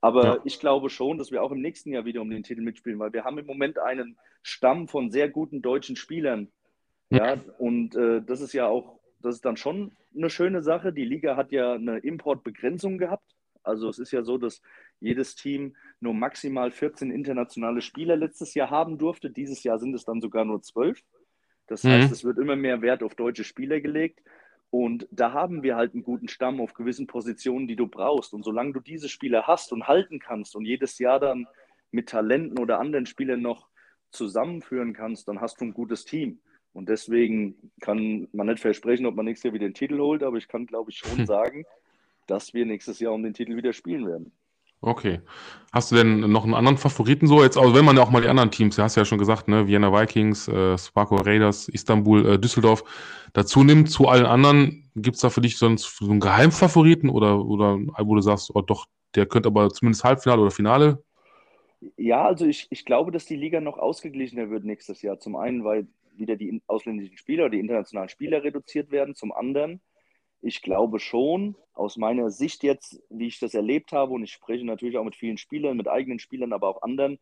Aber 0.00 0.24
ja. 0.24 0.38
ich 0.44 0.60
glaube 0.60 0.90
schon, 0.90 1.16
dass 1.16 1.30
wir 1.30 1.42
auch 1.42 1.52
im 1.52 1.62
nächsten 1.62 1.90
Jahr 1.90 2.04
wieder 2.04 2.20
um 2.20 2.28
den 2.28 2.42
Titel 2.42 2.60
mitspielen, 2.60 2.98
weil 2.98 3.12
wir 3.12 3.24
haben 3.24 3.38
im 3.38 3.46
Moment 3.46 3.78
einen 3.78 4.18
Stamm 4.42 4.86
von 4.86 5.10
sehr 5.10 5.30
guten 5.30 5.62
deutschen 5.62 5.96
Spielern, 5.96 6.48
ja, 7.14 7.36
und 7.58 7.96
äh, 7.96 8.22
das 8.22 8.40
ist 8.40 8.52
ja 8.52 8.66
auch, 8.66 8.98
das 9.20 9.36
ist 9.36 9.44
dann 9.44 9.56
schon 9.56 9.92
eine 10.16 10.30
schöne 10.30 10.62
Sache. 10.62 10.92
Die 10.92 11.04
Liga 11.04 11.36
hat 11.36 11.52
ja 11.52 11.74
eine 11.74 11.98
Importbegrenzung 11.98 12.98
gehabt. 12.98 13.34
Also 13.62 13.88
es 13.88 13.98
ist 13.98 14.12
ja 14.12 14.22
so, 14.22 14.38
dass 14.38 14.60
jedes 15.00 15.34
Team 15.34 15.74
nur 16.00 16.14
maximal 16.14 16.70
14 16.70 17.10
internationale 17.10 17.80
Spieler 17.80 18.16
letztes 18.16 18.54
Jahr 18.54 18.70
haben 18.70 18.98
durfte. 18.98 19.30
Dieses 19.30 19.62
Jahr 19.62 19.78
sind 19.78 19.94
es 19.94 20.04
dann 20.04 20.20
sogar 20.20 20.44
nur 20.44 20.62
12. 20.62 21.02
Das 21.66 21.82
mhm. 21.82 21.88
heißt, 21.90 22.12
es 22.12 22.24
wird 22.24 22.38
immer 22.38 22.56
mehr 22.56 22.82
Wert 22.82 23.02
auf 23.02 23.14
deutsche 23.14 23.44
Spieler 23.44 23.80
gelegt. 23.80 24.20
Und 24.70 25.06
da 25.10 25.32
haben 25.32 25.62
wir 25.62 25.76
halt 25.76 25.94
einen 25.94 26.02
guten 26.02 26.28
Stamm 26.28 26.60
auf 26.60 26.74
gewissen 26.74 27.06
Positionen, 27.06 27.68
die 27.68 27.76
du 27.76 27.86
brauchst. 27.86 28.34
Und 28.34 28.44
solange 28.44 28.72
du 28.72 28.80
diese 28.80 29.08
Spieler 29.08 29.46
hast 29.46 29.72
und 29.72 29.86
halten 29.86 30.18
kannst 30.18 30.56
und 30.56 30.64
jedes 30.64 30.98
Jahr 30.98 31.20
dann 31.20 31.46
mit 31.90 32.08
Talenten 32.08 32.58
oder 32.58 32.80
anderen 32.80 33.06
Spielern 33.06 33.40
noch 33.40 33.68
zusammenführen 34.10 34.92
kannst, 34.92 35.28
dann 35.28 35.40
hast 35.40 35.60
du 35.60 35.66
ein 35.66 35.74
gutes 35.74 36.04
Team. 36.04 36.40
Und 36.74 36.88
deswegen 36.88 37.54
kann 37.80 38.28
man 38.32 38.48
nicht 38.48 38.60
versprechen, 38.60 39.06
ob 39.06 39.14
man 39.14 39.24
nächstes 39.24 39.44
Jahr 39.44 39.54
wieder 39.54 39.68
den 39.68 39.74
Titel 39.74 39.98
holt, 39.98 40.22
aber 40.22 40.36
ich 40.36 40.48
kann, 40.48 40.66
glaube 40.66 40.90
ich, 40.90 40.98
schon 40.98 41.18
hm. 41.18 41.26
sagen, 41.26 41.64
dass 42.26 42.52
wir 42.52 42.66
nächstes 42.66 43.00
Jahr 43.00 43.12
um 43.12 43.22
den 43.22 43.32
Titel 43.32 43.56
wieder 43.56 43.72
spielen 43.72 44.06
werden. 44.06 44.32
Okay. 44.80 45.20
Hast 45.72 45.90
du 45.90 45.96
denn 45.96 46.20
noch 46.30 46.44
einen 46.44 46.52
anderen 46.52 46.76
Favoriten 46.76 47.26
so 47.26 47.42
jetzt, 47.42 47.56
also 47.56 47.74
wenn 47.74 47.86
man 47.86 47.96
ja 47.96 48.02
auch 48.02 48.10
mal 48.10 48.20
die 48.20 48.28
anderen 48.28 48.50
Teams, 48.50 48.76
du 48.76 48.82
hast 48.82 48.96
ja 48.96 49.04
schon 49.06 49.18
gesagt, 49.18 49.48
ne, 49.48 49.66
Vienna 49.66 49.90
Vikings, 49.90 50.46
äh, 50.48 50.76
Sparko 50.76 51.16
Raiders, 51.16 51.68
Istanbul, 51.68 52.26
äh, 52.26 52.38
Düsseldorf 52.38 52.84
dazu 53.32 53.64
nimmt 53.64 53.90
zu 53.90 54.08
allen 54.08 54.26
anderen, 54.26 54.90
gibt 54.94 55.14
es 55.16 55.22
da 55.22 55.30
für 55.30 55.40
dich 55.40 55.56
sonst 55.56 55.96
so 55.96 56.10
einen 56.10 56.20
Geheimfavoriten 56.20 57.08
oder, 57.08 57.42
oder 57.42 57.78
wo 57.98 58.14
du 58.14 58.20
sagst, 58.20 58.50
oh 58.54 58.60
doch, 58.60 58.86
der 59.14 59.24
könnte 59.24 59.48
aber 59.48 59.70
zumindest 59.70 60.04
Halbfinale 60.04 60.42
oder 60.42 60.50
Finale? 60.50 61.02
Ja, 61.96 62.26
also 62.26 62.44
ich, 62.44 62.66
ich 62.70 62.84
glaube, 62.84 63.10
dass 63.10 63.24
die 63.24 63.36
Liga 63.36 63.60
noch 63.60 63.78
ausgeglichener 63.78 64.50
wird 64.50 64.64
nächstes 64.64 65.00
Jahr. 65.02 65.18
Zum 65.18 65.36
einen, 65.36 65.64
weil 65.64 65.86
wieder 66.18 66.36
die 66.36 66.62
ausländischen 66.66 67.16
Spieler 67.16 67.44
oder 67.44 67.52
die 67.52 67.60
internationalen 67.60 68.08
Spieler 68.08 68.42
reduziert 68.42 68.90
werden. 68.90 69.14
Zum 69.14 69.32
anderen, 69.32 69.80
ich 70.40 70.62
glaube 70.62 70.98
schon, 71.00 71.56
aus 71.72 71.96
meiner 71.96 72.30
Sicht 72.30 72.62
jetzt, 72.62 73.02
wie 73.10 73.26
ich 73.26 73.38
das 73.38 73.54
erlebt 73.54 73.92
habe, 73.92 74.12
und 74.12 74.22
ich 74.22 74.32
spreche 74.32 74.64
natürlich 74.64 74.98
auch 74.98 75.04
mit 75.04 75.16
vielen 75.16 75.38
Spielern, 75.38 75.76
mit 75.76 75.88
eigenen 75.88 76.18
Spielern, 76.18 76.52
aber 76.52 76.68
auch 76.68 76.82
anderen, 76.82 77.18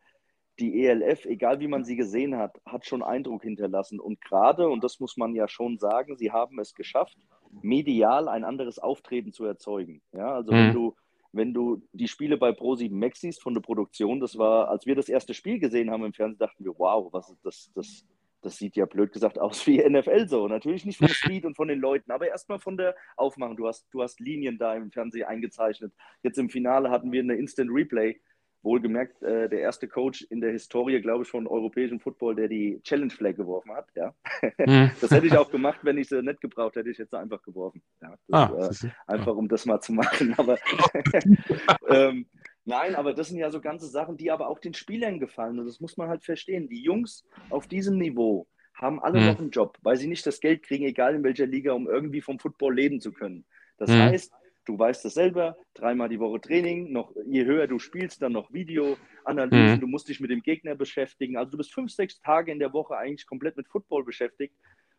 die 0.59 0.85
ELF, 0.85 1.25
egal 1.25 1.61
wie 1.61 1.69
man 1.69 1.85
sie 1.85 1.97
gesehen 1.97 2.37
hat, 2.37 2.61
hat 2.67 2.85
schon 2.87 3.03
Eindruck 3.03 3.43
hinterlassen. 3.43 3.99
Und 3.99 4.21
gerade, 4.21 4.69
und 4.69 4.85
das 4.85 5.01
muss 5.01 5.17
man 5.17 5.35
ja 5.35 5.49
schon 5.49 5.79
sagen, 5.79 6.17
sie 6.17 6.31
haben 6.31 6.59
es 6.59 6.75
geschafft, 6.75 7.17
medial 7.63 8.29
ein 8.29 8.45
anderes 8.45 8.79
Auftreten 8.79 9.33
zu 9.33 9.45
erzeugen. 9.45 10.03
Ja, 10.13 10.35
also 10.35 10.53
mhm. 10.53 10.57
wenn 10.57 10.73
du 10.75 10.97
wenn 11.33 11.55
du 11.55 11.83
die 11.93 12.09
Spiele 12.09 12.37
bei 12.37 12.51
Pro7 12.51 12.93
Max 12.93 13.21
siehst 13.21 13.43
von 13.43 13.55
der 13.55 13.63
Produktion, 13.63 14.21
das 14.21 14.37
war, 14.37 14.69
als 14.69 14.87
wir 14.87 14.95
das 14.95 15.09
erste 15.09 15.33
Spiel 15.33 15.59
gesehen 15.59 15.91
haben 15.91 16.05
im 16.05 16.13
Fernsehen, 16.13 16.39
dachten 16.39 16.65
wir, 16.65 16.79
wow, 16.79 17.11
was 17.11 17.31
ist 17.31 17.45
das, 17.45 17.71
das, 17.75 18.05
das 18.43 18.57
sieht 18.57 18.77
ja 18.77 18.87
blöd 18.87 19.13
gesagt 19.13 19.39
aus 19.39 19.67
wie 19.67 19.79
NFL 19.79 20.29
so. 20.29 20.49
Natürlich 20.49 20.85
nicht 20.85 20.99
vom 20.99 21.09
Speed 21.09 21.45
und 21.47 21.57
von 21.57 21.69
den 21.69 21.81
Leuten, 21.81 22.11
aber 22.11 22.29
erstmal 22.29 22.59
von 22.59 22.77
der 22.77 22.95
Aufmachung. 23.17 23.57
Du 23.57 23.67
hast, 23.67 23.87
du 23.93 24.03
hast 24.03 24.21
Linien 24.21 24.59
da 24.59 24.75
im 24.75 24.91
Fernsehen 24.91 25.27
eingezeichnet. 25.27 25.93
Jetzt 26.23 26.39
im 26.39 26.51
Finale 26.51 26.91
hatten 26.91 27.13
wir 27.13 27.21
eine 27.21 27.37
Instant 27.37 27.71
Replay. 27.73 28.21
Wohlgemerkt, 28.65 29.21
äh, 29.23 29.49
der 29.49 29.59
erste 29.59 29.89
Coach 29.89 30.23
in 30.31 30.41
der 30.41 30.53
Historie, 30.53 31.01
glaube 31.01 31.25
ich, 31.25 31.29
von 31.29 31.49
europäischem 31.49 31.99
Football, 31.99 32.37
der 32.37 32.47
die 32.47 32.81
Challenge 32.85 33.11
Flag 33.11 33.35
geworfen 33.35 33.73
hat. 33.73 33.89
Ja. 33.97 34.15
Mhm. 34.59 34.93
das 35.01 35.11
hätte 35.11 35.27
ich 35.27 35.37
auch 35.37 35.51
gemacht, 35.51 35.81
wenn 35.83 35.99
ich 35.99 36.09
sie 36.09 36.23
nicht 36.23 36.41
gebraucht 36.41 36.77
hätte, 36.77 36.89
ich 36.89 36.99
jetzt 36.99 37.13
einfach 37.13 37.43
geworfen. 37.43 37.83
Ja, 38.01 38.17
das, 38.29 38.85
ah, 38.85 38.87
äh, 38.87 39.13
einfach 39.13 39.35
um 39.35 39.49
das 39.49 39.67
mal 39.67 39.81
zu 39.81 39.93
machen. 39.93 40.35
Aber 40.39 40.59
ähm, 41.89 42.27
Nein, 42.65 42.95
aber 42.95 43.13
das 43.13 43.29
sind 43.29 43.39
ja 43.39 43.51
so 43.51 43.61
ganze 43.61 43.89
Sachen, 43.89 44.17
die 44.17 44.31
aber 44.31 44.49
auch 44.49 44.59
den 44.59 44.75
Spielern 44.75 45.19
gefallen. 45.19 45.59
Und 45.59 45.67
das 45.67 45.81
muss 45.81 45.97
man 45.97 46.09
halt 46.09 46.25
verstehen. 46.25 46.69
Die 46.69 46.83
Jungs 46.83 47.25
auf 47.51 47.67
diesem 47.67 47.99
Niveau 47.99 48.47
haben 48.75 49.03
alle 49.03 49.21
mhm. 49.21 49.27
noch 49.27 49.39
einen 49.39 49.51
Job, 49.51 49.79
weil 49.83 49.97
sie 49.97 50.07
nicht 50.07 50.27
das 50.27 50.41
Geld 50.41 50.63
kriegen, 50.63 50.85
egal 50.85 51.15
in 51.15 51.25
welcher 51.25 51.47
Liga, 51.47 51.73
um 51.73 51.89
irgendwie 51.89 52.21
vom 52.21 52.39
Football 52.39 52.75
leben 52.75 53.01
zu 53.01 53.13
können. 53.13 53.45
Das 53.79 53.91
mhm. 53.91 53.99
heißt, 53.99 54.33
du 54.65 54.79
weißt 54.79 55.05
das 55.05 55.15
selber, 55.15 55.57
dreimal 55.75 56.09
die 56.09 56.21
Woche 56.21 56.41
Training, 56.41 56.93
noch 56.93 57.13
je 57.27 57.45
höher 57.45 57.67
du 57.67 57.79
spielst, 57.79 58.23
dann 58.23 58.33
noch 58.33 58.53
Videoanalysen, 58.53 59.77
mhm. 59.77 59.81
du 59.81 59.87
musst 59.87 60.09
dich 60.09 60.21
mit 60.21 60.31
dem 60.31 60.43
Gegner 60.43 60.75
beschäftigen. 60.75 61.37
Also 61.37 61.53
du 61.53 61.57
bist 61.59 61.73
fünf, 61.73 61.91
sechs 61.91 62.21
Tage 62.21 62.53
in 62.53 62.59
der 62.59 62.73
Woche 62.73 62.97
eigentlich 62.97 63.27
komplett 63.27 63.57
mit 63.57 63.69
Football 63.69 64.05
beschäftigt 64.05 64.55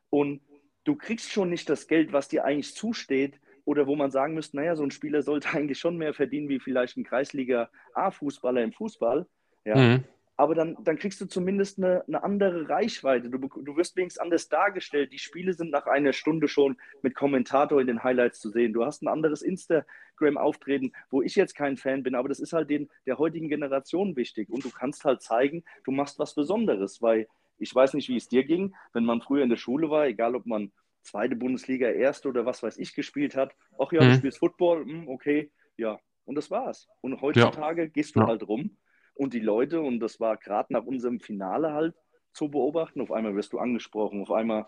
und 0.09 0.41
du 0.83 0.95
kriegst 0.95 1.31
schon 1.31 1.49
nicht 1.49 1.69
das 1.69 1.87
Geld, 1.87 2.11
was 2.11 2.27
dir 2.27 2.43
eigentlich 2.43 2.75
zusteht, 2.75 3.39
oder 3.65 3.87
wo 3.87 3.95
man 3.95 4.11
sagen 4.11 4.33
müsste, 4.33 4.57
naja, 4.57 4.75
so 4.75 4.83
ein 4.83 4.91
Spieler 4.91 5.21
sollte 5.21 5.49
eigentlich 5.53 5.79
schon 5.79 5.97
mehr 5.97 6.13
verdienen 6.13 6.49
wie 6.49 6.59
vielleicht 6.59 6.97
ein 6.97 7.03
Kreisliga-A-Fußballer 7.03 8.63
im 8.63 8.73
Fußball. 8.73 9.25
Ja. 9.65 9.75
Mhm. 9.75 10.03
Aber 10.35 10.55
dann, 10.55 10.75
dann 10.83 10.97
kriegst 10.97 11.21
du 11.21 11.27
zumindest 11.27 11.77
eine, 11.77 12.03
eine 12.07 12.23
andere 12.23 12.67
Reichweite. 12.67 13.29
Du, 13.29 13.37
du 13.37 13.77
wirst 13.77 13.95
wenigstens 13.95 14.21
anders 14.21 14.49
dargestellt. 14.49 15.13
Die 15.13 15.19
Spiele 15.19 15.53
sind 15.53 15.69
nach 15.69 15.85
einer 15.85 16.11
Stunde 16.11 16.47
schon 16.47 16.77
mit 17.03 17.13
Kommentator 17.13 17.79
in 17.79 17.85
den 17.85 18.03
Highlights 18.03 18.39
zu 18.39 18.49
sehen. 18.49 18.73
Du 18.73 18.83
hast 18.83 19.03
ein 19.03 19.07
anderes 19.07 19.43
Instagram-Auftreten, 19.43 20.91
wo 21.11 21.21
ich 21.21 21.35
jetzt 21.35 21.53
kein 21.53 21.77
Fan 21.77 22.01
bin, 22.01 22.15
aber 22.15 22.29
das 22.29 22.39
ist 22.39 22.51
halt 22.51 22.71
den, 22.71 22.89
der 23.05 23.19
heutigen 23.19 23.47
Generation 23.47 24.15
wichtig. 24.15 24.49
Und 24.49 24.65
du 24.65 24.71
kannst 24.71 25.05
halt 25.05 25.21
zeigen, 25.21 25.63
du 25.83 25.91
machst 25.91 26.17
was 26.17 26.33
Besonderes, 26.33 26.99
weil 27.01 27.27
ich 27.59 27.73
weiß 27.73 27.93
nicht, 27.93 28.09
wie 28.09 28.17
es 28.17 28.27
dir 28.27 28.43
ging, 28.43 28.73
wenn 28.91 29.05
man 29.05 29.21
früher 29.21 29.43
in 29.43 29.49
der 29.49 29.57
Schule 29.57 29.91
war, 29.91 30.07
egal 30.07 30.35
ob 30.35 30.47
man 30.47 30.71
zweite 31.03 31.35
Bundesliga, 31.35 31.89
erste 31.89 32.29
oder 32.29 32.45
was 32.45 32.63
weiß 32.63 32.77
ich 32.77 32.95
gespielt 32.95 33.35
hat. 33.35 33.55
Ach 33.77 33.91
ja, 33.91 34.03
mhm. 34.03 34.09
du 34.09 34.15
spielst 34.15 34.39
Football, 34.39 34.85
hm, 34.85 35.07
okay, 35.07 35.51
ja. 35.77 35.99
Und 36.25 36.35
das 36.35 36.49
war's. 36.49 36.87
Und 37.01 37.21
heutzutage 37.21 37.83
ja. 37.83 37.87
gehst 37.89 38.15
du 38.15 38.21
ja. 38.21 38.27
halt 38.27 38.47
rum 38.47 38.77
und 39.13 39.33
die 39.33 39.39
Leute, 39.39 39.81
und 39.81 39.99
das 39.99 40.19
war 40.19 40.37
gerade 40.37 40.71
nach 40.73 40.83
unserem 40.83 41.19
Finale 41.19 41.73
halt 41.73 41.95
zu 42.33 42.49
beobachten, 42.49 43.01
auf 43.01 43.11
einmal 43.11 43.35
wirst 43.35 43.53
du 43.53 43.59
angesprochen, 43.59 44.21
auf 44.21 44.31
einmal 44.31 44.65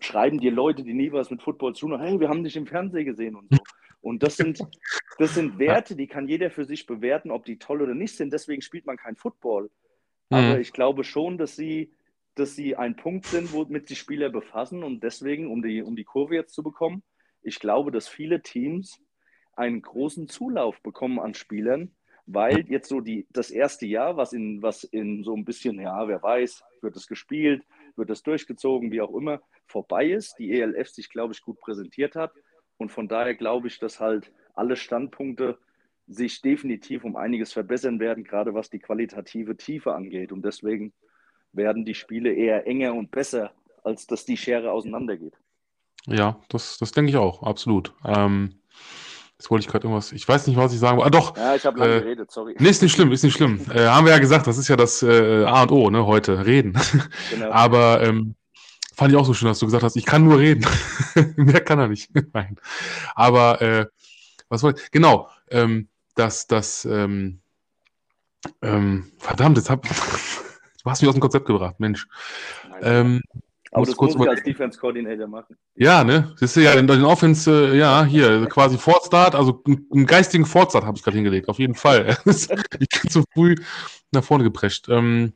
schreiben 0.00 0.38
dir 0.38 0.52
Leute, 0.52 0.82
die 0.82 0.94
nie 0.94 1.12
was 1.12 1.30
mit 1.30 1.42
Football 1.42 1.74
zu 1.74 1.86
tun 1.86 1.92
haben, 1.92 2.02
hey, 2.02 2.20
wir 2.20 2.28
haben 2.28 2.44
dich 2.44 2.56
im 2.56 2.66
Fernsehen 2.66 3.04
gesehen 3.04 3.36
und 3.36 3.48
so. 3.50 3.58
Und 4.00 4.22
das 4.22 4.36
sind, 4.36 4.58
das 5.18 5.34
sind 5.34 5.58
Werte, 5.58 5.96
die 5.96 6.06
kann 6.06 6.28
jeder 6.28 6.50
für 6.50 6.64
sich 6.64 6.86
bewerten, 6.86 7.30
ob 7.30 7.44
die 7.44 7.58
toll 7.58 7.82
oder 7.82 7.94
nicht 7.94 8.16
sind. 8.16 8.32
Deswegen 8.32 8.62
spielt 8.62 8.86
man 8.86 8.96
kein 8.96 9.16
Football. 9.16 9.70
Aber 10.28 10.54
mhm. 10.54 10.60
ich 10.60 10.72
glaube 10.72 11.04
schon, 11.04 11.38
dass 11.38 11.56
sie 11.56 11.92
dass 12.34 12.54
sie 12.54 12.76
ein 12.76 12.96
Punkt 12.96 13.26
sind, 13.26 13.52
womit 13.52 13.90
die 13.90 13.96
Spieler 13.96 14.30
befassen 14.30 14.82
und 14.82 15.02
deswegen, 15.02 15.50
um 15.50 15.62
die, 15.62 15.82
um 15.82 15.96
die 15.96 16.04
Kurve 16.04 16.34
jetzt 16.34 16.54
zu 16.54 16.62
bekommen, 16.62 17.02
ich 17.42 17.58
glaube, 17.58 17.90
dass 17.90 18.08
viele 18.08 18.42
Teams 18.42 19.00
einen 19.54 19.82
großen 19.82 20.28
Zulauf 20.28 20.80
bekommen 20.82 21.18
an 21.18 21.34
Spielern, 21.34 21.94
weil 22.26 22.66
jetzt 22.70 22.88
so 22.88 23.00
die, 23.00 23.26
das 23.30 23.50
erste 23.50 23.86
Jahr, 23.86 24.16
was 24.16 24.32
in, 24.32 24.62
was 24.62 24.84
in 24.84 25.24
so 25.24 25.34
ein 25.34 25.44
bisschen, 25.44 25.80
ja, 25.80 26.06
wer 26.08 26.22
weiß, 26.22 26.62
wird 26.80 26.96
es 26.96 27.06
gespielt, 27.06 27.64
wird 27.96 28.10
es 28.10 28.22
durchgezogen, 28.22 28.92
wie 28.92 29.00
auch 29.00 29.14
immer, 29.14 29.42
vorbei 29.66 30.10
ist, 30.10 30.38
die 30.38 30.52
ELF 30.52 30.88
sich, 30.88 31.10
glaube 31.10 31.34
ich, 31.34 31.42
gut 31.42 31.60
präsentiert 31.60 32.14
hat. 32.14 32.32
Und 32.78 32.90
von 32.90 33.08
daher 33.08 33.34
glaube 33.34 33.68
ich, 33.68 33.78
dass 33.78 34.00
halt 34.00 34.32
alle 34.54 34.76
Standpunkte 34.76 35.58
sich 36.06 36.40
definitiv 36.40 37.04
um 37.04 37.16
einiges 37.16 37.52
verbessern 37.52 38.00
werden, 38.00 38.24
gerade 38.24 38.54
was 38.54 38.70
die 38.70 38.80
qualitative 38.80 39.56
Tiefe 39.56 39.94
angeht. 39.94 40.32
Und 40.32 40.44
deswegen 40.44 40.92
werden 41.52 41.84
die 41.84 41.94
Spiele 41.94 42.32
eher 42.32 42.66
enger 42.66 42.94
und 42.94 43.10
besser, 43.10 43.52
als 43.84 44.06
dass 44.06 44.24
die 44.24 44.36
Schere 44.36 44.72
auseinandergeht. 44.72 45.34
Ja, 46.06 46.40
das, 46.48 46.78
das 46.78 46.92
denke 46.92 47.10
ich 47.10 47.16
auch, 47.16 47.42
absolut. 47.42 47.94
Ähm, 48.04 48.62
Jetzt 49.42 49.50
wollte 49.50 49.64
ich 49.64 49.68
gerade 49.72 49.88
irgendwas, 49.88 50.12
ich 50.12 50.28
weiß 50.28 50.46
nicht, 50.46 50.56
was 50.56 50.72
ich 50.72 50.78
sagen 50.78 50.98
wollte. 50.98 51.18
Ah, 51.18 51.20
doch. 51.20 51.36
Ja, 51.36 51.56
ich 51.56 51.66
habe 51.66 51.80
lange 51.80 51.96
äh, 51.96 52.00
geredet, 52.00 52.30
sorry. 52.30 52.54
Nee, 52.60 52.68
ist 52.68 52.80
nicht 52.80 52.92
schlimm, 52.92 53.10
ist 53.10 53.24
nicht 53.24 53.34
schlimm. 53.34 53.60
Äh, 53.74 53.88
haben 53.88 54.06
wir 54.06 54.12
ja 54.12 54.20
gesagt, 54.20 54.46
das 54.46 54.56
ist 54.56 54.68
ja 54.68 54.76
das 54.76 55.02
äh, 55.02 55.42
A 55.44 55.62
und 55.62 55.72
O, 55.72 55.90
ne, 55.90 56.06
heute, 56.06 56.46
reden. 56.46 56.78
Genau. 57.28 57.50
Aber 57.50 58.00
ähm, 58.04 58.36
fand 58.94 59.10
ich 59.10 59.18
auch 59.18 59.26
so 59.26 59.34
schön, 59.34 59.48
dass 59.48 59.58
du 59.58 59.66
gesagt 59.66 59.82
hast, 59.82 59.96
ich 59.96 60.06
kann 60.06 60.22
nur 60.22 60.38
reden. 60.38 60.64
Mehr 61.34 61.60
kann 61.60 61.80
er 61.80 61.88
nicht. 61.88 62.12
Nein. 62.32 62.54
Aber 63.16 63.60
äh, 63.60 63.86
was 64.48 64.62
wollte 64.62 64.80
ich? 64.80 64.92
Genau, 64.92 65.28
ähm, 65.50 65.88
dass 66.14 66.46
das, 66.46 66.84
ähm, 66.84 67.40
ähm, 68.62 69.10
verdammt, 69.18 69.56
jetzt 69.56 69.70
hab, 69.70 69.84
du 70.82 70.90
hast 70.90 71.02
mich 71.02 71.08
aus 71.08 71.14
dem 71.14 71.20
Konzept 71.20 71.46
gebracht, 71.46 71.78
Mensch. 71.78 72.06
Ähm, 72.80 73.20
aber 73.72 73.86
das 73.86 73.96
muss 73.96 74.14
ich 74.14 74.28
als 74.28 74.42
Defense 74.42 74.78
Coordinator 74.78 75.26
machen. 75.26 75.56
Ja, 75.74 76.04
ne? 76.04 76.34
Siehst 76.36 76.56
du 76.56 76.60
ja, 76.60 76.72
in 76.74 76.86
den 76.86 77.04
Offense, 77.04 77.72
äh, 77.72 77.78
ja, 77.78 78.04
hier, 78.04 78.46
quasi 78.46 78.76
Fortstart, 78.76 79.34
also 79.34 79.62
einen 79.66 80.06
geistigen 80.06 80.44
Fortstart 80.44 80.84
habe 80.84 80.98
ich 80.98 81.02
gerade 81.02 81.16
hingelegt, 81.16 81.48
auf 81.48 81.58
jeden 81.58 81.74
Fall. 81.74 82.18
ich 82.26 82.48
bin 82.48 83.10
zu 83.10 83.24
früh 83.32 83.54
nach 84.12 84.22
vorne 84.22 84.44
geprescht. 84.44 84.88
Ähm, 84.90 85.32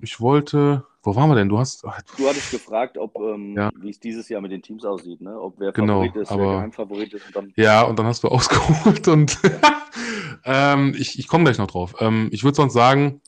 ich 0.00 0.20
wollte, 0.20 0.86
wo 1.02 1.16
waren 1.16 1.28
wir 1.28 1.34
denn? 1.34 1.50
Du 1.50 1.58
hast. 1.58 1.84
Ach, 1.84 2.00
du 2.16 2.26
hattest 2.26 2.50
gefragt, 2.50 2.96
ob, 2.96 3.16
ähm, 3.16 3.54
ja. 3.54 3.70
wie 3.76 3.90
es 3.90 4.00
dieses 4.00 4.28
Jahr 4.30 4.40
mit 4.40 4.50
den 4.50 4.62
Teams 4.62 4.86
aussieht, 4.86 5.20
ne? 5.20 5.38
Ob 5.38 5.58
wer 5.58 5.72
genau, 5.72 6.00
Favorit 6.00 6.16
ist, 6.16 6.32
aber, 6.32 6.42
wer 6.42 6.52
Geheimfavorit 6.56 7.12
ist. 7.12 7.26
Und 7.26 7.36
dann 7.36 7.52
ja, 7.56 7.82
und 7.82 7.98
dann 7.98 8.06
hast 8.06 8.24
du 8.24 8.28
ausgeholt 8.28 9.06
und 9.06 9.38
ähm, 10.44 10.94
ich, 10.96 11.18
ich 11.18 11.28
komme 11.28 11.44
gleich 11.44 11.58
noch 11.58 11.66
drauf. 11.66 11.96
Ähm, 12.00 12.28
ich 12.32 12.42
würde 12.42 12.56
sonst 12.56 12.72
sagen, 12.72 13.20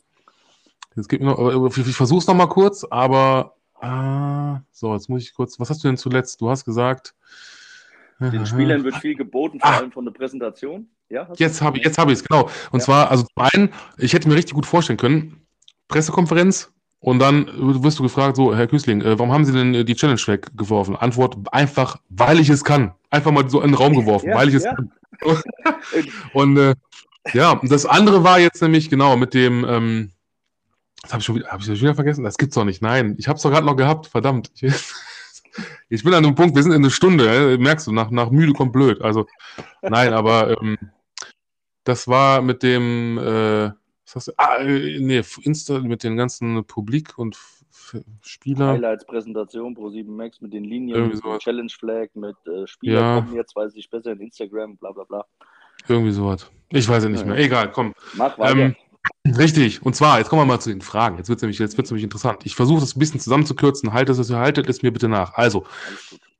jetzt 0.95 1.09
gibt 1.09 1.23
noch, 1.23 1.77
ich, 1.77 1.87
ich 1.87 1.95
versuche 1.95 2.19
es 2.19 2.27
noch 2.27 2.35
mal 2.35 2.47
kurz, 2.47 2.85
aber 2.89 3.55
Ah, 3.81 4.61
so, 4.71 4.93
jetzt 4.93 5.09
muss 5.09 5.23
ich 5.23 5.33
kurz. 5.33 5.59
Was 5.59 5.71
hast 5.71 5.83
du 5.83 5.87
denn 5.87 5.97
zuletzt? 5.97 6.39
Du 6.39 6.49
hast 6.49 6.65
gesagt. 6.65 7.15
Den 8.19 8.45
Spielern 8.45 8.83
wird 8.83 8.97
viel 8.97 9.15
geboten, 9.15 9.59
vor 9.59 9.67
ah, 9.67 9.77
allem 9.77 9.91
von 9.91 10.05
der 10.05 10.11
Präsentation. 10.11 10.87
Ja, 11.09 11.27
jetzt 11.37 11.59
habe 11.63 11.79
ich 11.79 11.85
es, 11.87 11.97
hab 11.97 12.07
genau. 12.07 12.51
Und 12.71 12.79
ja. 12.79 12.85
zwar, 12.85 13.09
also 13.09 13.23
zum 13.23 13.43
einen, 13.51 13.73
ich 13.97 14.13
hätte 14.13 14.29
mir 14.29 14.35
richtig 14.35 14.53
gut 14.53 14.67
vorstellen 14.67 14.97
können, 14.97 15.41
Pressekonferenz 15.87 16.71
und 16.99 17.17
dann 17.17 17.47
wirst 17.83 17.97
du 17.97 18.03
gefragt, 18.03 18.35
so, 18.35 18.55
Herr 18.55 18.67
Küßling, 18.67 19.01
äh, 19.01 19.17
warum 19.17 19.33
haben 19.33 19.43
Sie 19.43 19.53
denn 19.53 19.73
äh, 19.73 19.83
die 19.83 19.95
Challenge 19.95 20.21
weggeworfen? 20.23 20.95
Antwort, 20.95 21.35
einfach, 21.51 21.99
weil 22.09 22.39
ich 22.39 22.49
es 22.49 22.63
kann. 22.63 22.93
Einfach 23.09 23.31
mal 23.31 23.49
so 23.49 23.59
in 23.61 23.69
den 23.69 23.73
Raum 23.75 23.95
geworfen, 23.95 24.29
ja, 24.29 24.35
weil 24.35 24.49
ich 24.49 24.55
es 24.55 24.65
kann. 24.65 24.91
und 26.33 26.57
äh, 26.57 26.75
ja, 27.33 27.59
das 27.63 27.87
andere 27.87 28.23
war 28.23 28.39
jetzt 28.39 28.61
nämlich, 28.61 28.91
genau, 28.91 29.17
mit 29.17 29.33
dem, 29.33 29.65
ähm, 29.67 30.11
das 31.01 31.13
habe 31.13 31.19
ich, 31.19 31.25
schon 31.25 31.35
wieder, 31.35 31.47
hab 31.47 31.59
ich 31.59 31.65
schon 31.65 31.75
wieder 31.75 31.95
vergessen? 31.95 32.23
Das 32.23 32.37
gibt's 32.37 32.55
doch 32.55 32.65
nicht. 32.65 32.81
Nein, 32.81 33.15
ich 33.17 33.27
habe 33.27 33.37
es 33.37 33.43
doch 33.43 33.49
gerade 33.49 33.65
noch 33.65 33.75
gehabt. 33.75 34.07
Verdammt. 34.07 34.51
Ich, 34.55 34.63
ich, 35.89 36.03
bin 36.03 36.13
an 36.13 36.25
einem 36.25 36.35
Punkt, 36.35 36.55
wir 36.55 36.63
sind 36.63 36.73
in 36.73 36.81
einer 36.81 36.91
Stunde. 36.91 37.57
Merkst 37.59 37.87
du, 37.87 37.91
nach, 37.91 38.11
nach 38.11 38.29
müde 38.29 38.53
kommt 38.53 38.73
blöd. 38.73 39.01
Also, 39.01 39.25
nein, 39.81 40.13
aber 40.13 40.61
ähm, 40.61 40.77
das 41.83 42.07
war 42.07 42.41
mit 42.41 42.61
dem, 42.61 43.17
äh, 43.17 43.71
was 44.05 44.15
hast 44.15 44.27
du? 44.27 44.33
Ah, 44.37 44.57
äh, 44.57 44.99
nee, 44.99 45.23
Insta 45.41 45.79
mit 45.79 46.03
den 46.03 46.17
ganzen 46.17 46.63
Publik 46.65 47.17
und 47.17 47.37
Spieler. 48.21 48.67
Highlights, 48.73 49.05
Präsentation 49.05 49.73
Pro 49.73 49.89
7 49.89 50.15
Max 50.15 50.39
mit 50.41 50.53
den 50.53 50.63
Linien, 50.63 51.09
mit 51.09 51.21
Challenge 51.39 51.69
Flag, 51.69 52.07
mit 52.13 52.35
äh, 52.47 52.67
Spieler 52.67 53.01
ja. 53.01 53.21
kommen 53.21 53.35
jetzt, 53.35 53.55
weiß 53.55 53.75
ich 53.75 53.89
besser 53.89 54.11
in 54.11 54.21
Instagram, 54.21 54.77
bla 54.77 54.91
bla 54.91 55.03
bla. 55.03 55.25
Irgendwie 55.87 56.11
sowas. 56.11 56.49
Ich 56.69 56.87
weiß 56.87 57.03
es 57.03 57.09
nicht 57.09 57.21
ja, 57.21 57.27
mehr. 57.27 57.37
Egal, 57.37 57.71
komm. 57.71 57.93
Mach 58.13 58.37
weiter. 58.37 58.57
Ähm, 58.57 58.75
Richtig. 59.25 59.83
Und 59.83 59.95
zwar, 59.95 60.19
jetzt 60.19 60.29
kommen 60.29 60.41
wir 60.41 60.45
mal 60.45 60.59
zu 60.59 60.69
den 60.69 60.81
Fragen. 60.81 61.17
Jetzt 61.17 61.29
wird 61.29 61.37
es 61.37 61.43
nämlich, 61.43 61.59
nämlich 61.59 62.03
interessant. 62.03 62.45
Ich 62.45 62.55
versuche 62.55 62.81
das 62.81 62.95
ein 62.95 62.99
bisschen 62.99 63.19
zusammenzukürzen. 63.19 63.93
Haltet 63.93 64.17
es, 64.17 64.29
haltet 64.31 64.67
es 64.67 64.81
mir 64.81 64.91
bitte 64.91 65.07
nach. 65.07 65.33
Also, 65.35 65.65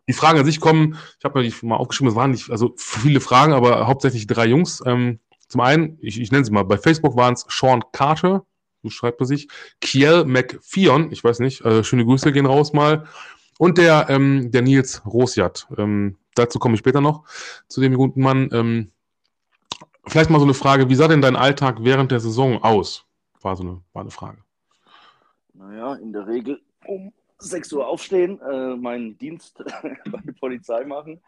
die 0.08 0.14
Fragen 0.14 0.40
an 0.40 0.46
sich 0.46 0.60
kommen, 0.60 0.98
ich 1.20 1.26
habe 1.26 1.40
mir 1.40 1.50
die 1.50 1.66
mal 1.66 1.78
aufgeschrieben, 1.78 2.10
es 2.10 2.16
waren 2.16 2.32
nicht, 2.32 2.50
also 2.50 2.74
viele 2.78 3.22
Fragen, 3.22 3.54
aber 3.54 3.88
hauptsächlich 3.88 4.28
drei 4.28 4.48
Jungs. 4.48 4.82
Ähm, 4.86 5.20
zum 5.48 5.62
einen, 5.62 5.98
ich, 6.02 6.20
ich 6.20 6.32
nenne 6.32 6.44
sie 6.44 6.52
mal, 6.52 6.64
bei 6.64 6.78
Facebook 6.78 7.16
waren 7.16 7.34
es 7.34 7.46
Sean 7.50 7.84
Carter, 7.92 8.46
so 8.84 8.90
schreibt 8.90 9.22
er 9.22 9.26
sich, 9.26 9.48
Kiel 9.80 10.26
McFion, 10.26 11.12
ich 11.12 11.24
weiß 11.24 11.40
nicht, 11.40 11.64
äh, 11.64 11.84
schöne 11.84 12.04
Grüße 12.04 12.32
gehen 12.32 12.46
raus 12.46 12.74
mal, 12.74 13.06
und 13.58 13.78
der, 13.78 14.08
ähm, 14.10 14.52
der 14.52 14.64
Nils 14.64 15.02
Rosjat. 15.06 15.68
Ähm, 15.78 16.18
dazu 16.36 16.58
komme 16.58 16.74
ich 16.74 16.80
später 16.80 17.00
noch, 17.00 17.24
zu 17.68 17.80
dem 17.80 17.94
guten 17.94 18.22
Mann. 18.22 18.50
Ähm, 18.52 18.92
Vielleicht 20.08 20.30
mal 20.30 20.40
so 20.40 20.46
eine 20.46 20.54
Frage, 20.54 20.90
wie 20.90 20.96
sah 20.96 21.08
denn 21.08 21.22
dein 21.22 21.36
Alltag 21.36 21.78
während 21.82 22.12
der 22.12 22.20
Saison 22.20 22.64
aus? 22.64 23.06
War 23.42 23.56
so 23.56 23.64
eine, 23.64 23.82
war 23.94 24.02
eine 24.02 24.12
Frage. 24.12 24.40
Naja, 25.54 25.96
in 25.96 26.12
der 26.12 26.28
Regel 26.28 26.62
um 26.86 27.14
6 27.38 27.74
Uhr 27.74 27.88
aufstehen, 27.88 28.40
äh, 28.42 28.76
meinen 28.76 29.18
Dienst 29.18 29.58
bei 29.82 30.20
der 30.24 30.34
Polizei 30.34 30.86
machen 30.86 31.22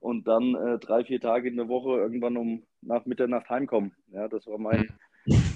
und 0.00 0.26
dann 0.26 0.54
äh, 0.54 0.78
drei, 0.78 1.04
vier 1.04 1.20
Tage 1.20 1.48
in 1.48 1.56
der 1.56 1.68
Woche 1.68 1.98
irgendwann 1.98 2.36
um 2.36 2.62
nach 2.82 3.04
Mitternacht 3.06 3.48
heimkommen. 3.50 3.92
Ja, 4.12 4.28
das 4.28 4.46
war 4.46 4.58
mein, 4.58 4.92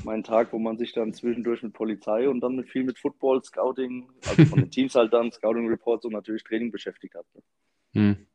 mein 0.04 0.22
Tag, 0.22 0.52
wo 0.52 0.58
man 0.58 0.76
sich 0.76 0.92
dann 0.92 1.14
zwischendurch 1.14 1.62
mit 1.62 1.72
Polizei 1.72 2.28
und 2.28 2.40
dann 2.40 2.56
mit 2.56 2.68
viel 2.68 2.84
mit 2.84 2.98
Football, 2.98 3.42
Scouting, 3.42 4.08
also 4.26 4.44
von 4.46 4.60
den 4.60 4.70
Teams 4.70 4.94
halt 4.94 5.12
dann, 5.12 5.32
Scouting 5.32 5.68
Reports 5.68 6.04
und 6.04 6.12
natürlich 6.12 6.44
Training 6.44 6.70
beschäftigt 6.70 7.14
hat. 7.14 7.26
Hm. 7.94 8.26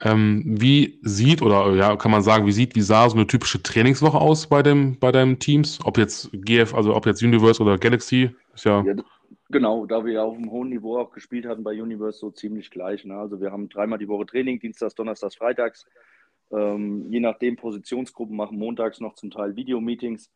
Ähm, 0.00 0.44
wie 0.46 1.00
sieht, 1.02 1.42
oder 1.42 1.74
ja, 1.74 1.96
kann 1.96 2.12
man 2.12 2.22
sagen, 2.22 2.46
wie 2.46 2.52
sieht, 2.52 2.76
wie 2.76 2.82
sah 2.82 3.08
so 3.08 3.16
eine 3.16 3.26
typische 3.26 3.60
Trainingswoche 3.60 4.18
aus 4.18 4.46
bei 4.46 4.62
dem, 4.62 4.96
bei 4.98 5.10
deinen 5.10 5.40
Teams? 5.40 5.80
Ob 5.84 5.98
jetzt 5.98 6.30
GF, 6.32 6.72
also 6.72 6.94
ob 6.94 7.04
jetzt 7.06 7.22
Universe 7.22 7.60
oder 7.60 7.78
Galaxy, 7.78 8.30
ist 8.54 8.64
ja. 8.64 8.82
ja 8.82 8.94
genau, 9.50 9.86
da 9.86 10.04
wir 10.04 10.12
ja 10.12 10.22
auf 10.22 10.36
einem 10.36 10.52
hohen 10.52 10.68
Niveau 10.68 10.98
auch 10.98 11.10
gespielt 11.10 11.46
hatten 11.46 11.64
bei 11.64 11.82
Universe, 11.82 12.18
so 12.18 12.30
ziemlich 12.30 12.70
gleich. 12.70 13.04
Ne? 13.04 13.16
Also 13.16 13.40
wir 13.40 13.50
haben 13.50 13.68
dreimal 13.68 13.98
die 13.98 14.06
Woche 14.06 14.26
Training, 14.26 14.60
Dienstags, 14.60 14.94
Donnerstags, 14.94 15.34
Freitags. 15.34 15.84
Ähm, 16.52 17.10
je 17.10 17.18
nachdem 17.18 17.56
Positionsgruppen 17.56 18.36
machen 18.36 18.56
montags 18.56 19.00
noch 19.00 19.14
zum 19.14 19.30
Teil 19.30 19.56
Videomeetings 19.56 20.30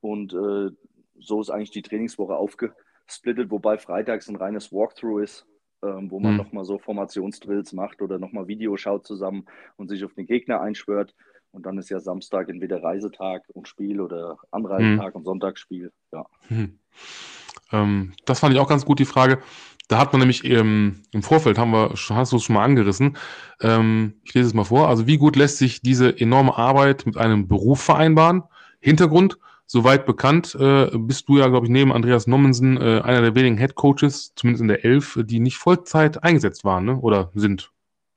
und 0.00 0.32
äh, 0.34 0.70
so 1.18 1.40
ist 1.40 1.50
eigentlich 1.50 1.70
die 1.70 1.82
Trainingswoche 1.82 2.36
aufgesplittet, 2.36 3.50
wobei 3.50 3.78
freitags 3.78 4.28
ein 4.28 4.36
reines 4.36 4.72
Walkthrough 4.72 5.22
ist 5.22 5.46
ähm, 5.82 6.10
wo 6.10 6.20
man 6.20 6.32
mhm. 6.32 6.38
nochmal 6.38 6.64
so 6.64 6.78
Formationsdrills 6.78 7.72
macht 7.72 8.02
oder 8.02 8.18
nochmal 8.18 8.48
Video 8.48 8.76
schaut 8.76 9.06
zusammen 9.06 9.44
und 9.76 9.88
sich 9.88 10.04
auf 10.04 10.14
den 10.14 10.26
Gegner 10.26 10.60
einschwört. 10.60 11.14
Und 11.52 11.64
dann 11.64 11.78
ist 11.78 11.88
ja 11.88 12.00
Samstag 12.00 12.48
entweder 12.48 12.82
Reisetag 12.82 13.44
und 13.48 13.68
Spiel 13.68 14.00
oder 14.00 14.36
Anreisetag 14.50 15.14
mhm. 15.14 15.18
und 15.18 15.24
Sonntagsspiel. 15.24 15.92
Ja. 16.12 16.26
Mhm. 16.48 16.78
Ähm, 17.72 18.12
das 18.24 18.40
fand 18.40 18.54
ich 18.54 18.60
auch 18.60 18.68
ganz 18.68 18.84
gut, 18.84 18.98
die 18.98 19.04
Frage. 19.04 19.38
Da 19.88 19.98
hat 19.98 20.12
man 20.12 20.20
nämlich 20.20 20.44
ähm, 20.44 21.02
im 21.12 21.22
Vorfeld, 21.22 21.58
haben 21.58 21.70
wir, 21.70 21.90
hast 21.94 22.32
du 22.32 22.36
es 22.36 22.42
schon 22.42 22.54
mal 22.54 22.64
angerissen. 22.64 23.16
Ähm, 23.60 24.14
ich 24.24 24.34
lese 24.34 24.48
es 24.48 24.54
mal 24.54 24.64
vor. 24.64 24.88
Also, 24.88 25.06
wie 25.06 25.16
gut 25.16 25.36
lässt 25.36 25.58
sich 25.58 25.80
diese 25.80 26.18
enorme 26.18 26.56
Arbeit 26.56 27.06
mit 27.06 27.16
einem 27.16 27.46
Beruf 27.46 27.80
vereinbaren? 27.80 28.42
Hintergrund, 28.80 29.38
Soweit 29.68 30.06
bekannt 30.06 30.56
äh, 30.58 30.90
bist 30.96 31.28
du 31.28 31.38
ja, 31.38 31.48
glaube 31.48 31.66
ich, 31.66 31.72
neben 31.72 31.92
Andreas 31.92 32.28
Nommensen 32.28 32.76
äh, 32.76 33.00
einer 33.00 33.20
der 33.20 33.34
wenigen 33.34 33.58
Head 33.58 33.74
Coaches, 33.74 34.32
zumindest 34.36 34.62
in 34.62 34.68
der 34.68 34.84
Elf, 34.84 35.18
die 35.24 35.40
nicht 35.40 35.56
Vollzeit 35.56 36.22
eingesetzt 36.22 36.64
waren 36.64 36.84
ne? 36.84 36.98
oder 36.98 37.30
sind. 37.34 37.72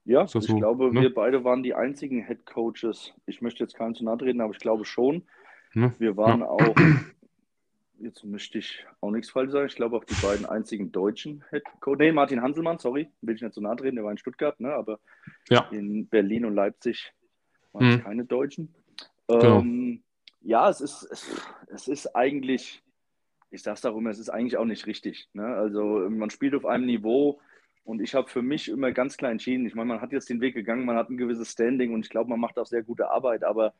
Ja, 0.05 0.23
ich 0.23 0.29
so, 0.31 0.39
glaube, 0.39 0.93
ne? 0.93 1.01
wir 1.01 1.13
beide 1.13 1.43
waren 1.43 1.63
die 1.63 1.73
einzigen 1.73 2.25
Head 2.25 2.45
Coaches. 2.45 3.13
Ich 3.25 3.41
möchte 3.41 3.63
jetzt 3.63 3.75
keinen 3.75 3.95
zu 3.95 4.05
nahe 4.05 4.17
treten, 4.17 4.41
aber 4.41 4.53
ich 4.53 4.59
glaube 4.59 4.85
schon. 4.85 5.23
Ne? 5.73 5.91
Wir 5.97 6.17
waren 6.17 6.41
ja. 6.41 6.47
auch, 6.47 6.75
jetzt 7.99 8.23
möchte 8.23 8.59
ich 8.59 8.85
auch 9.01 9.11
nichts 9.11 9.31
falsch 9.31 9.51
sagen, 9.51 9.67
ich 9.67 9.75
glaube 9.75 9.97
auch 9.97 10.03
die 10.03 10.15
beiden 10.21 10.45
einzigen 10.45 10.91
deutschen 10.91 11.43
Head 11.49 11.63
Coaches. 11.79 11.99
Nee, 11.99 12.11
Martin 12.11 12.43
Hanselmann, 12.43 12.77
sorry, 12.77 13.09
will 13.21 13.35
ich 13.35 13.41
nicht 13.41 13.55
zu 13.55 13.61
nahe 13.61 13.75
treten, 13.75 13.95
der 13.95 14.05
war 14.05 14.11
in 14.11 14.19
Stuttgart, 14.19 14.59
ne? 14.59 14.71
aber 14.73 14.99
ja. 15.49 15.67
in 15.71 16.07
Berlin 16.07 16.45
und 16.45 16.53
Leipzig 16.53 17.11
waren 17.73 17.87
es 17.87 17.95
hm. 17.95 18.03
keine 18.03 18.25
Deutschen. 18.25 18.73
Genau. 19.27 19.59
Ähm, 19.59 20.03
ja, 20.41 20.69
es 20.69 20.81
ist, 20.81 21.03
es, 21.03 21.27
es 21.67 21.87
ist 21.87 22.15
eigentlich, 22.15 22.81
ich 23.51 23.61
sage 23.61 23.75
es 23.75 23.81
darum, 23.81 24.07
es 24.07 24.19
ist 24.19 24.29
eigentlich 24.29 24.57
auch 24.57 24.65
nicht 24.65 24.85
richtig. 24.87 25.29
Ne? 25.33 25.45
Also 25.45 26.09
man 26.09 26.29
spielt 26.29 26.55
auf 26.55 26.65
einem 26.65 26.85
Niveau 26.85 27.39
und 27.83 28.01
ich 28.01 28.13
habe 28.13 28.29
für 28.29 28.41
mich 28.41 28.69
immer 28.69 28.91
ganz 28.91 29.17
klar 29.17 29.31
entschieden, 29.31 29.65
ich 29.65 29.75
meine, 29.75 29.87
man 29.87 30.01
hat 30.01 30.11
jetzt 30.11 30.29
den 30.29 30.41
Weg 30.41 30.53
gegangen, 30.53 30.85
man 30.85 30.95
hat 30.95 31.09
ein 31.09 31.17
gewisses 31.17 31.51
Standing 31.51 31.93
und 31.93 32.05
ich 32.05 32.09
glaube, 32.09 32.29
man 32.29 32.39
macht 32.39 32.57
auch 32.59 32.65
sehr 32.65 32.83
gute 32.83 33.09
Arbeit, 33.09 33.43
aber 33.43 33.73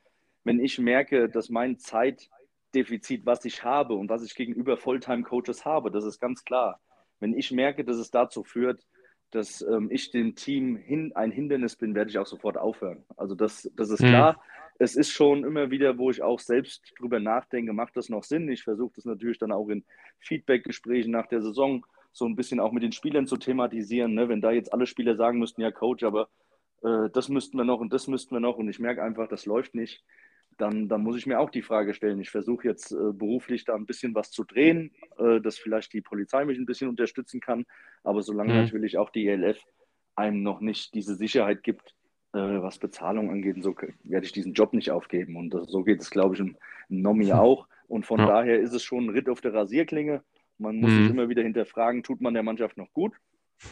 wenn 0.43 0.60
ich 0.60 0.80
merke, 0.80 1.30
dass 1.30 1.49
mein 1.49 1.78
Zeitdefizit, 1.78 3.26
was 3.26 3.45
ich 3.45 3.64
habe 3.64 3.93
und 3.93 4.10
was 4.10 4.24
ich 4.24 4.36
gegenüber 4.36 4.78
Fulltime-Coaches 4.78 5.66
habe, 5.66 5.91
das 5.91 6.05
ist 6.05 6.20
ganz 6.20 6.43
klar, 6.43 6.80
wenn 7.20 7.38
ich 7.38 7.51
merke, 7.51 7.84
dass 7.84 7.97
es 7.97 8.12
dazu 8.12 8.43
führt, 8.43 8.86
dass 9.32 9.61
ähm, 9.61 9.89
ich 9.91 10.11
dem 10.11 10.36
Team 10.36 10.75
hin, 10.75 11.11
ein 11.15 11.32
Hindernis 11.32 11.75
bin, 11.75 11.95
werde 11.95 12.09
ich 12.09 12.17
auch 12.17 12.25
sofort 12.25 12.57
aufhören. 12.57 13.03
Also 13.17 13.36
das, 13.36 13.69
das 13.75 13.89
ist 13.89 14.01
mhm. 14.01 14.07
klar. 14.07 14.43
Es 14.80 14.95
ist 14.95 15.11
schon 15.11 15.43
immer 15.43 15.71
wieder, 15.71 15.97
wo 15.97 16.09
ich 16.09 16.21
auch 16.21 16.39
selbst 16.39 16.93
drüber 16.99 17.19
nachdenke, 17.19 17.73
macht 17.73 17.97
das 17.97 18.09
noch 18.09 18.23
Sinn? 18.23 18.49
Ich 18.49 18.63
versuche 18.63 18.93
das 18.95 19.05
natürlich 19.05 19.38
dann 19.38 19.51
auch 19.51 19.67
in 19.67 19.84
Feedback-Gesprächen 20.19 21.11
nach 21.11 21.27
der 21.27 21.41
Saison 21.41 21.86
so 22.11 22.25
ein 22.25 22.36
bisschen 22.36 22.59
auch 22.59 22.71
mit 22.71 22.84
den 22.84 22.91
Spielern 22.91 23.27
zu 23.27 23.38
thematisieren. 23.38 24.13
Ne? 24.13 24.30
Wenn 24.30 24.41
da 24.41 24.51
jetzt 24.51 24.73
alle 24.73 24.88
Spieler 24.88 25.15
sagen 25.15 25.39
müssten, 25.39 25.61
ja 25.61 25.71
Coach, 25.71 26.03
aber 26.03 26.30
äh, 26.84 27.09
das 27.11 27.30
müssten 27.30 27.57
wir 27.57 27.65
noch 27.65 27.80
und 27.80 27.93
das 27.93 28.07
müssten 28.07 28.34
wir 28.36 28.39
noch 28.39 28.57
und 28.57 28.69
ich 28.69 28.80
merke 28.80 29.03
einfach, 29.03 29.27
das 29.27 29.45
läuft 29.45 29.75
nicht, 29.75 30.03
dann, 30.60 30.88
dann 30.88 31.01
muss 31.01 31.18
ich 31.18 31.26
mir 31.26 31.39
auch 31.39 31.49
die 31.49 31.62
Frage 31.62 31.93
stellen. 31.93 32.20
Ich 32.20 32.30
versuche 32.30 32.68
jetzt 32.68 32.91
äh, 32.91 33.14
beruflich 33.14 33.66
da 33.66 33.76
ein 33.76 33.86
bisschen 33.86 34.14
was 34.14 34.32
zu 34.32 34.43
drehen, 34.43 34.91
äh, 35.18 35.39
dass 35.41 35.57
vielleicht 35.57 35.93
die 35.93 36.01
Polizei 36.01 36.45
mich 36.45 36.57
ein 36.57 36.66
bisschen 36.66 36.89
unterstützen 36.89 37.39
kann, 37.39 37.66
aber 38.03 38.22
solange 38.22 38.53
mhm. 38.53 38.60
natürlich 38.60 38.97
auch 38.97 39.10
die 39.10 39.28
ELF 39.28 39.57
einem 40.16 40.43
noch 40.43 40.60
nicht 40.60 40.93
diese 40.93 41.16
Sicherheit 41.16 41.64
gibt, 41.64 41.95
äh, 42.34 42.39
was 42.39 42.78
Bezahlung 42.78 43.32
angeht, 43.32 43.64
so 43.64 43.76
werde 44.03 44.26
ich 44.26 44.34
diesen 44.34 44.53
Job 44.53 44.74
nicht 44.74 44.91
aufgeben. 44.91 45.38
Und 45.38 45.53
das, 45.53 45.68
so 45.68 45.84
geht 45.84 46.01
es, 46.01 46.12
glaube 46.12 46.36
ich, 46.36 46.41
im, 46.41 46.57
im 46.89 47.01
Nomi 47.01 47.28
mhm. 47.28 47.32
auch. 47.32 47.68
Und 47.88 48.05
von 48.05 48.20
ja. 48.20 48.28
daher 48.28 48.60
ist 48.60 48.74
es 48.74 48.84
schon 48.84 49.05
ein 49.05 49.10
Ritt 49.10 49.30
auf 49.30 49.41
der 49.41 49.53
Rasierklinge. 49.53 50.22
Man 50.57 50.78
muss 50.78 50.91
mhm. 50.91 51.01
sich 51.03 51.10
immer 51.10 51.30
wieder 51.30 51.41
hinterfragen, 51.41 52.03
tut 52.03 52.22
man 52.22 52.34
der 52.34 52.43
Mannschaft 52.43 52.78
noch 52.78 52.91
gut? 52.93 53.14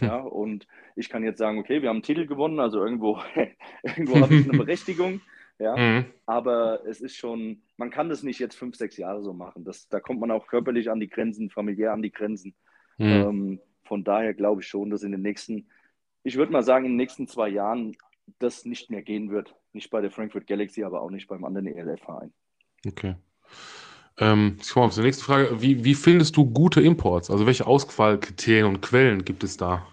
Ja, 0.02 0.18
und 0.18 0.68
ich 0.96 1.10
kann 1.10 1.24
jetzt 1.24 1.38
sagen, 1.38 1.60
okay, 1.60 1.82
wir 1.82 1.90
haben 1.90 1.98
einen 1.98 2.04
Titel 2.04 2.26
gewonnen, 2.26 2.60
also 2.60 2.84
irgendwo, 2.84 3.20
irgendwo 3.84 4.20
habe 4.20 4.36
ich 4.36 4.50
eine 4.50 4.58
Berechtigung. 4.58 5.22
Ja, 5.60 5.76
mhm. 5.76 6.06
aber 6.28 6.86
es 6.86 7.02
ist 7.02 7.16
schon, 7.16 7.64
man 7.78 7.90
kann 7.90 8.10
das 8.10 8.22
nicht 8.22 8.40
jetzt 8.40 8.56
fünf, 8.56 8.76
sechs 8.76 8.98
Jahre 8.98 9.24
so 9.24 9.34
machen. 9.34 9.64
Das, 9.64 9.90
da 9.90 10.00
kommt 10.00 10.20
man 10.20 10.30
auch 10.30 10.48
körperlich 10.48 10.92
an 10.92 11.00
die 11.00 11.10
Grenzen, 11.10 11.50
familiär 11.50 11.94
an 11.94 12.04
die 12.04 12.12
Grenzen. 12.12 12.54
Mhm. 12.98 13.06
Ähm, 13.06 13.60
von 13.84 14.04
daher 14.04 14.34
glaube 14.34 14.62
ich 14.62 14.68
schon, 14.68 14.92
dass 14.92 15.02
in 15.02 15.12
den 15.12 15.22
nächsten, 15.22 15.68
ich 16.24 16.36
würde 16.36 16.52
mal 16.52 16.64
sagen, 16.64 16.86
in 16.86 16.92
den 16.92 16.98
nächsten 16.98 17.28
zwei 17.28 17.50
Jahren 17.50 17.96
das 18.40 18.66
nicht 18.66 18.92
mehr 18.92 19.02
gehen 19.02 19.32
wird. 19.32 19.56
Nicht 19.74 19.90
bei 19.90 20.02
der 20.02 20.12
Frankfurt 20.12 20.48
Galaxy, 20.48 20.84
aber 20.84 21.02
auch 21.02 21.10
nicht 21.10 21.28
beim 21.28 21.44
anderen 21.44 21.68
ELF-Verein. 21.68 22.32
Okay. 22.86 23.16
Ähm, 24.20 24.58
ich 24.62 24.70
komme 24.70 24.88
auf 24.88 24.96
die 24.96 25.02
nächste 25.02 25.24
Frage. 25.24 25.62
Wie, 25.62 25.84
wie 25.84 25.96
findest 25.96 26.38
du 26.38 26.46
gute 26.46 26.82
Imports? 26.82 27.30
Also 27.32 27.46
welche 27.46 27.66
Auswahlkriterien 27.66 28.66
und 28.66 28.82
Quellen 28.82 29.26
gibt 29.26 29.44
es 29.44 29.58
da? 29.58 29.88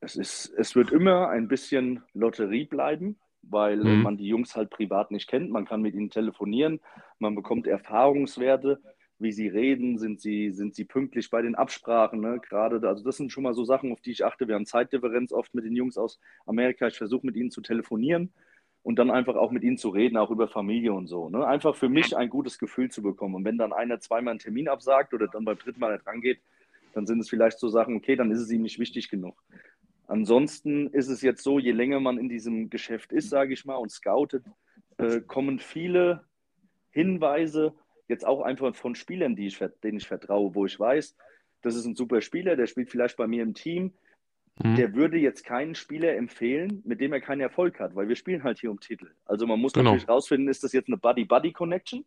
Es, 0.00 0.16
ist, 0.16 0.52
es 0.56 0.74
wird 0.74 0.92
immer 0.92 1.28
ein 1.28 1.48
bisschen 1.48 2.02
Lotterie 2.14 2.64
bleiben, 2.64 3.16
weil 3.48 3.76
mhm. 3.76 4.02
man 4.02 4.16
die 4.16 4.26
Jungs 4.26 4.56
halt 4.56 4.70
privat 4.70 5.10
nicht 5.10 5.28
kennt. 5.28 5.50
Man 5.50 5.64
kann 5.64 5.82
mit 5.82 5.94
ihnen 5.94 6.10
telefonieren, 6.10 6.80
man 7.18 7.34
bekommt 7.34 7.66
Erfahrungswerte, 7.66 8.80
wie 9.18 9.32
sie 9.32 9.48
reden, 9.48 9.98
sind 9.98 10.20
sie, 10.20 10.50
sind 10.52 10.74
sie 10.74 10.84
pünktlich 10.84 11.30
bei 11.30 11.40
den 11.40 11.54
Absprachen. 11.54 12.20
Ne? 12.20 12.40
Gerade, 12.40 12.86
also 12.86 13.02
das 13.02 13.16
sind 13.16 13.32
schon 13.32 13.44
mal 13.44 13.54
so 13.54 13.64
Sachen, 13.64 13.92
auf 13.92 14.00
die 14.00 14.10
ich 14.10 14.24
achte. 14.24 14.46
Wir 14.46 14.54
haben 14.54 14.66
Zeitdifferenz 14.66 15.32
oft 15.32 15.54
mit 15.54 15.64
den 15.64 15.74
Jungs 15.74 15.96
aus 15.96 16.20
Amerika. 16.44 16.86
Ich 16.86 16.98
versuche 16.98 17.24
mit 17.24 17.36
ihnen 17.36 17.50
zu 17.50 17.62
telefonieren 17.62 18.32
und 18.82 18.98
dann 18.98 19.10
einfach 19.10 19.34
auch 19.34 19.50
mit 19.50 19.64
ihnen 19.64 19.78
zu 19.78 19.88
reden, 19.88 20.16
auch 20.16 20.30
über 20.30 20.48
Familie 20.48 20.92
und 20.92 21.06
so. 21.06 21.30
Ne? 21.30 21.46
Einfach 21.46 21.74
für 21.74 21.88
mich 21.88 22.16
ein 22.16 22.28
gutes 22.28 22.58
Gefühl 22.58 22.90
zu 22.90 23.02
bekommen. 23.02 23.34
Und 23.34 23.44
wenn 23.44 23.58
dann 23.58 23.72
einer 23.72 24.00
zweimal 24.00 24.32
einen 24.32 24.38
Termin 24.38 24.68
absagt 24.68 25.14
oder 25.14 25.28
dann 25.28 25.44
beim 25.44 25.58
dritten 25.58 25.80
Mal 25.80 25.94
nicht 25.94 26.06
rangeht, 26.06 26.40
dann 26.92 27.06
sind 27.06 27.20
es 27.20 27.28
vielleicht 27.28 27.58
so 27.58 27.68
Sachen, 27.68 27.96
okay, 27.96 28.16
dann 28.16 28.30
ist 28.30 28.40
es 28.40 28.50
ihm 28.50 28.62
nicht 28.62 28.78
wichtig 28.78 29.08
genug. 29.08 29.42
Ansonsten 30.06 30.88
ist 30.88 31.08
es 31.08 31.22
jetzt 31.22 31.42
so, 31.42 31.58
je 31.58 31.72
länger 31.72 32.00
man 32.00 32.18
in 32.18 32.28
diesem 32.28 32.70
Geschäft 32.70 33.12
ist, 33.12 33.30
sage 33.30 33.52
ich 33.52 33.64
mal, 33.64 33.76
und 33.76 33.90
scoutet, 33.90 34.44
äh, 34.98 35.20
kommen 35.20 35.58
viele 35.58 36.24
Hinweise, 36.90 37.74
jetzt 38.08 38.24
auch 38.24 38.42
einfach 38.42 38.74
von 38.74 38.94
Spielern, 38.94 39.34
die 39.34 39.48
ich, 39.48 39.58
denen 39.82 39.98
ich 39.98 40.06
vertraue, 40.06 40.54
wo 40.54 40.64
ich 40.64 40.78
weiß, 40.78 41.16
das 41.62 41.74
ist 41.74 41.86
ein 41.86 41.96
super 41.96 42.20
Spieler, 42.20 42.54
der 42.54 42.66
spielt 42.66 42.90
vielleicht 42.90 43.16
bei 43.16 43.26
mir 43.26 43.42
im 43.42 43.54
Team, 43.54 43.92
Mhm. 44.62 44.76
Der 44.76 44.94
würde 44.94 45.18
jetzt 45.18 45.44
keinen 45.44 45.74
Spieler 45.74 46.16
empfehlen, 46.16 46.82
mit 46.84 47.00
dem 47.00 47.12
er 47.12 47.20
keinen 47.20 47.40
Erfolg 47.40 47.78
hat, 47.78 47.94
weil 47.94 48.08
wir 48.08 48.16
spielen 48.16 48.42
halt 48.42 48.58
hier 48.58 48.70
um 48.70 48.80
Titel. 48.80 49.10
Also 49.26 49.46
man 49.46 49.60
muss 49.60 49.72
genau. 49.72 49.90
natürlich 49.90 50.08
rausfinden, 50.08 50.48
ist 50.48 50.64
das 50.64 50.72
jetzt 50.72 50.88
eine 50.88 50.96
Buddy-Buddy-Connection? 50.96 52.04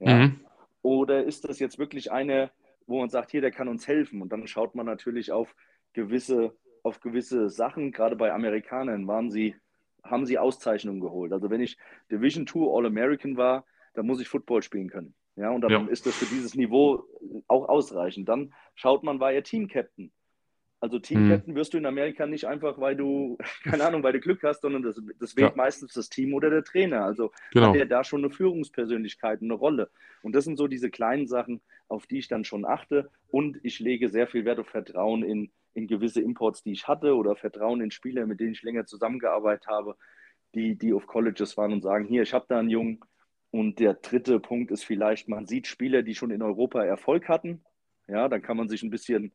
Ja? 0.00 0.26
Mhm. 0.26 0.40
Oder 0.82 1.24
ist 1.24 1.48
das 1.48 1.58
jetzt 1.58 1.78
wirklich 1.78 2.12
eine, 2.12 2.50
wo 2.86 3.00
man 3.00 3.08
sagt, 3.08 3.30
hier, 3.30 3.40
der 3.40 3.50
kann 3.50 3.68
uns 3.68 3.88
helfen? 3.88 4.20
Und 4.20 4.30
dann 4.30 4.46
schaut 4.46 4.74
man 4.74 4.84
natürlich 4.84 5.32
auf 5.32 5.54
gewisse, 5.94 6.54
auf 6.86 7.00
gewisse 7.00 7.50
Sachen. 7.50 7.92
Gerade 7.92 8.16
bei 8.16 8.32
Amerikanern 8.32 9.06
waren 9.06 9.30
sie, 9.30 9.56
haben 10.02 10.24
sie 10.24 10.38
Auszeichnungen 10.38 11.00
geholt. 11.00 11.32
Also 11.32 11.50
wenn 11.50 11.60
ich 11.60 11.76
Division 12.10 12.46
2 12.46 12.60
All-American 12.60 13.36
war, 13.36 13.64
dann 13.94 14.06
muss 14.06 14.20
ich 14.20 14.28
Football 14.28 14.62
spielen 14.62 14.88
können. 14.88 15.14
Ja, 15.36 15.50
und 15.50 15.60
dann 15.60 15.70
ja. 15.70 15.86
ist 15.88 16.06
das 16.06 16.14
für 16.14 16.24
dieses 16.24 16.54
Niveau 16.54 17.04
auch 17.46 17.68
ausreichend. 17.68 18.28
Dann 18.28 18.54
schaut 18.74 19.02
man, 19.02 19.20
war 19.20 19.32
er 19.32 19.42
Team-Captain? 19.42 20.10
Also 20.78 20.98
Teamcaptain 20.98 21.54
hm. 21.54 21.54
wirst 21.56 21.72
du 21.72 21.78
in 21.78 21.86
Amerika 21.86 22.26
nicht 22.26 22.46
einfach, 22.46 22.78
weil 22.78 22.96
du, 22.96 23.38
keine 23.64 23.84
Ahnung, 23.84 24.02
weil 24.02 24.12
du 24.12 24.20
Glück 24.20 24.42
hast, 24.42 24.60
sondern 24.60 24.82
das, 24.82 25.00
das 25.18 25.36
wählt 25.36 25.50
ja. 25.50 25.56
meistens 25.56 25.94
das 25.94 26.08
Team 26.08 26.34
oder 26.34 26.50
der 26.50 26.64
Trainer. 26.64 27.04
Also 27.04 27.32
genau. 27.52 27.68
hat 27.68 27.76
er 27.76 27.86
da 27.86 28.04
schon 28.04 28.24
eine 28.24 28.32
Führungspersönlichkeit, 28.32 29.42
eine 29.42 29.54
Rolle. 29.54 29.90
Und 30.22 30.34
das 30.34 30.44
sind 30.44 30.56
so 30.56 30.68
diese 30.68 30.90
kleinen 30.90 31.26
Sachen, 31.26 31.60
auf 31.88 32.06
die 32.06 32.18
ich 32.18 32.28
dann 32.28 32.44
schon 32.44 32.64
achte. 32.64 33.10
Und 33.28 33.58
ich 33.62 33.80
lege 33.80 34.08
sehr 34.08 34.26
viel 34.26 34.44
Wert 34.44 34.58
auf 34.58 34.68
Vertrauen 34.68 35.22
in, 35.22 35.50
in 35.76 35.86
gewisse 35.86 36.22
Imports, 36.22 36.62
die 36.62 36.72
ich 36.72 36.88
hatte, 36.88 37.14
oder 37.14 37.36
Vertrauen 37.36 37.82
in 37.82 37.90
Spieler, 37.90 38.26
mit 38.26 38.40
denen 38.40 38.52
ich 38.52 38.62
länger 38.62 38.86
zusammengearbeitet 38.86 39.66
habe, 39.66 39.96
die, 40.54 40.76
die 40.76 40.94
auf 40.94 41.06
Colleges 41.06 41.56
waren 41.56 41.72
und 41.72 41.82
sagen, 41.82 42.06
hier, 42.06 42.22
ich 42.22 42.32
habe 42.32 42.46
da 42.48 42.58
einen 42.58 42.70
Jungen. 42.70 43.00
Und 43.50 43.78
der 43.78 43.94
dritte 43.94 44.40
Punkt 44.40 44.70
ist 44.70 44.84
vielleicht, 44.84 45.28
man 45.28 45.46
sieht 45.46 45.66
Spieler, 45.66 46.02
die 46.02 46.14
schon 46.14 46.30
in 46.30 46.42
Europa 46.42 46.82
Erfolg 46.82 47.28
hatten. 47.28 47.62
Ja, 48.08 48.28
dann 48.28 48.42
kann 48.42 48.56
man 48.56 48.68
sich 48.68 48.82
ein 48.82 48.90
bisschen 48.90 49.32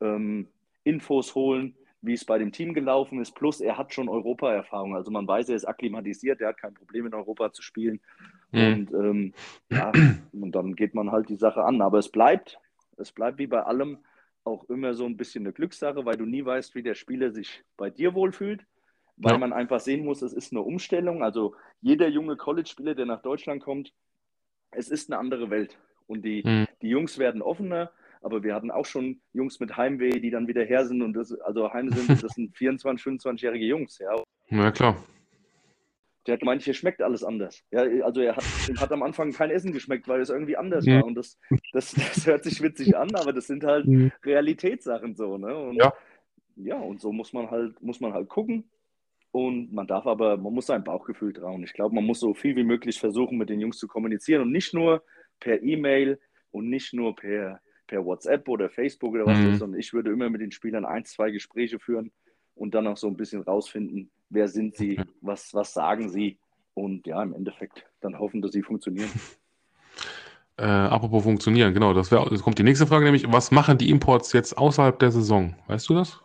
ähm, 0.00 0.48
Infos 0.82 1.34
holen, 1.34 1.76
wie 2.00 2.14
es 2.14 2.24
bei 2.24 2.38
dem 2.38 2.52
Team 2.52 2.74
gelaufen 2.74 3.20
ist. 3.20 3.32
Plus, 3.34 3.60
er 3.60 3.78
hat 3.78 3.94
schon 3.94 4.08
Europa-Erfahrung. 4.08 4.96
Also 4.96 5.10
man 5.10 5.26
weiß, 5.26 5.48
er 5.48 5.56
ist 5.56 5.64
akklimatisiert, 5.64 6.40
er 6.40 6.48
hat 6.48 6.58
kein 6.58 6.74
Problem 6.74 7.06
in 7.06 7.14
Europa 7.14 7.52
zu 7.52 7.62
spielen. 7.62 8.00
Mhm. 8.50 8.74
Und 8.74 8.92
ähm, 8.92 9.34
ja, 9.70 9.92
und 10.32 10.52
dann 10.52 10.74
geht 10.74 10.94
man 10.94 11.12
halt 11.12 11.28
die 11.28 11.36
Sache 11.36 11.62
an. 11.64 11.80
Aber 11.80 11.98
es 11.98 12.08
bleibt, 12.08 12.58
es 12.96 13.12
bleibt 13.12 13.38
wie 13.38 13.46
bei 13.46 13.62
allem 13.62 13.98
auch 14.46 14.64
immer 14.68 14.94
so 14.94 15.04
ein 15.04 15.16
bisschen 15.16 15.44
eine 15.44 15.52
Glückssache, 15.52 16.04
weil 16.04 16.16
du 16.16 16.24
nie 16.24 16.44
weißt, 16.44 16.74
wie 16.74 16.82
der 16.82 16.94
Spieler 16.94 17.30
sich 17.32 17.62
bei 17.76 17.90
dir 17.90 18.14
wohlfühlt. 18.14 18.64
Weil 19.18 19.32
ja. 19.32 19.38
man 19.38 19.52
einfach 19.52 19.80
sehen 19.80 20.04
muss, 20.04 20.20
es 20.20 20.34
ist 20.34 20.52
eine 20.52 20.60
Umstellung. 20.60 21.22
Also 21.22 21.54
jeder 21.80 22.06
junge 22.06 22.36
College-Spieler, 22.36 22.94
der 22.94 23.06
nach 23.06 23.22
Deutschland 23.22 23.62
kommt, 23.62 23.92
es 24.70 24.88
ist 24.88 25.10
eine 25.10 25.18
andere 25.18 25.50
Welt. 25.50 25.78
Und 26.06 26.22
die, 26.22 26.42
mhm. 26.44 26.66
die 26.82 26.88
Jungs 26.88 27.18
werden 27.18 27.40
offener, 27.40 27.90
aber 28.20 28.42
wir 28.42 28.54
hatten 28.54 28.70
auch 28.70 28.84
schon 28.84 29.20
Jungs 29.32 29.58
mit 29.58 29.76
Heimweh, 29.76 30.20
die 30.20 30.30
dann 30.30 30.48
wieder 30.48 30.64
her 30.64 30.86
sind 30.86 31.02
und 31.02 31.14
das, 31.14 31.32
also 31.40 31.72
heim 31.72 31.90
sind, 31.90 32.22
das 32.22 32.32
sind 32.32 32.54
24, 32.56 33.04
25-jährige 33.04 33.64
Jungs, 33.64 33.98
ja. 33.98 34.14
Ja, 34.50 34.70
klar. 34.70 34.96
Der 36.26 36.34
hat 36.34 36.40
gemeint, 36.40 36.62
hier 36.62 36.74
schmeckt 36.74 37.02
alles 37.02 37.22
anders. 37.22 37.62
Ja, 37.70 37.82
also 38.04 38.20
er 38.20 38.36
hat, 38.36 38.44
hat 38.78 38.92
am 38.92 39.02
Anfang 39.02 39.32
kein 39.32 39.50
Essen 39.50 39.72
geschmeckt, 39.72 40.08
weil 40.08 40.20
es 40.20 40.30
irgendwie 40.30 40.56
anders 40.56 40.84
mhm. 40.86 40.96
war. 40.96 41.04
Und 41.04 41.14
das, 41.14 41.38
das, 41.72 41.92
das 41.92 42.26
hört 42.26 42.44
sich 42.44 42.62
witzig 42.62 42.96
an, 42.96 43.14
aber 43.14 43.32
das 43.32 43.46
sind 43.46 43.64
halt 43.64 43.86
mhm. 43.86 44.12
Realitätssachen 44.24 45.14
so, 45.14 45.38
ne? 45.38 45.56
Und, 45.56 45.76
ja. 45.76 45.92
ja, 46.56 46.76
und 46.76 47.00
so 47.00 47.12
muss 47.12 47.32
man 47.32 47.50
halt, 47.50 47.80
muss 47.82 48.00
man 48.00 48.12
halt 48.12 48.28
gucken. 48.28 48.70
Und 49.30 49.72
man 49.72 49.86
darf 49.86 50.06
aber, 50.06 50.36
man 50.38 50.54
muss 50.54 50.66
sein 50.66 50.82
Bauchgefühl 50.82 51.32
trauen. 51.32 51.62
Ich 51.62 51.74
glaube, 51.74 51.94
man 51.94 52.04
muss 52.04 52.20
so 52.20 52.32
viel 52.32 52.56
wie 52.56 52.64
möglich 52.64 52.98
versuchen, 52.98 53.36
mit 53.36 53.50
den 53.50 53.60
Jungs 53.60 53.76
zu 53.78 53.86
kommunizieren 53.86 54.42
und 54.42 54.50
nicht 54.50 54.72
nur 54.72 55.04
per 55.40 55.62
E-Mail 55.62 56.18
und 56.50 56.70
nicht 56.70 56.94
nur 56.94 57.14
per, 57.14 57.60
per 57.86 58.04
WhatsApp 58.04 58.48
oder 58.48 58.70
Facebook 58.70 59.14
oder 59.14 59.26
was 59.26 59.38
mhm. 59.38 59.56
sondern 59.56 59.80
ich 59.80 59.92
würde 59.92 60.10
immer 60.10 60.30
mit 60.30 60.40
den 60.40 60.52
Spielern 60.52 60.84
ein, 60.84 61.04
zwei 61.04 61.30
Gespräche 61.30 61.78
führen 61.78 62.12
und 62.54 62.74
dann 62.74 62.86
auch 62.86 62.96
so 62.96 63.06
ein 63.08 63.16
bisschen 63.16 63.42
rausfinden, 63.42 64.10
wer 64.28 64.48
sind 64.48 64.76
sie, 64.76 64.98
okay. 64.98 65.10
was, 65.20 65.54
was 65.54 65.72
sagen 65.72 66.08
sie 66.08 66.38
und 66.74 67.06
ja, 67.06 67.22
im 67.22 67.34
Endeffekt 67.34 67.86
dann 68.00 68.18
hoffen, 68.18 68.42
dass 68.42 68.52
sie 68.52 68.62
funktionieren. 68.62 69.10
Äh, 70.58 70.64
apropos 70.64 71.22
funktionieren, 71.22 71.74
genau, 71.74 71.92
das, 71.92 72.10
wär, 72.10 72.24
das 72.30 72.40
kommt 72.40 72.58
die 72.58 72.62
nächste 72.62 72.86
Frage, 72.86 73.04
nämlich, 73.04 73.30
was 73.30 73.50
machen 73.50 73.76
die 73.76 73.90
Imports 73.90 74.32
jetzt 74.32 74.56
außerhalb 74.56 74.98
der 74.98 75.10
Saison? 75.10 75.54
Weißt 75.66 75.86
du 75.90 75.94
das? 75.94 76.18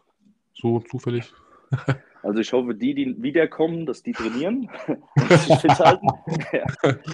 So 0.54 0.80
zufällig? 0.80 1.34
Also 2.24 2.39
ich 2.39 2.54
hoffe, 2.54 2.76
die, 2.76 2.93
die 2.93 3.22
wiederkommen, 3.22 3.86
dass 3.86 4.04
die 4.04 4.12
trainieren 4.12 4.70
und 5.16 5.32
sich 5.32 5.58
fit 5.58 5.80
halten. 5.80 6.08
ja. 6.54 6.66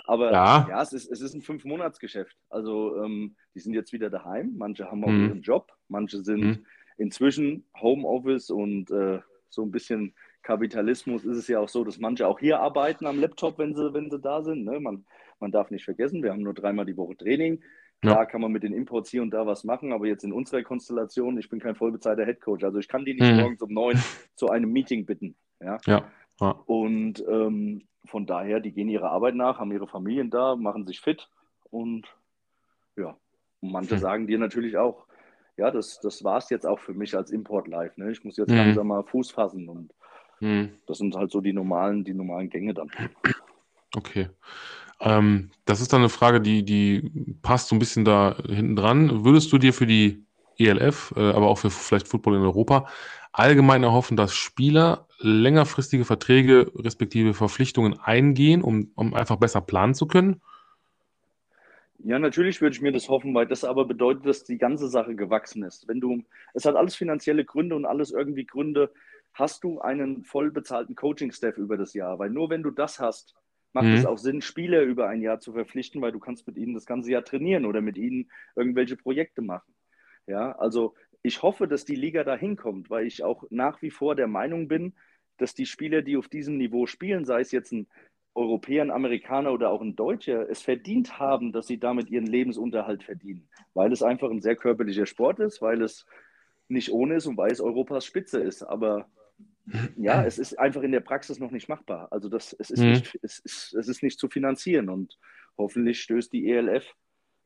Aber 0.05 0.31
ja, 0.31 0.67
ja 0.69 0.81
es, 0.81 0.93
ist, 0.93 1.09
es 1.09 1.21
ist 1.21 1.33
ein 1.33 1.41
Fünf-Monats-Geschäft. 1.41 2.35
Also 2.49 3.01
ähm, 3.03 3.35
die 3.55 3.59
sind 3.59 3.73
jetzt 3.73 3.93
wieder 3.93 4.09
daheim. 4.09 4.55
Manche 4.57 4.91
haben 4.91 5.03
auch 5.03 5.09
mhm. 5.09 5.27
ihren 5.27 5.41
Job. 5.41 5.71
Manche 5.87 6.21
sind 6.23 6.41
mhm. 6.41 6.65
inzwischen 6.97 7.65
Homeoffice 7.79 8.49
und 8.49 8.91
äh, 8.91 9.19
so 9.49 9.63
ein 9.63 9.71
bisschen 9.71 10.13
Kapitalismus 10.47 11.25
ist 11.25 11.35
es 11.35 11.49
ja 11.49 11.59
auch 11.59 11.67
so, 11.67 11.83
dass 11.83 11.99
manche 11.99 12.25
auch 12.25 12.39
hier 12.39 12.61
arbeiten 12.61 13.05
am 13.05 13.19
Laptop, 13.19 13.59
wenn 13.59 13.75
sie, 13.75 13.93
wenn 13.93 14.09
sie 14.09 14.17
da 14.17 14.41
sind. 14.41 14.63
Ne? 14.63 14.79
Man, 14.79 15.05
man 15.41 15.51
darf 15.51 15.71
nicht 15.71 15.83
vergessen, 15.83 16.23
wir 16.23 16.31
haben 16.31 16.41
nur 16.41 16.53
dreimal 16.53 16.85
die 16.85 16.95
Woche 16.95 17.17
Training. 17.17 17.61
Klar 18.01 18.19
ja. 18.19 18.25
kann 18.25 18.39
man 18.39 18.53
mit 18.53 18.63
den 18.63 18.71
Imports 18.71 19.09
hier 19.09 19.21
und 19.23 19.31
da 19.31 19.45
was 19.45 19.65
machen, 19.65 19.91
aber 19.91 20.07
jetzt 20.07 20.23
in 20.23 20.31
unserer 20.31 20.63
Konstellation, 20.63 21.37
ich 21.37 21.49
bin 21.49 21.59
kein 21.59 21.75
vollbezahlter 21.75 22.25
Headcoach. 22.25 22.63
Also 22.63 22.79
ich 22.79 22.87
kann 22.87 23.03
die 23.03 23.15
nicht 23.15 23.29
mhm. 23.29 23.41
morgens 23.41 23.61
um 23.61 23.73
neun 23.73 24.01
zu 24.35 24.47
einem 24.47 24.71
Meeting 24.71 25.05
bitten. 25.05 25.35
Ja. 25.59 25.79
ja. 25.85 26.05
ja. 26.39 26.51
Und 26.65 27.25
ähm, 27.27 27.81
von 28.05 28.25
daher, 28.25 28.61
die 28.61 28.71
gehen 28.71 28.87
ihrer 28.87 29.11
Arbeit 29.11 29.35
nach, 29.35 29.59
haben 29.59 29.73
ihre 29.73 29.87
Familien 29.87 30.29
da, 30.29 30.55
machen 30.55 30.85
sich 30.85 31.01
fit 31.01 31.29
und 31.71 32.07
ja. 32.95 33.17
Und 33.59 33.73
manche 33.73 33.95
mhm. 33.95 33.99
sagen 33.99 34.27
dir 34.27 34.39
natürlich 34.39 34.77
auch, 34.77 35.07
ja, 35.57 35.71
das, 35.71 35.99
das 35.99 36.23
war 36.23 36.37
es 36.37 36.49
jetzt 36.49 36.65
auch 36.65 36.79
für 36.79 36.93
mich 36.93 37.17
als 37.17 37.31
Import 37.31 37.67
Live. 37.67 37.97
Ne? 37.97 38.11
Ich 38.11 38.23
muss 38.23 38.37
jetzt 38.37 38.51
mhm. 38.51 38.57
langsam 38.57 38.87
mal 38.87 39.03
Fuß 39.03 39.31
fassen 39.31 39.67
und 39.67 39.91
mhm. 40.39 40.69
das 40.85 40.97
sind 40.97 41.15
halt 41.15 41.31
so 41.31 41.41
die 41.41 41.53
normalen, 41.53 42.03
die 42.03 42.13
normalen 42.13 42.49
Gänge 42.49 42.73
dann. 42.73 42.89
Okay. 43.95 44.29
Ähm, 44.99 45.51
das 45.65 45.81
ist 45.81 45.93
dann 45.93 46.01
eine 46.01 46.09
Frage, 46.09 46.41
die, 46.41 46.63
die 46.63 47.11
passt 47.41 47.69
so 47.69 47.75
ein 47.75 47.79
bisschen 47.79 48.03
da 48.03 48.35
hinten 48.47 48.75
dran. 48.75 49.23
Würdest 49.23 49.51
du 49.51 49.57
dir 49.57 49.73
für 49.73 49.85
die 49.85 50.25
ELF, 50.57 51.13
äh, 51.15 51.31
aber 51.31 51.47
auch 51.47 51.59
für 51.59 51.69
vielleicht 51.69 52.07
Football 52.07 52.35
in 52.35 52.41
Europa, 52.41 52.87
allgemein 53.31 53.83
erhoffen, 53.83 54.17
dass 54.17 54.33
Spieler 54.33 55.07
längerfristige 55.19 56.05
Verträge 56.05 56.71
respektive 56.75 57.33
Verpflichtungen 57.33 57.99
eingehen, 57.99 58.61
um, 58.61 58.91
um 58.95 59.13
einfach 59.13 59.37
besser 59.37 59.61
planen 59.61 59.93
zu 59.93 60.07
können? 60.07 60.41
Ja, 61.99 62.19
natürlich 62.19 62.61
würde 62.61 62.75
ich 62.75 62.81
mir 62.81 62.91
das 62.91 63.09
hoffen, 63.09 63.33
weil 63.33 63.47
das 63.47 63.63
aber 63.63 63.85
bedeutet, 63.85 64.25
dass 64.25 64.43
die 64.43 64.57
ganze 64.57 64.87
Sache 64.87 65.15
gewachsen 65.15 65.63
ist. 65.63 65.87
Wenn 65.87 65.99
du, 65.99 66.23
es 66.53 66.65
hat 66.65 66.75
alles 66.75 66.95
finanzielle 66.95 67.43
Gründe 67.43 67.75
und 67.75 67.85
alles 67.85 68.11
irgendwie 68.11 68.45
Gründe, 68.45 68.91
hast 69.37 69.63
du 69.63 69.79
einen 69.79 70.23
voll 70.23 70.51
bezahlten 70.51 70.95
Coaching-Staff 70.95 71.57
über 71.57 71.77
das 71.77 71.93
Jahr. 71.93 72.17
Weil 72.17 72.31
nur 72.31 72.49
wenn 72.49 72.63
du 72.63 72.71
das 72.71 72.99
hast, 72.99 73.35
macht 73.71 73.85
mhm. 73.85 73.93
es 73.93 74.05
auch 74.05 74.17
Sinn, 74.17 74.41
Spieler 74.41 74.81
über 74.81 75.07
ein 75.07 75.21
Jahr 75.21 75.39
zu 75.39 75.53
verpflichten, 75.53 76.01
weil 76.01 76.11
du 76.11 76.19
kannst 76.19 76.47
mit 76.47 76.57
ihnen 76.57 76.73
das 76.73 76.85
ganze 76.85 77.11
Jahr 77.11 77.23
trainieren 77.23 77.65
oder 77.65 77.81
mit 77.81 77.97
ihnen 77.97 78.31
irgendwelche 78.55 78.97
Projekte 78.97 79.41
machen. 79.41 79.73
Ja, 80.25 80.53
also 80.53 80.95
ich 81.21 81.43
hoffe, 81.43 81.67
dass 81.67 81.85
die 81.85 81.95
Liga 81.95 82.23
da 82.23 82.35
hinkommt, 82.35 82.89
weil 82.89 83.05
ich 83.05 83.23
auch 83.23 83.43
nach 83.49 83.81
wie 83.81 83.91
vor 83.91 84.15
der 84.15 84.27
Meinung 84.27 84.67
bin, 84.67 84.93
dass 85.37 85.53
die 85.53 85.65
Spieler, 85.65 86.01
die 86.01 86.17
auf 86.17 86.27
diesem 86.27 86.57
Niveau 86.57 86.87
spielen, 86.87 87.23
sei 87.23 87.41
es 87.41 87.51
jetzt 87.51 87.71
ein 87.71 87.87
Europäer, 88.33 88.83
ein 88.83 88.91
Amerikaner 88.91 89.51
oder 89.51 89.69
auch 89.71 89.81
ein 89.81 89.95
Deutscher, 89.95 90.49
es 90.49 90.61
verdient 90.61 91.19
haben, 91.19 91.51
dass 91.51 91.67
sie 91.67 91.79
damit 91.79 92.09
ihren 92.09 92.27
Lebensunterhalt 92.27 93.03
verdienen, 93.03 93.47
weil 93.73 93.91
es 93.91 94.03
einfach 94.03 94.29
ein 94.29 94.41
sehr 94.41 94.55
körperlicher 94.55 95.05
Sport 95.05 95.39
ist, 95.39 95.61
weil 95.61 95.81
es 95.81 96.05
nicht 96.67 96.91
ohne 96.91 97.15
ist 97.15 97.27
und 97.27 97.37
weil 97.37 97.51
es 97.51 97.61
Europas 97.61 98.05
Spitze 98.05 98.39
ist. 98.39 98.63
Aber 98.63 99.07
ja, 99.97 100.23
es 100.23 100.39
ist 100.39 100.57
einfach 100.57 100.81
in 100.81 100.91
der 100.91 101.01
Praxis 101.01 101.39
noch 101.39 101.51
nicht 101.51 101.67
machbar. 101.69 102.07
Also 102.11 102.29
das, 102.29 102.55
es, 102.57 102.71
ist 102.71 102.79
mhm. 102.79 102.91
nicht, 102.91 103.19
es, 103.21 103.39
ist, 103.39 103.73
es 103.73 103.87
ist 103.87 104.03
nicht 104.03 104.19
zu 104.19 104.29
finanzieren 104.29 104.89
und 104.89 105.17
hoffentlich 105.57 106.01
stößt 106.01 106.31
die 106.31 106.49
ELF 106.49 106.85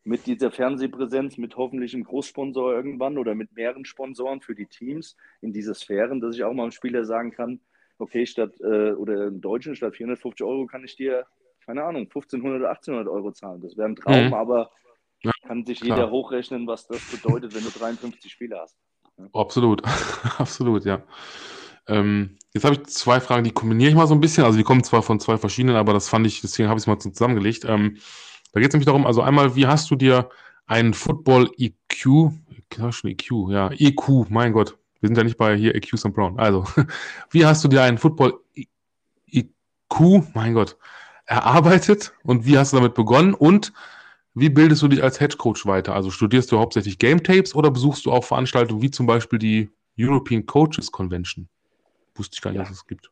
mit 0.03 0.25
dieser 0.25 0.51
Fernsehpräsenz, 0.51 1.37
mit 1.37 1.55
hoffentlich 1.57 1.93
einem 1.93 2.03
Großsponsor 2.03 2.73
irgendwann 2.73 3.17
oder 3.17 3.35
mit 3.35 3.53
mehreren 3.53 3.85
Sponsoren 3.85 4.41
für 4.41 4.55
die 4.55 4.65
Teams 4.65 5.15
in 5.41 5.53
diese 5.53 5.75
Sphären, 5.75 6.19
dass 6.19 6.35
ich 6.35 6.43
auch 6.43 6.53
mal 6.53 6.63
einem 6.63 6.71
Spieler 6.71 7.05
sagen 7.05 7.31
kann, 7.31 7.59
okay, 7.97 8.25
statt 8.25 8.59
äh, 8.61 8.91
oder 8.91 9.27
im 9.27 9.41
Deutschen 9.41 9.75
statt 9.75 9.95
450 9.95 10.45
Euro 10.45 10.65
kann 10.65 10.83
ich 10.83 10.95
dir, 10.95 11.25
keine 11.65 11.83
Ahnung, 11.83 12.03
1500 12.03 12.59
oder 12.59 12.69
1800 12.69 13.07
Euro 13.07 13.31
zahlen. 13.31 13.61
Das 13.61 13.77
wäre 13.77 13.89
ein 13.89 13.95
Traum, 13.95 14.27
mhm. 14.27 14.33
aber 14.33 14.71
kann 15.43 15.65
sich 15.65 15.81
klar. 15.81 15.97
jeder 15.97 16.11
hochrechnen, 16.11 16.65
was 16.65 16.87
das 16.87 16.99
bedeutet, 17.11 17.53
wenn 17.53 17.63
du 17.63 17.69
53 17.69 18.31
Spiele 18.31 18.59
hast. 18.59 18.77
Ja. 19.17 19.27
Absolut, 19.33 19.83
absolut, 20.39 20.83
ja. 20.85 21.03
Ähm, 21.91 22.37
jetzt 22.53 22.63
habe 22.63 22.75
ich 22.75 22.85
zwei 22.85 23.19
Fragen, 23.19 23.43
die 23.43 23.51
kombiniere 23.51 23.89
ich 23.89 23.95
mal 23.95 24.07
so 24.07 24.13
ein 24.13 24.21
bisschen. 24.21 24.43
Also 24.43 24.57
die 24.57 24.63
kommen 24.63 24.83
zwar 24.83 25.03
von 25.03 25.19
zwei 25.19 25.37
verschiedenen, 25.37 25.75
aber 25.75 25.93
das 25.93 26.09
fand 26.09 26.25
ich, 26.25 26.41
deswegen 26.41 26.69
habe 26.69 26.77
ich 26.77 26.83
es 26.83 26.87
mal 26.87 26.99
zusammengelegt. 26.99 27.65
Ähm, 27.65 27.97
da 28.53 28.59
geht 28.59 28.69
es 28.69 28.73
nämlich 28.73 28.85
darum, 28.85 29.05
also 29.05 29.21
einmal, 29.21 29.55
wie 29.55 29.67
hast 29.67 29.91
du 29.91 29.95
dir 29.95 30.29
einen 30.65 30.93
Football 30.93 31.49
EQ, 31.57 32.31
schon 32.91 33.11
EQ, 33.11 33.49
ja, 33.49 33.71
EQ, 33.71 34.29
mein 34.29 34.53
Gott, 34.53 34.77
wir 34.99 35.07
sind 35.07 35.17
ja 35.17 35.23
nicht 35.23 35.37
bei 35.37 35.55
hier 35.57 35.75
EQ 35.75 35.97
St. 35.97 36.13
Brown. 36.13 36.39
Also, 36.39 36.65
wie 37.31 37.45
hast 37.45 37.63
du 37.63 37.67
dir 37.67 37.83
einen 37.83 37.97
Football 37.97 38.39
EQ, 39.25 40.23
mein 40.33 40.53
Gott, 40.53 40.77
erarbeitet 41.25 42.13
und 42.23 42.45
wie 42.45 42.57
hast 42.57 42.73
du 42.73 42.77
damit 42.77 42.93
begonnen 42.93 43.33
und 43.33 43.73
wie 44.33 44.49
bildest 44.49 44.81
du 44.81 44.87
dich 44.87 45.03
als 45.03 45.19
Head 45.19 45.37
Coach 45.37 45.65
weiter? 45.65 45.93
Also 45.93 46.09
studierst 46.09 46.51
du 46.51 46.59
hauptsächlich 46.59 46.99
Game 46.99 47.21
Tapes 47.21 47.53
oder 47.53 47.69
besuchst 47.69 48.05
du 48.05 48.11
auch 48.11 48.23
Veranstaltungen 48.23 48.81
wie 48.81 48.91
zum 48.91 49.05
Beispiel 49.05 49.39
die 49.39 49.69
European 49.99 50.45
Coaches 50.45 50.91
Convention? 50.91 51.49
Wusste 52.15 52.35
ich 52.35 52.41
gar 52.41 52.51
nicht, 52.51 52.59
ja. 52.59 52.63
dass 52.63 52.77
es 52.77 52.87
gibt. 52.87 53.11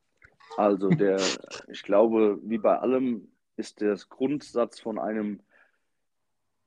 Also 0.58 0.90
der, 0.90 1.22
ich 1.70 1.84
glaube, 1.84 2.40
wie 2.44 2.58
bei 2.58 2.78
allem 2.78 3.28
ist 3.58 3.82
der 3.82 3.98
Grundsatz 4.10 4.80
von 4.80 5.00
einem 5.00 5.42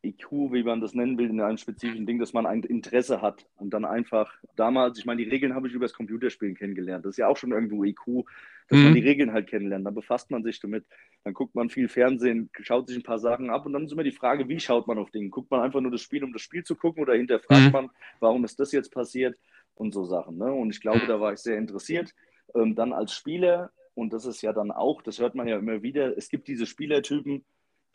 IQ, 0.05 0.53
wie 0.53 0.65
man 0.65 0.81
das 0.81 0.95
nennen 0.95 1.17
will, 1.17 1.31
in 1.31 1.41
einem 1.41 1.57
spezifischen 1.57 2.07
Ding, 2.07 2.19
dass 2.19 2.33
man 2.33 2.45
ein 2.45 2.65
Interesse 2.65 3.23
hat 3.23 3.47
und 3.57 3.71
dann 3.71 3.85
einfach 3.85 4.35
damals, 4.57 4.99
ich 4.99 5.05
meine, 5.05 5.23
die 5.23 5.31
Regeln 5.31 5.55
habe 5.55 5.69
ich 5.69 5.75
über 5.75 5.85
das 5.85 5.95
Computerspielen 5.95 6.57
kennengelernt. 6.57 7.05
Das 7.05 7.11
ist 7.11 7.19
ja 7.19 7.29
auch 7.29 7.37
schon 7.37 7.53
irgendwo 7.53 7.85
IQ, 7.85 8.27
dass 8.69 8.79
mhm. 8.79 8.85
man 8.85 8.95
die 8.95 9.01
Regeln 9.01 9.33
halt 9.33 9.49
kennenlernt. 9.49 9.87
Dann 9.87 9.95
befasst 9.95 10.31
man 10.33 10.43
sich 10.43 10.59
damit, 10.59 10.85
dann 11.23 11.35
guckt 11.35 11.55
man 11.55 11.71
viel 11.71 11.89
Fernsehen, 11.89 12.51
schaut 12.63 12.89
sich 12.89 12.97
ein 12.97 13.05
paar 13.05 13.21
Sachen 13.21 13.51
ab 13.51 13.65
und 13.65 13.75
dann 13.75 13.85
ist 13.85 13.93
immer 13.93 14.03
die 14.03 14.11
Frage, 14.11 14.49
wie 14.49 14.59
schaut 14.59 14.89
man 14.89 14.99
auf 14.99 15.11
Dinge? 15.11 15.31
Guckt 15.31 15.51
man 15.51 15.61
einfach 15.61 15.81
nur 15.81 15.93
das 15.93 16.03
Spiel, 16.03 16.25
um 16.25 16.33
das 16.33 16.43
Spiel 16.43 16.65
zu 16.65 16.75
gucken 16.75 17.03
oder 17.03 17.15
hinterfragt 17.15 17.67
mhm. 17.67 17.73
man, 17.73 17.91
warum 18.19 18.45
ist 18.45 18.59
das 18.59 18.73
jetzt 18.73 18.93
passiert 18.93 19.37
und 19.83 19.93
so 19.93 20.05
Sachen. 20.05 20.39
Ne? 20.39 20.51
Und 20.53 20.71
ich 20.71 20.81
glaube, 20.81 21.07
da 21.07 21.21
war 21.21 21.33
ich 21.33 21.41
sehr 21.41 21.59
interessiert. 21.59 22.15
Ähm, 22.55 22.75
dann 22.75 22.93
als 22.93 23.13
Spieler, 23.13 23.71
und 23.95 24.13
das 24.13 24.25
ist 24.25 24.41
ja 24.41 24.53
dann 24.53 24.71
auch, 24.71 25.03
das 25.03 25.19
hört 25.19 25.35
man 25.35 25.49
ja 25.49 25.59
immer 25.59 25.83
wieder, 25.83 26.17
es 26.17 26.29
gibt 26.29 26.49
diese 26.49 26.67
Spielertypen, 26.67 27.45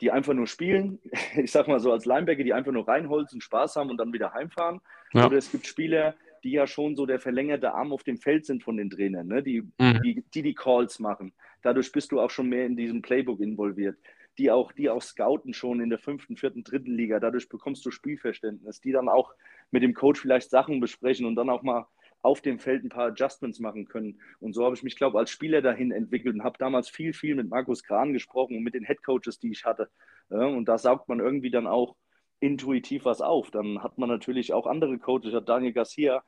die 0.00 0.12
einfach 0.12 0.34
nur 0.34 0.46
spielen, 0.46 1.00
ich 1.36 1.50
sag 1.50 1.66
mal 1.66 1.80
so 1.80 1.90
als 1.90 2.04
Linebacker, 2.04 2.44
die 2.44 2.52
einfach 2.52 2.72
nur 2.72 2.86
reinholzen, 2.86 3.40
Spaß 3.40 3.76
haben 3.76 3.90
und 3.90 3.96
dann 3.96 4.12
wieder 4.12 4.32
heimfahren. 4.32 4.80
Ja. 5.12 5.26
Oder 5.26 5.38
es 5.38 5.50
gibt 5.50 5.66
Spieler, 5.66 6.14
die 6.44 6.52
ja 6.52 6.66
schon 6.66 6.94
so 6.94 7.06
der 7.06 7.18
verlängerte 7.18 7.72
Arm 7.74 7.92
auf 7.92 8.04
dem 8.04 8.18
Feld 8.18 8.46
sind 8.46 8.62
von 8.62 8.76
den 8.76 8.90
Trainern, 8.90 9.26
ne? 9.26 9.42
die, 9.42 9.62
mhm. 9.78 10.00
die, 10.04 10.24
die, 10.32 10.42
die 10.42 10.54
Calls 10.54 11.00
machen. 11.00 11.32
Dadurch 11.62 11.90
bist 11.90 12.12
du 12.12 12.20
auch 12.20 12.30
schon 12.30 12.48
mehr 12.48 12.66
in 12.66 12.76
diesem 12.76 13.02
Playbook 13.02 13.40
involviert. 13.40 13.96
Die 14.38 14.50
auch, 14.50 14.72
die 14.72 14.88
auch 14.88 15.02
scouten 15.02 15.52
schon 15.52 15.80
in 15.80 15.90
der 15.90 15.98
fünften, 15.98 16.36
vierten, 16.36 16.62
dritten 16.62 16.92
Liga. 16.92 17.20
Dadurch 17.20 17.48
bekommst 17.48 17.84
du 17.84 17.90
Spielverständnis, 17.90 18.80
die 18.80 18.92
dann 18.92 19.08
auch 19.08 19.34
mit 19.70 19.82
dem 19.82 19.94
Coach 19.94 20.20
vielleicht 20.20 20.50
Sachen 20.50 20.80
besprechen 20.80 21.26
und 21.26 21.34
dann 21.34 21.50
auch 21.50 21.62
mal 21.62 21.86
auf 22.22 22.40
dem 22.40 22.58
Feld 22.58 22.84
ein 22.84 22.88
paar 22.88 23.08
Adjustments 23.08 23.60
machen 23.60 23.86
können. 23.86 24.20
Und 24.40 24.52
so 24.52 24.64
habe 24.64 24.74
ich 24.74 24.82
mich, 24.82 24.96
glaube 24.96 25.16
ich, 25.16 25.20
als 25.20 25.30
Spieler 25.30 25.62
dahin 25.62 25.92
entwickelt 25.92 26.34
und 26.34 26.44
habe 26.44 26.58
damals 26.58 26.88
viel, 26.88 27.12
viel 27.12 27.34
mit 27.34 27.48
Markus 27.48 27.82
Kran 27.82 28.12
gesprochen 28.12 28.56
und 28.56 28.62
mit 28.62 28.74
den 28.74 28.84
Head 28.84 29.02
Coaches, 29.04 29.38
die 29.38 29.50
ich 29.50 29.64
hatte. 29.64 29.88
Und 30.28 30.66
da 30.66 30.78
saugt 30.78 31.08
man 31.08 31.20
irgendwie 31.20 31.50
dann 31.50 31.66
auch 31.66 31.96
intuitiv 32.40 33.04
was 33.04 33.20
auf. 33.20 33.50
Dann 33.50 33.82
hat 33.82 33.98
man 33.98 34.08
natürlich 34.08 34.52
auch 34.52 34.66
andere 34.66 34.98
Coaches, 34.98 35.32
hat 35.32 35.48
Daniel 35.48 35.72
Garcia, 35.72 36.22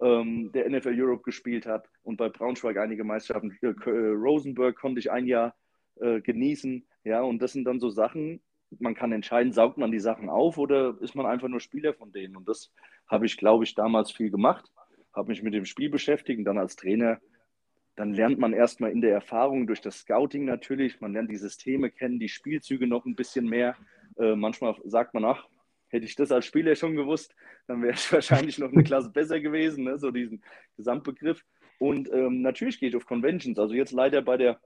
ähm, 0.00 0.50
der 0.52 0.68
NFL 0.68 0.94
Europe 1.00 1.22
gespielt 1.22 1.66
hat 1.66 1.88
und 2.02 2.16
bei 2.16 2.28
Braunschweig 2.28 2.76
einige 2.78 3.04
Meisterschaften. 3.04 3.56
Äh, 3.62 3.74
Rosenberg 3.88 4.76
konnte 4.76 4.98
ich 4.98 5.10
ein 5.10 5.26
Jahr 5.26 5.54
äh, 6.00 6.20
genießen. 6.20 6.86
Ja, 7.04 7.22
und 7.22 7.40
das 7.40 7.52
sind 7.52 7.64
dann 7.64 7.80
so 7.80 7.90
Sachen, 7.90 8.40
man 8.78 8.94
kann 8.94 9.12
entscheiden, 9.12 9.52
saugt 9.52 9.78
man 9.78 9.92
die 9.92 10.00
Sachen 10.00 10.28
auf 10.28 10.58
oder 10.58 10.96
ist 11.00 11.14
man 11.14 11.26
einfach 11.26 11.48
nur 11.48 11.60
Spieler 11.60 11.94
von 11.94 12.12
denen. 12.12 12.36
Und 12.36 12.48
das 12.48 12.72
habe 13.06 13.26
ich, 13.26 13.36
glaube 13.36 13.64
ich, 13.64 13.74
damals 13.74 14.10
viel 14.10 14.30
gemacht 14.30 14.70
habe 15.14 15.28
mich 15.28 15.42
mit 15.42 15.54
dem 15.54 15.64
Spiel 15.64 15.88
beschäftigt 15.88 16.38
und 16.38 16.44
dann 16.44 16.58
als 16.58 16.76
Trainer, 16.76 17.20
dann 17.96 18.12
lernt 18.12 18.38
man 18.38 18.52
erstmal 18.52 18.90
in 18.90 19.00
der 19.00 19.12
Erfahrung 19.12 19.66
durch 19.66 19.80
das 19.80 20.00
Scouting 20.00 20.44
natürlich, 20.44 21.00
man 21.00 21.12
lernt 21.12 21.30
die 21.30 21.36
Systeme 21.36 21.90
kennen, 21.90 22.18
die 22.18 22.28
Spielzüge 22.28 22.86
noch 22.86 23.04
ein 23.04 23.14
bisschen 23.14 23.46
mehr. 23.46 23.76
Äh, 24.18 24.34
manchmal 24.34 24.74
sagt 24.84 25.14
man, 25.14 25.24
ach, 25.24 25.46
hätte 25.88 26.04
ich 26.04 26.16
das 26.16 26.32
als 26.32 26.44
Spieler 26.44 26.74
schon 26.74 26.96
gewusst, 26.96 27.36
dann 27.68 27.82
wäre 27.82 27.94
ich 27.94 28.12
wahrscheinlich 28.12 28.58
noch 28.58 28.72
eine 28.72 28.82
Klasse 28.82 29.10
besser 29.10 29.38
gewesen, 29.38 29.84
ne? 29.84 29.98
so 29.98 30.10
diesen 30.10 30.42
Gesamtbegriff. 30.76 31.44
Und 31.78 32.10
ähm, 32.12 32.42
natürlich 32.42 32.80
gehe 32.80 32.88
ich 32.88 32.96
auf 32.96 33.06
Conventions. 33.06 33.58
Also 33.58 33.74
jetzt 33.74 33.92
leider 33.92 34.22
bei 34.22 34.36
der 34.36 34.60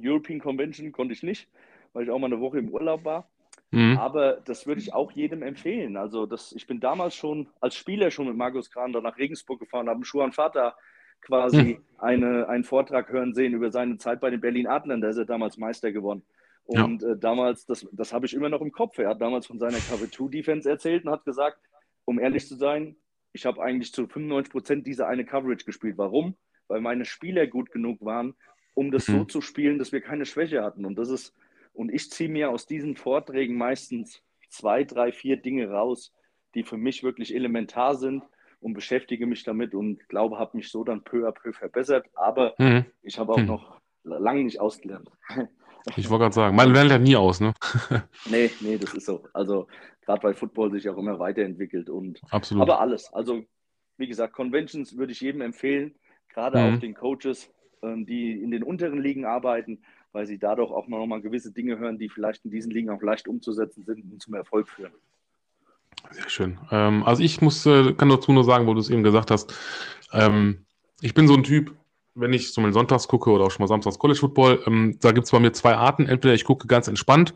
European 0.00 0.40
Convention 0.40 0.92
konnte 0.92 1.14
ich 1.14 1.22
nicht, 1.22 1.48
weil 1.92 2.04
ich 2.04 2.10
auch 2.10 2.18
mal 2.18 2.26
eine 2.26 2.40
Woche 2.40 2.58
im 2.58 2.70
Urlaub 2.70 3.04
war. 3.04 3.28
Mhm. 3.70 3.98
Aber 3.98 4.40
das 4.44 4.66
würde 4.66 4.80
ich 4.80 4.92
auch 4.92 5.12
jedem 5.12 5.42
empfehlen. 5.42 5.96
Also 5.96 6.26
das, 6.26 6.52
ich 6.52 6.66
bin 6.66 6.80
damals 6.80 7.14
schon 7.14 7.48
als 7.60 7.74
Spieler 7.74 8.10
schon 8.10 8.26
mit 8.26 8.36
Markus 8.36 8.70
Kran 8.70 8.92
da 8.92 9.00
nach 9.00 9.18
Regensburg 9.18 9.60
gefahren, 9.60 9.88
habe 9.88 10.04
Schuhan 10.04 10.32
Vater 10.32 10.76
quasi 11.20 11.78
mhm. 11.78 11.84
eine, 11.98 12.48
einen 12.48 12.64
Vortrag 12.64 13.10
hören 13.10 13.34
sehen 13.34 13.54
über 13.54 13.70
seine 13.70 13.96
Zeit 13.96 14.20
bei 14.20 14.30
den 14.30 14.40
Berlin 14.40 14.66
Adlern. 14.66 15.00
Da 15.00 15.08
ist 15.08 15.16
er 15.16 15.24
damals 15.24 15.56
Meister 15.56 15.90
geworden. 15.90 16.22
Und 16.66 17.02
ja. 17.02 17.10
äh, 17.10 17.18
damals, 17.18 17.66
das, 17.66 17.86
das 17.92 18.12
habe 18.12 18.26
ich 18.26 18.34
immer 18.34 18.48
noch 18.48 18.60
im 18.60 18.72
Kopf. 18.72 18.98
Er 18.98 19.08
hat 19.08 19.20
damals 19.20 19.46
von 19.46 19.58
seiner 19.58 19.78
Cover-2-Defense 19.78 20.68
erzählt 20.68 21.04
und 21.04 21.10
hat 21.10 21.24
gesagt, 21.24 21.58
um 22.04 22.18
ehrlich 22.18 22.46
zu 22.46 22.56
sein, 22.56 22.96
ich 23.32 23.46
habe 23.46 23.62
eigentlich 23.62 23.92
zu 23.92 24.06
95 24.06 24.52
Prozent 24.52 24.86
diese 24.86 25.06
eine 25.06 25.24
Coverage 25.24 25.64
gespielt. 25.64 25.98
Warum? 25.98 26.36
Weil 26.68 26.80
meine 26.80 27.04
Spieler 27.04 27.46
gut 27.46 27.70
genug 27.72 28.02
waren, 28.02 28.34
um 28.74 28.90
das 28.90 29.08
mhm. 29.08 29.18
so 29.18 29.24
zu 29.24 29.40
spielen, 29.40 29.78
dass 29.78 29.92
wir 29.92 30.00
keine 30.00 30.26
Schwäche 30.26 30.62
hatten. 30.62 30.84
Und 30.84 30.96
das 30.96 31.08
ist 31.08 31.34
und 31.74 31.92
ich 31.92 32.10
ziehe 32.10 32.30
mir 32.30 32.50
aus 32.50 32.66
diesen 32.66 32.96
Vorträgen 32.96 33.56
meistens 33.56 34.22
zwei, 34.48 34.84
drei, 34.84 35.10
vier 35.12 35.36
Dinge 35.36 35.70
raus, 35.70 36.12
die 36.54 36.62
für 36.62 36.76
mich 36.76 37.02
wirklich 37.02 37.34
elementar 37.34 37.96
sind 37.96 38.22
und 38.60 38.74
beschäftige 38.74 39.26
mich 39.26 39.42
damit 39.42 39.74
und 39.74 40.08
glaube, 40.08 40.38
habe 40.38 40.56
mich 40.56 40.70
so 40.70 40.84
dann 40.84 41.02
peu 41.02 41.28
à 41.28 41.32
peu 41.32 41.52
verbessert. 41.52 42.06
Aber 42.14 42.54
mhm. 42.58 42.86
ich 43.02 43.18
habe 43.18 43.32
auch 43.32 43.38
mhm. 43.38 43.46
noch 43.46 43.80
lange 44.04 44.44
nicht 44.44 44.60
ausgelernt. 44.60 45.10
Ich 45.96 46.08
wollte 46.08 46.22
gerade 46.22 46.34
sagen, 46.34 46.56
man 46.56 46.72
lernt 46.72 46.90
ja 46.90 46.98
nie 46.98 47.14
aus, 47.14 47.40
ne? 47.40 47.52
nee, 48.30 48.50
nee, 48.60 48.78
das 48.78 48.94
ist 48.94 49.04
so. 49.04 49.22
Also 49.34 49.66
gerade 50.00 50.22
weil 50.22 50.32
Football 50.32 50.72
sich 50.72 50.88
auch 50.88 50.96
immer 50.96 51.18
weiterentwickelt 51.18 51.90
und 51.90 52.22
Absolut. 52.30 52.62
aber 52.62 52.80
alles. 52.80 53.12
Also 53.12 53.44
wie 53.98 54.06
gesagt, 54.06 54.32
Conventions 54.32 54.96
würde 54.96 55.12
ich 55.12 55.20
jedem 55.20 55.42
empfehlen, 55.42 55.94
gerade 56.30 56.58
mhm. 56.58 56.64
auch 56.74 56.80
den 56.80 56.94
Coaches, 56.94 57.52
die 58.06 58.32
in 58.42 58.50
den 58.50 58.62
unteren 58.62 59.00
Ligen 59.00 59.24
arbeiten, 59.24 59.78
weil 60.12 60.26
sie 60.26 60.38
dadurch 60.38 60.70
auch 60.70 60.88
noch 60.88 61.06
mal 61.06 61.20
gewisse 61.20 61.52
Dinge 61.52 61.78
hören, 61.78 61.98
die 61.98 62.08
vielleicht 62.08 62.44
in 62.44 62.50
diesen 62.50 62.70
Ligen 62.70 62.90
auch 62.90 63.02
leicht 63.02 63.28
umzusetzen 63.28 63.84
sind 63.84 64.04
und 64.10 64.22
zum 64.22 64.34
Erfolg 64.34 64.68
führen. 64.68 64.92
Sehr 66.10 66.28
schön. 66.28 66.58
Ähm, 66.70 67.02
also 67.04 67.22
ich 67.22 67.40
muss, 67.40 67.64
äh, 67.66 67.92
kann 67.94 68.08
dazu 68.08 68.32
nur 68.32 68.44
sagen, 68.44 68.66
wo 68.66 68.74
du 68.74 68.80
es 68.80 68.90
eben 68.90 69.02
gesagt 69.02 69.30
hast, 69.30 69.54
ähm, 70.12 70.64
ich 71.00 71.14
bin 71.14 71.26
so 71.26 71.34
ein 71.34 71.42
Typ, 71.42 71.74
wenn 72.14 72.32
ich 72.32 72.52
so 72.52 72.60
mal 72.60 72.72
sonntags 72.72 73.08
gucke 73.08 73.30
oder 73.30 73.44
auch 73.44 73.50
schon 73.50 73.62
mal 73.62 73.68
samstags 73.68 73.98
College 73.98 74.20
Football, 74.20 74.62
ähm, 74.66 74.98
da 75.00 75.12
gibt 75.12 75.24
es 75.24 75.32
bei 75.32 75.40
mir 75.40 75.52
zwei 75.52 75.74
Arten. 75.74 76.06
Entweder 76.06 76.34
ich 76.34 76.44
gucke 76.44 76.66
ganz 76.66 76.88
entspannt 76.88 77.34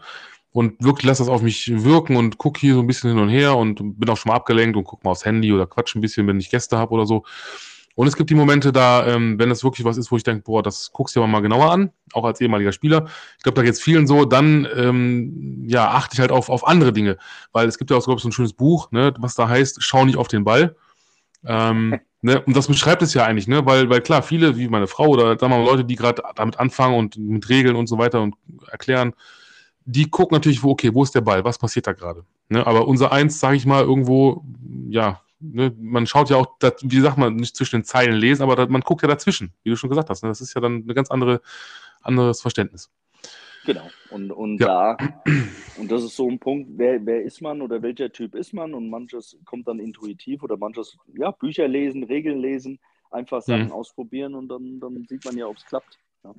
und 0.52 0.82
wirklich 0.82 1.06
lasse 1.06 1.22
das 1.22 1.28
auf 1.28 1.42
mich 1.42 1.70
wirken 1.84 2.16
und 2.16 2.38
gucke 2.38 2.60
hier 2.60 2.74
so 2.74 2.80
ein 2.80 2.86
bisschen 2.86 3.10
hin 3.10 3.18
und 3.18 3.28
her 3.28 3.56
und 3.56 3.98
bin 3.98 4.08
auch 4.08 4.16
schon 4.16 4.30
mal 4.30 4.36
abgelenkt 4.36 4.76
und 4.76 4.84
gucke 4.84 5.04
mal 5.04 5.10
aufs 5.10 5.24
Handy 5.24 5.52
oder 5.52 5.66
quatsch 5.66 5.96
ein 5.96 6.00
bisschen, 6.00 6.26
wenn 6.26 6.38
ich 6.38 6.50
Gäste 6.50 6.78
habe 6.78 6.92
oder 6.92 7.06
so. 7.06 7.24
Und 7.98 8.06
es 8.06 8.14
gibt 8.14 8.30
die 8.30 8.36
Momente 8.36 8.70
da, 8.70 9.08
ähm, 9.08 9.40
wenn 9.40 9.48
das 9.48 9.64
wirklich 9.64 9.84
was 9.84 9.96
ist, 9.96 10.12
wo 10.12 10.16
ich 10.16 10.22
denke, 10.22 10.44
boah, 10.44 10.62
das 10.62 10.92
guckst 10.92 11.16
du 11.16 11.20
dir 11.20 11.26
mal 11.26 11.40
genauer 11.40 11.72
an, 11.72 11.90
auch 12.12 12.22
als 12.22 12.40
ehemaliger 12.40 12.70
Spieler. 12.70 13.08
Ich 13.38 13.42
glaube, 13.42 13.56
da 13.56 13.62
geht 13.62 13.72
es 13.72 13.80
vielen 13.80 14.06
so, 14.06 14.24
dann 14.24 14.68
ähm, 14.76 15.64
ja, 15.66 15.90
achte 15.90 16.14
ich 16.14 16.20
halt 16.20 16.30
auf, 16.30 16.48
auf 16.48 16.64
andere 16.64 16.92
Dinge. 16.92 17.18
Weil 17.50 17.66
es 17.66 17.76
gibt 17.76 17.90
ja 17.90 17.96
auch, 17.96 18.04
glaube 18.04 18.18
ich, 18.18 18.22
so 18.22 18.28
ein 18.28 18.32
schönes 18.32 18.52
Buch, 18.52 18.92
ne, 18.92 19.12
was 19.18 19.34
da 19.34 19.48
heißt, 19.48 19.78
schau 19.80 20.04
nicht 20.04 20.16
auf 20.16 20.28
den 20.28 20.44
Ball. 20.44 20.76
Ähm, 21.44 21.98
ne, 22.22 22.40
und 22.42 22.56
das 22.56 22.68
beschreibt 22.68 23.02
es 23.02 23.14
ja 23.14 23.24
eigentlich, 23.24 23.48
ne? 23.48 23.66
Weil, 23.66 23.90
weil 23.90 24.00
klar, 24.00 24.22
viele, 24.22 24.56
wie 24.56 24.68
meine 24.68 24.86
Frau 24.86 25.08
oder 25.08 25.36
sagen 25.36 25.52
wir 25.52 25.58
mal 25.58 25.64
Leute, 25.64 25.84
die 25.84 25.96
gerade 25.96 26.22
damit 26.36 26.60
anfangen 26.60 26.94
und 26.94 27.16
mit 27.16 27.48
Regeln 27.48 27.74
und 27.74 27.88
so 27.88 27.98
weiter 27.98 28.22
und 28.22 28.36
erklären, 28.70 29.12
die 29.86 30.08
gucken 30.08 30.36
natürlich, 30.36 30.62
wo, 30.62 30.70
okay, 30.70 30.94
wo 30.94 31.02
ist 31.02 31.16
der 31.16 31.22
Ball, 31.22 31.42
was 31.42 31.58
passiert 31.58 31.88
da 31.88 31.94
gerade? 31.94 32.24
Ne? 32.48 32.64
Aber 32.64 32.86
unser 32.86 33.10
Eins, 33.10 33.40
sage 33.40 33.56
ich 33.56 33.66
mal, 33.66 33.82
irgendwo, 33.82 34.44
ja, 34.88 35.20
ne, 35.40 35.74
man 35.78 36.06
schaut 36.06 36.30
ja 36.30 36.36
auch, 36.36 36.58
das, 36.58 36.74
wie 36.82 37.00
sagt 37.00 37.18
man, 37.18 37.36
nicht 37.36 37.56
zwischen 37.56 37.80
den 37.80 37.84
Zeilen 37.84 38.14
lesen, 38.14 38.42
aber 38.42 38.56
das, 38.56 38.68
man 38.68 38.82
guckt 38.82 39.02
ja 39.02 39.08
dazwischen, 39.08 39.52
wie 39.62 39.70
du 39.70 39.76
schon 39.76 39.90
gesagt 39.90 40.10
hast. 40.10 40.22
Ne? 40.22 40.28
Das 40.28 40.40
ist 40.40 40.54
ja 40.54 40.60
dann 40.60 40.76
ein 40.86 40.94
ganz 40.94 41.10
andere, 41.10 41.40
anderes 42.02 42.40
Verständnis. 42.40 42.90
Genau. 43.64 43.88
Und, 44.10 44.32
und 44.32 44.60
ja. 44.60 44.96
da, 44.96 45.22
und 45.78 45.90
das 45.90 46.02
ist 46.02 46.16
so 46.16 46.28
ein 46.28 46.38
Punkt, 46.38 46.70
wer, 46.76 47.04
wer 47.04 47.22
ist 47.22 47.42
man 47.42 47.60
oder 47.60 47.82
welcher 47.82 48.10
Typ 48.10 48.34
ist 48.34 48.54
man? 48.54 48.72
Und 48.72 48.88
manches 48.88 49.36
kommt 49.44 49.68
dann 49.68 49.78
intuitiv 49.78 50.42
oder 50.42 50.56
manches, 50.56 50.96
ja, 51.14 51.30
Bücher 51.32 51.68
lesen, 51.68 52.04
Regeln 52.04 52.40
lesen, 52.40 52.78
einfach 53.10 53.42
Sachen 53.42 53.66
mhm. 53.66 53.72
ausprobieren 53.72 54.34
und 54.34 54.48
dann, 54.48 54.80
dann 54.80 55.04
sieht 55.08 55.24
man 55.24 55.36
ja, 55.36 55.46
ob 55.46 55.56
es 55.56 55.66
klappt. 55.66 55.98
Ja. 56.24 56.34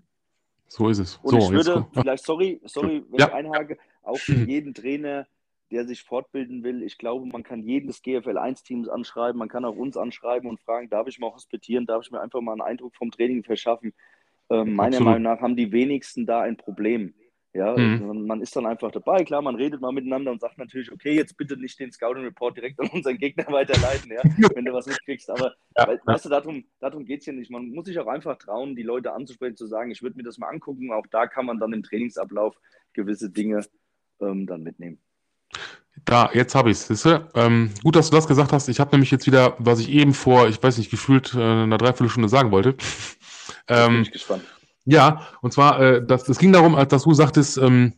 So 0.68 0.90
ist 0.90 1.00
es. 1.00 1.20
Und 1.22 1.32
so, 1.32 1.38
ich 1.38 1.52
würde, 1.52 1.86
vielleicht, 1.94 2.26
sorry, 2.26 2.62
sorry, 2.66 3.04
wenn 3.10 3.20
ja. 3.20 3.28
ich 3.28 3.34
einhake, 3.34 3.78
auch 4.04 4.18
für 4.18 4.34
jeden 4.48 4.74
Trainer 4.74 5.28
der 5.72 5.86
sich 5.86 6.04
fortbilden 6.04 6.64
will. 6.64 6.84
Ich 6.84 6.98
glaube, 6.98 7.26
man 7.28 7.44
kann 7.44 7.64
jedes 7.64 8.02
GFL-1-Teams 8.02 8.90
anschreiben, 8.90 9.38
man 9.38 9.50
kann 9.50 9.66
auch 9.66 9.76
uns 9.76 9.98
anschreiben 9.98 10.50
und 10.50 10.60
fragen, 10.60 10.90
darf 10.90 11.08
ich 11.08 11.20
mal 11.20 11.32
hospitieren, 11.32 11.86
darf 11.86 12.06
ich 12.06 12.12
mir 12.12 12.22
einfach 12.22 12.42
mal 12.42 12.54
einen 12.54 12.62
Eindruck 12.62 12.96
vom 12.96 13.12
Training 13.12 13.44
verschaffen. 13.44 13.94
Ähm, 14.50 14.74
meiner. 14.74 15.00
Meinung 15.00 15.24
nach 15.24 15.42
haben 15.42 15.56
die 15.56 15.72
wenigsten 15.72 16.26
da 16.26 16.42
ein 16.42 16.58
Problem. 16.58 17.14
Ja, 17.52 17.76
mhm. 17.76 18.28
man 18.28 18.42
ist 18.42 18.56
dann 18.56 18.68
einfach 18.68 18.92
dabei, 18.92 19.24
klar, 19.24 19.42
man 19.42 19.56
redet 19.56 19.82
mal 19.82 19.92
miteinander 19.92 20.32
und 20.32 20.40
sagt 20.40 20.60
natürlich, 20.60 20.92
okay, 20.92 21.16
jetzt 21.16 21.36
bitte 21.36 21.58
nicht 21.58 21.80
den 21.80 21.92
Scouting 21.92 22.24
Report 22.24 22.56
direkt 22.56 22.80
an 22.80 22.90
unseren 22.90 23.18
Gegner 23.18 23.48
weiterleiten, 23.52 24.12
ja, 24.12 24.22
wenn 24.54 24.66
du 24.66 24.72
was 24.72 24.86
mitkriegst. 24.86 25.32
Aber 25.32 25.56
ja. 25.76 25.88
we 25.88 26.00
weißt 26.06 26.26
du, 26.26 26.30
darum, 26.30 26.66
darum 26.80 27.06
geht 27.06 27.22
es 27.22 27.26
hier 27.26 27.34
nicht. 27.34 27.50
Man 27.50 27.70
muss 27.70 27.86
sich 27.86 27.98
auch 27.98 28.06
einfach 28.06 28.38
trauen, 28.38 28.76
die 28.76 28.84
Leute 28.84 29.14
anzusprechen, 29.14 29.58
zu 29.58 29.66
sagen, 29.66 29.90
ich 29.90 30.04
würde 30.04 30.16
mir 30.16 30.24
das 30.24 30.38
mal 30.38 30.50
angucken. 30.50 30.92
Auch 30.92 31.08
da 31.08 31.26
kann 31.26 31.48
man 31.48 31.58
dann 31.58 31.74
im 31.74 31.82
Trainingsablauf 31.82 32.56
gewisse 32.94 33.32
Dinge 33.32 33.66
ähm, 34.22 34.46
dann 34.46 34.62
mitnehmen. 34.62 35.00
Da, 36.06 36.30
jetzt 36.34 36.56
habe 36.56 36.72
ich 36.72 36.90
es. 36.90 37.06
Ähm, 37.36 37.72
gut, 37.84 37.96
dass 37.96 38.10
du 38.10 38.16
das 38.16 38.28
gesagt 38.28 38.52
hast. 38.52 38.68
Ich 38.68 38.80
habe 38.80 38.92
nämlich 38.92 39.12
jetzt 39.12 39.28
wieder, 39.28 39.56
was 39.60 39.80
ich 39.80 39.90
eben 39.90 40.14
vor, 40.14 40.48
ich 40.48 40.62
weiß 40.62 40.78
nicht, 40.78 40.90
gefühlt 40.90 41.34
äh, 41.36 41.40
einer 41.40 41.78
Dreiviertelstunde 41.78 42.30
sagen 42.30 42.52
wollte. 42.52 42.76
ähm, 43.68 43.94
bin 43.94 44.02
ich 44.04 44.12
gespannt. 44.12 44.44
Ja, 44.86 45.28
und 45.42 45.54
zwar, 45.54 45.80
äh, 45.80 46.06
das, 46.06 46.24
das 46.24 46.40
ging 46.40 46.52
darum, 46.52 46.74
als 46.76 46.90
dass 46.90 47.04
du 47.04 47.14
sagtest, 47.14 47.58
ähm, 47.58 47.94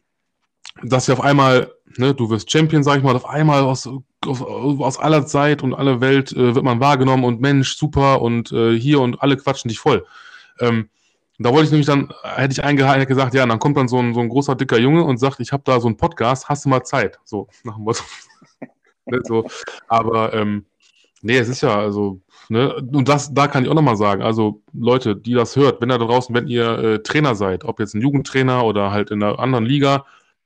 dass 0.83 1.07
ja 1.07 1.13
auf 1.13 1.21
einmal, 1.21 1.71
ne, 1.97 2.13
du 2.13 2.29
wirst 2.29 2.51
Champion, 2.51 2.83
sag 2.83 2.97
ich 2.97 3.03
mal, 3.03 3.15
auf 3.15 3.25
einmal 3.25 3.61
aus, 3.61 3.87
aus, 4.25 4.41
aus 4.41 4.99
aller 4.99 5.25
Zeit 5.25 5.63
und 5.63 5.73
aller 5.73 6.01
Welt 6.01 6.31
äh, 6.33 6.55
wird 6.55 6.65
man 6.65 6.79
wahrgenommen 6.79 7.23
und 7.23 7.39
Mensch, 7.39 7.77
super 7.77 8.21
und 8.21 8.51
äh, 8.51 8.77
hier 8.77 8.99
und 8.99 9.21
alle 9.21 9.37
quatschen 9.37 9.69
dich 9.69 9.79
voll. 9.79 10.05
Ähm, 10.59 10.89
da 11.43 11.51
wollte 11.51 11.65
ich 11.65 11.71
nämlich 11.71 11.87
dann, 11.87 12.09
hätte 12.23 12.53
ich 12.53 12.63
eingehalten, 12.63 13.07
gesagt, 13.07 13.33
ja, 13.33 13.45
dann 13.45 13.59
kommt 13.59 13.77
dann 13.77 13.87
so 13.87 13.99
ein, 13.99 14.13
so 14.13 14.19
ein 14.19 14.29
großer, 14.29 14.55
dicker 14.55 14.77
Junge 14.77 15.03
und 15.03 15.17
sagt, 15.17 15.39
ich 15.39 15.51
habe 15.51 15.63
da 15.65 15.79
so 15.79 15.87
einen 15.87 15.97
Podcast, 15.97 16.49
hast 16.49 16.65
du 16.65 16.69
mal 16.69 16.83
Zeit? 16.83 17.19
So, 17.23 17.47
nach 17.63 17.75
dem 17.75 17.83
Motto. 17.83 18.03
Ne, 19.07 19.19
so. 19.23 19.47
Aber, 19.87 20.31
ähm, 20.35 20.67
nee, 21.23 21.37
es 21.37 21.49
ist 21.49 21.61
ja, 21.61 21.75
also, 21.75 22.21
ne, 22.49 22.75
und 22.75 23.09
das, 23.09 23.33
da 23.33 23.47
kann 23.47 23.63
ich 23.63 23.69
auch 23.69 23.73
nochmal 23.73 23.97
sagen, 23.97 24.21
also, 24.21 24.61
Leute, 24.73 25.15
die 25.15 25.33
das 25.33 25.55
hört, 25.55 25.81
wenn 25.81 25.89
ihr 25.89 25.97
da 25.97 26.05
draußen, 26.05 26.35
wenn 26.35 26.47
ihr 26.47 26.77
äh, 26.77 26.99
Trainer 27.01 27.33
seid, 27.33 27.63
ob 27.63 27.79
jetzt 27.79 27.95
ein 27.95 28.01
Jugendtrainer 28.01 28.63
oder 28.63 28.91
halt 28.91 29.09
in 29.09 29.23
einer 29.23 29.39
anderen 29.39 29.65
Liga, 29.65 30.05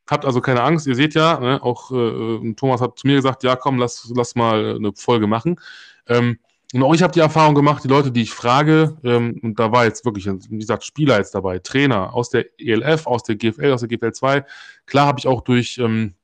habt 0.09 0.25
also 0.25 0.39
keine 0.39 0.63
Angst, 0.63 0.87
ihr 0.87 0.95
seht 0.95 1.15
ja, 1.15 1.37
ne, 1.39 1.61
auch 1.61 1.91
äh, 1.91 2.53
Thomas 2.53 2.79
hat 2.79 2.97
zu 2.97 3.07
mir 3.07 3.17
gesagt, 3.17 3.43
ja, 3.43 3.57
komm, 3.57 3.77
lass, 3.77 4.09
lass 4.15 4.35
mal 4.35 4.77
eine 4.77 4.93
Folge 4.95 5.27
machen. 5.27 5.59
Ähm, 6.07 6.39
und 6.75 6.83
auch 6.83 6.93
ich 6.93 7.01
habe 7.01 7.13
die 7.13 7.21
Erfahrung 7.21 7.55
gemacht, 7.55 7.85
die 7.85 7.87
Leute, 7.87 8.11
die 8.11 8.23
ich 8.23 8.31
frage, 8.31 8.97
ähm, 9.05 9.39
und 9.41 9.57
da 9.57 9.71
war 9.71 9.85
jetzt 9.85 10.03
wirklich, 10.03 10.27
wie 10.27 10.57
gesagt, 10.57 10.83
Spieler 10.83 11.17
jetzt 11.17 11.33
dabei, 11.33 11.59
Trainer 11.59 12.13
aus 12.13 12.29
der 12.29 12.47
ELF, 12.59 13.07
aus 13.07 13.23
der 13.23 13.37
GFL, 13.37 13.71
aus 13.71 13.79
der 13.79 13.87
GFL 13.87 14.11
2. 14.11 14.45
Klar 14.85 15.07
habe 15.07 15.17
ich 15.17 15.25
auch 15.25 15.39
durch, 15.39 15.77
ähm, 15.77 16.15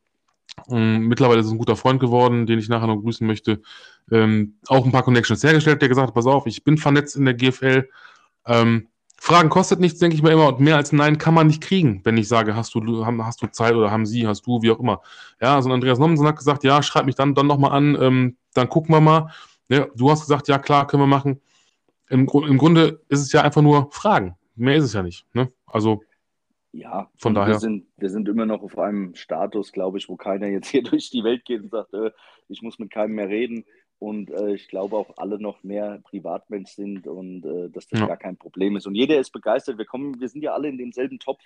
ähm, 0.70 1.08
mittlerweile 1.08 1.40
ist 1.40 1.46
es 1.46 1.54
ein 1.54 1.58
guter 1.58 1.78
Freund 1.78 2.02
geworden, 2.02 2.48
den 2.48 2.60
ich 2.60 2.68
nachher 2.68 2.88
noch 2.88 2.98
grüßen 2.98 3.26
möchte, 3.26 3.62
ähm, 4.12 4.56
auch 4.68 4.84
ein 4.84 4.92
paar 4.92 5.04
Connections 5.04 5.42
hergestellt, 5.42 5.82
der 5.82 5.88
gesagt 5.88 6.10
hat, 6.10 6.14
pass 6.14 6.26
auf, 6.26 6.46
ich 6.46 6.66
bin 6.66 6.78
vernetzt 6.78 7.16
in 7.16 7.24
der 7.24 7.34
GFL. 7.34 7.88
Ähm, 8.46 8.90
Fragen 9.22 9.48
kostet 9.48 9.80
nichts, 9.80 10.00
denke 10.00 10.18
ich 10.18 10.22
mir 10.22 10.32
immer, 10.32 10.50
und 10.50 10.60
mehr 10.60 10.76
als 10.76 10.92
Nein 10.92 11.18
kann 11.18 11.34
man 11.34 11.48
nicht 11.48 11.62
kriegen, 11.62 12.02
wenn 12.04 12.18
ich 12.18 12.28
sage, 12.28 12.58
hast 12.58 12.76
du, 12.76 13.06
hast 13.06 13.42
du 13.42 13.48
Zeit 13.48 13.76
oder 13.76 13.90
haben 13.90 14.06
sie, 14.06 14.28
hast 14.28 14.46
du, 14.46 14.62
wie 14.64 14.72
auch 14.72 14.82
immer. 14.82 15.00
Ja, 15.42 15.56
also 15.56 15.72
Andreas 15.72 15.98
Nommensen 15.98 16.28
hat 16.28 16.36
gesagt, 16.36 16.66
ja, 16.66 16.84
schreib 16.84 17.06
mich 17.06 17.16
dann, 17.16 17.36
dann 17.36 17.48
nochmal 17.48 17.72
an, 17.72 17.98
ähm, 18.02 18.36
dann 18.54 18.68
gucken 18.68 18.94
wir 18.94 19.00
mal. 19.00 19.32
Ne, 19.72 19.90
du 19.96 20.12
hast 20.12 20.20
gesagt, 20.20 20.50
ja 20.50 20.60
klar, 20.60 20.86
können 20.86 21.04
wir 21.04 21.08
machen. 21.08 21.40
Im, 22.10 22.28
Im, 22.28 22.58
Grunde 22.58 23.02
ist 23.08 23.22
es 23.22 23.32
ja 23.32 23.42
einfach 23.42 23.62
nur 23.62 23.90
Fragen. 23.92 24.36
Mehr 24.54 24.76
ist 24.76 24.84
es 24.84 24.92
ja 24.92 25.02
nicht. 25.02 25.26
Ne? 25.34 25.48
Also 25.66 26.04
ja, 26.74 27.10
von 27.16 27.34
daher. 27.34 27.54
Wir 27.54 27.60
sind, 27.60 27.88
wir 27.96 28.10
sind 28.10 28.28
immer 28.28 28.46
noch 28.46 28.64
auf 28.64 28.78
einem 28.78 29.16
Status, 29.16 29.72
glaube 29.72 29.98
ich, 29.98 30.10
wo 30.10 30.18
keiner 30.18 30.48
jetzt 30.48 30.68
hier 30.68 30.84
durch 30.84 31.10
die 31.10 31.24
Welt 31.24 31.46
geht 31.46 31.62
und 31.64 31.72
sagt, 31.72 31.94
äh, 31.94 32.12
ich 32.50 32.62
muss 32.62 32.80
mit 32.80 32.92
keinem 32.92 33.16
mehr 33.16 33.30
reden. 33.30 33.64
Und 33.98 34.30
äh, 34.32 34.56
ich 34.56 34.68
glaube 34.68 34.98
auch 34.98 35.16
alle 35.16 35.40
noch 35.40 35.64
mehr 35.64 36.02
Privatmensch 36.04 36.72
sind 36.72 37.08
und 37.08 37.46
äh, 37.46 37.70
dass 37.70 37.88
das 37.88 38.02
ja. 38.02 38.08
gar 38.08 38.18
kein 38.18 38.36
Problem 38.36 38.76
ist. 38.76 38.88
Und 38.88 38.96
jeder 38.96 39.22
ist 39.22 39.32
begeistert. 39.32 39.78
Wir 39.78 39.86
kommen, 39.86 40.20
wir 40.20 40.28
sind 40.28 40.42
ja 40.42 40.52
alle 40.52 40.68
in 40.68 40.78
demselben 40.78 41.18
Topf. 41.18 41.44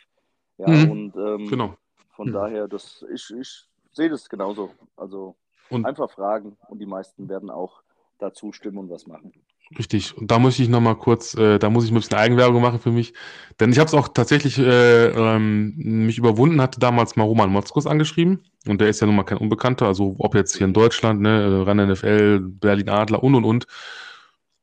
Ja, 0.57 0.67
mhm. 0.67 0.89
und 0.89 1.15
ähm, 1.15 1.47
genau. 1.47 1.77
von 2.15 2.29
mhm. 2.29 2.33
daher, 2.33 2.67
das, 2.67 3.05
ich, 3.13 3.31
ich 3.39 3.65
sehe 3.91 4.09
das 4.09 4.27
genauso. 4.27 4.71
Also 4.97 5.35
und 5.69 5.85
einfach 5.85 6.09
fragen 6.09 6.57
und 6.69 6.79
die 6.79 6.87
meisten 6.87 7.29
werden 7.29 7.51
auch 7.51 7.84
da 8.19 8.33
zustimmen 8.33 8.77
und 8.77 8.89
was 8.89 9.07
machen. 9.07 9.33
Richtig. 9.77 10.15
Und 10.15 10.29
da 10.29 10.37
muss 10.37 10.59
ich 10.59 10.69
nochmal 10.69 10.95
kurz, 10.95 11.33
äh, 11.35 11.57
da 11.57 11.69
muss 11.69 11.85
ich 11.85 11.91
ein 11.91 11.95
bisschen 11.95 12.17
Eigenwerbung 12.17 12.61
machen 12.61 12.79
für 12.79 12.91
mich. 12.91 13.13
Denn 13.59 13.71
ich 13.71 13.79
habe 13.79 13.87
es 13.87 13.95
auch 13.95 14.09
tatsächlich 14.09 14.59
äh, 14.59 15.07
ähm, 15.07 15.73
mich 15.75 16.17
überwunden, 16.19 16.61
hatte 16.61 16.79
damals 16.79 17.15
mal 17.15 17.23
Roman 17.23 17.49
Motzkus 17.49 17.87
angeschrieben. 17.87 18.43
Und 18.67 18.79
der 18.79 18.89
ist 18.89 19.01
ja 19.01 19.07
nun 19.07 19.15
mal 19.15 19.23
kein 19.23 19.39
Unbekannter. 19.39 19.87
Also 19.87 20.15
ob 20.19 20.35
jetzt 20.35 20.55
hier 20.55 20.67
in 20.67 20.73
Deutschland, 20.73 21.21
ne, 21.21 21.65
RAN 21.65 21.77
NFL, 21.77 22.41
Berlin 22.41 22.89
Adler 22.89 23.23
und 23.23 23.35
und 23.35 23.43
und. 23.43 23.65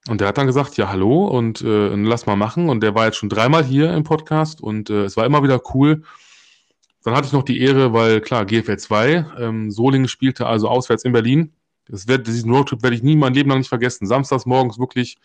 Und 0.08 0.20
der 0.20 0.28
hat 0.28 0.38
dann 0.38 0.46
gesagt, 0.46 0.76
ja, 0.76 0.88
hallo 0.88 1.26
und 1.26 1.62
äh, 1.62 1.94
lass 1.94 2.26
mal 2.26 2.36
machen. 2.36 2.68
Und 2.68 2.82
der 2.82 2.94
war 2.94 3.06
jetzt 3.06 3.16
schon 3.16 3.28
dreimal 3.28 3.64
hier 3.64 3.92
im 3.92 4.04
Podcast 4.04 4.60
und 4.60 4.88
äh, 4.88 5.04
es 5.04 5.16
war 5.16 5.26
immer 5.26 5.42
wieder 5.42 5.60
cool. 5.74 6.02
Dann 7.04 7.14
hatte 7.14 7.26
ich 7.26 7.32
noch 7.32 7.42
die 7.42 7.60
Ehre, 7.60 7.92
weil 7.92 8.20
klar, 8.20 8.44
GFL 8.46 8.78
2, 8.78 9.26
ähm, 9.38 9.70
Solingen 9.72 10.08
spielte 10.08 10.46
also 10.46 10.68
auswärts 10.68 11.04
in 11.04 11.12
Berlin 11.12 11.52
das 11.86 12.08
wird, 12.08 12.26
diesen 12.26 12.52
Roadtrip 12.52 12.82
werde 12.82 12.96
ich 12.96 13.02
nie 13.02 13.16
mein 13.16 13.34
Leben 13.34 13.50
lang 13.50 13.58
nicht 13.58 13.68
vergessen. 13.68 14.06
Samstags 14.06 14.46
morgens 14.46 14.78
wirklich 14.78 15.18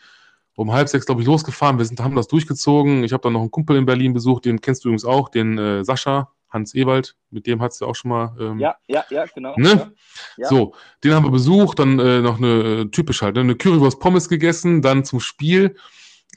um 0.55 0.71
halb 0.71 0.89
sechs, 0.89 1.05
glaube 1.05 1.21
ich, 1.21 1.27
losgefahren. 1.27 1.77
Wir 1.77 1.85
sind, 1.85 1.99
haben 1.99 2.15
das 2.15 2.27
durchgezogen. 2.27 3.03
Ich 3.03 3.13
habe 3.13 3.21
dann 3.21 3.33
noch 3.33 3.41
einen 3.41 3.51
Kumpel 3.51 3.77
in 3.77 3.85
Berlin 3.85 4.13
besucht, 4.13 4.45
den 4.45 4.59
kennst 4.59 4.83
du 4.83 4.89
übrigens 4.89 5.05
auch, 5.05 5.29
den 5.29 5.57
äh, 5.57 5.83
Sascha, 5.85 6.31
Hans 6.49 6.73
Ewald, 6.73 7.15
mit 7.29 7.45
dem 7.45 7.61
hast 7.61 7.81
du 7.81 7.85
auch 7.85 7.95
schon 7.95 8.09
mal. 8.09 8.35
Ähm, 8.39 8.57
ja, 8.59 8.75
ja, 8.87 9.05
ja, 9.09 9.25
genau. 9.25 9.53
Ne? 9.57 9.91
Ja. 10.37 10.47
So, 10.47 10.73
den 11.03 11.13
haben 11.13 11.25
wir 11.25 11.31
besucht, 11.31 11.77
dann 11.77 11.99
äh, 11.99 12.21
noch 12.21 12.37
eine, 12.37 12.47
äh, 12.47 12.85
typisch 12.85 13.21
halt, 13.21 13.35
ne, 13.35 13.41
eine 13.41 13.55
Currywurst 13.55 13.99
Pommes 13.99 14.29
gegessen, 14.29 14.81
dann 14.81 15.03
zum 15.03 15.19
Spiel. 15.19 15.75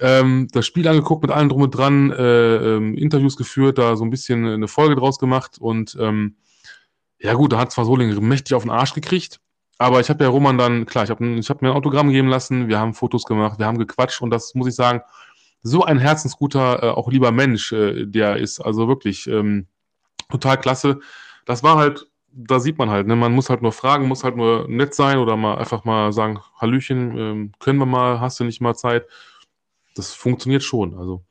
Ähm, 0.01 0.49
das 0.53 0.67
Spiel 0.67 0.87
angeguckt 0.87 1.23
mit 1.23 1.31
allen 1.31 1.49
drum 1.49 1.63
und 1.63 1.71
dran, 1.71 2.11
äh, 2.11 2.57
ähm, 2.77 2.95
Interviews 2.97 3.37
geführt, 3.37 3.79
da 3.79 3.97
so 3.97 4.05
ein 4.05 4.11
bisschen 4.11 4.47
eine 4.47 4.69
Folge 4.69 4.97
draus 4.97 5.19
gemacht 5.19 5.59
und 5.59 5.97
ähm, 6.01 6.37
ja 7.19 7.35
gut, 7.35 7.53
da 7.53 7.59
hat 7.59 7.71
zwar 7.71 7.85
Solingen 7.85 8.27
mächtig 8.27 8.55
auf 8.55 8.63
den 8.63 8.71
Arsch 8.71 8.95
gekriegt, 8.95 9.41
aber 9.81 9.99
ich 10.01 10.11
habe 10.11 10.23
ja 10.25 10.29
Roman 10.29 10.59
dann, 10.59 10.85
klar, 10.85 11.05
ich 11.05 11.11
habe 11.11 11.25
hab 11.25 11.63
mir 11.63 11.71
ein 11.71 11.77
Autogramm 11.77 12.11
geben 12.11 12.29
lassen, 12.29 12.69
wir 12.69 12.79
haben 12.79 12.93
Fotos 12.93 13.25
gemacht, 13.25 13.59
wir 13.59 13.65
haben 13.65 13.79
gequatscht 13.79 14.21
und 14.21 14.29
das 14.29 14.55
muss 14.55 14.69
ich 14.69 14.75
sagen, 14.75 15.01
so 15.63 15.85
ein 15.85 15.99
herzensguter, 15.99 16.83
äh, 16.83 16.91
auch 16.91 17.11
lieber 17.11 17.33
Mensch, 17.33 17.73
äh, 17.73 18.05
der 18.05 18.37
ist 18.37 18.61
also 18.61 18.89
wirklich 18.89 19.27
ähm, 19.27 19.69
total 20.29 20.59
klasse. 20.59 21.01
Das 21.47 21.63
war 21.63 21.79
halt, 21.79 22.07
da 22.31 22.61
sieht 22.61 22.77
man 22.77 22.91
halt, 22.91 23.07
ne, 23.07 23.17
man 23.17 23.33
muss 23.33 23.49
halt 23.49 23.63
nur 23.63 23.73
fragen, 23.73 24.07
muss 24.07 24.23
halt 24.23 24.37
nur 24.37 24.69
nett 24.69 24.95
sein 24.95 25.17
oder 25.17 25.39
mal 25.39 25.57
einfach 25.57 25.85
mal 25.85 26.13
sagen, 26.13 26.41
Hallöchen, 26.61 27.17
ähm, 27.17 27.53
können 27.59 27.79
wir 27.79 27.87
mal, 27.87 28.21
hast 28.21 28.39
du 28.39 28.45
nicht 28.45 28.61
mal 28.61 28.75
Zeit? 28.75 29.07
Das 29.95 30.13
funktioniert 30.13 30.63
schon, 30.63 30.95
also 30.99 31.25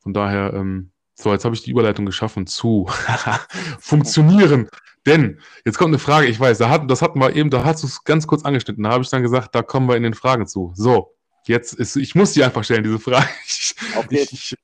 von 0.00 0.12
daher, 0.12 0.52
ähm, 0.52 0.90
So, 1.20 1.32
jetzt 1.32 1.44
habe 1.44 1.54
ich 1.54 1.62
die 1.62 1.72
Überleitung 1.72 2.06
geschaffen 2.06 2.46
zu 2.46 2.88
funktionieren. 3.80 4.68
Denn 5.04 5.40
jetzt 5.64 5.76
kommt 5.76 5.88
eine 5.88 5.98
Frage, 5.98 6.28
ich 6.28 6.38
weiß, 6.38 6.58
da 6.58 6.68
hat, 6.68 6.88
das 6.88 7.02
hatten 7.02 7.18
wir 7.18 7.34
eben, 7.34 7.50
da 7.50 7.64
hast 7.64 7.82
du 7.82 7.88
es 7.88 8.04
ganz 8.04 8.26
kurz 8.28 8.44
angeschnitten. 8.44 8.84
Da 8.84 8.90
habe 8.90 9.02
ich 9.02 9.10
dann 9.10 9.22
gesagt, 9.22 9.54
da 9.54 9.62
kommen 9.62 9.88
wir 9.88 9.96
in 9.96 10.04
den 10.04 10.14
Fragen 10.14 10.46
zu. 10.46 10.72
So, 10.76 11.14
jetzt 11.44 11.74
ist, 11.74 11.96
ich 11.96 12.14
muss 12.14 12.32
die 12.32 12.44
einfach 12.44 12.62
stellen, 12.62 12.84
diese 12.84 13.00
Frage. 13.00 13.28
Auf 13.96 14.06
geht's. 14.08 14.32
Ich, 14.32 14.56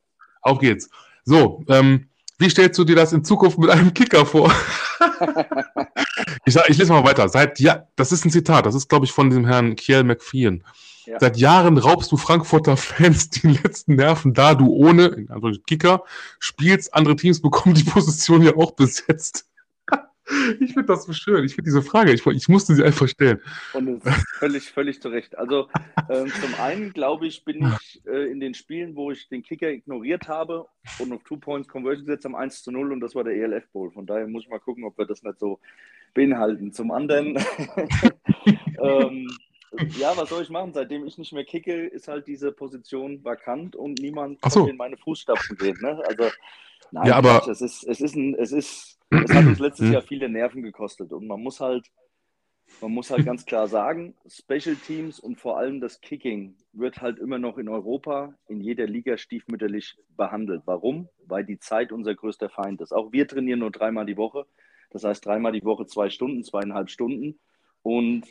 auf 0.43 0.59
geht's. 0.59 0.91
So, 1.25 1.65
ähm, 1.69 2.09
wie 2.39 2.51
stellst 2.51 2.79
du 2.79 2.85
dir 2.85 2.97
das 2.97 3.13
in 3.13 3.25
Zukunft 3.25 3.59
mit 3.59 3.71
einem 3.71 3.93
Kicker 3.93 4.25
vor? 4.25 4.53
ich, 6.45 6.55
ich 6.55 6.79
lese 6.79 6.93
mal 6.93 7.05
weiter. 7.05 7.29
Seit 7.29 7.59
ja, 7.59 7.89
das 7.97 8.13
ist 8.13 8.25
ein 8.25 8.31
Zitat, 8.31 8.67
das 8.67 8.75
ist, 8.75 8.89
glaube 8.89 9.07
ich, 9.07 9.13
von 9.13 9.31
dem 9.31 9.47
Herrn 9.47 9.75
Kiel 9.75 10.05
McPhee. 10.05 10.61
Ja. 11.07 11.21
Seit 11.21 11.37
Jahren 11.37 11.79
raubst 11.79 12.11
du 12.13 12.17
Frankfurter 12.17 12.77
Fans 12.77 13.31
die 13.31 13.49
letzten 13.49 13.97
Nerven, 13.97 14.35
da 14.35 14.55
du 14.55 14.69
ohne 14.69 15.27
also 15.29 15.51
Kicker 15.67 16.05
spielst. 16.39 16.95
Andere 16.95 17.17
Teams 17.17 17.41
bekommen 17.41 17.75
die 17.75 17.85
Position 17.85 18.43
ja 18.43 18.57
auch 18.57 18.73
besetzt. 18.73 19.49
Ich 20.61 20.73
finde 20.73 20.87
das 20.87 21.05
so 21.05 21.13
schön. 21.13 21.45
Ich 21.45 21.55
finde 21.55 21.69
diese 21.69 21.83
Frage, 21.83 22.11
ich, 22.11 22.25
ich, 22.25 22.49
musste 22.49 22.75
sie 22.75 22.83
einfach 22.83 23.07
stellen. 23.07 23.43
Und 23.75 24.03
völlig, 24.39 24.71
völlig 24.71 25.03
zu 25.03 25.11
Recht. 25.11 25.37
Also 25.37 25.69
ähm, 26.09 26.33
zum 26.41 26.55
einen, 26.59 26.95
glaube 26.95 27.27
ich, 27.27 27.45
bin 27.45 27.67
ich 27.67 28.03
äh, 28.07 28.31
in 28.31 28.41
den 28.41 28.55
Spielen, 28.55 28.97
wo 28.97 29.11
ich 29.11 29.29
den 29.29 29.43
Kicker 29.43 29.69
ignoriert 29.69 30.27
habe 30.27 30.67
und 30.99 31.13
auf 31.13 31.23
Two 31.25 31.37
Points 31.37 31.69
Conversion 31.69 32.07
gesetzt 32.07 32.25
am 32.25 32.35
1 32.35 32.63
zu 32.63 32.73
0 32.73 32.93
und 32.93 33.01
das 33.01 33.15
war 33.15 33.23
der 33.23 33.35
ELF 33.35 33.69
Bowl. 33.71 33.91
Von 33.91 34.07
daher 34.07 34.27
muss 34.27 34.45
ich 34.45 34.49
mal 34.49 34.61
gucken, 34.61 34.85
ob 34.85 34.97
wir 34.97 35.05
das 35.05 35.23
nicht 35.23 35.39
so 35.39 35.61
beinhalten. 36.15 36.73
Zum 36.73 36.91
anderen 36.91 37.37
ähm, 38.83 39.29
ja, 39.99 40.17
was 40.17 40.29
soll 40.29 40.43
ich 40.43 40.51
machen? 40.51 40.73
Seitdem 40.73 41.07
ich 41.07 41.19
nicht 41.19 41.33
mehr 41.33 41.45
kicke, 41.45 41.87
ist 41.87 42.09
halt 42.09 42.27
diese 42.27 42.53
Position 42.53 43.25
vakant 43.25 43.77
und 43.77 43.99
niemand 44.01 44.39
so. 44.49 44.67
in 44.67 44.77
meine 44.77 44.97
Fußstapfen 44.97 45.57
geht. 45.57 45.81
Ne? 45.83 46.03
Also, 46.07 46.31
nein, 46.91 47.07
ja, 47.07 47.17
aber 47.17 47.47
es 47.49 47.61
ist, 47.61 47.85
es 47.85 48.01
ist, 48.01 48.15
ein, 48.15 48.35
es 48.35 48.53
ist, 48.53 48.99
es 49.11 49.35
hat 49.35 49.47
uns 49.47 49.59
letztes 49.59 49.91
Jahr 49.91 50.03
viele 50.03 50.29
Nerven 50.29 50.63
gekostet 50.63 51.13
und 51.13 51.27
man 51.27 51.43
muss 51.43 51.61
halt, 51.61 51.91
man 52.81 52.93
muss 52.93 53.11
halt 53.11 53.25
ganz 53.25 53.45
klar 53.45 53.69
sagen, 53.69 54.15
Special 54.27 54.77
Teams 54.77 55.21
und 55.21 55.39
vor 55.39 55.59
allem 55.59 55.81
das 55.81 56.01
Kicking 56.01 56.57
wird 56.73 57.01
halt 57.01 57.19
immer 57.19 57.39
noch 57.39 57.59
in 57.59 57.69
Europa 57.69 58.35
in 58.49 58.61
jeder 58.61 58.87
Liga 58.87 59.17
stiefmütterlich 59.17 59.97
behandelt. 60.17 60.63
Warum? 60.65 61.09
Weil 61.27 61.45
die 61.45 61.59
Zeit 61.59 61.93
unser 61.93 62.15
größter 62.15 62.49
Feind 62.49 62.81
ist. 62.81 62.93
Auch 62.93 63.13
wir 63.13 63.29
trainieren 63.29 63.61
nur 63.61 63.71
dreimal 63.71 64.07
die 64.07 64.17
Woche. 64.17 64.47
Das 64.91 65.05
heißt, 65.05 65.27
dreimal 65.27 65.53
die 65.53 65.65
Woche 65.65 65.87
zwei 65.87 66.09
Stunden, 66.09 66.43
zweieinhalb 66.43 66.89
Stunden. 66.89 67.39
Und 67.83 68.25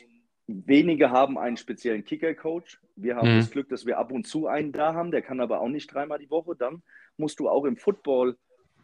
Wenige 0.46 1.10
haben 1.10 1.38
einen 1.38 1.56
speziellen 1.56 2.04
Kicker-Coach. 2.04 2.80
Wir 2.96 3.16
haben 3.16 3.32
mhm. 3.32 3.38
das 3.38 3.50
Glück, 3.50 3.68
dass 3.70 3.86
wir 3.86 3.98
ab 3.98 4.12
und 4.12 4.26
zu 4.26 4.46
einen 4.46 4.72
da 4.72 4.94
haben, 4.94 5.10
der 5.10 5.22
kann 5.22 5.40
aber 5.40 5.60
auch 5.60 5.68
nicht 5.68 5.92
dreimal 5.92 6.18
die 6.18 6.30
Woche. 6.30 6.54
Dann 6.54 6.82
musst 7.16 7.40
du 7.40 7.48
auch 7.48 7.64
im 7.64 7.76
Football, 7.76 8.36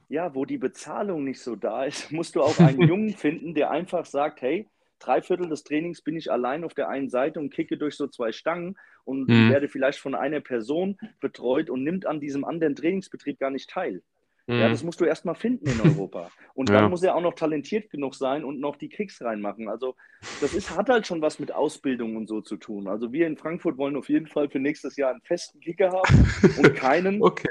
ja, 0.08 0.34
wo 0.34 0.44
die 0.44 0.58
Bezahlung 0.58 1.24
nicht 1.24 1.40
so 1.40 1.56
da 1.56 1.84
ist, 1.84 2.10
musst 2.12 2.34
du 2.34 2.42
auch 2.42 2.58
einen 2.58 2.80
Jungen 2.88 3.10
finden, 3.10 3.54
der 3.54 3.70
einfach 3.70 4.06
sagt, 4.06 4.40
hey, 4.40 4.66
drei 4.98 5.20
Viertel 5.22 5.48
des 5.48 5.62
Trainings 5.62 6.02
bin 6.02 6.16
ich 6.16 6.32
allein 6.32 6.64
auf 6.64 6.74
der 6.74 6.88
einen 6.88 7.10
Seite 7.10 7.40
und 7.40 7.52
kicke 7.52 7.76
durch 7.76 7.96
so 7.96 8.06
zwei 8.06 8.32
Stangen 8.32 8.76
und 9.04 9.28
mhm. 9.28 9.50
werde 9.50 9.68
vielleicht 9.68 9.98
von 9.98 10.14
einer 10.14 10.40
Person 10.40 10.98
betreut 11.20 11.68
und 11.68 11.84
nimmt 11.84 12.06
an 12.06 12.20
diesem 12.20 12.44
anderen 12.44 12.74
Trainingsbetrieb 12.74 13.38
gar 13.38 13.50
nicht 13.50 13.68
teil. 13.68 14.02
Ja, 14.50 14.66
mhm. 14.66 14.72
das 14.72 14.82
musst 14.82 15.00
du 15.00 15.04
erstmal 15.04 15.36
finden 15.36 15.68
in 15.68 15.80
Europa. 15.80 16.30
Und 16.54 16.70
dann 16.70 16.84
ja. 16.84 16.88
muss 16.88 17.02
er 17.02 17.14
auch 17.14 17.20
noch 17.20 17.34
talentiert 17.34 17.90
genug 17.90 18.14
sein 18.14 18.44
und 18.44 18.58
noch 18.58 18.76
die 18.76 18.88
Kicks 18.88 19.22
reinmachen. 19.22 19.68
Also, 19.68 19.94
das 20.40 20.54
ist, 20.54 20.76
hat 20.76 20.88
halt 20.88 21.06
schon 21.06 21.22
was 21.22 21.38
mit 21.38 21.52
Ausbildung 21.52 22.16
und 22.16 22.26
so 22.26 22.40
zu 22.40 22.56
tun. 22.56 22.88
Also, 22.88 23.12
wir 23.12 23.26
in 23.26 23.36
Frankfurt 23.36 23.78
wollen 23.78 23.96
auf 23.96 24.08
jeden 24.08 24.26
Fall 24.26 24.48
für 24.48 24.58
nächstes 24.58 24.96
Jahr 24.96 25.12
einen 25.12 25.20
festen 25.22 25.60
Kicker 25.60 25.92
haben 25.92 26.26
und 26.58 26.74
keinen, 26.74 27.22
okay. 27.22 27.48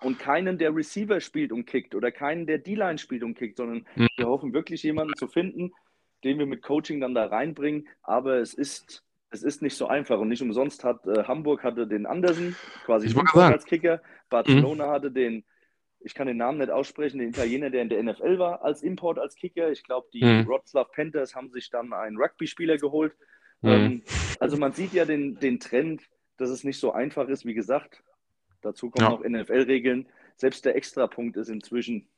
und 0.00 0.18
keinen, 0.18 0.58
der 0.58 0.74
Receiver 0.74 1.20
spielt 1.20 1.52
und 1.52 1.66
kickt 1.66 1.94
oder 1.94 2.10
keinen, 2.10 2.46
der 2.46 2.58
D-Line 2.58 2.98
spielt 2.98 3.22
und 3.22 3.34
kickt, 3.34 3.58
sondern 3.58 3.86
mhm. 3.94 4.08
wir 4.16 4.26
hoffen 4.26 4.52
wirklich 4.52 4.82
jemanden 4.82 5.14
zu 5.16 5.28
finden, 5.28 5.72
den 6.24 6.38
wir 6.38 6.46
mit 6.46 6.62
Coaching 6.62 7.00
dann 7.00 7.14
da 7.14 7.26
reinbringen. 7.26 7.88
Aber 8.02 8.38
es 8.38 8.52
ist, 8.52 9.04
es 9.30 9.42
ist 9.44 9.62
nicht 9.62 9.76
so 9.76 9.86
einfach 9.86 10.18
und 10.18 10.28
nicht 10.28 10.42
umsonst 10.42 10.82
hat 10.82 11.06
äh, 11.06 11.24
Hamburg 11.24 11.62
hatte 11.62 11.86
den 11.86 12.06
Andersen 12.06 12.56
quasi 12.84 13.14
als 13.34 13.64
Kicker, 13.64 14.02
Barcelona 14.28 14.86
mhm. 14.86 14.90
hatte 14.90 15.12
den 15.12 15.44
ich 16.04 16.14
kann 16.14 16.26
den 16.26 16.36
Namen 16.36 16.58
nicht 16.58 16.70
aussprechen, 16.70 17.18
den 17.18 17.30
Italiener, 17.30 17.70
der 17.70 17.82
in 17.82 17.88
der 17.88 18.02
NFL 18.02 18.38
war, 18.38 18.62
als 18.62 18.82
Import, 18.82 19.18
als 19.18 19.36
Kicker. 19.36 19.70
Ich 19.70 19.84
glaube, 19.84 20.08
die 20.12 20.24
mhm. 20.24 20.46
Wroclaw 20.46 20.88
Panthers 20.92 21.34
haben 21.34 21.50
sich 21.50 21.70
dann 21.70 21.92
einen 21.92 22.16
Rugby-Spieler 22.16 22.76
geholt. 22.76 23.14
Mhm. 23.60 23.70
Ähm, 23.70 24.02
also 24.40 24.56
man 24.56 24.72
sieht 24.72 24.92
ja 24.92 25.04
den, 25.04 25.38
den 25.38 25.60
Trend, 25.60 26.02
dass 26.36 26.50
es 26.50 26.64
nicht 26.64 26.78
so 26.78 26.92
einfach 26.92 27.28
ist, 27.28 27.44
wie 27.44 27.54
gesagt. 27.54 28.02
Dazu 28.60 28.90
kommen 28.90 29.04
ja. 29.04 29.10
noch 29.10 29.24
NFL-Regeln. 29.24 30.06
Selbst 30.36 30.64
der 30.64 30.76
Extrapunkt 30.76 31.36
ist 31.36 31.48
inzwischen 31.48 32.08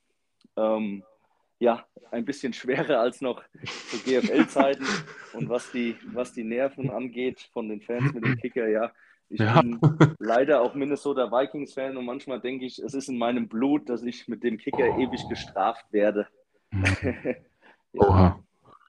ähm, 0.57 1.05
ja, 1.59 1.87
ein 2.11 2.25
bisschen 2.25 2.53
schwerer 2.53 3.01
als 3.01 3.21
noch 3.21 3.43
zu 3.91 3.99
GFL-Zeiten. 3.99 4.87
Und 5.33 5.49
was 5.49 5.71
die, 5.73 5.97
was 6.13 6.33
die 6.33 6.45
Nerven 6.45 6.91
angeht 6.91 7.49
von 7.53 7.69
den 7.69 7.81
Fans 7.81 8.13
mit 8.13 8.25
dem 8.25 8.37
Kicker, 8.37 8.69
ja, 8.69 8.93
ich 9.29 9.41
ja. 9.41 9.61
bin 9.61 9.79
leider 10.19 10.63
auch 10.63 10.75
Minnesota 10.75 11.31
Vikings-Fan 11.31 11.97
und 11.97 12.05
manchmal 12.05 12.41
denke 12.41 12.67
ich, 12.67 12.79
es 12.79 12.95
ist 12.95 13.09
in 13.09 13.19
meinem 13.19 13.49
Blut, 13.49 13.89
dass 13.89 14.03
ich 14.03 14.29
mit 14.29 14.43
dem 14.43 14.59
Kicker 14.59 14.95
oh. 14.97 15.01
ewig 15.01 15.29
gestraft 15.29 15.85
werde. 15.91 16.27
Mhm. 16.71 16.85
ja. 17.93 18.01
Oha. 18.01 18.41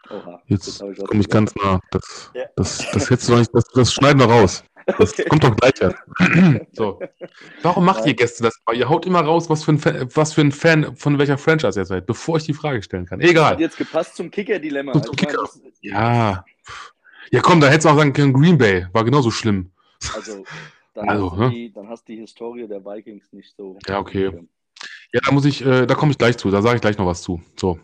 Oha. 0.09 0.41
Jetzt, 0.47 0.79
komme 0.79 1.21
ich 1.21 1.29
ganz 1.29 1.55
nah. 1.55 1.79
Das, 1.91 2.31
ja. 2.35 2.43
das, 2.55 2.77
das, 2.91 3.09
hättest 3.09 3.29
du 3.29 3.35
nicht, 3.37 3.49
das, 3.53 3.63
das 3.73 3.93
schneiden 3.93 4.19
wir 4.19 4.27
raus. 4.27 4.63
Das 4.85 5.13
okay. 5.13 5.25
kommt 5.27 5.43
doch 5.43 5.55
gleich 5.55 5.73
so. 6.73 6.99
Warum 7.63 7.85
macht 7.85 8.01
Nein. 8.01 8.09
ihr 8.09 8.15
Gäste 8.15 8.43
das? 8.43 8.55
Ihr 8.71 8.87
haut 8.87 9.07
immer 9.07 9.21
raus, 9.21 9.49
was 9.49 9.63
für, 9.63 9.71
ein 9.71 9.79
Fan, 9.79 10.07
was 10.13 10.33
für 10.33 10.41
ein 10.41 10.51
Fan 10.51 10.95
von 10.95 11.17
welcher 11.17 11.39
Franchise 11.39 11.79
ihr 11.79 11.85
seid, 11.85 12.05
bevor 12.05 12.37
ich 12.37 12.43
die 12.43 12.53
Frage 12.53 12.83
stellen 12.83 13.07
kann. 13.07 13.19
Egal. 13.19 13.53
Hat 13.53 13.59
jetzt 13.59 13.77
gepasst 13.77 14.15
zum 14.15 14.29
Kicker-Dilemma. 14.29 14.91
Also 14.91 15.11
Kicker. 15.13 15.43
ja. 15.81 16.45
Ja, 17.31 17.41
komm, 17.41 17.59
da 17.59 17.67
hättest 17.67 17.85
du 17.85 17.89
auch 17.89 17.97
sagen 17.97 18.13
können, 18.13 18.33
Green 18.33 18.59
Bay 18.59 18.85
war 18.93 19.03
genauso 19.03 19.31
schlimm. 19.31 19.71
Also, 20.13 20.43
dann, 20.93 21.09
also, 21.09 21.31
hast, 21.31 21.39
ne? 21.39 21.49
die, 21.49 21.73
dann 21.73 21.89
hast 21.89 22.07
du 22.07 22.13
die 22.13 22.19
Historie 22.19 22.67
der 22.67 22.83
Vikings 22.83 23.31
nicht 23.33 23.55
so. 23.55 23.77
Ja, 23.87 23.99
okay. 23.99 24.31
Ja, 25.13 25.19
da 25.25 25.31
muss 25.31 25.45
ich, 25.45 25.65
äh, 25.65 25.85
da 25.85 25.95
komme 25.95 26.11
ich 26.11 26.17
gleich 26.17 26.37
zu, 26.37 26.49
da 26.49 26.61
sage 26.61 26.75
ich 26.75 26.81
gleich 26.81 26.97
noch 26.97 27.05
was 27.05 27.21
zu. 27.21 27.41
So. 27.55 27.79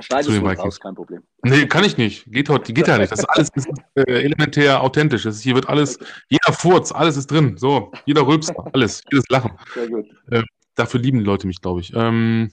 Schneidest 0.00 0.30
du 0.30 0.46
raus, 0.46 0.78
kein 0.78 0.94
Problem. 0.94 1.22
Nee, 1.42 1.66
kann 1.66 1.82
ich 1.82 1.96
nicht. 1.96 2.24
Geht, 2.26 2.48
geht 2.64 2.86
ja 2.86 2.98
nicht. 2.98 3.10
Das 3.10 3.20
ist 3.20 3.24
alles 3.24 3.48
ist, 3.54 3.68
äh, 3.94 4.02
elementär 4.02 4.80
authentisch. 4.82 5.24
Das 5.24 5.36
ist, 5.36 5.42
hier 5.42 5.54
wird 5.54 5.68
alles, 5.68 5.98
jeder 6.28 6.52
Furz, 6.52 6.92
alles 6.92 7.16
ist 7.16 7.30
drin. 7.30 7.56
So, 7.56 7.90
jeder 8.06 8.26
Rülpser, 8.26 8.54
alles, 8.72 9.02
jedes 9.10 9.24
Lachen. 9.28 9.52
Sehr 9.74 9.88
gut. 9.88 10.06
Äh, 10.30 10.42
dafür 10.76 11.00
lieben 11.00 11.18
die 11.18 11.24
Leute 11.24 11.46
mich, 11.46 11.60
glaube 11.60 11.80
ich. 11.80 11.92
Ähm, 11.94 12.52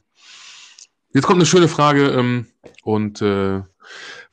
jetzt 1.14 1.26
kommt 1.26 1.38
eine 1.38 1.46
schöne 1.46 1.68
Frage 1.68 2.08
ähm, 2.10 2.48
und 2.84 3.22
äh, 3.22 3.62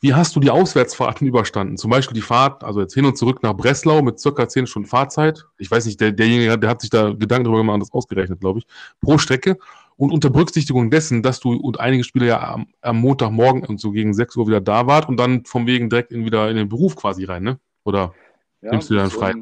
wie 0.02 0.14
hast 0.14 0.34
du 0.34 0.40
die 0.40 0.50
Auswärtsfahrten 0.50 1.28
überstanden? 1.28 1.76
Zum 1.76 1.88
Beispiel 1.88 2.16
die 2.16 2.22
Fahrt, 2.22 2.64
also 2.64 2.80
jetzt 2.80 2.92
hin 2.92 3.06
und 3.06 3.16
zurück 3.16 3.40
nach 3.44 3.54
Breslau 3.54 4.02
mit 4.02 4.18
circa 4.18 4.48
10 4.48 4.66
Stunden 4.66 4.88
Fahrzeit. 4.88 5.46
Ich 5.58 5.70
weiß 5.70 5.86
nicht, 5.86 6.00
der, 6.00 6.10
derjenige, 6.10 6.58
der 6.58 6.70
hat 6.70 6.80
sich 6.80 6.90
da 6.90 7.10
Gedanken 7.12 7.44
darüber 7.44 7.60
gemacht 7.60 7.80
das 7.80 7.92
ausgerechnet, 7.92 8.40
glaube 8.40 8.58
ich, 8.58 8.66
pro 9.00 9.16
Strecke. 9.16 9.58
Und 9.96 10.10
unter 10.10 10.28
Berücksichtigung 10.28 10.90
dessen, 10.90 11.22
dass 11.22 11.38
du 11.38 11.52
und 11.52 11.78
einige 11.78 12.02
Spieler 12.02 12.26
ja 12.26 12.54
am, 12.54 12.66
am 12.80 12.98
Montagmorgen 12.98 13.64
und 13.64 13.78
so 13.78 13.92
gegen 13.92 14.12
6 14.12 14.36
Uhr 14.36 14.48
wieder 14.48 14.60
da 14.60 14.88
wart 14.88 15.08
und 15.08 15.18
dann 15.18 15.44
vom 15.44 15.68
Wegen 15.68 15.88
direkt 15.88 16.10
in, 16.10 16.24
wieder 16.24 16.50
in 16.50 16.56
den 16.56 16.68
Beruf 16.68 16.96
quasi 16.96 17.24
rein, 17.24 17.44
ne? 17.44 17.60
Oder 17.84 18.12
ja, 18.60 18.72
nimmst 18.72 18.90
du 18.90 18.96
dann 18.96 19.10
frei? 19.10 19.34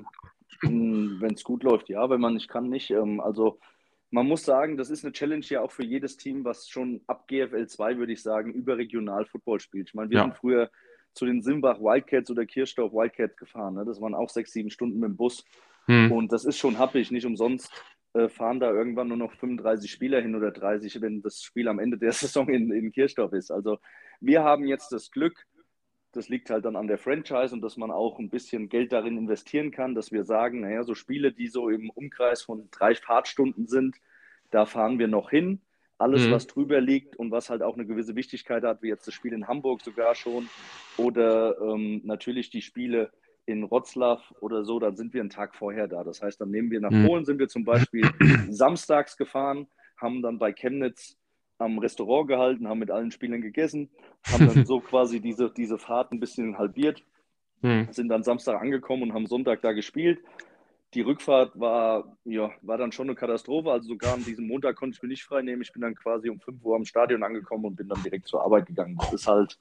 Wenn 0.61 1.35
es 1.35 1.43
gut 1.43 1.63
läuft, 1.63 1.89
ja, 1.89 2.11
wenn 2.11 2.21
man 2.21 2.35
nicht 2.35 2.49
kann, 2.49 2.69
nicht. 2.69 2.91
Ähm, 2.91 3.21
also 3.21 3.59
man 4.11 4.27
muss 4.27 4.45
sagen, 4.45 4.77
das 4.77 4.91
ist 4.91 5.05
eine 5.05 5.13
Challenge 5.13 5.45
ja 5.49 5.61
auch 5.61 5.71
für 5.71 5.85
jedes 5.85 6.17
Team, 6.17 6.45
was 6.45 6.69
schon 6.69 7.01
ab 7.07 7.29
GFL 7.29 7.67
2, 7.67 7.99
würde 7.99 8.13
ich 8.13 8.23
sagen, 8.23 8.53
überregional 8.53 9.25
Football 9.25 9.61
spielt. 9.61 9.89
Ich 9.89 9.95
meine, 9.95 10.11
wir 10.11 10.19
ja. 10.19 10.25
sind 10.25 10.37
früher 10.37 10.71
zu 11.15 11.27
den 11.27 11.43
Simbach 11.43 11.81
Wildcats 11.81 12.31
oder 12.31 12.47
Kirchdorf 12.47 12.93
Wildcats 12.93 13.37
gefahren. 13.37 13.75
Ne? 13.75 13.85
Das 13.85 14.01
waren 14.01 14.15
auch 14.15 14.29
sechs, 14.29 14.53
sieben 14.53 14.71
Stunden 14.71 14.99
mit 14.99 15.11
dem 15.11 15.17
Bus. 15.17 15.45
Hm. 15.87 16.13
Und 16.13 16.33
das 16.33 16.45
ist 16.45 16.59
schon 16.59 16.79
happig. 16.79 17.11
Nicht 17.11 17.27
umsonst 17.27 17.71
äh, 18.15 18.29
fahren 18.29 18.61
da 18.61 18.71
irgendwann 18.71 19.09
nur 19.09 19.17
noch 19.17 19.33
35 19.33 19.91
Spieler 19.91 20.21
hin 20.21 20.35
oder 20.35 20.51
30, 20.51 21.01
wenn 21.01 21.23
das 21.23 21.43
Spiel 21.43 21.69
am 21.69 21.79
Ende 21.79 21.99
der 21.99 22.13
Saison 22.13 22.49
in, 22.49 22.73
in 22.73 22.93
Kirchdorf 22.93 23.33
ist. 23.33 23.51
Also 23.51 23.79
wir 24.21 24.43
haben 24.43 24.67
jetzt 24.67 24.93
das 24.93 25.11
Glück, 25.11 25.47
das 26.13 26.29
liegt 26.29 26.51
halt 26.51 26.65
dann 26.65 26.77
an 26.77 26.89
der 26.89 26.99
Franchise 26.99 27.55
und 27.55 27.61
dass 27.61 27.77
man 27.77 27.91
auch 27.91 28.19
ein 28.19 28.31
bisschen 28.31 28.69
Geld 28.69 28.93
darin 28.93 29.17
investieren 29.17 29.71
kann, 29.71 29.95
dass 29.95 30.11
wir 30.11 30.25
sagen, 30.25 30.61
naja, 30.61 30.83
so 30.83 30.95
Spiele, 30.95 31.33
die 31.33 31.49
so 31.49 31.69
im 31.69 31.91
Umkreis 31.91 32.43
von 32.43 32.69
drei 32.71 32.95
Fahrtstunden 32.95 33.67
sind, 33.67 33.97
da 34.51 34.67
fahren 34.67 34.99
wir 34.99 35.09
noch 35.09 35.31
hin. 35.31 35.61
Alles, 35.99 36.27
mhm. 36.27 36.33
was 36.33 36.47
drüber 36.47 36.81
liegt 36.81 37.17
und 37.17 37.31
was 37.31 37.51
halt 37.51 37.63
auch 37.63 37.75
eine 37.75 37.87
gewisse 37.87 38.17
Wichtigkeit 38.17 38.65
hat, 38.65 38.83
wie 38.83 38.89
jetzt 38.89 39.07
das 39.07 39.15
Spiel 39.15 39.35
in 39.35 39.47
Hamburg 39.47 39.83
sogar 39.83 40.15
schon 40.15 40.49
oder 40.97 41.61
ähm, 41.61 42.01
natürlich 42.05 42.51
die 42.51 42.63
Spiele 42.63 43.13
in 43.45 43.71
Wroclaw 43.71 44.23
oder 44.41 44.65
so, 44.65 44.79
dann 44.79 44.97
sind 44.97 45.13
wir 45.13 45.21
einen 45.21 45.31
Tag 45.31 45.55
vorher 45.55 45.89
da. 45.89 46.03
Das 46.03 46.23
heißt, 46.23 46.41
dann 46.41 46.51
nehmen 46.51 46.71
wir 46.71 46.81
nach 46.81 46.91
mhm. 46.91 47.07
Polen, 47.07 47.25
sind 47.25 47.39
wir 47.39 47.49
zum 47.49 47.65
Beispiel 47.65 48.11
samstags 48.49 49.17
gefahren, 49.17 49.67
haben 49.97 50.23
dann 50.23 50.39
bei 50.39 50.53
Chemnitz 50.53 51.20
am 51.61 51.79
Restaurant 51.79 52.29
gehalten, 52.29 52.69
haben 52.69 52.79
mit 52.79 52.91
allen 52.91 53.11
Spielern 53.11 53.41
gegessen, 53.41 53.91
haben 54.31 54.49
dann 54.49 54.65
so 54.67 54.81
quasi 54.81 55.21
diese, 55.21 55.51
diese 55.51 55.79
Fahrt 55.79 56.13
ein 56.13 56.21
bisschen 56.21 56.59
halbiert, 56.59 57.05
hm. 57.63 57.89
sind 57.91 58.09
dann 58.09 58.23
Samstag 58.23 58.61
angekommen 58.61 59.05
und 59.05 59.15
haben 59.15 59.27
Sonntag 59.27 59.63
da 59.63 59.73
gespielt. 59.73 60.21
die 60.95 61.03
Rückfahrt 61.03 61.59
war, 61.59 62.17
ja, 62.25 62.51
war 62.63 62.79
dann 62.79 62.91
schon 62.91 63.09
eine 63.09 63.15
Katastrophe. 63.15 63.71
Also 63.71 63.91
sogar 63.91 64.15
an 64.15 64.25
diesem 64.25 64.49
Montag 64.49 64.77
konnte 64.77 64.97
ich 64.97 65.03
mir 65.03 65.09
nicht 65.09 65.25
frei 65.25 65.43
nehmen. 65.43 65.63
Ich 65.63 65.73
bin 65.73 65.83
dann 65.83 65.95
quasi 65.95 66.31
um 66.31 66.41
5 66.41 66.65
Uhr 66.65 66.75
am 66.75 66.85
Stadion 66.85 67.23
angekommen 67.23 67.65
und 67.67 67.77
bin 67.77 67.89
dann 67.89 68.03
direkt 68.03 68.27
zur 68.27 68.43
Arbeit 68.43 68.67
gegangen. 68.67 68.97
Das 68.99 69.13
ist 69.13 69.27
halt 69.29 69.59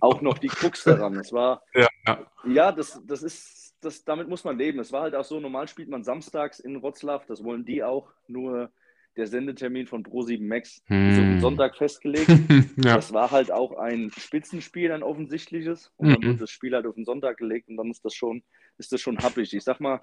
auch 0.00 0.20
noch 0.20 0.38
die 0.38 0.48
Krux 0.48 0.82
daran. 0.82 1.16
Es 1.16 1.32
war, 1.32 1.62
ja, 1.74 1.86
ja. 2.06 2.18
ja 2.44 2.72
das, 2.72 3.00
das 3.06 3.22
ist, 3.22 3.76
das, 3.82 4.04
damit 4.04 4.28
muss 4.28 4.44
man 4.44 4.58
leben. 4.58 4.80
Es 4.80 4.92
war 4.92 5.02
halt 5.02 5.14
auch 5.14 5.24
so, 5.24 5.38
normal 5.38 5.68
spielt 5.68 5.88
man 5.88 6.02
samstags 6.02 6.58
in 6.58 6.82
Wroclaw, 6.82 7.24
das 7.28 7.44
wollen 7.44 7.64
die 7.64 7.84
auch, 7.84 8.10
nur 8.26 8.70
der 9.16 9.26
Sendetermin 9.26 9.86
von 9.86 10.02
Pro7 10.02 10.46
Max 10.46 10.82
hm. 10.86 11.10
ist 11.10 11.18
auf 11.18 11.24
den 11.24 11.40
Sonntag 11.40 11.76
festgelegt. 11.76 12.28
ja. 12.76 12.96
Das 12.96 13.12
war 13.12 13.30
halt 13.30 13.50
auch 13.50 13.76
ein 13.76 14.10
Spitzenspiel, 14.16 14.92
ein 14.92 15.02
offensichtliches. 15.02 15.92
Und 15.96 16.08
dann 16.08 16.20
mhm. 16.20 16.24
wird 16.24 16.40
das 16.40 16.50
Spiel 16.50 16.74
halt 16.74 16.86
auf 16.86 16.94
den 16.94 17.04
Sonntag 17.04 17.36
gelegt 17.38 17.68
und 17.68 17.76
dann 17.76 17.90
ist 17.90 18.04
das 18.04 18.14
schon, 18.14 18.42
ist 18.78 18.92
das 18.92 19.00
schon 19.00 19.18
happig. 19.18 19.52
Ich 19.52 19.64
sag 19.64 19.80
mal, 19.80 20.02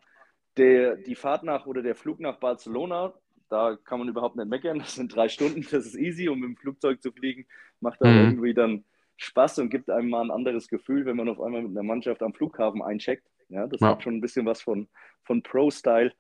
der, 0.58 0.96
die 0.96 1.16
Fahrt 1.16 1.44
nach 1.44 1.66
oder 1.66 1.82
der 1.82 1.96
Flug 1.96 2.20
nach 2.20 2.40
Barcelona, 2.40 3.14
da 3.50 3.78
kann 3.84 4.00
man 4.00 4.08
überhaupt 4.08 4.36
nicht 4.36 4.48
meckern. 4.48 4.80
Das 4.80 4.96
sind 4.96 5.14
drei 5.14 5.28
Stunden, 5.28 5.62
das 5.62 5.86
ist 5.86 5.96
easy. 5.96 6.30
Mit 6.30 6.44
dem 6.44 6.58
Flugzeug 6.58 7.02
zu 7.02 7.12
fliegen, 7.12 7.46
macht 7.80 8.02
dann 8.02 8.14
mhm. 8.14 8.30
irgendwie 8.30 8.54
dann 8.54 8.86
Spaß 9.18 9.60
und 9.60 9.70
gibt 9.70 9.90
einem 9.90 10.10
mal 10.10 10.24
ein 10.24 10.32
anderes 10.32 10.68
Gefühl, 10.68 11.06
wenn 11.06 11.18
man 11.18 11.30
auf 11.30 11.40
einmal 11.40 11.62
mit 11.62 11.72
einer 11.72 11.84
Mannschaft 11.84 12.24
am 12.24 12.34
Flughafen 12.34 12.82
eincheckt. 12.82 13.28
Ja, 13.50 13.68
das 13.68 13.82
ja. 13.82 13.90
hat 13.90 14.04
schon 14.04 14.16
ein 14.16 14.22
bisschen 14.22 14.46
was 14.46 14.62
von, 14.62 14.88
von 15.24 15.44
Pro-Style. 15.44 16.14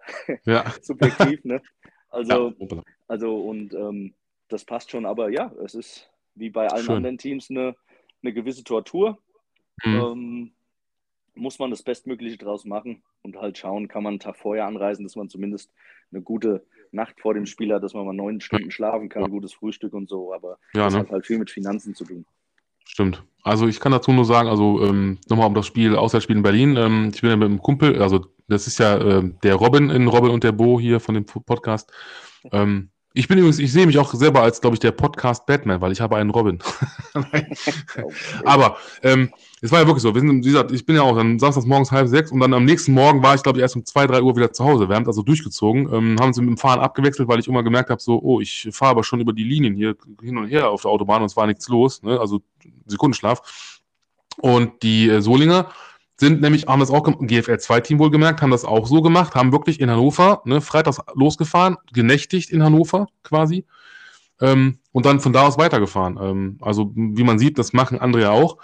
Ja. 0.43 0.65
Subjektiv, 0.81 1.43
ne? 1.45 1.61
Also, 2.11 2.53
ja. 2.59 2.83
also 3.07 3.35
und 3.37 3.73
ähm, 3.73 4.13
das 4.49 4.65
passt 4.65 4.91
schon, 4.91 5.05
aber 5.05 5.29
ja, 5.29 5.51
es 5.63 5.75
ist 5.75 6.09
wie 6.35 6.49
bei 6.49 6.67
allen 6.67 6.85
Schön. 6.85 6.95
anderen 6.97 7.17
Teams 7.17 7.49
eine, 7.49 7.75
eine 8.21 8.33
gewisse 8.33 8.63
Tortur. 8.63 9.17
Mhm. 9.83 9.95
Ähm, 9.95 10.51
muss 11.33 11.59
man 11.59 11.71
das 11.71 11.83
Bestmögliche 11.83 12.37
draus 12.37 12.65
machen 12.65 13.01
und 13.21 13.37
halt 13.37 13.57
schauen, 13.57 13.87
kann 13.87 14.03
man 14.03 14.11
einen 14.11 14.19
Tag 14.19 14.35
vorher 14.35 14.65
anreisen, 14.65 15.03
dass 15.03 15.15
man 15.15 15.29
zumindest 15.29 15.71
eine 16.11 16.21
gute 16.21 16.65
Nacht 16.91 17.19
vor 17.21 17.33
dem 17.33 17.45
Spiel 17.45 17.73
hat, 17.73 17.83
dass 17.83 17.93
man 17.93 18.05
mal 18.05 18.13
neun 18.13 18.41
Stunden 18.41 18.69
schlafen 18.69 19.07
kann, 19.07 19.23
ein 19.23 19.31
gutes 19.31 19.53
Frühstück 19.53 19.93
und 19.93 20.09
so. 20.09 20.33
Aber 20.33 20.59
ja, 20.73 20.83
das 20.83 20.93
ne? 20.93 20.99
hat 20.99 21.09
halt 21.09 21.25
viel 21.25 21.39
mit 21.39 21.49
Finanzen 21.49 21.95
zu 21.95 22.03
tun. 22.03 22.25
Stimmt. 22.85 23.23
Also 23.43 23.67
ich 23.67 23.79
kann 23.79 23.91
dazu 23.91 24.11
nur 24.11 24.25
sagen, 24.25 24.49
also 24.49 24.83
ähm, 24.83 25.19
nochmal 25.29 25.47
um 25.47 25.53
das 25.53 25.65
Spiel, 25.65 25.95
Auswärtsspiel 25.95 26.35
in 26.35 26.43
Berlin. 26.43 26.75
Ähm, 26.75 27.11
ich 27.13 27.21
bin 27.21 27.29
ja 27.29 27.35
mit 27.37 27.47
einem 27.47 27.61
Kumpel, 27.61 28.01
also 28.01 28.25
das 28.51 28.67
ist 28.67 28.79
ja 28.79 28.97
äh, 28.97 29.31
der 29.43 29.55
Robin 29.55 29.89
in 29.89 30.07
Robin 30.07 30.31
und 30.31 30.43
der 30.43 30.51
Bo 30.51 30.79
hier 30.79 30.99
von 30.99 31.15
dem 31.15 31.25
Podcast. 31.25 31.91
Ähm, 32.51 32.89
ich 33.13 33.27
bin 33.27 33.37
übrigens, 33.37 33.59
ich 33.59 33.71
sehe 33.71 33.85
mich 33.85 33.97
auch 33.97 34.13
selber 34.13 34.41
als, 34.41 34.61
glaube 34.61 34.75
ich, 34.75 34.79
der 34.79 34.91
Podcast 34.91 35.45
Batman, 35.45 35.81
weil 35.81 35.91
ich 35.91 35.99
habe 35.99 36.15
einen 36.15 36.29
Robin. 36.29 36.59
Aber 38.45 38.77
ähm, 39.03 39.31
es 39.61 39.69
war 39.71 39.81
ja 39.81 39.85
wirklich 39.85 40.01
so. 40.01 40.13
Wir 40.13 40.21
sind, 40.21 40.45
wie 40.45 40.49
gesagt, 40.49 40.71
ich 40.71 40.85
bin 40.85 40.95
ja 40.95 41.01
auch 41.01 41.15
dann 41.15 41.37
samstags 41.37 41.67
morgens 41.67 41.91
halb 41.91 42.07
sechs 42.07 42.31
und 42.31 42.39
dann 42.39 42.53
am 42.53 42.63
nächsten 42.63 42.93
Morgen 42.93 43.21
war 43.21 43.35
ich, 43.35 43.43
glaube 43.43 43.59
ich, 43.59 43.61
erst 43.61 43.75
um 43.75 43.85
zwei, 43.85 44.07
drei 44.07 44.21
Uhr 44.21 44.35
wieder 44.37 44.53
zu 44.53 44.63
Hause. 44.63 44.87
Wir 44.87 44.95
haben 44.95 45.05
also 45.05 45.23
durchgezogen, 45.23 45.93
ähm, 45.93 46.17
haben 46.21 46.31
sie 46.31 46.41
mit 46.41 46.49
dem 46.49 46.57
Fahren 46.57 46.79
abgewechselt, 46.79 47.27
weil 47.27 47.39
ich 47.39 47.49
immer 47.49 47.63
gemerkt 47.63 47.89
habe, 47.89 48.01
so, 48.01 48.17
oh, 48.21 48.39
ich 48.39 48.69
fahre 48.71 48.91
aber 48.91 49.03
schon 49.03 49.19
über 49.19 49.33
die 49.33 49.43
Linien 49.43 49.75
hier 49.75 49.95
hin 50.21 50.37
und 50.37 50.47
her 50.47 50.69
auf 50.69 50.83
der 50.83 50.91
Autobahn 50.91 51.21
und 51.21 51.27
es 51.27 51.35
war 51.35 51.47
nichts 51.47 51.67
los. 51.67 52.01
Ne? 52.03 52.19
Also 52.19 52.41
Sekundenschlaf. 52.85 53.81
Und 54.37 54.83
die 54.83 55.09
äh, 55.09 55.21
Solinger 55.21 55.69
sind 56.21 56.39
nämlich, 56.39 56.67
haben 56.67 56.79
das 56.79 56.91
auch, 56.91 57.03
GFL 57.03 57.55
2-Team 57.55 57.99
wohl 57.99 58.11
gemerkt, 58.11 58.41
haben 58.41 58.51
das 58.51 58.63
auch 58.63 58.87
so 58.87 59.01
gemacht, 59.01 59.35
haben 59.35 59.51
wirklich 59.51 59.81
in 59.81 59.89
Hannover, 59.89 60.41
ne, 60.45 60.61
freitags 60.61 60.99
losgefahren, 61.15 61.77
genächtigt 61.91 62.51
in 62.51 62.63
Hannover 62.63 63.07
quasi, 63.23 63.65
ähm, 64.39 64.77
und 64.91 65.05
dann 65.05 65.19
von 65.19 65.33
da 65.33 65.47
aus 65.47 65.57
weitergefahren. 65.57 66.17
Ähm, 66.21 66.57
also, 66.61 66.91
wie 66.95 67.23
man 67.23 67.39
sieht, 67.39 67.57
das 67.57 67.73
machen 67.73 67.99
andere 67.99 68.21
ja 68.21 68.31
auch. 68.31 68.57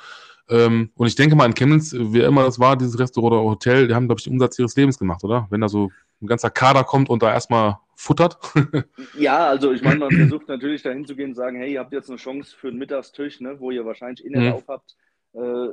Ähm, 0.49 0.91
und 0.95 1.07
ich 1.07 1.15
denke 1.15 1.35
mal, 1.35 1.45
in 1.45 1.55
Chemnitz, 1.55 1.93
wer 1.97 2.27
immer 2.27 2.43
das 2.43 2.59
war, 2.59 2.77
dieses 2.77 2.97
Restaurant 2.99 3.33
oder 3.33 3.43
Hotel, 3.43 3.87
die 3.87 3.95
haben, 3.95 4.07
glaube 4.07 4.19
ich, 4.19 4.25
den 4.25 4.33
Umsatz 4.33 4.57
ihres 4.59 4.75
Lebens 4.75 4.97
gemacht, 4.97 5.23
oder? 5.23 5.47
Wenn 5.49 5.61
da 5.61 5.67
so 5.67 5.91
ein 6.21 6.27
ganzer 6.27 6.49
Kader 6.49 6.83
kommt 6.83 7.09
und 7.09 7.21
da 7.21 7.33
erstmal 7.33 7.77
futtert. 7.95 8.37
ja, 9.17 9.47
also 9.47 9.71
ich 9.71 9.81
meine, 9.81 9.99
man 9.99 10.11
versucht 10.11 10.47
natürlich 10.47 10.83
dahin 10.83 11.05
zu 11.05 11.15
gehen 11.15 11.29
und 11.29 11.35
sagen, 11.35 11.57
hey, 11.57 11.73
ihr 11.73 11.79
habt 11.79 11.91
jetzt 11.91 12.09
eine 12.09 12.17
Chance 12.17 12.55
für 12.55 12.67
einen 12.67 12.77
Mittagstisch, 12.77 13.41
ne, 13.41 13.59
wo 13.59 13.71
ihr 13.71 13.85
wahrscheinlich 13.85 14.23
innen 14.23 14.45
mhm. 14.45 14.63
habt. 14.67 14.95
Äh, 15.33 15.69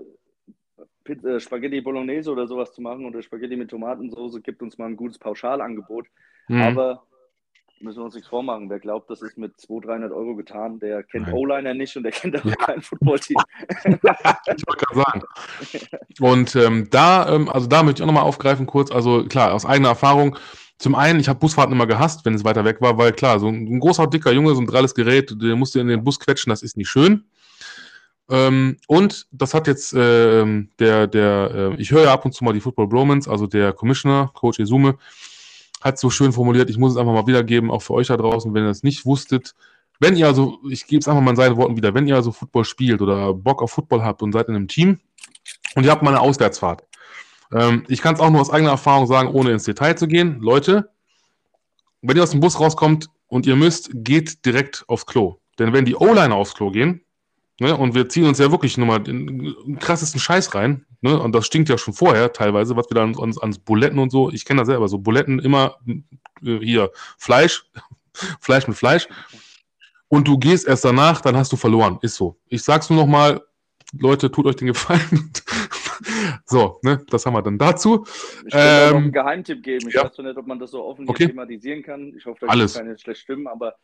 Pizza, 1.04 1.36
äh, 1.36 1.40
Spaghetti 1.40 1.80
Bolognese 1.80 2.32
oder 2.32 2.46
sowas 2.46 2.72
zu 2.72 2.82
machen 2.82 3.04
oder 3.04 3.22
Spaghetti 3.22 3.56
mit 3.56 3.70
Tomatensauce, 3.70 4.42
gibt 4.42 4.62
uns 4.62 4.78
mal 4.78 4.86
ein 4.86 4.96
gutes 4.96 5.18
Pauschalangebot. 5.18 6.06
Mhm. 6.48 6.62
Aber 6.62 7.06
müssen 7.80 7.98
wir 7.98 8.04
uns 8.04 8.14
nichts 8.14 8.28
vormachen. 8.28 8.70
Wer 8.70 8.80
glaubt, 8.80 9.10
das 9.10 9.22
ist 9.22 9.36
mit 9.36 9.60
200, 9.60 9.90
300 9.90 10.12
Euro 10.12 10.34
getan, 10.34 10.78
der 10.78 11.02
kennt 11.02 11.32
O-Liner 11.32 11.74
nicht 11.74 11.96
und 11.96 12.02
der 12.02 12.12
kennt 12.12 12.36
auch 12.36 12.44
ja. 12.44 12.56
kein 12.56 12.80
Footballteam. 12.80 13.36
ich 13.84 14.64
wollte 14.66 14.84
gerade 14.86 14.94
sagen. 14.94 15.22
Und 16.20 16.56
ähm, 16.56 16.88
da, 16.90 17.28
ähm, 17.34 17.48
also 17.48 17.66
da 17.66 17.82
möchte 17.82 18.00
ich 18.00 18.02
auch 18.02 18.12
nochmal 18.12 18.24
aufgreifen 18.24 18.66
kurz. 18.66 18.90
Also 18.90 19.24
klar, 19.24 19.52
aus 19.52 19.66
eigener 19.66 19.90
Erfahrung. 19.90 20.36
Zum 20.78 20.96
einen, 20.96 21.20
ich 21.20 21.28
habe 21.28 21.38
Busfahrten 21.38 21.72
immer 21.72 21.86
gehasst, 21.86 22.24
wenn 22.24 22.34
es 22.34 22.44
weiter 22.44 22.64
weg 22.64 22.80
war, 22.80 22.98
weil 22.98 23.12
klar, 23.12 23.38
so 23.38 23.48
ein, 23.48 23.66
ein 23.66 23.80
großer, 23.80 24.08
dicker 24.08 24.32
Junge, 24.32 24.54
so 24.54 24.60
ein 24.60 24.66
dralles 24.66 24.94
Gerät, 24.94 25.34
der 25.40 25.54
musste 25.54 25.80
in 25.80 25.86
den 25.86 26.02
Bus 26.02 26.18
quetschen, 26.18 26.50
das 26.50 26.62
ist 26.62 26.76
nicht 26.76 26.88
schön. 26.88 27.24
Ähm, 28.30 28.76
und 28.86 29.26
das 29.32 29.52
hat 29.52 29.66
jetzt 29.66 29.92
äh, 29.92 30.64
der, 30.78 31.06
der, 31.06 31.50
äh, 31.54 31.80
ich 31.80 31.90
höre 31.90 32.04
ja 32.04 32.12
ab 32.12 32.24
und 32.24 32.32
zu 32.32 32.44
mal 32.44 32.52
die 32.52 32.60
Football 32.60 32.88
Bromans, 32.88 33.28
also 33.28 33.46
der 33.46 33.72
Commissioner, 33.72 34.30
Coach 34.32 34.58
Izume, 34.58 34.96
hat 35.82 35.98
so 35.98 36.08
schön 36.08 36.32
formuliert, 36.32 36.70
ich 36.70 36.78
muss 36.78 36.92
es 36.92 36.98
einfach 36.98 37.12
mal 37.12 37.26
wiedergeben, 37.26 37.70
auch 37.70 37.82
für 37.82 37.92
euch 37.92 38.06
da 38.06 38.16
draußen, 38.16 38.54
wenn 38.54 38.64
ihr 38.64 38.70
es 38.70 38.82
nicht 38.82 39.04
wusstet. 39.04 39.54
Wenn 40.00 40.16
ihr 40.16 40.26
also, 40.26 40.58
ich 40.68 40.86
gebe 40.86 41.00
es 41.00 41.08
einfach 41.08 41.22
mal 41.22 41.30
in 41.30 41.36
seinen 41.36 41.56
Worten 41.56 41.76
wieder, 41.76 41.94
wenn 41.94 42.06
ihr 42.06 42.16
also 42.16 42.32
Football 42.32 42.64
spielt 42.64 43.02
oder 43.02 43.34
Bock 43.34 43.62
auf 43.62 43.72
Football 43.72 44.02
habt 44.02 44.22
und 44.22 44.32
seid 44.32 44.48
in 44.48 44.56
einem 44.56 44.68
Team 44.68 45.00
und 45.74 45.84
ihr 45.84 45.90
habt 45.90 46.02
mal 46.02 46.10
eine 46.10 46.20
Auswärtsfahrt. 46.20 46.82
Ähm, 47.52 47.84
ich 47.88 48.00
kann 48.00 48.14
es 48.14 48.20
auch 48.20 48.30
nur 48.30 48.40
aus 48.40 48.50
eigener 48.50 48.70
Erfahrung 48.70 49.06
sagen, 49.06 49.28
ohne 49.28 49.52
ins 49.52 49.64
Detail 49.64 49.94
zu 49.94 50.08
gehen. 50.08 50.40
Leute, 50.40 50.90
wenn 52.00 52.16
ihr 52.16 52.22
aus 52.22 52.30
dem 52.30 52.40
Bus 52.40 52.58
rauskommt 52.58 53.10
und 53.28 53.46
ihr 53.46 53.56
müsst, 53.56 53.90
geht 53.92 54.44
direkt 54.46 54.84
aufs 54.88 55.06
Klo. 55.06 55.38
Denn 55.58 55.72
wenn 55.72 55.84
die 55.84 55.94
O-Liner 55.94 56.34
aufs 56.34 56.54
Klo 56.54 56.70
gehen, 56.70 57.03
Ne? 57.60 57.76
Und 57.76 57.94
wir 57.94 58.08
ziehen 58.08 58.26
uns 58.26 58.38
ja 58.38 58.50
wirklich 58.50 58.76
nochmal 58.76 59.00
den 59.00 59.78
krassesten 59.78 60.20
Scheiß 60.20 60.54
rein. 60.54 60.86
Ne? 61.00 61.18
Und 61.20 61.34
das 61.34 61.46
stinkt 61.46 61.68
ja 61.68 61.78
schon 61.78 61.94
vorher 61.94 62.32
teilweise, 62.32 62.76
was 62.76 62.90
wir 62.90 62.94
da 62.94 63.02
ans, 63.02 63.38
ans 63.38 63.58
Buletten 63.58 63.98
und 63.98 64.10
so, 64.10 64.30
ich 64.30 64.44
kenne 64.44 64.62
das 64.62 64.68
selber, 64.68 64.88
so 64.88 64.98
Buletten 64.98 65.38
immer 65.38 65.76
äh, 66.44 66.58
hier 66.58 66.90
Fleisch, 67.18 67.64
Fleisch 68.40 68.66
mit 68.66 68.76
Fleisch. 68.76 69.08
Und 70.08 70.28
du 70.28 70.38
gehst 70.38 70.66
erst 70.66 70.84
danach, 70.84 71.20
dann 71.20 71.36
hast 71.36 71.52
du 71.52 71.56
verloren. 71.56 71.98
Ist 72.02 72.16
so. 72.16 72.36
Ich 72.48 72.62
sag's 72.62 72.90
nur 72.90 73.00
nochmal, 73.00 73.40
Leute, 73.98 74.30
tut 74.30 74.46
euch 74.46 74.56
den 74.56 74.68
Gefallen. 74.68 75.32
so, 76.44 76.78
ne, 76.82 77.04
das 77.08 77.24
haben 77.26 77.34
wir 77.34 77.42
dann 77.42 77.58
dazu. 77.58 78.04
Ich 78.46 78.54
will 78.54 78.60
ähm, 78.60 78.90
noch 78.90 78.96
einen 78.96 79.12
Geheimtipp 79.12 79.62
geben. 79.62 79.88
Ich 79.88 79.94
ja. 79.94 80.04
weiß 80.04 80.18
nicht, 80.18 80.36
ob 80.36 80.46
man 80.46 80.58
das 80.58 80.72
so 80.72 80.84
offen 80.84 81.08
okay. 81.08 81.28
thematisieren 81.28 81.82
kann. 81.82 82.12
Ich 82.16 82.26
hoffe, 82.26 82.46
da 82.46 82.54
gibt 82.54 82.74
keine 82.74 82.98
schlecht 82.98 83.20
Stimmen, 83.22 83.46
aber 83.46 83.74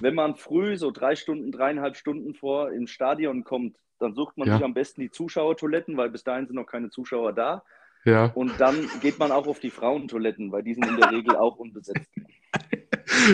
wenn 0.00 0.14
man 0.14 0.36
früh 0.36 0.76
so 0.76 0.90
drei 0.90 1.16
Stunden, 1.16 1.52
dreieinhalb 1.52 1.96
Stunden 1.96 2.34
vor 2.34 2.72
im 2.72 2.86
Stadion 2.86 3.44
kommt, 3.44 3.76
dann 3.98 4.14
sucht 4.14 4.36
man 4.36 4.48
ja. 4.48 4.56
sich 4.56 4.64
am 4.64 4.74
besten 4.74 5.00
die 5.00 5.10
Zuschauertoiletten, 5.10 5.96
weil 5.96 6.10
bis 6.10 6.24
dahin 6.24 6.46
sind 6.46 6.56
noch 6.56 6.66
keine 6.66 6.90
Zuschauer 6.90 7.32
da. 7.32 7.62
Ja. 8.04 8.26
Und 8.34 8.52
dann 8.60 8.88
geht 9.00 9.18
man 9.18 9.32
auch 9.32 9.46
auf 9.46 9.58
die 9.58 9.70
Frauentoiletten, 9.70 10.52
weil 10.52 10.62
die 10.62 10.74
sind 10.74 10.86
in 10.86 10.96
der 10.96 11.10
Regel 11.10 11.36
auch 11.36 11.56
unbesetzt. 11.56 12.08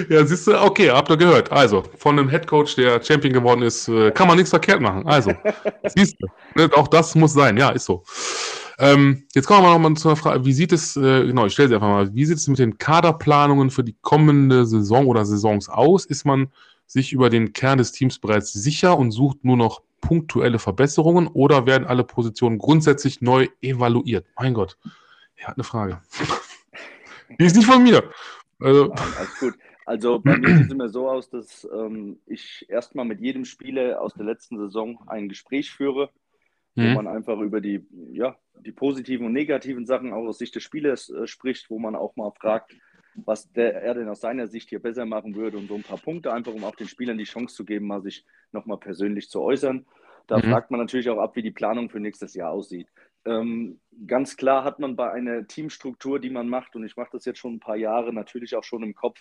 Ja, 0.09 0.25
siehst 0.25 0.47
du, 0.47 0.61
okay, 0.61 0.91
habt 0.91 1.11
ihr 1.11 1.17
gehört. 1.17 1.51
Also, 1.51 1.83
von 1.97 2.19
einem 2.19 2.29
Headcoach, 2.29 2.77
der 2.77 3.03
Champion 3.03 3.33
geworden 3.33 3.63
ist, 3.63 3.89
äh, 3.89 4.11
kann 4.11 4.29
man 4.29 4.37
nichts 4.37 4.51
verkehrt 4.51 4.81
machen. 4.81 5.07
Also, 5.07 5.33
siehst 5.95 6.17
du, 6.21 6.27
ne, 6.55 6.71
auch 6.77 6.89
das 6.89 7.15
muss 7.15 7.33
sein. 7.33 7.57
Ja, 7.57 7.71
ist 7.71 7.87
so. 7.87 8.05
Ähm, 8.79 9.25
jetzt 9.35 9.47
kommen 9.47 9.63
wir 9.63 9.71
noch 9.71 9.79
mal 9.79 9.95
zu 9.95 10.09
einer 10.09 10.17
Frage. 10.17 10.45
Wie 10.45 10.53
sieht 10.53 10.73
es, 10.73 10.97
äh, 10.97 11.27
genau, 11.27 11.47
ich 11.47 11.53
stelle 11.53 11.69
sie 11.69 11.75
einfach 11.75 11.89
mal, 11.89 12.15
wie 12.15 12.25
sieht 12.25 12.39
es 12.39 12.49
mit 12.49 12.59
den 12.59 12.79
Kaderplanungen 12.79 13.71
für 13.71 13.85
die 13.85 13.97
kommende 14.01 14.67
Saison 14.67 15.07
oder 15.07 15.25
Saisons 15.25 15.69
aus? 15.69 16.05
Ist 16.05 16.25
man 16.25 16.51
sich 16.87 17.13
über 17.13 17.31
den 17.31 17.53
Kern 17.53 17.79
des 17.79 17.93
Teams 17.93 18.19
bereits 18.19 18.53
sicher 18.53 18.99
und 18.99 19.13
sucht 19.13 19.45
nur 19.45 19.57
noch 19.57 19.83
punktuelle 20.01 20.59
Verbesserungen 20.59 21.29
oder 21.29 21.67
werden 21.67 21.87
alle 21.87 22.05
Positionen 22.05 22.59
grundsätzlich 22.59 23.21
neu 23.21 23.49
evaluiert? 23.61 24.27
Mein 24.39 24.55
Gott, 24.55 24.77
er 25.37 25.49
hat 25.49 25.57
eine 25.57 25.65
Frage. 25.65 26.01
Die 27.39 27.45
ist 27.45 27.57
nicht 27.57 27.67
von 27.67 27.83
mir. 27.83 28.11
Also, 28.61 28.89
ja, 28.89 28.95
alles 29.19 29.39
gut. 29.41 29.55
Also 29.85 30.21
bei 30.21 30.39
mir 30.39 30.57
sieht 30.57 30.67
es 30.67 30.73
immer 30.73 30.89
so 30.89 31.09
aus, 31.09 31.29
dass 31.29 31.69
ähm, 31.75 32.21
ich 32.27 32.67
erstmal 32.69 33.05
mit 33.05 33.21
jedem 33.21 33.45
Spieler 33.45 34.01
aus 34.01 34.15
der 34.15 34.25
letzten 34.25 34.59
Saison 34.59 35.01
ein 35.07 35.29
Gespräch 35.29 35.71
führe, 35.71 36.11
mhm. 36.75 36.91
wo 36.91 37.03
man 37.03 37.09
einfach 37.09 37.39
über 37.41 37.61
die, 37.61 37.85
ja, 38.13 38.37
die 38.63 38.73
positiven 38.73 39.27
und 39.27 39.33
negativen 39.33 39.87
Sachen 39.87 40.13
auch 40.13 40.27
aus 40.27 40.39
Sicht 40.39 40.55
des 40.55 40.63
Spielers 40.63 41.11
äh, 41.11 41.27
spricht, 41.27 41.71
wo 41.71 41.79
man 41.79 41.95
auch 41.95 42.17
mal 42.17 42.33
fragt, 42.33 42.75
was 43.15 43.53
der, 43.53 43.83
er 43.83 43.95
denn 43.95 44.09
aus 44.09 44.21
seiner 44.21 44.49
Sicht 44.49 44.71
hier 44.71 44.81
besser 44.81 45.05
machen 45.05 45.35
würde 45.35 45.59
und 45.59 45.69
so 45.69 45.75
ein 45.75 45.83
paar 45.83 45.99
Punkte, 45.99 46.33
einfach 46.33 46.55
um 46.55 46.65
auch 46.65 46.77
den 46.77 46.89
Spielern 46.89 47.19
die 47.19 47.25
Chance 47.25 47.55
zu 47.55 47.65
geben, 47.65 47.87
mal 47.87 48.03
sich 48.03 48.25
nochmal 48.53 48.79
persönlich 48.79 49.29
zu 49.29 49.41
äußern. 49.41 49.87
Da 50.27 50.39
mhm. 50.39 50.43
fragt 50.43 50.71
man 50.71 50.81
natürlich 50.81 51.11
auch 51.11 51.19
ab, 51.19 51.37
wie 51.37 51.43
die 51.43 51.51
Planung 51.51 51.91
für 51.91 52.01
nächstes 52.01 52.35
Jahr 52.35 52.51
aussieht. 52.51 52.89
Ähm, 53.25 53.81
ganz 54.07 54.37
klar 54.37 54.65
hat 54.65 54.79
man 54.79 54.97
bei 54.97 55.11
einer 55.11 55.47
Teamstruktur, 55.47 56.19
die 56.19 56.31
man 56.31 56.49
macht, 56.49 56.75
und 56.75 56.85
ich 56.85 56.97
mache 56.97 57.11
das 57.13 57.25
jetzt 57.25 57.39
schon 57.39 57.55
ein 57.55 57.61
paar 57.61 57.77
Jahre, 57.77 58.13
natürlich 58.13 58.57
auch 58.57 58.65
schon 58.65 58.83
im 58.83 58.95
Kopf, 58.95 59.21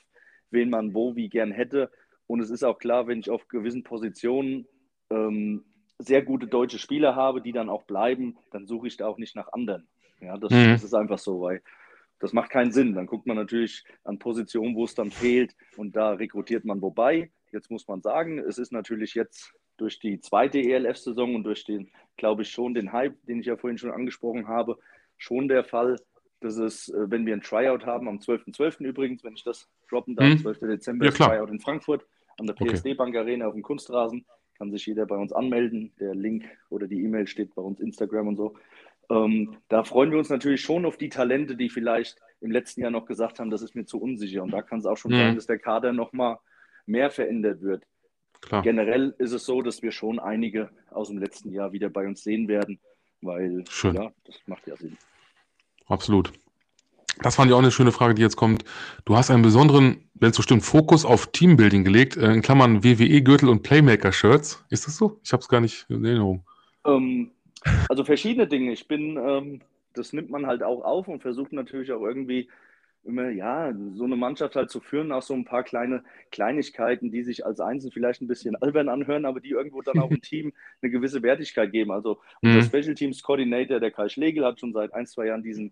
wen 0.49 0.69
man 0.69 0.93
wo 0.93 1.15
wie 1.15 1.29
gern 1.29 1.51
hätte. 1.51 1.91
Und 2.27 2.39
es 2.39 2.49
ist 2.49 2.63
auch 2.63 2.79
klar, 2.79 3.07
wenn 3.07 3.19
ich 3.19 3.29
auf 3.29 3.47
gewissen 3.47 3.83
Positionen 3.83 4.67
ähm, 5.09 5.65
sehr 6.01 6.21
gute 6.21 6.47
deutsche 6.47 6.79
Spieler 6.79 7.15
habe, 7.15 7.41
die 7.41 7.51
dann 7.51 7.69
auch 7.69 7.83
bleiben, 7.83 8.37
dann 8.51 8.67
suche 8.67 8.87
ich 8.87 8.97
da 8.97 9.07
auch 9.07 9.17
nicht 9.17 9.35
nach 9.35 9.51
anderen. 9.53 9.87
Ja, 10.19 10.37
das, 10.37 10.51
mhm. 10.51 10.71
das 10.71 10.83
ist 10.83 10.93
einfach 10.93 11.19
so, 11.19 11.41
weil 11.41 11.61
das 12.19 12.33
macht 12.33 12.51
keinen 12.51 12.71
Sinn. 12.71 12.93
Dann 12.93 13.07
guckt 13.07 13.25
man 13.25 13.37
natürlich 13.37 13.83
an 14.03 14.19
Positionen, 14.19 14.75
wo 14.75 14.85
es 14.85 14.95
dann 14.95 15.11
fehlt 15.11 15.55
und 15.77 15.95
da 15.95 16.11
rekrutiert 16.11 16.65
man 16.65 16.81
wobei. 16.81 17.31
Jetzt 17.51 17.71
muss 17.71 17.87
man 17.87 18.01
sagen, 18.01 18.39
es 18.39 18.57
ist 18.57 18.71
natürlich 18.71 19.13
jetzt 19.15 19.53
durch 19.77 19.99
die 19.99 20.19
zweite 20.21 20.59
ELF-Saison 20.59 21.35
und 21.35 21.43
durch 21.43 21.65
den, 21.65 21.91
glaube 22.15 22.43
ich, 22.43 22.51
schon 22.51 22.73
den 22.73 22.93
Hype, 22.93 23.15
den 23.25 23.39
ich 23.39 23.47
ja 23.47 23.57
vorhin 23.57 23.79
schon 23.79 23.91
angesprochen 23.91 24.47
habe, 24.47 24.77
schon 25.17 25.47
der 25.47 25.63
Fall, 25.63 25.97
dass 26.39 26.57
es, 26.57 26.89
äh, 26.89 27.09
wenn 27.09 27.25
wir 27.25 27.33
ein 27.33 27.41
Tryout 27.41 27.85
haben, 27.85 28.07
am 28.07 28.17
12.12. 28.17 28.55
.12. 28.55 28.85
übrigens, 28.85 29.23
wenn 29.23 29.33
ich 29.33 29.43
das 29.43 29.67
droppen 29.89 30.15
darf, 30.15 30.29
hm. 30.29 30.39
12. 30.39 30.59
Dezember, 30.61 31.05
ja, 31.05 31.11
Tryout 31.11 31.49
in 31.49 31.59
Frankfurt 31.59 32.05
an 32.37 32.47
der 32.47 32.53
PSD 32.53 32.93
Bank 32.93 33.15
Arena 33.15 33.47
auf 33.47 33.53
dem 33.53 33.61
Kunstrasen, 33.61 34.25
kann 34.61 34.71
sich 34.71 34.85
jeder 34.85 35.07
bei 35.07 35.15
uns 35.15 35.33
anmelden. 35.33 35.91
Der 35.99 36.13
Link 36.13 36.45
oder 36.69 36.85
die 36.85 37.03
E-Mail 37.03 37.25
steht 37.25 37.55
bei 37.55 37.63
uns 37.63 37.79
Instagram 37.79 38.27
und 38.27 38.35
so. 38.35 38.53
Ähm, 39.09 39.57
da 39.69 39.83
freuen 39.83 40.11
wir 40.11 40.19
uns 40.19 40.29
natürlich 40.29 40.61
schon 40.61 40.85
auf 40.85 40.97
die 40.97 41.09
Talente, 41.09 41.55
die 41.55 41.67
vielleicht 41.67 42.19
im 42.41 42.51
letzten 42.51 42.81
Jahr 42.81 42.91
noch 42.91 43.07
gesagt 43.07 43.39
haben, 43.39 43.49
das 43.49 43.63
ist 43.63 43.73
mir 43.73 43.85
zu 43.85 43.99
unsicher. 43.99 44.43
Und 44.43 44.51
da 44.51 44.61
kann 44.61 44.77
es 44.77 44.85
auch 44.85 44.97
schon 44.97 45.13
mhm. 45.13 45.17
sein, 45.17 45.35
dass 45.35 45.47
der 45.47 45.57
Kader 45.57 45.93
nochmal 45.93 46.37
mehr 46.85 47.09
verändert 47.09 47.63
wird. 47.63 47.87
Klar. 48.39 48.61
Generell 48.61 49.15
ist 49.17 49.31
es 49.31 49.45
so, 49.45 49.63
dass 49.63 49.81
wir 49.81 49.91
schon 49.91 50.19
einige 50.19 50.69
aus 50.91 51.07
dem 51.07 51.17
letzten 51.17 51.51
Jahr 51.51 51.71
wieder 51.71 51.89
bei 51.89 52.05
uns 52.05 52.23
sehen 52.23 52.47
werden, 52.47 52.79
weil 53.21 53.63
Schön. 53.67 53.95
ja, 53.95 54.11
das 54.25 54.39
macht 54.45 54.67
ja 54.67 54.75
Sinn. 54.75 54.95
Absolut. 55.87 56.31
Das 57.21 57.35
fand 57.35 57.49
ich 57.49 57.53
auch 57.53 57.59
eine 57.59 57.71
schöne 57.71 57.91
Frage, 57.91 58.15
die 58.15 58.21
jetzt 58.21 58.35
kommt. 58.35 58.63
Du 59.05 59.15
hast 59.15 59.29
einen 59.29 59.43
besonderen, 59.43 60.09
wenn 60.15 60.31
es 60.31 60.35
so 60.35 60.41
stimmt, 60.41 60.63
Fokus 60.63 61.05
auf 61.05 61.27
Teambuilding 61.27 61.83
gelegt, 61.83 62.17
äh, 62.17 62.33
in 62.33 62.41
Klammern 62.41 62.83
WWE-Gürtel 62.83 63.49
und 63.49 63.63
Playmaker-Shirts. 63.63 64.65
Ist 64.69 64.87
das 64.87 64.97
so? 64.97 65.19
Ich 65.23 65.31
habe 65.31 65.41
es 65.41 65.47
gar 65.47 65.61
nicht 65.61 65.85
in 65.89 66.03
Erinnerung. 66.03 66.43
Ähm, 66.85 67.31
also 67.89 68.03
verschiedene 68.03 68.47
Dinge. 68.47 68.71
Ich 68.71 68.87
bin, 68.87 69.17
ähm, 69.17 69.61
das 69.93 70.13
nimmt 70.13 70.29
man 70.29 70.47
halt 70.47 70.63
auch 70.63 70.83
auf 70.83 71.07
und 71.07 71.21
versucht 71.21 71.53
natürlich 71.53 71.91
auch 71.91 72.01
irgendwie 72.01 72.49
immer, 73.03 73.29
ja, 73.29 73.73
so 73.93 74.03
eine 74.03 74.15
Mannschaft 74.15 74.55
halt 74.55 74.69
zu 74.69 74.79
führen, 74.79 75.11
auch 75.11 75.23
so 75.23 75.33
ein 75.33 75.45
paar 75.45 75.63
kleine 75.63 76.03
Kleinigkeiten, 76.31 77.11
die 77.11 77.23
sich 77.23 77.45
als 77.45 77.59
Einzel 77.59 77.91
vielleicht 77.91 78.21
ein 78.21 78.27
bisschen 78.27 78.55
albern 78.55 78.89
anhören, 78.89 79.25
aber 79.25 79.39
die 79.39 79.49
irgendwo 79.49 79.81
dann 79.81 79.99
auch 79.99 80.11
im 80.11 80.21
Team 80.21 80.53
eine 80.81 80.91
gewisse 80.91 81.23
Wertigkeit 81.23 81.71
geben. 81.71 81.91
Also 81.91 82.19
unser 82.41 82.59
mhm. 82.59 82.63
Special 82.63 82.95
Teams 82.95 83.23
Coordinator, 83.23 83.79
der 83.79 83.91
Kai 83.91 84.09
Schlegel, 84.09 84.45
hat 84.45 84.59
schon 84.59 84.73
seit 84.73 84.93
ein, 84.93 85.07
zwei 85.07 85.27
Jahren 85.27 85.43
diesen, 85.43 85.71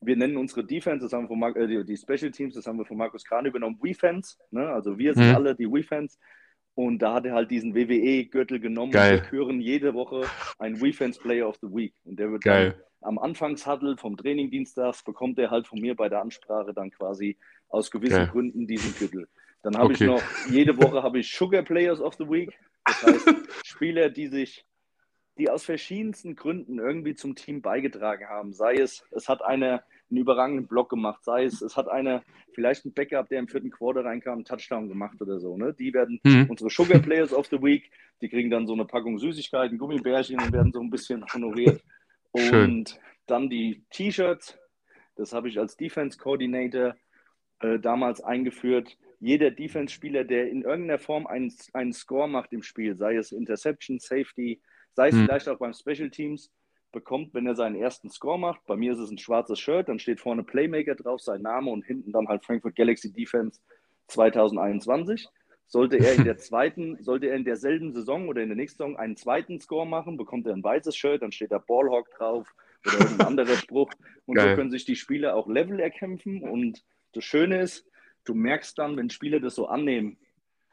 wir 0.00 0.16
nennen 0.16 0.36
unsere 0.36 0.64
Defense, 0.64 1.04
das 1.04 1.12
haben 1.12 1.28
wir 1.28 1.36
von, 1.36 1.56
äh, 1.56 1.84
die 1.84 1.96
Special 1.96 2.30
Teams, 2.30 2.54
das 2.54 2.66
haben 2.66 2.78
wir 2.78 2.86
von 2.86 2.96
Markus 2.96 3.24
Kahn 3.24 3.46
übernommen, 3.46 3.78
We-Fans, 3.82 4.38
ne? 4.50 4.68
also 4.68 4.98
wir 4.98 5.14
sind 5.14 5.28
mhm. 5.28 5.34
alle 5.34 5.54
die 5.54 5.70
We-Fans 5.70 6.18
und 6.74 7.00
da 7.00 7.14
hat 7.14 7.26
er 7.26 7.34
halt 7.34 7.50
diesen 7.50 7.74
WWE-Gürtel 7.74 8.60
genommen 8.60 8.92
Geil. 8.92 9.18
und 9.18 9.24
wir 9.24 9.38
hören 9.38 9.60
jede 9.60 9.94
Woche 9.94 10.24
einen 10.58 10.80
We-Fans 10.80 11.18
Player 11.18 11.48
of 11.48 11.56
the 11.60 11.68
Week 11.68 11.94
und 12.04 12.18
der 12.18 12.30
wird 12.30 12.42
Geil. 12.42 12.82
am 13.02 13.18
Anfangshuddle 13.18 13.96
vom 13.96 14.16
Training 14.16 14.50
dienstags 14.50 15.04
bekommt 15.04 15.38
er 15.38 15.50
halt 15.50 15.66
von 15.66 15.80
mir 15.80 15.94
bei 15.94 16.08
der 16.08 16.22
Ansprache 16.22 16.72
dann 16.72 16.90
quasi 16.90 17.36
aus 17.68 17.90
gewissen 17.90 18.22
okay. 18.22 18.30
Gründen 18.30 18.66
diesen 18.66 18.94
Titel. 18.94 19.26
Dann 19.62 19.76
habe 19.76 19.92
okay. 19.92 20.04
ich 20.04 20.10
noch, 20.10 20.22
jede 20.50 20.76
Woche 20.78 21.02
habe 21.02 21.18
ich 21.18 21.30
Sugar 21.30 21.62
Players 21.62 22.00
of 22.00 22.14
the 22.14 22.28
Week. 22.28 22.58
Das 22.84 23.02
heißt, 23.02 23.28
Spieler, 23.66 24.08
die 24.08 24.28
sich, 24.28 24.64
die 25.40 25.48
aus 25.48 25.64
verschiedensten 25.64 26.36
Gründen 26.36 26.78
irgendwie 26.78 27.14
zum 27.14 27.34
Team 27.34 27.62
beigetragen 27.62 28.28
haben. 28.28 28.52
Sei 28.52 28.74
es, 28.74 29.04
es 29.10 29.28
hat 29.28 29.42
einer 29.42 29.82
einen 30.10 30.18
überragenden 30.18 30.66
Block 30.66 30.90
gemacht, 30.90 31.24
sei 31.24 31.44
es, 31.44 31.62
es 31.62 31.76
hat 31.76 31.88
einer 31.88 32.22
vielleicht 32.52 32.84
ein 32.84 32.92
Backup, 32.92 33.28
der 33.28 33.38
im 33.38 33.48
vierten 33.48 33.70
Quarter 33.70 34.04
reinkam, 34.04 34.34
einen 34.34 34.44
Touchdown 34.44 34.88
gemacht 34.88 35.20
oder 35.22 35.40
so. 35.40 35.56
Ne? 35.56 35.72
Die 35.72 35.94
werden 35.94 36.20
mhm. 36.24 36.46
unsere 36.50 36.68
Sugar 36.68 36.98
Players 36.98 37.32
of 37.32 37.46
the 37.46 37.62
Week, 37.62 37.90
die 38.20 38.28
kriegen 38.28 38.50
dann 38.50 38.66
so 38.66 38.74
eine 38.74 38.84
Packung 38.84 39.18
Süßigkeiten, 39.18 39.78
Gummibärchen 39.78 40.38
und 40.40 40.52
werden 40.52 40.72
so 40.72 40.80
ein 40.80 40.90
bisschen 40.90 41.24
honoriert. 41.32 41.82
Schön. 42.36 42.70
Und 42.70 43.00
dann 43.26 43.48
die 43.48 43.84
T-Shirts, 43.90 44.58
das 45.16 45.32
habe 45.32 45.48
ich 45.48 45.58
als 45.58 45.76
Defense 45.76 46.18
Coordinator 46.18 46.96
äh, 47.60 47.78
damals 47.78 48.20
eingeführt. 48.20 48.98
Jeder 49.20 49.50
Defense-Spieler, 49.50 50.24
der 50.24 50.50
in 50.50 50.62
irgendeiner 50.62 50.98
Form 50.98 51.26
einen, 51.26 51.52
einen 51.72 51.92
Score 51.92 52.28
macht 52.28 52.52
im 52.52 52.62
Spiel, 52.62 52.96
sei 52.96 53.16
es 53.16 53.32
Interception, 53.32 54.00
Safety, 54.00 54.60
sei 54.94 55.08
es 55.08 55.14
hm. 55.14 55.24
vielleicht 55.24 55.48
auch 55.48 55.58
beim 55.58 55.72
Special 55.72 56.10
Teams, 56.10 56.50
bekommt, 56.92 57.34
wenn 57.34 57.46
er 57.46 57.54
seinen 57.54 57.76
ersten 57.76 58.10
Score 58.10 58.38
macht. 58.38 58.64
Bei 58.66 58.76
mir 58.76 58.92
ist 58.92 58.98
es 58.98 59.10
ein 59.10 59.18
schwarzes 59.18 59.58
Shirt, 59.58 59.88
dann 59.88 59.98
steht 59.98 60.20
vorne 60.20 60.42
Playmaker 60.42 60.94
drauf, 60.94 61.20
sein 61.20 61.42
Name 61.42 61.70
und 61.70 61.84
hinten 61.84 62.12
dann 62.12 62.28
halt 62.28 62.44
Frankfurt 62.44 62.76
Galaxy 62.76 63.12
Defense 63.12 63.60
2021. 64.08 65.28
Sollte 65.66 65.98
er 65.98 66.14
in 66.14 66.24
der 66.24 66.36
zweiten, 66.38 67.02
sollte 67.02 67.28
er 67.28 67.36
in 67.36 67.44
derselben 67.44 67.92
Saison 67.92 68.28
oder 68.28 68.42
in 68.42 68.48
der 68.48 68.56
nächsten 68.56 68.78
Saison 68.78 68.96
einen 68.96 69.16
zweiten 69.16 69.60
Score 69.60 69.86
machen, 69.86 70.16
bekommt 70.16 70.46
er 70.46 70.54
ein 70.54 70.64
weißes 70.64 70.96
Shirt, 70.96 71.22
dann 71.22 71.32
steht 71.32 71.52
da 71.52 71.58
Ballhawk 71.58 72.10
drauf 72.16 72.52
oder 72.86 73.00
irgendein 73.00 73.26
anderer 73.26 73.56
Spruch. 73.56 73.90
Und 74.26 74.36
Geil. 74.36 74.50
so 74.50 74.56
können 74.56 74.70
sich 74.70 74.84
die 74.84 74.96
Spieler 74.96 75.36
auch 75.36 75.48
Level 75.48 75.80
erkämpfen. 75.80 76.42
Und 76.42 76.84
das 77.12 77.24
Schöne 77.24 77.60
ist, 77.60 77.86
du 78.24 78.34
merkst 78.34 78.78
dann, 78.78 78.96
wenn 78.96 79.10
Spieler 79.10 79.40
das 79.40 79.54
so 79.54 79.66
annehmen 79.66 80.18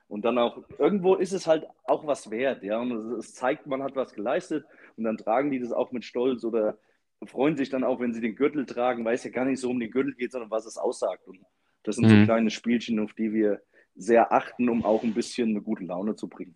und 0.07 0.23
dann 0.23 0.37
auch, 0.37 0.63
irgendwo 0.77 1.15
ist 1.15 1.33
es 1.33 1.47
halt 1.47 1.65
auch 1.83 2.07
was 2.07 2.31
wert, 2.31 2.63
ja. 2.63 2.79
Und 2.79 2.91
es, 2.91 3.33
zeigt, 3.33 3.67
man 3.67 3.83
hat 3.83 3.95
was 3.95 4.13
geleistet 4.13 4.65
und 4.95 5.03
dann 5.03 5.17
tragen 5.17 5.51
die 5.51 5.59
das 5.59 5.71
auch 5.71 5.91
mit 5.91 6.05
Stolz 6.05 6.43
oder 6.43 6.77
freuen 7.25 7.57
sich 7.57 7.69
dann 7.69 7.83
auch, 7.83 7.99
wenn 7.99 8.13
sie 8.13 8.21
den 8.21 8.35
Gürtel 8.35 8.65
tragen, 8.65 9.03
weil 9.03 9.15
es 9.15 9.23
ja 9.23 9.31
gar 9.31 9.45
nicht 9.45 9.59
so 9.59 9.69
um 9.69 9.79
den 9.79 9.91
Gürtel 9.91 10.13
geht, 10.13 10.31
sondern 10.31 10.51
was 10.51 10.65
es 10.65 10.77
aussagt. 10.77 11.27
Und 11.27 11.39
das 11.83 11.95
sind 11.95 12.05
mhm. 12.05 12.19
so 12.19 12.25
kleine 12.25 12.49
Spielchen, 12.51 12.99
auf 12.99 13.13
die 13.13 13.33
wir 13.33 13.61
sehr 13.95 14.31
achten, 14.31 14.69
um 14.69 14.85
auch 14.85 15.03
ein 15.03 15.13
bisschen 15.13 15.49
eine 15.49 15.61
gute 15.61 15.83
Laune 15.83 16.15
zu 16.15 16.27
bringen. 16.27 16.55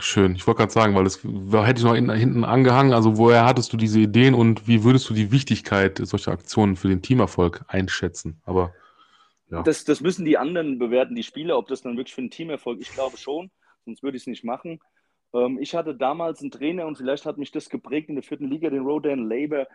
Schön. 0.00 0.34
Ich 0.34 0.44
wollte 0.46 0.58
gerade 0.58 0.72
sagen, 0.72 0.94
weil 0.96 1.04
das 1.04 1.22
hätte 1.22 1.78
ich 1.78 1.84
noch 1.84 1.94
in, 1.94 2.10
hinten 2.10 2.42
angehangen. 2.42 2.92
Also 2.92 3.16
woher 3.16 3.44
hattest 3.44 3.72
du 3.72 3.76
diese 3.76 4.00
Ideen 4.00 4.34
und 4.34 4.66
wie 4.66 4.82
würdest 4.82 5.08
du 5.08 5.14
die 5.14 5.30
Wichtigkeit 5.30 6.00
solcher 6.02 6.32
Aktionen 6.32 6.74
für 6.74 6.88
den 6.88 7.00
Teamerfolg 7.00 7.64
einschätzen? 7.68 8.40
Aber 8.44 8.74
ja. 9.50 9.62
Das, 9.62 9.84
das 9.84 10.00
müssen 10.00 10.24
die 10.24 10.38
anderen 10.38 10.78
bewerten, 10.78 11.14
die 11.14 11.22
Spieler, 11.22 11.58
ob 11.58 11.68
das 11.68 11.82
dann 11.82 11.96
wirklich 11.96 12.14
für 12.14 12.20
einen 12.20 12.30
Teamerfolg. 12.30 12.80
Ich 12.80 12.92
glaube 12.92 13.16
schon, 13.16 13.50
sonst 13.84 14.02
würde 14.02 14.16
ich 14.16 14.22
es 14.22 14.26
nicht 14.26 14.44
machen. 14.44 14.80
Ähm, 15.34 15.58
ich 15.60 15.74
hatte 15.74 15.94
damals 15.94 16.40
einen 16.40 16.50
Trainer 16.50 16.86
und 16.86 16.96
vielleicht 16.96 17.26
hat 17.26 17.38
mich 17.38 17.50
das 17.50 17.68
geprägt 17.68 18.08
in 18.08 18.14
der 18.14 18.24
vierten 18.24 18.48
Liga, 18.48 18.70
den 18.70 18.84
Rodan 18.84 19.28
Labour. 19.28 19.66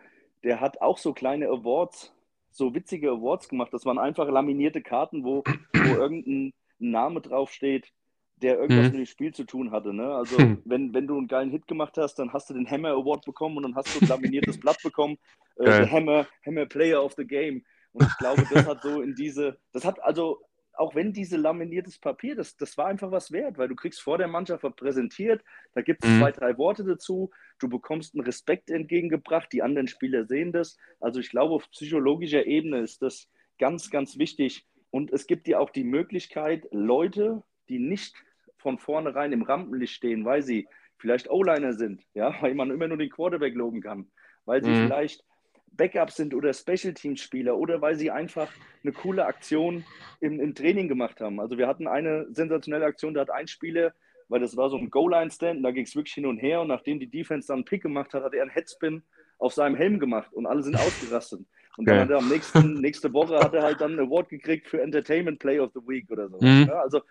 Der 0.44 0.62
hat 0.62 0.82
auch 0.82 0.98
so 0.98 1.14
kleine 1.14 1.48
Awards, 1.48 2.14
so 2.52 2.74
witzige 2.74 3.12
Awards 3.12 3.50
gemacht. 3.50 3.74
Das 3.74 3.86
waren 3.86 4.00
einfach 4.00 4.30
laminierte 4.30 4.82
Karten, 4.82 5.24
wo, 5.24 5.44
wo 5.44 5.44
irgendein 5.98 6.54
Name 6.80 7.22
draufsteht, 7.22 7.91
der 8.38 8.58
irgendwas 8.58 8.88
mhm. 8.88 8.91
mit 8.91 9.00
dem 9.00 9.06
Spiel 9.06 9.34
zu 9.34 9.44
tun 9.44 9.72
hatte. 9.72 9.94
Ne? 9.94 10.14
Also 10.16 10.38
hm. 10.38 10.62
wenn, 10.64 10.94
wenn 10.94 11.08
du 11.08 11.18
einen 11.18 11.28
geilen 11.28 11.50
Hit 11.52 11.68
gemacht 11.68 11.98
hast, 11.98 12.16
dann 12.16 12.32
hast 12.32 12.50
du 12.50 12.54
den 12.54 12.70
Hammer 12.70 12.91
Award 12.91 13.26
bekommen 13.26 13.58
und 13.58 13.64
dann 13.64 13.76
hast 13.76 13.94
du 13.94 14.06
ein 14.06 14.08
laminiertes 14.10 14.60
Blatt 14.60 14.78
bekommen, 14.82 15.18
äh, 15.58 15.86
Hammer, 15.88 16.26
Hammer 16.46 16.66
Player 16.66 17.04
of 17.04 17.14
the 17.18 17.28
Game. 17.28 17.66
Und 17.94 18.07
ich 18.07 18.18
glaube, 18.18 18.45
das 18.52 18.66
hat 18.66 18.82
so 18.82 19.02
in 19.02 19.16
diese, 19.16 19.57
das 19.72 19.86
hat 19.86 20.02
also, 20.03 20.41
auch 20.74 20.95
wenn 20.95 21.11
diese 21.11 21.36
laminiertes 21.36 21.99
Papier, 21.99 22.36
das, 22.36 22.56
das 22.56 22.78
war 22.78 22.88
einfach 22.88 23.11
was 23.11 23.32
wert, 23.32 23.57
weil 23.57 23.68
du 23.68 23.76
kriegst 23.76 24.02
vor 24.02 24.18
der 24.18 24.28
Mannschaft 24.28 24.64
präsentiert, 24.78 25.44
da 25.74 25.82
gibt 25.82 26.03
es 26.03 26.10
mhm. 26.10 26.20
zwei, 26.20 26.32
drei 26.32 26.57
Worte 26.57 26.86
dazu, 26.86 27.32
du 27.60 27.68
bekommst 27.68 28.16
einen 28.16 28.24
Respekt 28.24 28.70
entgegengebracht, 28.70 29.52
die 29.52 29.61
anderen 29.61 29.88
Spieler 29.88 30.26
sehen 30.26 30.53
das. 30.53 30.78
Also 30.99 31.20
ich 31.20 31.30
glaube, 31.30 31.56
auf 31.56 31.70
psychologischer 31.72 32.45
Ebene 32.45 32.80
ist 32.80 33.02
das 33.02 33.30
ganz, 33.57 33.90
ganz 33.90 34.18
wichtig, 34.18 34.66
und 34.91 35.11
es 35.11 35.28
gibt 35.28 35.48
dir 35.48 35.60
auch 35.60 35.70
die 35.70 35.84
Möglichkeit, 35.84 36.68
Leute, 36.72 37.44
die 37.70 37.80
nicht 37.80 38.16
von 38.57 38.80
vornherein 38.80 39.32
im 39.32 39.44
Rampenlicht 39.44 39.94
stehen, 39.94 40.26
weil 40.26 40.41
sie 40.41 40.68
vielleicht 40.98 41.30
O-Liner 41.30 41.74
sind, 41.74 42.03
ja, 42.14 42.34
weil 42.41 42.56
man 42.56 42.72
immer 42.72 42.88
nur 42.88 42.98
den 42.98 43.10
Quarterback 43.10 43.56
loben 43.56 43.82
kann, 43.82 44.11
weil 44.45 44.64
sie 44.64 44.72
mhm. 44.72 44.86
vielleicht 44.86 45.24
Backups 45.72 46.16
sind 46.16 46.34
oder 46.34 46.54
Special 46.54 46.94
Teams 46.94 47.22
Spieler 47.22 47.58
oder 47.58 47.82
weil 47.82 47.96
sie 47.96 48.12
einfach 48.12 48.52
eine 48.84 48.94
coole 48.94 49.26
Aktion 49.26 49.84
im, 50.20 50.40
im 50.40 50.56
Training 50.56 50.88
gemacht 50.88 51.22
haben. 51.22 51.40
Also 51.40 51.58
wir 51.58 51.68
hatten 51.68 51.88
eine 51.88 52.28
sensationelle 52.32 52.86
Aktion, 52.86 53.14
da 53.14 53.22
hat 53.22 53.32
ein 53.32 53.48
Spieler, 53.48 53.94
weil 54.28 54.41
das 54.41 54.56
war 54.56 54.70
so 54.70 54.78
ein 54.78 54.90
Goal-Line-Stand, 54.90 55.64
da 55.64 55.72
ging 55.72 55.86
es 55.86 55.96
wirklich 55.96 56.14
hin 56.14 56.26
und 56.26 56.38
her 56.38 56.62
und 56.62 56.68
nachdem 56.68 57.00
die 57.00 57.10
Defense 57.10 57.48
dann 57.48 57.58
einen 57.58 57.66
Pick 57.66 57.82
gemacht 57.82 58.14
hat, 58.14 58.24
hat 58.24 58.34
er 58.34 58.44
einen 58.44 58.52
Headspin 58.52 59.04
auf 59.38 59.54
seinem 59.54 59.76
Helm 59.76 60.00
gemacht 60.00 60.32
und 60.34 60.46
alle 60.46 60.64
sind 60.64 60.76
ausgerastet. 60.80 61.41
Und 61.78 61.88
dann 61.88 62.00
hat 62.00 62.10
er 62.10 62.18
am 62.18 62.28
nächsten, 62.28 62.74
nächste 62.82 63.14
Woche 63.14 63.40
hat 63.40 63.54
er 63.54 63.64
halt 63.64 63.80
dann 63.80 63.91
einen 63.91 64.08
Award 64.08 64.30
gekriegt 64.30 64.68
für 64.68 64.82
Entertainment 64.82 65.40
Play 65.40 65.60
of 65.60 65.72
the 65.74 65.80
Week 65.88 66.12
oder 66.12 66.28
so. 66.28 66.38
Mhm. 66.41 66.66
Ja, 66.68 66.82
also 66.82 67.02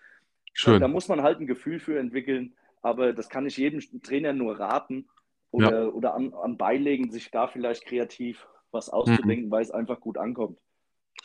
Schön. 0.53 0.79
da 0.79 0.87
muss 0.87 1.07
man 1.07 1.23
halt 1.23 1.39
ein 1.39 1.47
Gefühl 1.47 1.79
für 1.79 1.97
entwickeln, 1.97 2.53
aber 2.81 3.13
das 3.13 3.29
kann 3.29 3.47
ich 3.47 3.57
jedem 3.57 3.79
Trainer 4.03 4.33
nur 4.33 4.59
raten 4.59 5.07
oder, 5.51 5.83
ja. 5.83 5.87
oder 5.89 6.15
an, 6.15 6.33
an 6.33 6.57
beilegen, 6.57 7.11
sich 7.11 7.31
da 7.31 7.47
vielleicht 7.47 7.85
kreativ 7.85 8.47
was 8.71 8.89
auszudenken, 8.89 9.47
mhm. 9.47 9.51
weil 9.51 9.63
es 9.63 9.71
einfach 9.71 9.99
gut 9.99 10.17
ankommt. 10.17 10.59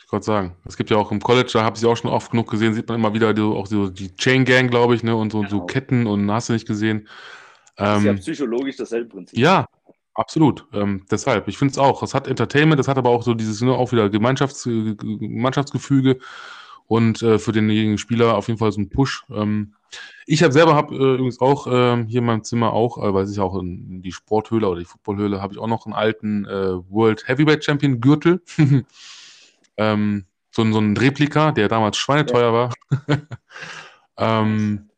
Ich 0.03 0.11
wollte 0.11 0.25
sagen, 0.25 0.55
es 0.65 0.77
gibt 0.77 0.89
ja 0.89 0.97
auch 0.97 1.11
im 1.11 1.21
College, 1.21 1.49
da 1.53 1.63
habe 1.63 1.75
ich 1.75 1.81
sie 1.81 1.87
auch 1.87 1.95
schon 1.95 2.11
oft 2.11 2.31
genug 2.31 2.49
gesehen, 2.49 2.73
sieht 2.73 2.87
man 2.87 2.99
immer 2.99 3.13
wieder 3.13 3.33
die, 3.33 3.41
auch 3.41 3.67
so 3.67 3.89
die 3.89 4.15
Chain 4.15 4.45
Gang, 4.45 4.69
glaube 4.69 4.95
ich, 4.95 5.03
ne, 5.03 5.15
und 5.15 5.31
so, 5.31 5.39
genau. 5.39 5.49
so 5.49 5.61
Ketten 5.65 6.05
und 6.05 6.29
hast 6.31 6.49
du 6.49 6.53
nicht 6.53 6.67
gesehen. 6.67 7.07
Das 7.77 7.99
ist 7.99 8.05
ja 8.05 8.11
ähm, 8.11 8.17
psychologisch 8.17 8.77
dasselbe 8.77 9.09
Prinzip. 9.09 9.37
Ja, 9.37 9.65
Absolut. 10.15 10.65
Ähm, 10.71 11.05
deshalb, 11.11 11.49
ich 11.49 11.57
finde 11.57 11.73
es 11.73 11.77
auch. 11.77 12.01
Es 12.01 12.13
hat 12.13 12.27
Entertainment, 12.27 12.79
es 12.79 12.87
hat 12.87 12.97
aber 12.97 13.09
auch 13.09 13.21
so 13.21 13.33
dieses 13.33 13.61
ne, 13.61 13.73
auch 13.73 13.91
wieder 13.91 14.09
Gemeinschafts 14.09 14.65
Mannschaftsgefüge 14.65 16.19
und 16.87 17.21
äh, 17.21 17.37
für 17.37 17.51
denjenigen 17.51 17.97
Spieler 17.97 18.37
auf 18.37 18.47
jeden 18.47 18.57
Fall 18.57 18.71
so 18.71 18.79
ein 18.79 18.89
Push. 18.89 19.25
Ähm, 19.29 19.73
ich 20.25 20.43
habe 20.43 20.53
selber 20.53 20.75
habe 20.75 20.95
äh, 20.95 21.13
übrigens 21.15 21.39
auch 21.39 21.67
äh, 21.67 22.05
hier 22.07 22.19
in 22.19 22.25
meinem 22.25 22.43
Zimmer 22.43 22.73
auch, 22.73 22.97
äh, 22.97 23.13
weil 23.13 23.29
ich 23.29 23.39
auch 23.39 23.55
in, 23.55 23.87
in 23.89 24.01
die 24.01 24.11
Sporthöhle 24.11 24.67
oder 24.67 24.79
die 24.79 24.85
Footballhöhle 24.85 25.41
habe 25.41 25.53
ich 25.53 25.59
auch 25.59 25.67
noch 25.67 25.85
einen 25.85 25.93
alten 25.93 26.45
äh, 26.45 26.73
World 26.89 27.27
Heavyweight 27.27 27.63
Champion 27.63 28.01
Gürtel. 28.01 28.41
Ähm, 29.77 30.25
so, 30.51 30.71
so 30.71 30.79
ein 30.79 30.95
Replika, 30.95 31.51
der 31.51 31.67
damals 31.67 31.97
schweineteuer 31.97 32.53
war. 32.53 32.73
ähm, 34.17 34.89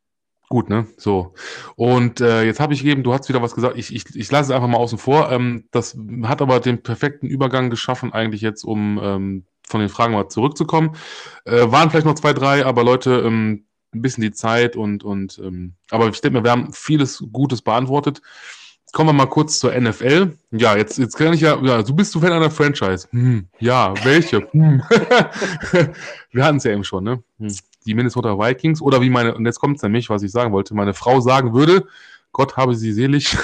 gut, 0.49 0.69
ne? 0.69 0.87
So. 0.97 1.33
Und 1.75 2.21
äh, 2.21 2.43
jetzt 2.43 2.59
habe 2.59 2.73
ich 2.73 2.85
eben, 2.85 3.03
du 3.03 3.13
hast 3.13 3.27
wieder 3.27 3.41
was 3.41 3.55
gesagt, 3.55 3.77
ich, 3.77 3.93
ich, 3.93 4.15
ich 4.15 4.31
lasse 4.31 4.51
es 4.51 4.55
einfach 4.55 4.67
mal 4.67 4.77
außen 4.77 4.99
vor. 4.99 5.31
Ähm, 5.31 5.67
das 5.71 5.97
hat 6.23 6.41
aber 6.41 6.59
den 6.59 6.83
perfekten 6.83 7.27
Übergang 7.27 7.69
geschaffen, 7.69 8.13
eigentlich 8.13 8.41
jetzt, 8.41 8.63
um 8.63 8.99
ähm, 9.01 9.45
von 9.67 9.81
den 9.81 9.89
Fragen 9.89 10.13
mal 10.13 10.29
zurückzukommen. 10.29 10.95
Äh, 11.45 11.71
waren 11.71 11.89
vielleicht 11.89 12.05
noch 12.05 12.15
zwei, 12.15 12.33
drei, 12.33 12.65
aber 12.65 12.83
Leute, 12.83 13.23
ähm, 13.25 13.66
ein 13.97 14.01
bisschen 14.01 14.21
die 14.21 14.31
Zeit 14.31 14.75
und, 14.75 15.03
und 15.03 15.39
ähm, 15.43 15.73
aber 15.89 16.07
ich 16.07 16.21
denke 16.21 16.39
mir, 16.39 16.43
wir 16.43 16.51
haben 16.51 16.71
vieles 16.73 17.23
Gutes 17.31 17.61
beantwortet. 17.61 18.21
Kommen 18.93 19.09
wir 19.09 19.13
mal 19.13 19.25
kurz 19.27 19.59
zur 19.59 19.77
NFL. 19.79 20.37
Ja, 20.51 20.77
jetzt, 20.77 20.97
jetzt 20.97 21.17
kann 21.17 21.33
ich 21.33 21.41
ja, 21.41 21.61
ja 21.61 21.83
du 21.83 21.93
bist 21.93 22.15
du 22.15 22.21
Fan 22.21 22.31
einer 22.31 22.49
Franchise. 22.49 23.07
Hm, 23.11 23.47
ja, 23.59 23.93
welche? 24.05 24.47
Hm. 24.51 24.81
wir 26.31 26.45
hatten 26.45 26.57
es 26.57 26.63
ja 26.63 26.71
eben 26.71 26.85
schon, 26.85 27.03
ne? 27.03 27.21
Hm. 27.39 27.53
Die 27.85 27.93
Minnesota 27.93 28.37
Vikings 28.37 28.81
oder 28.81 29.01
wie 29.01 29.09
meine, 29.09 29.35
und 29.35 29.45
jetzt 29.45 29.59
kommt 29.59 29.77
es 29.77 29.83
nämlich, 29.83 30.09
was 30.09 30.23
ich 30.23 30.31
sagen 30.31 30.53
wollte, 30.53 30.73
meine 30.73 30.93
Frau 30.93 31.19
sagen 31.19 31.53
würde, 31.53 31.85
Gott 32.31 32.55
habe 32.55 32.75
sie 32.75 32.93
selig. 32.93 33.37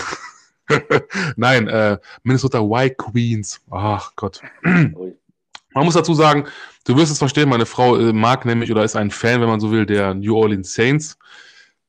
Nein, 1.36 1.68
äh, 1.68 1.98
Minnesota 2.24 2.60
White 2.60 2.96
Queens. 2.96 3.62
Ach 3.70 4.14
Gott. 4.16 4.42
Man 5.74 5.86
muss 5.86 5.94
dazu 5.94 6.14
sagen, 6.14 6.46
du 6.86 6.96
wirst 6.98 7.12
es 7.12 7.18
verstehen, 7.18 7.50
meine 7.50 7.66
Frau 7.66 7.98
äh, 7.98 8.14
mag 8.14 8.46
nämlich 8.46 8.72
oder 8.72 8.84
ist 8.84 8.96
ein 8.96 9.12
Fan, 9.12 9.42
wenn 9.42 9.50
man 9.50 9.60
so 9.60 9.72
will, 9.72 9.86
der 9.86 10.14
New 10.14 10.36
Orleans 10.36 10.74
Saints. 10.74 11.18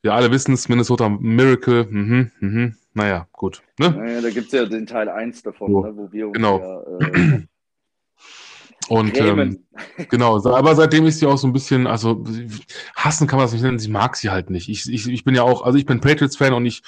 Wir 0.02 0.14
alle 0.14 0.30
wissen 0.30 0.54
es, 0.54 0.68
Minnesota 0.68 1.08
Miracle. 1.08 1.86
Mhm, 1.88 2.30
mhm. 2.40 2.76
Naja, 2.92 3.26
gut. 3.32 3.62
Ne? 3.78 3.90
Naja, 3.90 4.20
da 4.20 4.30
gibt 4.30 4.46
es 4.46 4.52
ja 4.52 4.66
den 4.66 4.86
Teil 4.86 5.08
1 5.08 5.42
davon, 5.42 5.72
so, 5.72 5.82
ne, 5.82 5.96
wo 5.96 6.12
wir 6.12 6.28
uns 6.28 6.36
genau. 6.36 6.58
ja, 6.60 7.08
äh, 7.08 7.46
und 8.88 9.18
ähm, 9.18 9.64
genau, 10.10 10.44
aber 10.44 10.74
seitdem 10.74 11.06
ist 11.06 11.18
sie 11.18 11.26
auch 11.26 11.38
so 11.38 11.46
ein 11.46 11.52
bisschen, 11.52 11.86
also 11.86 12.22
hassen 12.94 13.26
kann 13.26 13.38
man 13.38 13.46
das 13.46 13.52
nicht 13.52 13.62
nennen, 13.62 13.78
sie 13.78 13.88
mag 13.88 14.16
sie 14.16 14.30
halt 14.30 14.50
nicht. 14.50 14.68
Ich, 14.68 14.90
ich, 14.92 15.08
ich 15.08 15.24
bin 15.24 15.34
ja 15.34 15.42
auch, 15.42 15.62
also 15.62 15.78
ich 15.78 15.86
bin 15.86 16.00
Patriots-Fan 16.00 16.52
und 16.52 16.66
ich, 16.66 16.82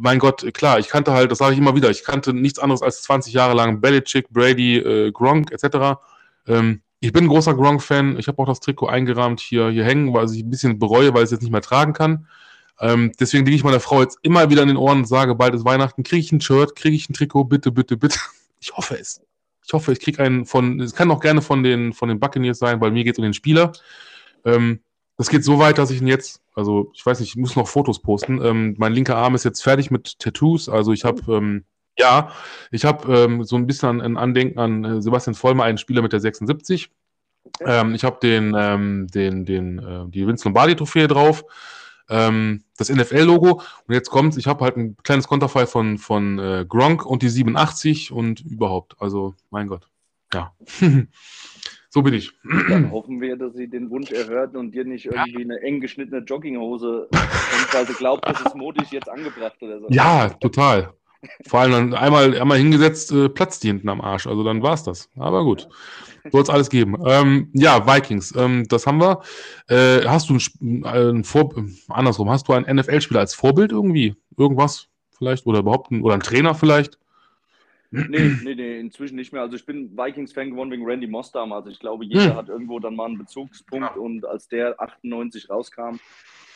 mein 0.00 0.18
Gott, 0.18 0.52
klar, 0.54 0.78
ich 0.78 0.88
kannte 0.88 1.12
halt, 1.12 1.30
das 1.30 1.38
sage 1.38 1.52
ich 1.52 1.58
immer 1.58 1.76
wieder, 1.76 1.90
ich 1.90 2.04
kannte 2.04 2.32
nichts 2.32 2.58
anderes 2.58 2.82
als 2.82 3.02
20 3.02 3.32
Jahre 3.32 3.54
lang 3.54 3.80
Belichick, 3.80 4.28
Brady, 4.30 4.78
äh, 4.78 5.12
Gronk 5.12 5.52
etc. 5.52 6.00
Ähm, 6.46 6.82
ich 7.00 7.12
bin 7.12 7.24
ein 7.24 7.28
großer 7.28 7.54
Gronk-Fan. 7.54 8.18
Ich 8.18 8.28
habe 8.28 8.38
auch 8.42 8.46
das 8.46 8.60
Trikot 8.60 8.88
eingerahmt 8.88 9.40
hier, 9.40 9.70
hier 9.70 9.84
hängen, 9.84 10.12
weil 10.12 10.30
ich 10.30 10.42
ein 10.42 10.50
bisschen 10.50 10.78
bereue, 10.78 11.14
weil 11.14 11.22
ich 11.22 11.26
es 11.26 11.30
jetzt 11.30 11.42
nicht 11.42 11.52
mehr 11.52 11.62
tragen 11.62 11.92
kann. 11.92 12.26
Ähm, 12.80 13.12
deswegen 13.20 13.44
liege 13.44 13.56
ich 13.56 13.64
meiner 13.64 13.80
Frau 13.80 14.00
jetzt 14.00 14.18
immer 14.22 14.50
wieder 14.50 14.62
in 14.62 14.68
den 14.68 14.76
Ohren 14.76 14.98
und 14.98 15.08
sage, 15.08 15.34
bald 15.34 15.54
ist 15.54 15.64
Weihnachten, 15.64 16.02
kriege 16.02 16.20
ich 16.20 16.32
ein 16.32 16.40
Shirt, 16.40 16.76
kriege 16.76 16.96
ich 16.96 17.08
ein 17.08 17.14
Trikot, 17.14 17.44
bitte, 17.44 17.72
bitte, 17.72 17.96
bitte. 17.96 18.18
Ich 18.62 18.76
hoffe 18.76 18.98
es. 18.98 19.22
Ich 19.66 19.72
hoffe, 19.72 19.90
ich 19.92 20.00
kriege 20.00 20.22
einen 20.22 20.44
von, 20.44 20.80
es 20.80 20.94
kann 20.94 21.10
auch 21.10 21.20
gerne 21.20 21.40
von 21.40 21.62
den, 21.62 21.94
von 21.94 22.10
den 22.10 22.20
Buccaneers 22.20 22.58
sein, 22.58 22.78
weil 22.82 22.90
mir 22.90 23.04
geht 23.04 23.14
es 23.14 23.18
um 23.18 23.22
den 23.22 23.32
Spieler. 23.32 23.72
Ähm, 24.44 24.80
das 25.20 25.28
geht 25.28 25.44
so 25.44 25.58
weit, 25.58 25.76
dass 25.76 25.90
ich 25.90 26.00
ihn 26.00 26.06
jetzt, 26.06 26.40
also 26.54 26.90
ich 26.94 27.04
weiß 27.04 27.20
nicht, 27.20 27.28
ich 27.28 27.36
muss 27.36 27.54
noch 27.54 27.68
Fotos 27.68 28.00
posten. 28.00 28.42
Ähm, 28.42 28.74
mein 28.78 28.94
linker 28.94 29.16
Arm 29.16 29.34
ist 29.34 29.44
jetzt 29.44 29.62
fertig 29.62 29.90
mit 29.90 30.18
Tattoos. 30.18 30.70
Also 30.70 30.94
ich 30.94 31.04
habe 31.04 31.20
ähm, 31.30 31.64
ja, 31.98 32.32
ich 32.70 32.86
habe 32.86 33.14
ähm, 33.14 33.44
so 33.44 33.56
ein 33.56 33.66
bisschen 33.66 34.00
ein 34.00 34.16
Andenken 34.16 34.58
an 34.58 34.82
äh, 34.82 35.02
Sebastian 35.02 35.34
Vollmer, 35.34 35.64
einen 35.64 35.76
Spieler 35.76 36.00
mit 36.00 36.14
der 36.14 36.20
76. 36.20 36.90
Ähm, 37.60 37.94
ich 37.94 38.02
habe 38.02 38.16
den, 38.22 38.54
ähm, 38.56 39.08
den, 39.08 39.44
den, 39.44 39.78
äh, 39.78 40.08
die 40.08 40.26
Vince 40.26 40.44
Lombardi-Trophäe 40.46 41.06
drauf, 41.06 41.44
ähm, 42.08 42.64
das 42.78 42.88
NFL-Logo 42.88 43.60
und 43.86 43.94
jetzt 43.94 44.08
kommt, 44.08 44.38
ich 44.38 44.46
habe 44.46 44.64
halt 44.64 44.78
ein 44.78 44.96
kleines 45.02 45.28
Konterfei 45.28 45.66
von, 45.66 45.98
von 45.98 46.38
äh, 46.38 46.64
Gronk 46.66 47.04
und 47.04 47.20
die 47.20 47.28
87 47.28 48.10
und 48.10 48.40
überhaupt. 48.40 48.96
Also, 49.00 49.34
mein 49.50 49.66
Gott. 49.66 49.86
Ja. 50.32 50.54
so 51.90 52.02
bin 52.02 52.14
ich. 52.14 52.32
Dann 52.68 52.90
hoffen 52.92 53.20
wir, 53.20 53.36
dass 53.36 53.54
sie 53.54 53.68
den 53.68 53.90
Wunsch 53.90 54.12
erhört 54.12 54.56
und 54.56 54.72
dir 54.72 54.84
nicht 54.84 55.06
irgendwie 55.06 55.42
eine 55.42 55.60
eng 55.60 55.80
geschnittene 55.80 56.20
Jogginghose, 56.20 57.08
weil 57.72 57.86
sie 57.86 57.94
glaubt, 57.94 58.26
das 58.28 58.40
ist 58.40 58.54
modisch 58.54 58.92
jetzt 58.92 59.08
angebracht 59.08 59.56
oder 59.60 59.80
so. 59.80 59.86
Ja, 59.90 60.28
total. 60.28 60.94
Vor 61.46 61.60
allem 61.60 61.72
dann 61.72 61.94
einmal, 61.94 62.40
einmal 62.40 62.58
hingesetzt, 62.58 63.12
äh, 63.12 63.28
platzt 63.28 63.64
die 63.64 63.68
hinten 63.68 63.88
am 63.88 64.00
Arsch. 64.00 64.26
Also 64.26 64.42
dann 64.44 64.62
war 64.62 64.74
es 64.74 64.84
das. 64.84 65.10
Aber 65.16 65.44
gut. 65.44 65.68
Soll 66.30 66.42
es 66.42 66.48
alles 66.48 66.70
geben. 66.70 66.96
Ähm, 67.04 67.50
ja, 67.54 67.86
Vikings, 67.86 68.34
ähm, 68.36 68.66
das 68.68 68.86
haben 68.86 69.00
wir. 69.00 69.20
Äh, 69.68 70.06
hast 70.06 70.30
du 70.30 70.38
ein, 70.60 70.84
ein 70.84 71.24
Vor 71.24 71.54
andersrum, 71.88 72.30
hast 72.30 72.48
du 72.48 72.52
einen 72.52 72.76
NFL-Spieler 72.76 73.20
als 73.20 73.34
Vorbild 73.34 73.72
irgendwie? 73.72 74.14
Irgendwas 74.36 74.86
vielleicht? 75.10 75.46
Oder 75.46 75.60
überhaupt 75.60 75.90
ein, 75.90 76.02
oder 76.02 76.14
ein 76.14 76.20
Trainer 76.20 76.54
vielleicht? 76.54 76.98
Nee, 77.90 78.36
nee, 78.44 78.54
nee, 78.54 78.78
inzwischen 78.78 79.16
nicht 79.16 79.32
mehr. 79.32 79.42
Also 79.42 79.56
ich 79.56 79.66
bin 79.66 79.96
Vikings-Fan 79.96 80.50
geworden 80.50 80.70
wegen 80.70 80.86
Randy 80.86 81.08
Moss 81.08 81.32
damals. 81.32 81.66
Ich 81.68 81.80
glaube, 81.80 82.04
jeder 82.04 82.30
hm. 82.30 82.36
hat 82.36 82.48
irgendwo 82.48 82.78
dann 82.78 82.94
mal 82.94 83.06
einen 83.06 83.18
Bezugspunkt 83.18 83.96
ja. 83.96 84.00
und 84.00 84.24
als 84.24 84.46
der 84.48 84.80
98 84.80 85.50
rauskam, 85.50 85.96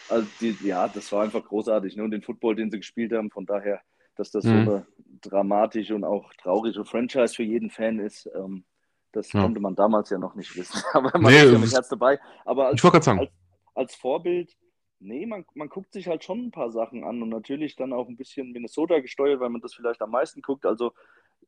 also 0.08 0.26
die, 0.40 0.56
ja, 0.62 0.86
das 0.86 1.10
war 1.12 1.24
einfach 1.24 1.44
großartig. 1.44 1.96
Ne? 1.96 2.04
Und 2.04 2.12
den 2.12 2.22
Football, 2.22 2.56
den 2.56 2.70
sie 2.70 2.78
gespielt 2.78 3.12
haben, 3.12 3.30
von 3.30 3.46
daher 3.46 3.80
dass 4.16 4.30
das 4.30 4.44
mhm. 4.44 4.64
so 4.64 4.70
eine 4.70 4.86
dramatische 5.20 5.94
und 5.94 6.04
auch 6.04 6.32
traurige 6.34 6.84
Franchise 6.84 7.34
für 7.34 7.42
jeden 7.42 7.70
Fan 7.70 7.98
ist. 7.98 8.28
Ähm, 8.34 8.64
das 9.12 9.32
ja. 9.32 9.42
konnte 9.42 9.60
man 9.60 9.74
damals 9.74 10.10
ja 10.10 10.18
noch 10.18 10.34
nicht 10.34 10.56
wissen. 10.56 10.80
Aber 10.92 11.18
man 11.18 11.32
nee, 11.32 11.42
ist 11.42 11.52
ja 11.52 11.58
mit 11.58 11.72
Herz 11.72 11.88
dabei. 11.88 12.18
Aber 12.44 12.68
als, 12.68 12.82
ich 12.82 13.02
sagen. 13.02 13.20
Als, 13.20 13.30
als 13.74 13.94
Vorbild, 13.94 14.56
nee, 14.98 15.26
man, 15.26 15.44
man 15.54 15.68
guckt 15.68 15.92
sich 15.92 16.08
halt 16.08 16.24
schon 16.24 16.46
ein 16.46 16.50
paar 16.50 16.70
Sachen 16.70 17.04
an 17.04 17.22
und 17.22 17.28
natürlich 17.28 17.76
dann 17.76 17.92
auch 17.92 18.08
ein 18.08 18.16
bisschen 18.16 18.52
Minnesota 18.52 19.00
gesteuert, 19.00 19.40
weil 19.40 19.50
man 19.50 19.60
das 19.60 19.74
vielleicht 19.74 20.02
am 20.02 20.10
meisten 20.10 20.42
guckt. 20.42 20.66
Also 20.66 20.92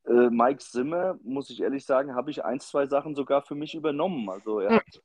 äh, 0.06 0.30
Mike 0.30 0.58
Zimmer, 0.58 1.18
muss 1.22 1.50
ich 1.50 1.60
ehrlich 1.60 1.84
sagen, 1.84 2.14
habe 2.14 2.30
ich 2.30 2.44
ein, 2.44 2.60
zwei 2.60 2.86
Sachen 2.86 3.14
sogar 3.14 3.42
für 3.42 3.54
mich 3.54 3.74
übernommen. 3.74 4.28
Also 4.30 4.60
er 4.60 4.76
hat, 4.76 5.02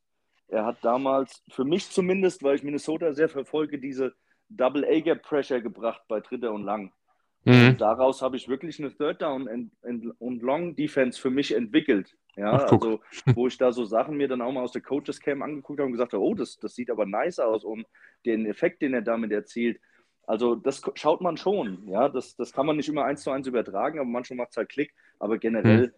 er 0.47 0.65
hat 0.65 0.77
damals, 0.81 1.43
für 1.49 1.65
mich 1.65 1.89
zumindest, 1.89 2.43
weil 2.43 2.55
ich 2.55 2.63
Minnesota 2.63 3.13
sehr 3.13 3.29
verfolge, 3.29 3.79
diese 3.79 4.13
Double-A-Gap-Pressure 4.49 5.61
gebracht 5.61 6.01
bei 6.07 6.19
Dritter 6.19 6.51
und 6.51 6.63
Lang. 6.63 6.91
Mhm. 7.43 7.77
daraus 7.77 8.21
habe 8.21 8.37
ich 8.37 8.47
wirklich 8.47 8.79
eine 8.79 8.95
Third 8.95 9.23
Down 9.23 9.47
and, 9.47 9.71
and, 9.81 10.13
und 10.19 10.43
Long 10.43 10.75
Defense 10.75 11.19
für 11.19 11.31
mich 11.31 11.55
entwickelt. 11.55 12.15
Ja, 12.35 12.53
Ach, 12.53 12.71
also 12.71 13.01
wo 13.33 13.47
ich 13.47 13.57
da 13.57 13.71
so 13.71 13.83
Sachen 13.83 14.15
mir 14.15 14.27
dann 14.27 14.41
auch 14.41 14.51
mal 14.51 14.61
aus 14.61 14.71
der 14.71 14.81
Coaches 14.81 15.19
Cam 15.19 15.41
angeguckt 15.41 15.79
habe 15.79 15.87
und 15.87 15.93
gesagt 15.93 16.13
habe, 16.13 16.23
oh, 16.23 16.35
das, 16.35 16.57
das 16.59 16.75
sieht 16.75 16.91
aber 16.91 17.05
nice 17.05 17.39
aus 17.39 17.63
und 17.63 17.85
den 18.25 18.45
Effekt, 18.45 18.81
den 18.81 18.93
er 18.93 19.01
damit 19.01 19.31
erzielt. 19.31 19.81
Also 20.27 20.55
das 20.55 20.81
schaut 20.95 21.21
man 21.21 21.37
schon, 21.37 21.87
ja, 21.87 22.07
das, 22.07 22.35
das 22.35 22.53
kann 22.53 22.65
man 22.65 22.77
nicht 22.77 22.89
immer 22.89 23.05
eins 23.05 23.23
zu 23.23 23.31
eins 23.31 23.47
übertragen, 23.47 23.99
aber 23.99 24.07
manchmal 24.07 24.37
macht 24.37 24.51
es 24.51 24.57
halt 24.57 24.69
Klick. 24.69 24.93
Aber 25.19 25.37
generell 25.37 25.87
mhm. 25.87 25.91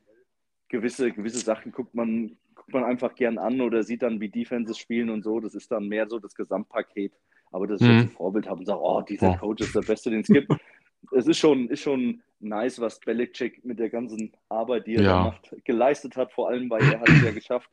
gewisse, 0.70 1.12
gewisse 1.12 1.40
Sachen 1.40 1.72
guckt 1.72 1.94
man, 1.94 2.38
guckt 2.56 2.74
man 2.74 2.84
einfach 2.84 3.16
gern 3.16 3.38
an 3.38 3.62
oder 3.62 3.84
sieht 3.84 4.02
dann, 4.02 4.20
wie 4.20 4.30
Defenses 4.30 4.78
spielen 4.78 5.10
und 5.10 5.24
so. 5.24 5.40
Das 5.40 5.56
ist 5.56 5.72
dann 5.72 5.88
mehr 5.88 6.08
so 6.08 6.20
das 6.20 6.36
Gesamtpaket. 6.36 7.14
Aber 7.52 7.68
dass 7.68 7.82
ich 7.82 7.88
mhm. 7.88 7.94
jetzt 7.94 8.04
ein 8.04 8.10
Vorbild 8.10 8.48
habe 8.48 8.60
und 8.60 8.66
sage, 8.66 8.82
oh, 8.82 9.02
dieser 9.02 9.38
Coach 9.38 9.62
ist 9.62 9.76
der 9.76 9.82
Beste, 9.82 10.10
den 10.10 10.22
es 10.22 10.28
gibt 10.28 10.52
es 11.12 11.28
ist 11.28 11.38
schon, 11.38 11.70
ist 11.70 11.82
schon 11.82 12.22
nice, 12.40 12.80
was 12.80 13.00
Belichick 13.00 13.64
mit 13.66 13.80
der 13.80 13.90
ganzen 13.90 14.34
Arbeit, 14.50 14.88
die 14.88 14.96
er 14.96 15.04
ja. 15.04 15.24
macht, 15.24 15.56
geleistet 15.66 16.16
hat, 16.16 16.32
vor 16.32 16.50
allem, 16.50 16.70
weil 16.70 16.82
er 16.84 17.00
hat 17.00 17.10
es 17.10 17.24
ja 17.24 17.32
geschafft, 17.32 17.70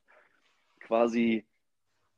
quasi 0.81 1.44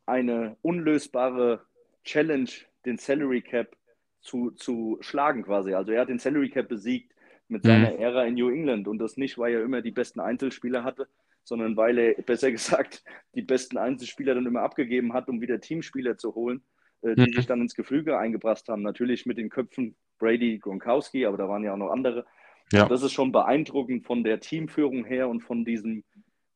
eine 0.07 0.57
unlösbare 0.63 1.65
Challenge, 2.05 2.51
den 2.85 2.99
Salary 2.99 3.43
Cap 3.43 3.77
zu, 4.23 4.51
zu 4.53 4.99
schlagen 5.01 5.43
quasi. 5.43 5.75
Also 5.75 5.93
er 5.93 6.03
hat 6.03 6.09
den 6.09 6.19
Salary 6.19 6.49
Cap 6.49 6.69
besiegt 6.69 7.13
mit 7.49 7.65
seiner 7.65 7.93
mhm. 7.93 7.99
Ära 7.99 8.25
in 8.25 8.35
New 8.35 8.49
England 8.49 8.89
und 8.89 8.99
das 8.99 9.17
nicht, 9.17 9.37
weil 9.37 9.55
er 9.55 9.63
immer 9.63 9.83
die 9.83 9.91
besten 9.91 10.21
Einzelspieler 10.21 10.85
hatte, 10.85 11.09
sondern 11.45 11.77
weil 11.77 11.99
er, 11.99 12.15
besser 12.15 12.51
gesagt, 12.51 13.05
die 13.35 13.43
besten 13.43 13.77
Einzelspieler 13.77 14.35
dann 14.35 14.47
immer 14.47 14.63
abgegeben 14.63 15.13
hat, 15.13 15.29
um 15.29 15.41
wieder 15.41 15.61
Teamspieler 15.61 16.17
zu 16.17 16.35
holen, 16.35 16.63
äh, 17.03 17.15
die 17.15 17.23
mhm. 17.23 17.35
sich 17.35 17.47
dann 17.47 17.61
ins 17.61 17.75
Gefüge 17.75 18.19
eingebracht 18.19 18.69
haben. 18.69 18.83
Natürlich 18.83 19.27
mit 19.27 19.39
den 19.39 19.51
Köpfen 19.51 19.97
Brady, 20.19 20.59
Gronkowski, 20.59 21.27
aber 21.27 21.37
da 21.37 21.49
waren 21.49 21.65
ja 21.65 21.75
auch 21.75 21.79
noch 21.79 21.91
andere. 21.91 22.25
Ja. 22.73 22.89
Das 22.89 23.03
ist 23.03 23.13
schon 23.13 23.33
beeindruckend 23.33 24.07
von 24.07 24.25
der 24.25 24.41
Teamführung 24.41 25.05
her 25.05 25.29
und 25.29 25.41
von 25.41 25.65
diesem, 25.65 26.05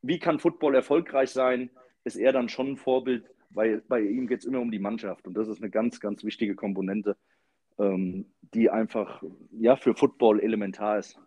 wie 0.02 0.18
kann 0.18 0.38
Football 0.38 0.74
erfolgreich 0.74 1.30
sein, 1.30 1.70
ist 2.05 2.16
er 2.16 2.32
dann 2.32 2.48
schon 2.48 2.72
ein 2.72 2.76
Vorbild, 2.76 3.24
weil 3.51 3.82
bei 3.88 4.01
ihm 4.01 4.26
geht 4.28 4.40
es 4.40 4.44
immer 4.47 4.60
um 4.60 4.70
die 4.70 4.78
Mannschaft 4.78 5.26
und 5.26 5.34
das 5.34 5.48
ist 5.48 5.60
eine 5.60 5.70
ganz, 5.70 6.01
ganz 6.01 6.24
wichtige 6.24 6.55
Komponente, 6.55 7.16
ähm, 7.78 8.27
die 8.55 8.70
einfach 8.70 9.23
ja, 9.53 9.77
für 9.77 9.94
Football 9.94 10.40
elementar 10.40 10.98
ist. 10.98 11.19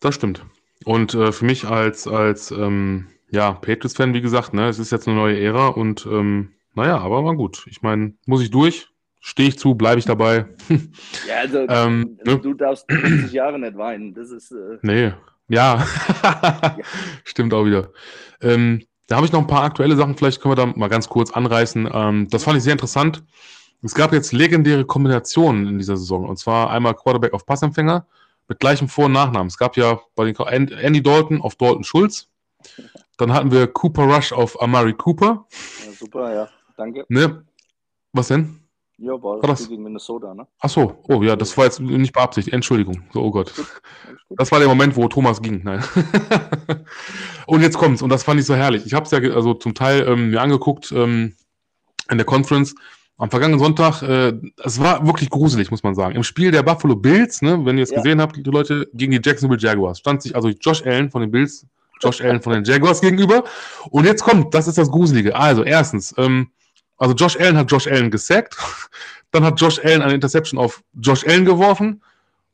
Das 0.00 0.14
stimmt. 0.14 0.44
Und 0.84 1.14
äh, 1.14 1.32
für 1.32 1.44
mich 1.44 1.66
als, 1.66 2.06
als 2.06 2.50
ähm, 2.50 3.08
ja, 3.30 3.52
Patriots-Fan, 3.52 4.14
wie 4.14 4.20
gesagt, 4.20 4.52
ne, 4.52 4.68
es 4.68 4.78
ist 4.78 4.92
jetzt 4.92 5.08
eine 5.08 5.16
neue 5.16 5.40
Ära 5.40 5.68
und 5.68 6.06
ähm, 6.06 6.52
naja, 6.74 6.98
aber 6.98 7.24
war 7.24 7.36
gut. 7.36 7.66
Ich 7.70 7.82
meine, 7.82 8.14
muss 8.26 8.42
ich 8.42 8.50
durch, 8.50 8.88
stehe 9.20 9.48
ich 9.48 9.58
zu, 9.58 9.74
bleibe 9.74 9.98
ich 9.98 10.04
dabei. 10.04 10.46
Ja, 11.28 11.36
also 11.36 11.66
ähm, 11.68 12.18
ne? 12.24 12.38
du 12.38 12.54
darfst 12.54 12.90
50 12.90 13.32
Jahre 13.32 13.58
nicht 13.58 13.76
weinen. 13.76 14.12
Das 14.14 14.30
ist. 14.30 14.52
Äh... 14.52 14.78
Nee, 14.82 15.12
ja. 15.48 15.84
ja. 16.22 16.76
Stimmt 17.24 17.54
auch 17.54 17.64
wieder. 17.64 17.90
Ähm, 18.42 18.82
da 19.06 19.16
habe 19.16 19.26
ich 19.26 19.32
noch 19.32 19.40
ein 19.40 19.46
paar 19.46 19.64
aktuelle 19.64 19.96
Sachen, 19.96 20.16
vielleicht 20.16 20.40
können 20.40 20.52
wir 20.52 20.66
da 20.66 20.66
mal 20.66 20.88
ganz 20.88 21.08
kurz 21.08 21.30
anreißen. 21.30 21.88
Ähm, 21.92 22.28
das 22.30 22.44
fand 22.44 22.56
ich 22.56 22.62
sehr 22.62 22.72
interessant. 22.72 23.22
Es 23.84 23.94
gab 23.94 24.12
jetzt 24.14 24.32
legendäre 24.32 24.86
Kombinationen 24.86 25.66
in 25.68 25.78
dieser 25.78 25.96
Saison. 25.98 26.26
Und 26.26 26.38
zwar 26.38 26.70
einmal 26.70 26.94
Quarterback 26.94 27.34
auf 27.34 27.44
Passempfänger. 27.44 28.06
mit 28.48 28.60
gleichem 28.60 28.88
Vor- 28.88 29.06
und 29.06 29.12
Nachnamen. 29.12 29.46
Es 29.46 29.56
gab 29.56 29.76
ja 29.76 30.00
bei 30.14 30.24
den 30.30 30.36
Andy 30.68 31.02
Dalton 31.02 31.40
auf 31.40 31.54
Dalton 31.56 31.82
Schulz. 31.84 32.28
Dann 33.16 33.32
hatten 33.32 33.50
wir 33.50 33.66
Cooper 33.66 34.04
Rush 34.04 34.32
auf 34.32 34.60
Amari 34.60 34.92
Cooper. 34.92 35.46
Ja, 35.86 35.92
super, 35.92 36.34
ja. 36.34 36.48
Danke. 36.76 37.04
Ne? 37.08 37.44
Was 38.12 38.28
denn? 38.28 38.60
Ja, 38.98 39.12
war, 39.12 39.42
War 39.42 39.48
das- 39.48 39.68
gegen 39.68 39.82
Minnesota, 39.82 40.34
ne? 40.34 40.46
Ach 40.60 40.68
so, 40.68 40.98
oh 41.08 41.22
ja, 41.22 41.36
das 41.36 41.56
war 41.56 41.64
jetzt 41.64 41.80
nicht 41.80 42.12
beabsichtigt. 42.12 42.54
Entschuldigung. 42.54 43.02
So, 43.12 43.22
oh 43.22 43.30
Gott. 43.30 43.52
Das 44.30 44.50
war 44.52 44.58
der 44.60 44.68
Moment, 44.68 44.94
wo 44.96 45.08
Thomas 45.08 45.40
ging. 45.40 45.62
Nein. 45.64 45.82
und 47.46 47.60
jetzt 47.62 47.76
kommt's. 47.78 48.02
Und 48.02 48.10
das 48.10 48.24
fand 48.24 48.40
ich 48.40 48.46
so 48.46 48.54
herrlich. 48.54 48.84
Ich 48.86 48.94
habe 48.94 49.04
es 49.04 49.10
ja 49.10 49.18
also 49.34 49.54
zum 49.54 49.74
Teil 49.74 50.06
ähm, 50.06 50.30
mir 50.30 50.40
angeguckt 50.42 50.92
ähm, 50.92 51.34
in 52.10 52.18
der 52.18 52.26
Conference 52.26 52.74
am 53.16 53.30
vergangenen 53.30 53.60
Sonntag. 53.60 54.02
Äh, 54.02 54.34
es 54.64 54.80
war 54.80 55.06
wirklich 55.06 55.30
gruselig, 55.30 55.70
muss 55.70 55.82
man 55.82 55.94
sagen. 55.94 56.16
Im 56.16 56.24
Spiel 56.24 56.50
der 56.50 56.62
Buffalo 56.62 56.96
Bills, 56.96 57.42
ne, 57.42 57.64
wenn 57.64 57.76
ihr 57.78 57.84
es 57.84 57.90
Ja. 57.90 57.98
gesehen 57.98 58.20
habt, 58.20 58.36
die 58.36 58.42
Leute 58.42 58.88
gegen 58.94 59.12
die 59.12 59.20
Jacksonville 59.22 59.60
Jaguars, 59.60 59.98
stand 60.00 60.22
sich 60.22 60.34
also 60.34 60.48
Josh 60.48 60.84
Allen 60.84 61.10
von 61.10 61.20
den 61.22 61.30
Bills, 61.30 61.66
Josh 62.02 62.20
Allen 62.20 62.40
von 62.42 62.52
den 62.54 62.64
Jaguars 62.64 63.00
gegenüber. 63.00 63.44
Und 63.90 64.04
jetzt 64.04 64.22
kommt, 64.24 64.52
das 64.54 64.66
ist 64.66 64.78
das 64.78 64.90
Gruselige. 64.90 65.36
Also 65.36 65.62
erstens, 65.62 66.14
ähm, 66.18 66.50
also 66.98 67.14
Josh 67.14 67.36
Allen 67.38 67.56
hat 67.56 67.70
Josh 67.70 67.86
Allen 67.86 68.10
gesackt. 68.10 68.56
Dann 69.30 69.44
hat 69.44 69.60
Josh 69.60 69.78
Allen 69.84 70.02
eine 70.02 70.14
Interception 70.14 70.58
auf 70.60 70.82
Josh 71.00 71.26
Allen 71.26 71.44
geworfen. 71.44 72.02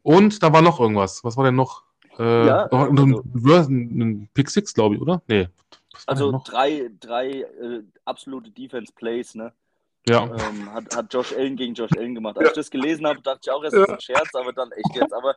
Und 0.02 0.42
da 0.42 0.50
war 0.52 0.62
noch 0.62 0.80
irgendwas. 0.80 1.22
Was 1.24 1.36
war 1.36 1.44
denn 1.44 1.54
noch? 1.56 1.82
Äh, 2.18 2.46
Ja, 2.46 2.68
noch 2.72 2.90
also- 2.90 2.92
ein, 3.68 4.00
ein 4.00 4.28
Pick 4.34 4.48
Six, 4.50 4.72
glaube 4.74 4.94
ich, 4.94 5.00
oder? 5.00 5.22
Nee. 5.28 5.48
Also 6.06 6.40
drei, 6.44 6.90
drei 6.98 7.28
äh, 7.30 7.82
absolute 8.06 8.50
Defense-Plays, 8.50 9.34
ne? 9.34 9.52
Ja. 10.08 10.24
Ähm, 10.24 10.72
hat, 10.72 10.96
hat 10.96 11.12
Josh 11.12 11.32
Allen 11.34 11.56
gegen 11.56 11.74
Josh 11.74 11.90
Allen 11.96 12.14
gemacht. 12.14 12.38
Als 12.38 12.48
ich 12.48 12.54
das 12.54 12.70
gelesen 12.70 13.06
habe, 13.06 13.20
dachte 13.20 13.40
ich 13.44 13.50
auch, 13.50 13.62
es 13.62 13.72
ist 13.74 13.88
ein 13.88 14.00
Scherz, 14.00 14.34
aber 14.34 14.52
dann 14.52 14.72
echt 14.72 14.94
jetzt. 14.96 15.12
Aber 15.12 15.36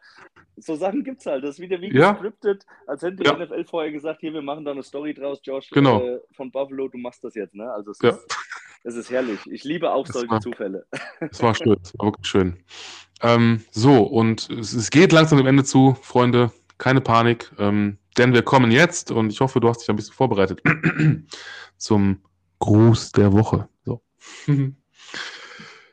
so 0.56 0.76
Sachen 0.76 1.04
gibt's 1.04 1.26
halt. 1.26 1.44
Das 1.44 1.52
ist 1.56 1.60
wieder 1.60 1.80
wie 1.82 1.94
Ja. 1.94 2.14
gescriptet, 2.14 2.66
als 2.88 3.02
hätte 3.02 3.18
die 3.18 3.26
Ja. 3.26 3.34
NFL 3.38 3.66
vorher 3.66 3.92
gesagt, 3.92 4.22
hier, 4.22 4.34
wir 4.34 4.42
machen 4.42 4.64
da 4.66 4.72
eine 4.72 4.82
Story 4.84 5.14
draus, 5.14 5.40
Josh, 5.44 5.70
Genau. 5.70 6.02
äh, 6.02 6.20
von 6.36 6.50
Buffalo, 6.52 6.88
du 6.88 6.98
machst 6.98 7.24
das 7.24 7.36
jetzt, 7.36 7.54
ne? 7.56 7.70
Also 7.72 7.92
es, 7.92 8.00
Ja. 8.02 8.10
ist, 8.12 8.26
es 8.84 8.96
ist 8.96 9.12
herrlich. 9.12 9.40
Ich 9.52 9.64
liebe 9.66 9.92
auch 9.92 10.06
Das 10.06 10.14
solche 10.14 10.32
war- 10.32 10.42
Zufälle. 10.42 10.86
Es 11.20 11.42
war 11.44 11.54
schön, 11.54 11.78
es 11.84 11.94
war 12.00 12.08
wirklich 12.08 12.28
schön. 12.28 12.64
Ähm, 13.22 13.64
so, 13.72 14.04
und 14.04 14.50
es, 14.50 14.74
es 14.74 14.90
geht 14.90 15.12
langsam 15.12 15.38
dem 15.38 15.48
Ende 15.48 15.64
zu, 15.66 15.96
Freunde. 16.02 16.52
Keine 16.78 17.02
Panik, 17.02 17.52
ähm, 17.60 17.98
denn 18.18 18.34
wir 18.34 18.42
kommen 18.42 18.72
jetzt, 18.72 19.12
und 19.12 19.30
ich 19.32 19.40
hoffe, 19.42 19.60
du 19.60 19.68
hast 19.70 19.80
dich 19.82 19.90
ein 19.90 19.96
bisschen 19.96 20.14
vorbereitet, 20.14 20.62
zum 21.78 22.22
Gruß 22.60 23.12
der 23.12 23.32
Woche. 23.34 23.68
So. 23.86 24.02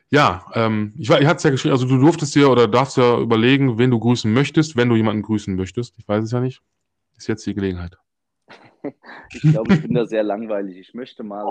Ja, 0.09 0.45
ähm, 0.55 0.93
ich, 0.97 1.09
war- 1.09 1.21
ich 1.21 1.27
hatte 1.27 1.37
es 1.37 1.43
ja 1.43 1.49
geschrieben, 1.51 1.73
also 1.73 1.87
du 1.87 1.97
durftest 1.97 2.35
dir 2.35 2.49
oder 2.49 2.67
darfst 2.67 2.97
ja 2.97 3.19
überlegen, 3.19 3.77
wen 3.77 3.91
du 3.91 3.99
grüßen 3.99 4.31
möchtest, 4.31 4.75
wenn 4.75 4.89
du 4.89 4.95
jemanden 4.95 5.21
grüßen 5.21 5.55
möchtest. 5.55 5.97
Ich 5.97 6.07
weiß 6.07 6.23
es 6.23 6.31
ja 6.31 6.39
nicht. 6.41 6.61
Ist 7.17 7.27
jetzt 7.27 7.45
die 7.45 7.53
Gelegenheit. 7.53 7.97
Ich 9.33 9.43
glaube, 9.43 9.73
ich 9.73 9.81
bin 9.81 9.93
da 9.93 10.05
sehr 10.05 10.23
langweilig. 10.23 10.77
Ich 10.77 10.93
möchte 10.93 11.23
mal 11.23 11.45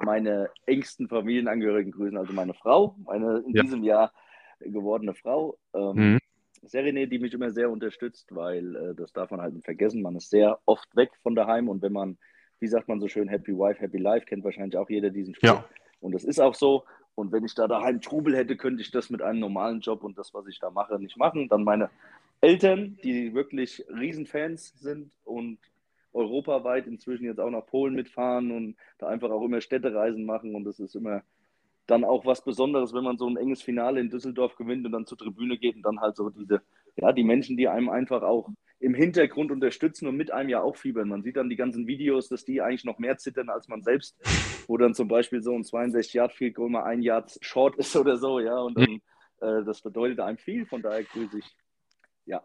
meine 0.00 0.48
engsten 0.66 1.08
Familienangehörigen 1.08 1.92
grüßen, 1.92 2.16
also 2.16 2.32
meine 2.32 2.54
Frau, 2.54 2.96
meine 3.04 3.42
in 3.46 3.54
Ja. 3.54 3.62
diesem 3.62 3.82
Jahr 3.82 4.12
gewordene 4.60 5.14
Frau. 5.14 5.58
Ähm, 5.74 5.94
Mhm. 5.96 6.18
Serene, 6.62 7.06
die 7.06 7.18
mich 7.18 7.34
immer 7.34 7.50
sehr 7.50 7.70
unterstützt, 7.70 8.34
weil 8.34 8.74
äh, 8.76 8.94
das 8.94 9.12
darf 9.12 9.30
man 9.30 9.40
halt 9.40 9.54
nicht 9.54 9.64
vergessen. 9.64 10.02
Man 10.02 10.16
ist 10.16 10.30
sehr 10.30 10.58
oft 10.64 10.88
weg 10.96 11.10
von 11.22 11.34
daheim 11.34 11.68
und 11.68 11.82
wenn 11.82 11.92
man, 11.92 12.18
wie 12.60 12.66
sagt 12.66 12.88
man 12.88 13.00
so 13.00 13.08
schön, 13.08 13.28
Happy 13.28 13.52
Wife, 13.52 13.80
Happy 13.80 13.98
Life, 13.98 14.26
kennt 14.26 14.42
wahrscheinlich 14.44 14.76
auch 14.76 14.88
jeder 14.88 15.10
diesen 15.10 15.34
Spruch. 15.34 15.46
Ja. 15.48 15.64
Und 16.06 16.12
das 16.12 16.24
ist 16.24 16.40
auch 16.40 16.54
so. 16.54 16.84
Und 17.16 17.32
wenn 17.32 17.44
ich 17.44 17.54
da 17.54 17.66
daheim 17.66 18.00
Trubel 18.00 18.36
hätte, 18.36 18.56
könnte 18.56 18.80
ich 18.80 18.92
das 18.92 19.10
mit 19.10 19.22
einem 19.22 19.40
normalen 19.40 19.80
Job 19.80 20.04
und 20.04 20.16
das, 20.16 20.32
was 20.32 20.46
ich 20.46 20.60
da 20.60 20.70
mache, 20.70 20.98
nicht 21.00 21.16
machen. 21.16 21.48
Dann 21.48 21.64
meine 21.64 21.90
Eltern, 22.40 22.96
die 23.02 23.34
wirklich 23.34 23.84
Riesenfans 23.88 24.74
sind 24.78 25.10
und 25.24 25.58
europaweit 26.12 26.86
inzwischen 26.86 27.24
jetzt 27.24 27.40
auch 27.40 27.50
nach 27.50 27.66
Polen 27.66 27.94
mitfahren 27.94 28.52
und 28.52 28.76
da 28.98 29.08
einfach 29.08 29.30
auch 29.30 29.42
immer 29.42 29.60
Städtereisen 29.60 30.24
machen. 30.24 30.54
Und 30.54 30.64
das 30.64 30.78
ist 30.78 30.94
immer 30.94 31.22
dann 31.88 32.04
auch 32.04 32.24
was 32.24 32.44
Besonderes, 32.44 32.94
wenn 32.94 33.04
man 33.04 33.18
so 33.18 33.28
ein 33.28 33.36
enges 33.36 33.62
Finale 33.62 34.00
in 34.00 34.10
Düsseldorf 34.10 34.54
gewinnt 34.56 34.86
und 34.86 34.92
dann 34.92 35.06
zur 35.06 35.18
Tribüne 35.18 35.58
geht 35.58 35.74
und 35.74 35.82
dann 35.82 36.00
halt 36.00 36.16
so 36.16 36.30
diese, 36.30 36.62
ja, 36.96 37.12
die 37.12 37.24
Menschen, 37.24 37.56
die 37.56 37.68
einem 37.68 37.88
einfach 37.88 38.22
auch 38.22 38.48
im 38.78 38.94
Hintergrund 38.94 39.50
unterstützen 39.52 40.06
und 40.06 40.16
mit 40.16 40.30
einem 40.32 40.48
ja 40.50 40.60
auch 40.62 40.76
fiebern. 40.76 41.08
Man 41.08 41.22
sieht 41.22 41.36
dann 41.36 41.48
die 41.48 41.56
ganzen 41.56 41.86
Videos, 41.86 42.28
dass 42.28 42.44
die 42.44 42.60
eigentlich 42.60 42.84
noch 42.84 42.98
mehr 42.98 43.16
zittern 43.16 43.48
als 43.48 43.68
man 43.68 43.82
selbst, 43.82 44.16
wo 44.68 44.76
dann 44.76 44.94
zum 44.94 45.08
Beispiel 45.08 45.42
so 45.42 45.54
ein 45.54 45.64
62 45.64 46.12
Yard 46.14 46.32
Field 46.34 46.54
Goal 46.54 46.68
mal 46.70 46.84
ein 46.84 47.00
Yard 47.02 47.38
Short 47.40 47.76
ist 47.76 47.96
oder 47.96 48.16
so, 48.18 48.38
ja, 48.40 48.58
und 48.58 48.76
dann, 48.78 49.00
äh, 49.40 49.64
das 49.64 49.80
bedeutet 49.80 50.20
einem 50.20 50.36
viel. 50.38 50.66
Von 50.66 50.82
daher 50.82 51.04
grüße 51.04 51.38
ich, 51.38 51.56
ja, 52.26 52.42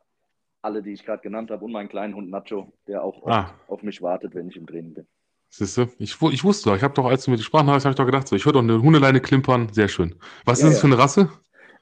alle, 0.62 0.82
die 0.82 0.92
ich 0.94 1.06
gerade 1.06 1.22
genannt 1.22 1.52
habe 1.52 1.66
und 1.66 1.72
meinen 1.74 1.90
kleinen 1.90 2.16
Hund 2.16 2.30
Nacho, 2.30 2.72
der 2.88 3.04
auch 3.04 3.28
Ah. 3.28 3.54
auf 3.68 3.84
mich 3.84 4.02
wartet, 4.02 4.34
wenn 4.34 4.48
ich 4.48 4.56
im 4.56 4.66
Training 4.68 4.94
bin. 4.94 5.08
Siehst 5.50 5.78
du? 5.78 5.88
Ich, 6.00 6.16
ich 6.22 6.44
wusste 6.46 6.70
doch, 6.70 6.78
ich 6.78 6.84
habe 6.84 6.94
doch, 6.94 7.06
als 7.08 7.26
du 7.26 7.32
mir 7.32 7.38
die 7.38 7.44
Sprachen 7.44 7.68
hast, 7.70 7.84
habe 7.84 7.92
ich 7.92 7.98
doch 7.98 8.06
gedacht, 8.06 8.26
so, 8.30 8.38
ich 8.38 8.46
höre 8.46 8.54
doch 8.54 8.62
eine 8.62 8.82
Hundeleine 8.82 9.20
klimpern, 9.20 9.68
sehr 9.74 9.90
schön. 9.90 10.16
Was 10.46 10.62
Ja, 10.62 10.68
ist 10.70 10.76
es 10.76 10.78
ja. 10.82 10.88
für 10.88 10.94
eine 10.94 10.98
Rasse? 11.04 11.30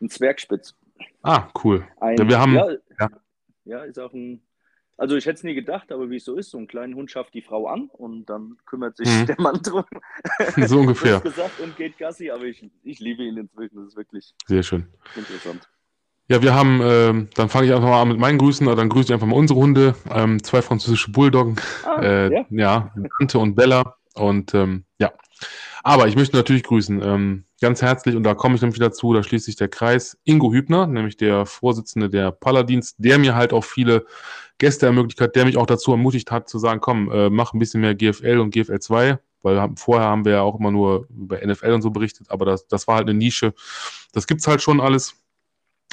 Ein 0.01 0.09
Zwergspitz. 0.09 0.73
Ah, 1.21 1.49
cool. 1.63 1.85
Ein, 1.99 2.17
Ja, 2.17 2.27
wir 2.27 2.39
haben- 2.39 2.55
ja, 2.55 2.67
ja. 3.69 3.83
ist 3.83 3.99
auch 3.99 4.13
ein. 4.13 4.41
Also 4.97 5.15
ich 5.15 5.25
hätte 5.25 5.35
es 5.37 5.43
nie 5.43 5.53
gedacht, 5.53 5.93
aber 5.93 6.09
wie 6.09 6.17
es 6.17 6.25
so 6.25 6.35
ist, 6.35 6.49
so 6.51 6.57
einen 6.57 6.67
kleinen 6.67 6.93
Hund 6.95 7.09
schafft 7.09 7.33
die 7.33 7.41
Frau 7.41 7.67
an 7.67 7.89
und 7.93 8.25
dann 8.29 8.57
kümmert 8.65 8.97
sich 8.97 9.07
Mhm. 9.07 9.25
der 9.27 9.39
Mann 9.39 9.61
drum. 9.63 9.85
So 10.67 10.79
ungefähr. 10.81 11.21
Gesagt 11.21 11.59
und 11.61 11.77
geht 11.77 11.97
Gassi, 11.97 12.29
aber 12.31 12.43
ich, 12.43 12.69
ich 12.83 12.99
liebe 12.99 13.23
ihn 13.23 13.37
inzwischen. 13.37 13.77
Das 13.77 13.87
ist 13.87 13.95
wirklich 13.97 14.33
Sehr 14.47 14.61
schön. 14.63 14.87
interessant. 15.15 15.69
Ja, 16.27 16.41
wir 16.43 16.53
haben, 16.53 16.81
ähm, 16.83 17.29
dann 17.33 17.47
fange 17.49 17.67
ich 17.67 17.73
einfach 17.73 17.87
mal 17.87 18.01
an 18.01 18.09
mit 18.09 18.19
meinen 18.19 18.37
Grüßen, 18.37 18.67
oder 18.67 18.75
dann 18.75 18.89
grüße 18.89 19.05
ich 19.07 19.13
einfach 19.13 19.25
mal 19.25 19.35
unsere 19.37 19.59
Hunde, 19.59 19.95
ähm, 20.11 20.43
zwei 20.43 20.61
französische 20.61 21.11
Bulldoggen, 21.11 21.55
Ah, 21.85 22.01
äh, 22.01 22.31
ja. 22.33 22.45
ja, 22.49 22.93
Dante 23.19 23.39
und 23.39 23.55
Bella 23.55 23.95
und 24.15 24.53
ähm, 24.53 24.83
ja. 24.99 25.11
Aber 25.83 26.07
ich 26.07 26.15
möchte 26.15 26.35
natürlich 26.35 26.63
grüßen, 26.63 27.01
ähm, 27.01 27.43
ganz 27.61 27.81
herzlich, 27.81 28.15
und 28.15 28.23
da 28.23 28.33
komme 28.35 28.55
ich 28.55 28.61
nämlich 28.61 28.79
dazu, 28.79 29.13
da 29.13 29.23
schließt 29.23 29.45
sich 29.45 29.55
der 29.55 29.69
Kreis, 29.69 30.17
Ingo 30.23 30.51
Hübner, 30.51 30.87
nämlich 30.87 31.17
der 31.17 31.45
Vorsitzende 31.45 32.09
der 32.09 32.31
Paladins, 32.31 32.95
der 32.97 33.17
mir 33.17 33.35
halt 33.35 33.53
auch 33.53 33.63
viele 33.63 34.05
Gäste 34.57 34.85
ermöglicht 34.87 35.21
hat, 35.21 35.35
der 35.35 35.45
mich 35.45 35.57
auch 35.57 35.65
dazu 35.65 35.91
ermutigt 35.91 36.31
hat, 36.31 36.49
zu 36.49 36.59
sagen, 36.59 36.81
komm, 36.81 37.09
äh, 37.11 37.29
mach 37.29 37.53
ein 37.53 37.59
bisschen 37.59 37.81
mehr 37.81 37.95
GFL 37.95 38.39
und 38.39 38.51
GFL 38.51 38.79
2, 38.79 39.19
weil 39.41 39.59
haben- 39.59 39.77
vorher 39.77 40.07
haben 40.07 40.25
wir 40.25 40.33
ja 40.33 40.41
auch 40.41 40.59
immer 40.59 40.71
nur 40.71 41.07
über 41.17 41.41
NFL 41.41 41.71
und 41.71 41.81
so 41.81 41.91
berichtet, 41.91 42.29
aber 42.29 42.45
das, 42.45 42.67
das 42.67 42.87
war 42.87 42.95
halt 42.97 43.09
eine 43.09 43.17
Nische. 43.17 43.53
Das 44.11 44.27
gibt's 44.27 44.47
halt 44.47 44.61
schon 44.61 44.81
alles. 44.81 45.15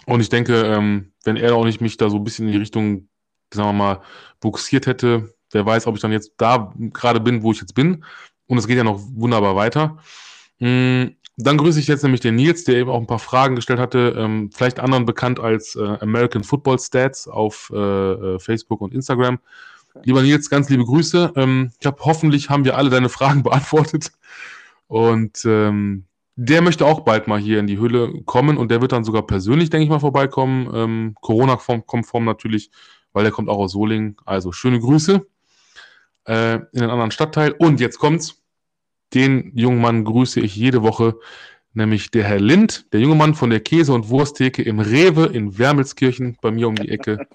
Und 0.07 0.21
ich 0.21 0.29
denke, 0.29 0.63
ähm, 0.63 1.13
wenn 1.25 1.37
er 1.37 1.55
auch 1.55 1.65
nicht 1.65 1.81
mich 1.81 1.97
da 1.97 2.11
so 2.11 2.17
ein 2.17 2.25
bisschen 2.25 2.47
in 2.47 2.53
die 2.53 2.59
Richtung, 2.59 3.09
sagen 3.53 3.69
wir 3.69 3.73
mal, 3.73 4.03
buxiert 4.41 4.87
hätte, 4.87 5.35
wer 5.53 5.65
weiß, 5.67 5.87
ob 5.87 5.95
ich 5.97 6.01
dann 6.03 6.13
jetzt 6.13 6.33
da 6.39 6.73
gerade 6.93 7.21
bin, 7.21 7.43
wo 7.43 7.53
ich 7.53 7.61
jetzt 7.61 7.75
bin. 7.75 8.05
Und 8.47 8.59
es 8.59 8.67
geht 8.67 8.77
ja 8.77 8.85
noch 8.85 9.01
wunderbar 9.15 9.57
weiter. 9.57 9.99
Mm, 10.59 11.07
Dann 11.39 11.59
grüße 11.59 11.79
ich 11.79 11.87
jetzt 11.87 12.03
nämlich 12.03 12.23
den 12.23 12.37
Nils, 12.37 12.65
der 12.65 12.77
eben 12.77 12.91
auch 12.91 12.99
ein 13.01 13.07
paar 13.07 13.19
Fragen 13.19 13.57
gestellt 13.57 13.79
hatte, 13.79 14.15
ähm, 14.17 14.51
vielleicht 14.53 14.81
anderen 14.81 15.05
bekannt 15.05 15.39
als 15.39 15.77
äh, 15.77 15.99
American 16.01 16.45
Football 16.45 16.79
Stats 16.79 17.29
auf 17.29 17.71
äh, 17.75 17.77
äh, 17.77 18.39
Facebook 18.39 18.81
und 18.81 18.95
Instagram. 18.95 19.39
Lieber 20.05 20.23
Nils, 20.23 20.49
ganz 20.49 20.71
liebe 20.71 20.85
Grüße. 20.85 21.33
Ähm, 21.37 21.73
ich 21.79 21.87
habe 21.87 21.99
hoffentlich 22.05 22.49
haben 22.49 22.65
wir 22.65 22.77
alle 22.77 22.91
deine 22.91 23.09
Fragen 23.09 23.43
beantwortet. 23.43 24.13
Und 24.89 25.45
ähm, 25.45 26.05
der 26.37 26.63
möchte 26.63 26.87
auch 26.87 27.01
bald 27.01 27.29
mal 27.29 27.41
hier 27.41 27.61
in 27.61 27.67
die 27.67 27.79
Höhle 27.79 28.23
kommen 28.25 28.57
und 28.57 28.71
der 28.71 28.81
wird 28.81 28.93
dann 28.93 29.05
sogar 29.05 29.27
persönlich, 29.27 29.71
denke 29.71 29.85
ich 29.85 29.91
mal, 29.91 30.01
vorbeikommen. 30.01 30.71
Ähm, 30.75 31.15
Corona-konform 31.21 32.25
natürlich, 32.25 32.71
weil 33.13 33.25
der 33.25 33.33
kommt 33.33 33.49
auch 33.49 33.59
aus 33.59 33.73
Solingen. 33.73 34.17
Also 34.25 34.53
schöne 34.53 34.81
Grüße 34.81 35.27
äh, 36.27 36.55
in 36.55 36.83
einen 36.83 36.91
anderen 36.91 37.11
Stadtteil. 37.11 37.53
Und 37.53 37.81
jetzt 37.81 37.99
kommt's. 37.99 38.43
Den 39.15 39.53
jungen 39.55 39.81
Mann 39.81 40.05
grüße 40.05 40.41
ich 40.41 40.57
jede 40.57 40.83
Woche, 40.83 41.15
nämlich 41.75 42.11
der 42.11 42.25
Herr 42.25 42.41
Lind, 42.41 42.93
der 42.93 43.01
junge 43.01 43.15
Mann 43.15 43.35
von 43.35 43.51
der 43.51 43.61
Käse- 43.61 43.93
und 43.93 44.09
Wursttheke 44.09 44.63
im 44.63 44.81
Rewe 44.81 45.27
in 45.27 45.59
Wermelskirchen 45.59 46.37
bei 46.41 46.51
mir 46.51 46.67
um 46.67 46.75
die 46.75 46.89
Ecke. 46.89 47.27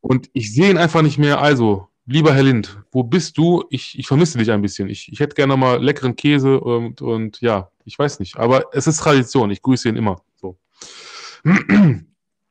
Und 0.00 0.28
ich 0.32 0.52
sehe 0.52 0.68
ihn 0.68 0.78
einfach 0.78 1.02
nicht 1.02 1.18
mehr. 1.18 1.40
Also, 1.40 1.88
lieber 2.06 2.34
Herr 2.34 2.42
Lind, 2.42 2.80
wo 2.90 3.04
bist 3.04 3.38
du? 3.38 3.64
Ich, 3.70 3.98
ich 3.98 4.08
vermisse 4.08 4.38
dich 4.38 4.50
ein 4.50 4.62
bisschen. 4.62 4.88
Ich, 4.88 5.10
ich 5.12 5.20
hätte 5.20 5.36
gerne 5.36 5.56
mal 5.56 5.82
leckeren 5.82 6.16
Käse 6.16 6.60
und, 6.60 7.02
und 7.02 7.40
ja, 7.40 7.70
ich 7.84 7.96
weiß 7.98 8.18
nicht. 8.18 8.36
Aber 8.36 8.64
es 8.72 8.88
ist 8.88 8.98
Tradition. 8.98 9.50
Ich 9.50 9.62
grüße 9.62 9.88
ihn 9.88 9.96
immer. 9.96 10.20
So. 10.34 10.58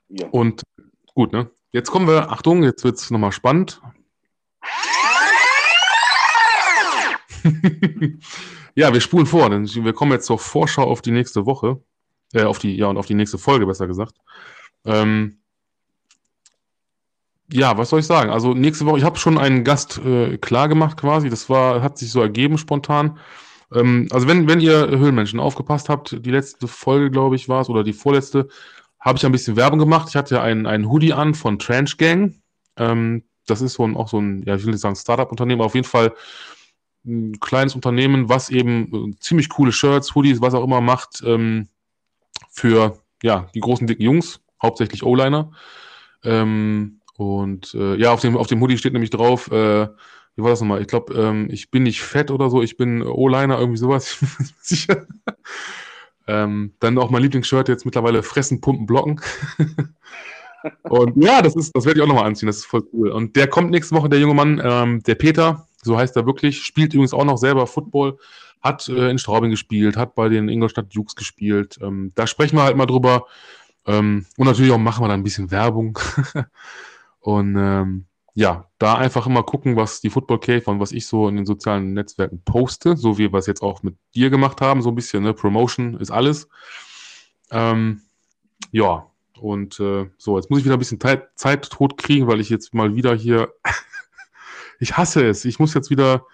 Ja. 0.08 0.28
Und 0.30 0.64
gut, 1.14 1.34
ne? 1.34 1.50
Jetzt 1.72 1.92
kommen 1.92 2.08
wir, 2.08 2.32
Achtung, 2.32 2.64
jetzt 2.64 2.84
wird 2.84 2.98
es 2.98 3.12
nochmal 3.12 3.32
spannend. 3.32 3.82
ja, 8.76 8.94
wir 8.94 9.02
spulen 9.02 9.26
vor, 9.26 9.50
denn 9.50 9.68
wir 9.68 9.94
kommen 9.94 10.12
jetzt 10.12 10.26
zur 10.26 10.40
Vorschau 10.40 10.84
auf 10.84 11.02
die 11.02 11.12
nächste 11.12 11.46
Woche. 11.46 11.82
Äh, 12.34 12.44
auf 12.44 12.60
die, 12.60 12.76
ja, 12.76 12.88
und 12.88 12.98
auf 12.98 13.06
die 13.06 13.14
nächste 13.14 13.38
Folge, 13.38 13.66
besser 13.66 13.88
gesagt. 13.88 14.16
Ähm, 14.84 15.38
ja, 17.52 17.78
was 17.78 17.90
soll 17.90 18.00
ich 18.00 18.08
sagen? 18.08 18.32
Also 18.32 18.54
nächste 18.54 18.86
Woche, 18.86 18.98
ich 18.98 19.04
habe 19.04 19.20
schon 19.20 19.38
einen 19.38 19.64
Gast 19.64 20.00
äh, 20.04 20.38
klar 20.38 20.68
quasi. 20.96 21.30
Das 21.30 21.50
war, 21.50 21.82
hat 21.82 21.98
sich 21.98 22.12
so 22.12 22.22
ergeben 22.22 22.58
spontan. 22.58 23.20
Ähm, 23.74 24.08
also 24.12 24.28
wenn, 24.28 24.48
wenn 24.48 24.60
ihr 24.60 24.88
Höhlenmenschen 24.90 25.40
aufgepasst 25.40 25.90
habt, 25.90 26.26
die 26.26 26.32
letzte 26.32 26.68
Folge, 26.68 27.12
glaube 27.12 27.36
ich, 27.36 27.48
war 27.48 27.62
es, 27.62 27.70
oder 27.70 27.84
die 27.84 27.94
vorletzte, 27.94 28.48
habe 29.00 29.18
ich 29.18 29.26
ein 29.26 29.32
bisschen 29.32 29.56
Werbung 29.56 29.80
gemacht. 29.80 30.10
Ich 30.10 30.16
hatte 30.16 30.42
einen, 30.42 30.66
einen 30.66 30.90
Hoodie 30.90 31.14
an 31.14 31.36
von 31.36 31.60
Trench 31.60 31.98
Gang. 31.98 32.36
Ähm, 32.78 33.24
das 33.46 33.62
ist 33.62 33.74
so 33.74 33.86
ein, 33.86 33.96
auch 33.96 34.10
so 34.10 34.20
ein, 34.20 34.44
ja, 34.44 34.56
ich 34.56 34.66
will 34.66 34.72
nicht 34.72 34.82
sagen 34.82 34.96
Startup-Unternehmen, 34.96 35.62
auf 35.62 35.76
jeden 35.76 35.88
Fall 35.88 36.14
ein 37.06 37.40
kleines 37.40 37.76
Unternehmen, 37.76 38.30
was 38.30 38.50
eben 38.50 39.12
äh, 39.12 39.20
ziemlich 39.20 39.50
coole 39.50 39.72
Shirts, 39.72 40.16
Hoodies, 40.16 40.42
was 40.42 40.54
auch 40.54 40.64
immer 40.64 40.82
macht, 40.82 41.22
ähm, 41.26 41.68
für 42.50 43.00
ja, 43.22 43.48
die 43.54 43.60
großen, 43.60 43.88
dicken 43.88 44.04
Jungs, 44.04 44.42
hauptsächlich 44.62 45.04
O-Liner. 45.04 45.52
Ähm, 46.24 47.02
und 47.18 47.74
äh, 47.74 47.96
ja, 47.96 48.12
auf 48.12 48.22
dem, 48.22 48.36
auf 48.36 48.48
dem 48.48 48.62
Hoodie 48.62 48.78
steht 48.78 48.94
nämlich 48.94 49.12
drauf, 49.12 49.50
äh, 49.52 49.88
wie 50.36 50.44
war 50.44 50.50
das 50.50 50.60
nochmal? 50.60 50.82
Ich 50.82 50.88
glaube, 50.88 51.14
ähm, 51.14 51.48
ich 51.50 51.72
bin 51.72 51.84
nicht 51.84 52.02
fett 52.02 52.30
oder 52.30 52.50
so, 52.50 52.62
ich 52.62 52.76
bin 52.76 53.02
O-Liner, 53.02 53.58
irgendwie 53.58 53.78
sowas. 53.78 54.18
sicher. 54.62 55.08
ähm, 56.28 56.74
dann 56.80 56.98
auch 56.98 57.10
mein 57.10 57.22
Lieblingsshirt 57.22 57.70
jetzt 57.70 57.86
mittlerweile 57.86 58.22
Fressen, 58.22 58.60
Pumpen, 58.60 58.86
Blocken. 58.86 59.22
und 60.84 61.24
ja, 61.24 61.42
das 61.42 61.56
ist, 61.56 61.72
das 61.74 61.86
werde 61.86 62.00
ich 62.00 62.04
auch 62.04 62.08
nochmal 62.08 62.26
anziehen, 62.26 62.48
das 62.48 62.58
ist 62.58 62.66
voll 62.66 62.84
cool. 62.92 63.12
Und 63.12 63.36
der 63.36 63.48
kommt 63.48 63.72
nächste 63.72 63.96
Woche, 63.96 64.10
der 64.10 64.20
junge 64.20 64.34
Mann, 64.34 64.62
ähm, 64.64 65.04
der 65.04 65.16
Peter, 65.16 65.68
so 65.86 65.98
heißt 65.98 66.16
er 66.16 66.26
wirklich, 66.26 66.64
spielt 66.64 66.94
übrigens 66.94 67.14
auch 67.14 67.26
noch 67.26 67.38
selber 67.38 67.68
Football, 67.68 68.18
hat 68.62 68.90
äh, 68.90 69.10
in 69.10 69.20
Straubing 69.20 69.52
gespielt, 69.52 69.96
hat 69.96 70.16
bei 70.16 70.28
den 70.28 70.50
Ingolstadt 70.50 70.94
Dukes 70.94 71.16
gespielt. 71.16 71.78
Ähm, 71.82 72.12
da 72.16 72.28
sprechen 72.28 72.58
wir 72.58 72.64
halt 72.64 72.76
mal 72.76 72.86
drüber. 72.86 73.28
Ähm, 73.86 74.26
und 74.38 74.48
natürlich 74.48 74.72
auch 74.72 74.78
machen 74.78 75.04
wir 75.04 75.08
da 75.08 75.14
ein 75.14 75.24
bisschen 75.24 75.52
Werbung. 75.52 76.00
und 77.20 77.56
ähm, 77.56 78.06
ja, 78.34 78.70
da 78.80 78.96
einfach 78.96 79.28
immer 79.28 79.44
gucken, 79.44 79.78
was 79.78 80.02
die 80.02 80.10
Football 80.10 80.40
Cave 80.40 80.64
und 80.66 80.80
was 80.80 80.92
ich 80.92 81.08
so 81.08 81.30
in 81.30 81.38
den 81.38 81.46
sozialen 81.46 81.94
Netzwerken 81.94 82.42
poste, 82.44 82.98
so 82.98 83.18
wie 83.18 83.32
wir 83.32 83.40
es 83.40 83.48
jetzt 83.48 83.62
auch 83.62 83.82
mit 83.82 83.96
dir 84.14 84.30
gemacht 84.30 84.60
haben, 84.60 84.82
so 84.82 84.90
ein 84.90 84.96
bisschen, 84.96 85.24
ne? 85.24 85.34
Promotion 85.34 85.96
ist 85.96 86.12
alles. 86.12 86.50
Ähm, 87.52 88.02
ja, 88.72 89.06
und 89.40 89.80
äh, 89.80 90.10
so, 90.18 90.38
jetzt 90.38 90.50
muss 90.50 90.60
ich 90.60 90.66
wieder 90.66 90.76
ein 90.76 90.80
bisschen 90.80 91.00
Zeit, 91.00 91.30
Zeit 91.36 91.70
tot 91.70 91.98
kriegen, 91.98 92.28
weil 92.28 92.42
ich 92.42 92.50
jetzt 92.50 92.74
mal 92.74 92.96
wieder 92.96 93.16
hier 93.16 93.54
ich 94.80 94.98
hasse 94.98 95.26
es. 95.28 95.46
Ich 95.46 95.60
muss 95.60 95.74
jetzt 95.74 95.90
wieder 95.90 96.26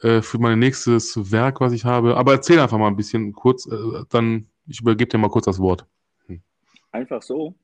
äh, 0.00 0.22
für 0.22 0.38
mein 0.38 0.58
nächstes 0.58 1.30
Werk, 1.32 1.60
was 1.60 1.72
ich 1.72 1.84
habe. 1.84 2.16
Aber 2.16 2.32
erzähl 2.32 2.58
einfach 2.58 2.78
mal 2.78 2.88
ein 2.88 2.96
bisschen 2.96 3.32
kurz, 3.32 3.66
äh, 3.66 4.04
dann 4.10 4.46
ich 4.66 4.80
übergebe 4.80 5.08
dir 5.08 5.18
mal 5.18 5.30
kurz 5.30 5.44
das 5.44 5.58
Wort. 5.58 5.86
Hm. 6.26 6.40
Einfach 6.92 7.22
so. 7.22 7.54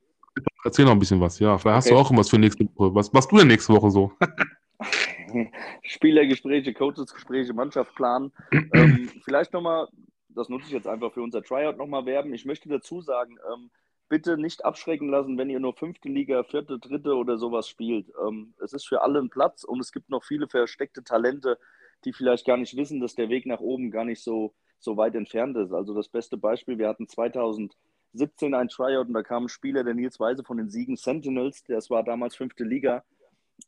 Erzähl 0.64 0.84
noch 0.84 0.92
ein 0.92 0.98
bisschen 0.98 1.20
was, 1.20 1.38
ja. 1.38 1.58
Vielleicht 1.58 1.76
hast 1.76 1.86
okay. 1.86 1.94
du 1.94 2.00
auch 2.00 2.06
irgendwas 2.06 2.30
für 2.30 2.38
nächste 2.38 2.64
Woche. 2.64 2.94
Was 2.94 3.12
machst 3.12 3.30
du 3.32 3.36
denn 3.36 3.48
nächste 3.48 3.72
Woche 3.72 3.90
so? 3.90 4.12
Spielergespräche, 5.82 6.72
Coachesgespräche, 6.72 7.52
Mannschaftsplan. 7.52 8.32
ähm, 8.72 9.10
vielleicht 9.24 9.52
nochmal, 9.52 9.88
das 10.28 10.48
nutze 10.48 10.66
ich 10.66 10.72
jetzt 10.72 10.86
einfach 10.86 11.12
für 11.12 11.22
unser 11.22 11.42
Tryout 11.42 11.76
nochmal 11.76 12.06
werben. 12.06 12.32
Ich 12.32 12.44
möchte 12.44 12.68
dazu 12.68 13.00
sagen, 13.00 13.36
ähm, 13.52 13.70
bitte 14.12 14.36
nicht 14.36 14.62
abschrecken 14.62 15.08
lassen, 15.08 15.38
wenn 15.38 15.48
ihr 15.48 15.58
nur 15.58 15.72
fünfte 15.72 16.10
Liga, 16.10 16.42
vierte, 16.42 16.78
dritte 16.78 17.14
oder 17.14 17.38
sowas 17.38 17.66
spielt. 17.66 18.12
Ähm, 18.22 18.52
es 18.62 18.74
ist 18.74 18.86
für 18.86 19.00
alle 19.00 19.18
ein 19.18 19.30
Platz 19.30 19.64
und 19.64 19.80
es 19.80 19.90
gibt 19.90 20.10
noch 20.10 20.22
viele 20.22 20.48
versteckte 20.48 21.02
Talente, 21.02 21.58
die 22.04 22.12
vielleicht 22.12 22.44
gar 22.44 22.58
nicht 22.58 22.76
wissen, 22.76 23.00
dass 23.00 23.14
der 23.14 23.30
Weg 23.30 23.46
nach 23.46 23.60
oben 23.60 23.90
gar 23.90 24.04
nicht 24.04 24.22
so, 24.22 24.52
so 24.78 24.98
weit 24.98 25.14
entfernt 25.14 25.56
ist. 25.56 25.72
Also 25.72 25.94
das 25.94 26.10
beste 26.10 26.36
Beispiel, 26.36 26.76
wir 26.76 26.88
hatten 26.88 27.08
2017 27.08 28.52
ein 28.52 28.68
Tryout 28.68 29.06
und 29.06 29.14
da 29.14 29.22
kam 29.22 29.46
ein 29.46 29.48
Spieler, 29.48 29.82
der 29.82 29.94
Nils 29.94 30.20
Weise 30.20 30.44
von 30.44 30.58
den 30.58 30.68
Siegen 30.68 30.96
Sentinels, 30.96 31.64
das 31.64 31.88
war 31.88 32.02
damals 32.02 32.36
fünfte 32.36 32.64
Liga, 32.64 33.04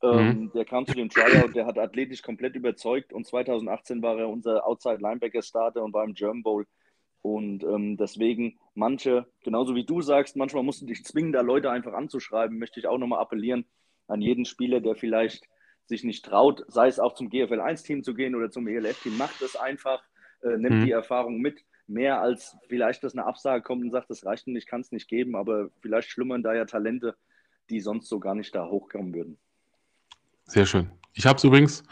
ähm, 0.02 0.26
mhm. 0.26 0.52
der 0.52 0.66
kam 0.66 0.84
zu 0.84 0.92
dem 0.92 1.08
Tryout, 1.08 1.56
der 1.56 1.64
hat 1.64 1.78
athletisch 1.78 2.20
komplett 2.20 2.54
überzeugt 2.54 3.14
und 3.14 3.26
2018 3.26 4.02
war 4.02 4.18
er 4.18 4.28
unser 4.28 4.66
Outside 4.66 4.98
Linebacker 5.00 5.40
Starter 5.40 5.82
und 5.82 5.94
war 5.94 6.04
im 6.04 6.12
German 6.12 6.42
Bowl 6.42 6.66
und 7.24 7.64
ähm, 7.64 7.96
deswegen 7.96 8.58
manche, 8.74 9.26
genauso 9.44 9.74
wie 9.74 9.86
du 9.86 10.02
sagst, 10.02 10.36
manchmal 10.36 10.62
musst 10.62 10.82
du 10.82 10.86
dich 10.86 11.06
zwingen, 11.06 11.32
da 11.32 11.40
Leute 11.40 11.70
einfach 11.70 11.94
anzuschreiben, 11.94 12.58
möchte 12.58 12.78
ich 12.78 12.86
auch 12.86 12.98
nochmal 12.98 13.20
appellieren 13.20 13.64
an 14.08 14.20
jeden 14.20 14.44
Spieler, 14.44 14.82
der 14.82 14.94
vielleicht 14.94 15.48
sich 15.86 16.04
nicht 16.04 16.22
traut, 16.26 16.64
sei 16.68 16.86
es 16.86 17.00
auch 17.00 17.14
zum 17.14 17.30
GFL 17.30 17.62
1-Team 17.62 18.04
zu 18.04 18.12
gehen 18.12 18.34
oder 18.34 18.50
zum 18.50 18.68
ELF-Team, 18.68 19.16
macht 19.16 19.40
es 19.40 19.56
einfach, 19.56 20.02
äh, 20.42 20.58
nimmt 20.58 20.80
mhm. 20.80 20.84
die 20.84 20.90
Erfahrung 20.90 21.40
mit. 21.40 21.64
Mehr 21.86 22.20
als 22.20 22.58
vielleicht, 22.68 23.02
dass 23.02 23.14
eine 23.14 23.24
Absage 23.24 23.62
kommt 23.62 23.82
und 23.82 23.90
sagt, 23.90 24.10
das 24.10 24.26
reicht 24.26 24.46
nicht, 24.46 24.68
kann 24.68 24.82
es 24.82 24.92
nicht 24.92 25.08
geben, 25.08 25.34
aber 25.34 25.70
vielleicht 25.80 26.10
schlummern 26.10 26.42
da 26.42 26.52
ja 26.52 26.66
Talente, 26.66 27.16
die 27.70 27.80
sonst 27.80 28.10
so 28.10 28.20
gar 28.20 28.34
nicht 28.34 28.54
da 28.54 28.68
hochkommen 28.68 29.14
würden. 29.14 29.38
Sehr 30.44 30.66
schön. 30.66 30.90
Ich 31.14 31.24
habe 31.24 31.38
es 31.38 31.44
übrigens 31.44 31.84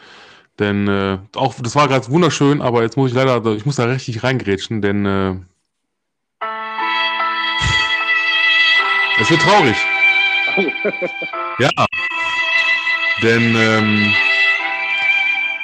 denn 0.59 0.87
äh, 0.87 1.17
auch 1.35 1.55
das 1.61 1.75
war 1.75 1.87
gerade 1.87 2.07
wunderschön, 2.09 2.61
aber 2.61 2.83
jetzt 2.83 2.97
muss 2.97 3.11
ich 3.11 3.15
leider, 3.15 3.43
ich 3.55 3.65
muss 3.65 3.77
da 3.77 3.85
richtig 3.85 4.23
reingrätschen, 4.23 4.81
denn 4.81 5.05
äh, 5.05 5.35
es 9.19 9.29
wird 9.29 9.41
traurig. 9.41 9.77
ja. 11.59 11.69
Denn 13.21 13.55
ähm, 13.55 14.13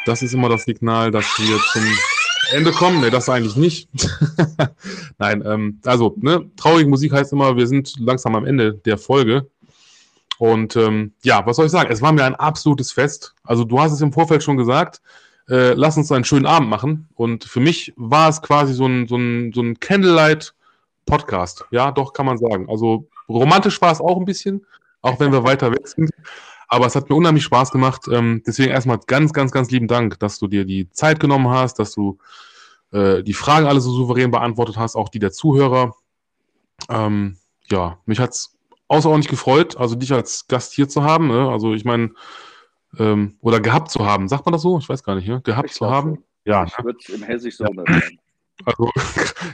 das 0.05 0.21
ist 0.21 0.33
immer 0.33 0.49
das 0.49 0.63
Signal, 0.63 1.11
dass 1.11 1.25
wir 1.37 1.59
zum 1.71 1.83
Ende 2.51 2.71
kommen. 2.71 3.01
Ne, 3.01 3.11
das 3.11 3.29
eigentlich 3.29 3.55
nicht. 3.55 3.89
Nein, 5.17 5.43
ähm, 5.45 5.79
also, 5.85 6.15
ne, 6.17 6.49
traurige 6.55 6.89
Musik 6.89 7.11
heißt 7.11 7.33
immer, 7.33 7.55
wir 7.57 7.67
sind 7.67 7.93
langsam 7.99 8.35
am 8.35 8.45
Ende 8.45 8.73
der 8.73 8.97
Folge. 8.97 9.47
Und 10.39 10.77
ähm, 10.77 11.11
ja, 11.21 11.45
was 11.45 11.57
soll 11.57 11.65
ich 11.65 11.71
sagen? 11.71 11.91
Es 11.91 12.01
war 12.01 12.13
mir 12.13 12.23
ein 12.23 12.33
absolutes 12.33 12.93
Fest. 12.93 13.35
Also 13.43 13.65
du 13.65 13.77
hast 13.79 13.91
es 13.91 13.99
im 13.99 14.13
Vorfeld 14.13 14.41
schon 14.41 14.55
gesagt. 14.55 15.01
Äh, 15.49 15.73
lass 15.73 15.97
uns 15.97 16.11
einen 16.13 16.23
schönen 16.23 16.45
Abend 16.45 16.69
machen. 16.69 17.09
Und 17.15 17.43
für 17.43 17.59
mich 17.59 17.93
war 17.97 18.29
es 18.29 18.41
quasi 18.41 18.73
so 18.73 18.85
ein, 18.85 19.05
so 19.09 19.17
ein, 19.17 19.51
so 19.51 19.61
ein 19.61 19.81
Candlelight-Podcast. 19.81 21.65
Ja, 21.71 21.91
doch, 21.91 22.13
kann 22.13 22.25
man 22.25 22.37
sagen. 22.37 22.69
Also 22.69 23.09
romantisch 23.27 23.81
war 23.81 23.91
es 23.91 23.99
auch 23.99 24.17
ein 24.17 24.23
bisschen, 24.23 24.65
auch 25.01 25.19
wenn 25.19 25.33
wir 25.33 25.43
weiter 25.43 25.73
weg 25.73 25.85
sind. 25.85 26.09
Aber 26.69 26.85
es 26.85 26.95
hat 26.95 27.09
mir 27.09 27.17
unheimlich 27.17 27.43
Spaß 27.43 27.71
gemacht. 27.71 28.03
Ähm, 28.09 28.41
deswegen 28.47 28.71
erstmal 28.71 28.99
ganz, 29.07 29.33
ganz, 29.33 29.51
ganz 29.51 29.69
lieben 29.71 29.89
Dank, 29.89 30.19
dass 30.19 30.39
du 30.39 30.47
dir 30.47 30.63
die 30.63 30.89
Zeit 30.91 31.19
genommen 31.19 31.49
hast, 31.49 31.79
dass 31.79 31.91
du 31.93 32.17
äh, 32.93 33.23
die 33.23 33.33
Fragen 33.33 33.67
alle 33.67 33.81
so 33.81 33.91
souverän 33.91 34.31
beantwortet 34.31 34.77
hast, 34.77 34.95
auch 34.95 35.09
die 35.09 35.19
der 35.19 35.33
Zuhörer. 35.33 35.95
Ähm, 36.87 37.35
ja, 37.69 37.97
mich 38.05 38.19
hat 38.21 38.29
es 38.29 38.55
außerordentlich 38.89 39.29
gefreut, 39.29 39.77
also 39.77 39.95
dich 39.95 40.11
als 40.11 40.47
Gast 40.47 40.73
hier 40.73 40.89
zu 40.89 41.03
haben. 41.03 41.27
Ne? 41.27 41.49
Also 41.49 41.73
ich 41.73 41.85
meine, 41.85 42.11
ähm, 42.97 43.37
oder 43.41 43.59
gehabt 43.61 43.91
zu 43.91 44.05
haben. 44.05 44.27
Sagt 44.27 44.45
man 44.45 44.53
das 44.53 44.63
so? 44.63 44.77
Ich 44.79 44.89
weiß 44.89 45.03
gar 45.03 45.15
nicht. 45.15 45.27
Ne? 45.27 45.41
Gehabt 45.41 45.69
ich 45.69 45.75
zu 45.75 45.89
haben. 45.89 46.15
So. 46.15 46.23
Ja. 46.45 46.65
Ich 46.65 46.83
würde 46.83 46.99
im 47.13 47.23
Hessisch 47.23 47.57
so 47.57 47.65
ja. 47.65 47.71
Also 48.65 48.91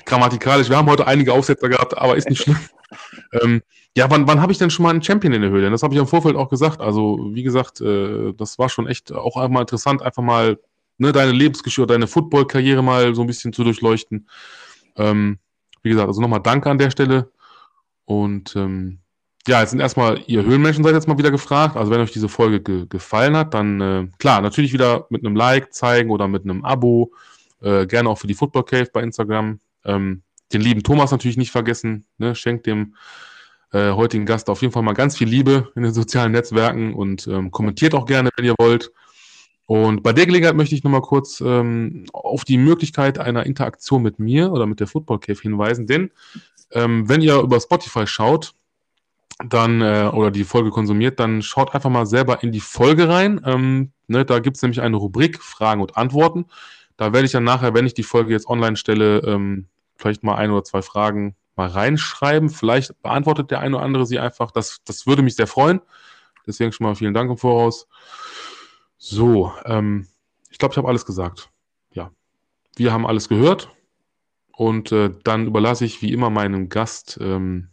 grammatikalisch. 0.05 0.67
Wir 0.67 0.77
haben 0.77 0.89
heute 0.89 1.05
einige 1.05 1.31
Aufsätze 1.31 1.69
gehabt, 1.69 1.95
aber 1.95 2.15
ist 2.15 2.27
nicht 2.27 2.41
schlimm. 2.41 2.57
ähm, 3.43 3.61
ja, 3.95 4.09
wann, 4.09 4.27
wann 4.27 4.41
habe 4.41 4.51
ich 4.51 4.57
denn 4.57 4.71
schon 4.71 4.81
mal 4.81 4.89
einen 4.89 5.03
Champion 5.03 5.31
in 5.31 5.43
der 5.43 5.51
Höhle? 5.51 5.69
Das 5.69 5.83
habe 5.83 5.93
ich 5.93 5.99
im 5.99 6.07
Vorfeld 6.07 6.35
auch 6.35 6.49
gesagt. 6.49 6.81
Also, 6.81 7.29
wie 7.31 7.43
gesagt, 7.43 7.81
äh, 7.81 8.33
das 8.33 8.57
war 8.57 8.67
schon 8.67 8.87
echt 8.87 9.11
auch 9.11 9.37
einmal 9.37 9.61
interessant, 9.61 10.01
einfach 10.01 10.23
mal 10.23 10.57
ne, 10.97 11.11
deine 11.11 11.33
Lebensgeschichte, 11.33 11.85
deine 11.85 12.07
Football-Karriere 12.07 12.81
mal 12.81 13.13
so 13.13 13.21
ein 13.21 13.27
bisschen 13.27 13.53
zu 13.53 13.63
durchleuchten. 13.63 14.27
Ähm, 14.95 15.37
wie 15.83 15.89
gesagt, 15.89 16.07
also 16.07 16.19
nochmal 16.19 16.41
Danke 16.41 16.71
an 16.71 16.79
der 16.79 16.89
Stelle. 16.89 17.31
Und 18.05 18.55
ähm, 18.55 18.99
ja, 19.47 19.61
jetzt 19.61 19.72
sind 19.72 19.80
erstmal 19.80 20.22
ihr 20.27 20.43
Höhlenmenschen 20.43 20.84
seid 20.84 20.93
jetzt 20.93 21.07
mal 21.07 21.17
wieder 21.17 21.31
gefragt. 21.31 21.77
Also 21.77 21.91
wenn 21.91 22.01
euch 22.01 22.11
diese 22.11 22.30
Folge 22.30 22.61
ge 22.61 22.85
gefallen 22.88 23.35
hat, 23.38 23.53
dann 23.53 23.81
äh, 23.81 24.07
klar, 24.17 24.41
natürlich 24.41 24.73
wieder 24.73 25.05
mit 25.09 25.26
einem 25.26 25.35
Like 25.35 25.73
zeigen 25.73 26.09
oder 26.09 26.27
mit 26.27 26.43
einem 26.43 26.65
Abo. 26.65 27.11
Äh, 27.61 27.85
gerne 27.85 28.09
auch 28.09 28.17
für 28.17 28.27
die 28.27 28.34
Football 28.34 28.65
Cave 28.65 28.89
bei 28.91 29.01
Instagram. 29.01 29.59
Ähm, 29.85 30.23
den 30.51 30.61
lieben 30.61 30.84
Thomas 30.84 31.11
natürlich 31.11 31.38
nicht 31.38 31.51
vergessen. 31.51 32.05
Ne? 32.17 32.35
Schenkt 32.35 32.65
dem 32.65 32.95
äh, 33.72 33.91
heutigen 33.91 34.26
Gast 34.26 34.49
auf 34.49 34.61
jeden 34.61 34.73
Fall 34.73 34.84
mal 34.84 34.93
ganz 34.93 35.17
viel 35.17 35.27
Liebe 35.27 35.72
in 35.76 35.84
den 35.84 35.93
sozialen 35.93 36.31
Netzwerken 36.31 36.93
und 36.93 37.27
ähm, 37.27 37.51
kommentiert 37.51 37.93
auch 37.93 38.05
gerne, 38.05 38.30
wenn 38.35 38.45
ihr 38.45 38.55
wollt. 38.57 38.91
Und 39.67 40.03
bei 40.03 40.13
der 40.13 40.26
Gelegenheit 40.26 40.55
möchte 40.55 40.76
ich 40.76 40.84
nochmal 40.84 41.01
kurz 41.01 41.41
ähm, 41.41 42.05
auf 42.13 42.45
die 42.45 42.57
Möglichkeit 42.57 43.19
einer 43.19 43.45
Interaktion 43.45 44.01
mit 44.01 44.19
mir 44.19 44.51
oder 44.51 44.65
mit 44.65 44.80
der 44.80 44.88
Football 44.88 45.19
Cave 45.19 45.39
hinweisen. 45.39 45.88
Denn 45.88 46.11
ähm, 46.72 47.07
wenn 47.09 47.22
ihr 47.22 47.39
über 47.39 47.59
Spotify 47.59 48.07
schaut, 48.07 48.53
dann 49.39 49.81
äh, 49.81 50.09
oder 50.13 50.31
die 50.31 50.43
Folge 50.43 50.69
konsumiert, 50.69 51.19
dann 51.19 51.41
schaut 51.41 51.73
einfach 51.75 51.89
mal 51.89 52.05
selber 52.05 52.41
in 52.43 52.51
die 52.51 52.61
Folge 52.61 53.09
rein. 53.09 53.41
Ähm, 53.45 53.91
ne, 54.07 54.25
da 54.25 54.39
gibt 54.39 54.57
es 54.57 54.63
nämlich 54.63 54.81
eine 54.81 54.95
Rubrik 54.95 55.41
Fragen 55.41 55.81
und 55.81 55.97
Antworten. 55.97 56.45
Da 56.97 57.11
werde 57.11 57.25
ich 57.25 57.33
dann 57.33 57.43
nachher, 57.43 57.73
wenn 57.73 57.85
ich 57.85 57.93
die 57.93 58.03
Folge 58.03 58.31
jetzt 58.31 58.47
online 58.47 58.77
stelle, 58.77 59.19
ähm, 59.19 59.67
vielleicht 59.97 60.23
mal 60.23 60.35
ein 60.35 60.51
oder 60.51 60.63
zwei 60.63 60.81
Fragen 60.81 61.35
mal 61.55 61.67
reinschreiben. 61.67 62.49
Vielleicht 62.49 63.01
beantwortet 63.01 63.51
der 63.51 63.59
eine 63.59 63.75
oder 63.75 63.85
andere 63.85 64.05
sie 64.05 64.19
einfach. 64.19 64.51
Das, 64.51 64.81
das 64.85 65.05
würde 65.05 65.21
mich 65.21 65.35
sehr 65.35 65.47
freuen. 65.47 65.81
Deswegen 66.47 66.71
schon 66.71 66.85
mal 66.85 66.95
vielen 66.95 67.13
Dank 67.13 67.29
im 67.29 67.37
Voraus. 67.37 67.87
So, 68.97 69.51
ähm, 69.65 70.07
ich 70.49 70.57
glaube, 70.57 70.73
ich 70.73 70.77
habe 70.77 70.87
alles 70.87 71.05
gesagt. 71.05 71.49
Ja, 71.91 72.11
wir 72.77 72.93
haben 72.93 73.05
alles 73.05 73.27
gehört. 73.27 73.69
Und 74.51 74.93
äh, 74.93 75.11
dann 75.25 75.47
überlasse 75.47 75.83
ich 75.83 76.01
wie 76.01 76.13
immer 76.13 76.29
meinem 76.29 76.69
Gast 76.69 77.17
ähm, 77.21 77.69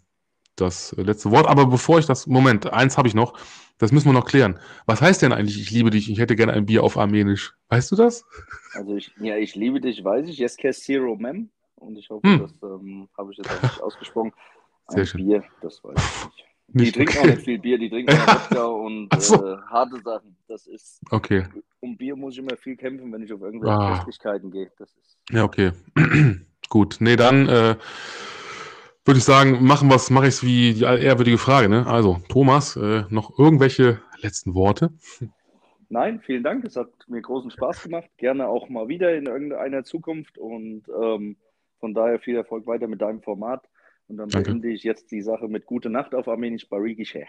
das 0.57 0.95
letzte 0.99 1.31
Wort. 1.31 1.47
Aber 1.47 1.67
bevor 1.67 1.99
ich 1.99 2.07
das, 2.07 2.27
Moment, 2.27 2.73
eins 2.73 2.99
habe 2.99 3.09
ich 3.09 3.15
noch. 3.15 3.39
Das 3.79 3.91
müssen 3.91 4.07
wir 4.07 4.13
noch 4.13 4.27
klären. 4.27 4.59
Was 4.87 5.01
heißt 5.03 5.23
denn 5.23 5.33
eigentlich, 5.33 5.61
ich 5.61 5.71
liebe 5.71 5.91
dich, 5.91 6.09
ich 6.11 6.19
hätte 6.21 6.37
gerne 6.37 6.53
ein 6.53 6.67
Bier 6.67 6.85
auf 6.85 6.97
Armenisch? 6.97 7.55
Weißt 7.69 7.91
du 7.91 7.97
das? 7.97 8.25
Also, 8.75 8.95
ich, 8.97 9.11
ja, 9.21 9.37
ich 9.37 9.57
liebe 9.57 9.81
dich, 9.81 10.05
weiß 10.05 10.29
ich. 10.29 10.39
Yes, 10.39 10.57
Zero 10.57 11.17
Mem. 11.17 11.51
Und 11.77 11.97
ich 11.97 12.09
hoffe, 12.11 12.27
hm. 12.29 12.39
das 12.41 12.53
ähm, 12.63 13.09
habe 13.19 13.33
ich 13.33 13.39
jetzt 13.39 13.51
auch 13.51 13.63
nicht 13.63 13.83
ausgesprochen. 13.83 14.33
Sehr 14.89 15.01
Ein 15.01 15.07
schön. 15.07 15.27
Bier, 15.27 15.45
das 15.63 15.83
weiß 15.83 15.95
ich 15.97 16.25
nicht. 16.27 16.45
Die 16.69 16.79
Nicht, 16.79 16.95
trinken 16.95 17.19
okay. 17.19 17.21
auch 17.21 17.35
nicht 17.35 17.43
viel 17.45 17.59
Bier, 17.59 17.77
die 17.79 17.91
trinken 17.91 18.17
auch 18.17 18.51
Wodka 18.51 18.65
und 18.67 19.09
so. 19.23 19.35
äh, 19.47 19.57
harte 19.69 20.01
Sachen. 20.01 20.37
Das 20.49 20.67
ist, 20.69 21.01
Okay, 21.11 21.45
um 21.81 21.97
Bier 21.97 22.15
muss 22.17 22.35
ich 22.35 22.39
immer 22.39 22.57
viel 22.57 22.77
kämpfen, 22.77 23.13
wenn 23.13 23.23
ich 23.23 23.33
auf 23.33 23.41
irgendwelche 23.43 23.75
Ah. 23.75 23.97
Festlichkeiten 23.97 24.51
gehe. 24.51 24.71
Das 24.79 24.91
ist, 24.97 25.19
ja, 25.31 25.43
okay. 25.45 25.73
Gut, 26.71 26.97
nee, 27.01 27.17
dann 27.17 27.49
äh, 27.49 27.77
würde 29.05 29.19
ich 29.19 29.25
sagen, 29.25 29.65
machen 29.65 29.89
wir 29.89 30.01
mache 30.11 30.27
ich 30.27 30.35
es 30.35 30.45
wie 30.45 30.75
die 30.75 30.85
ehrwürdige 30.85 31.39
Frage. 31.39 31.69
Ne? 31.69 31.87
Also, 31.87 32.21
Thomas, 32.29 32.77
äh, 32.77 33.05
noch 33.11 33.39
irgendwelche 33.39 34.01
letzten 34.21 34.55
Worte? 34.55 34.91
Nein, 35.89 36.21
vielen 36.21 36.43
Dank. 36.43 36.65
Es 36.65 36.77
hat 36.77 36.89
mir 37.07 37.21
großen 37.21 37.51
Spaß 37.51 37.83
gemacht. 37.83 38.09
Gerne 38.17 38.49
auch 38.49 38.69
mal 38.69 38.89
wieder 38.89 39.15
in 39.15 39.27
irgendeiner 39.27 39.85
Zukunft 39.85 40.39
und 40.39 40.85
ähm, 40.89 41.37
von 41.81 41.95
daher 41.95 42.19
viel 42.19 42.37
Erfolg 42.37 42.67
weiter 42.67 42.89
mit 42.89 43.03
deinem 43.03 43.23
Format. 43.23 43.69
Und 44.09 44.17
dann 44.17 44.29
beende 44.29 44.69
ich 44.69 44.85
jetzt 44.85 45.11
die 45.11 45.21
Sache 45.21 45.49
mit 45.49 45.67
Gute 45.67 45.91
Nacht 45.91 46.15
auf 46.15 46.29
Armenisch 46.29 46.69
Barigi 46.69 47.05
Sheh. 47.05 47.27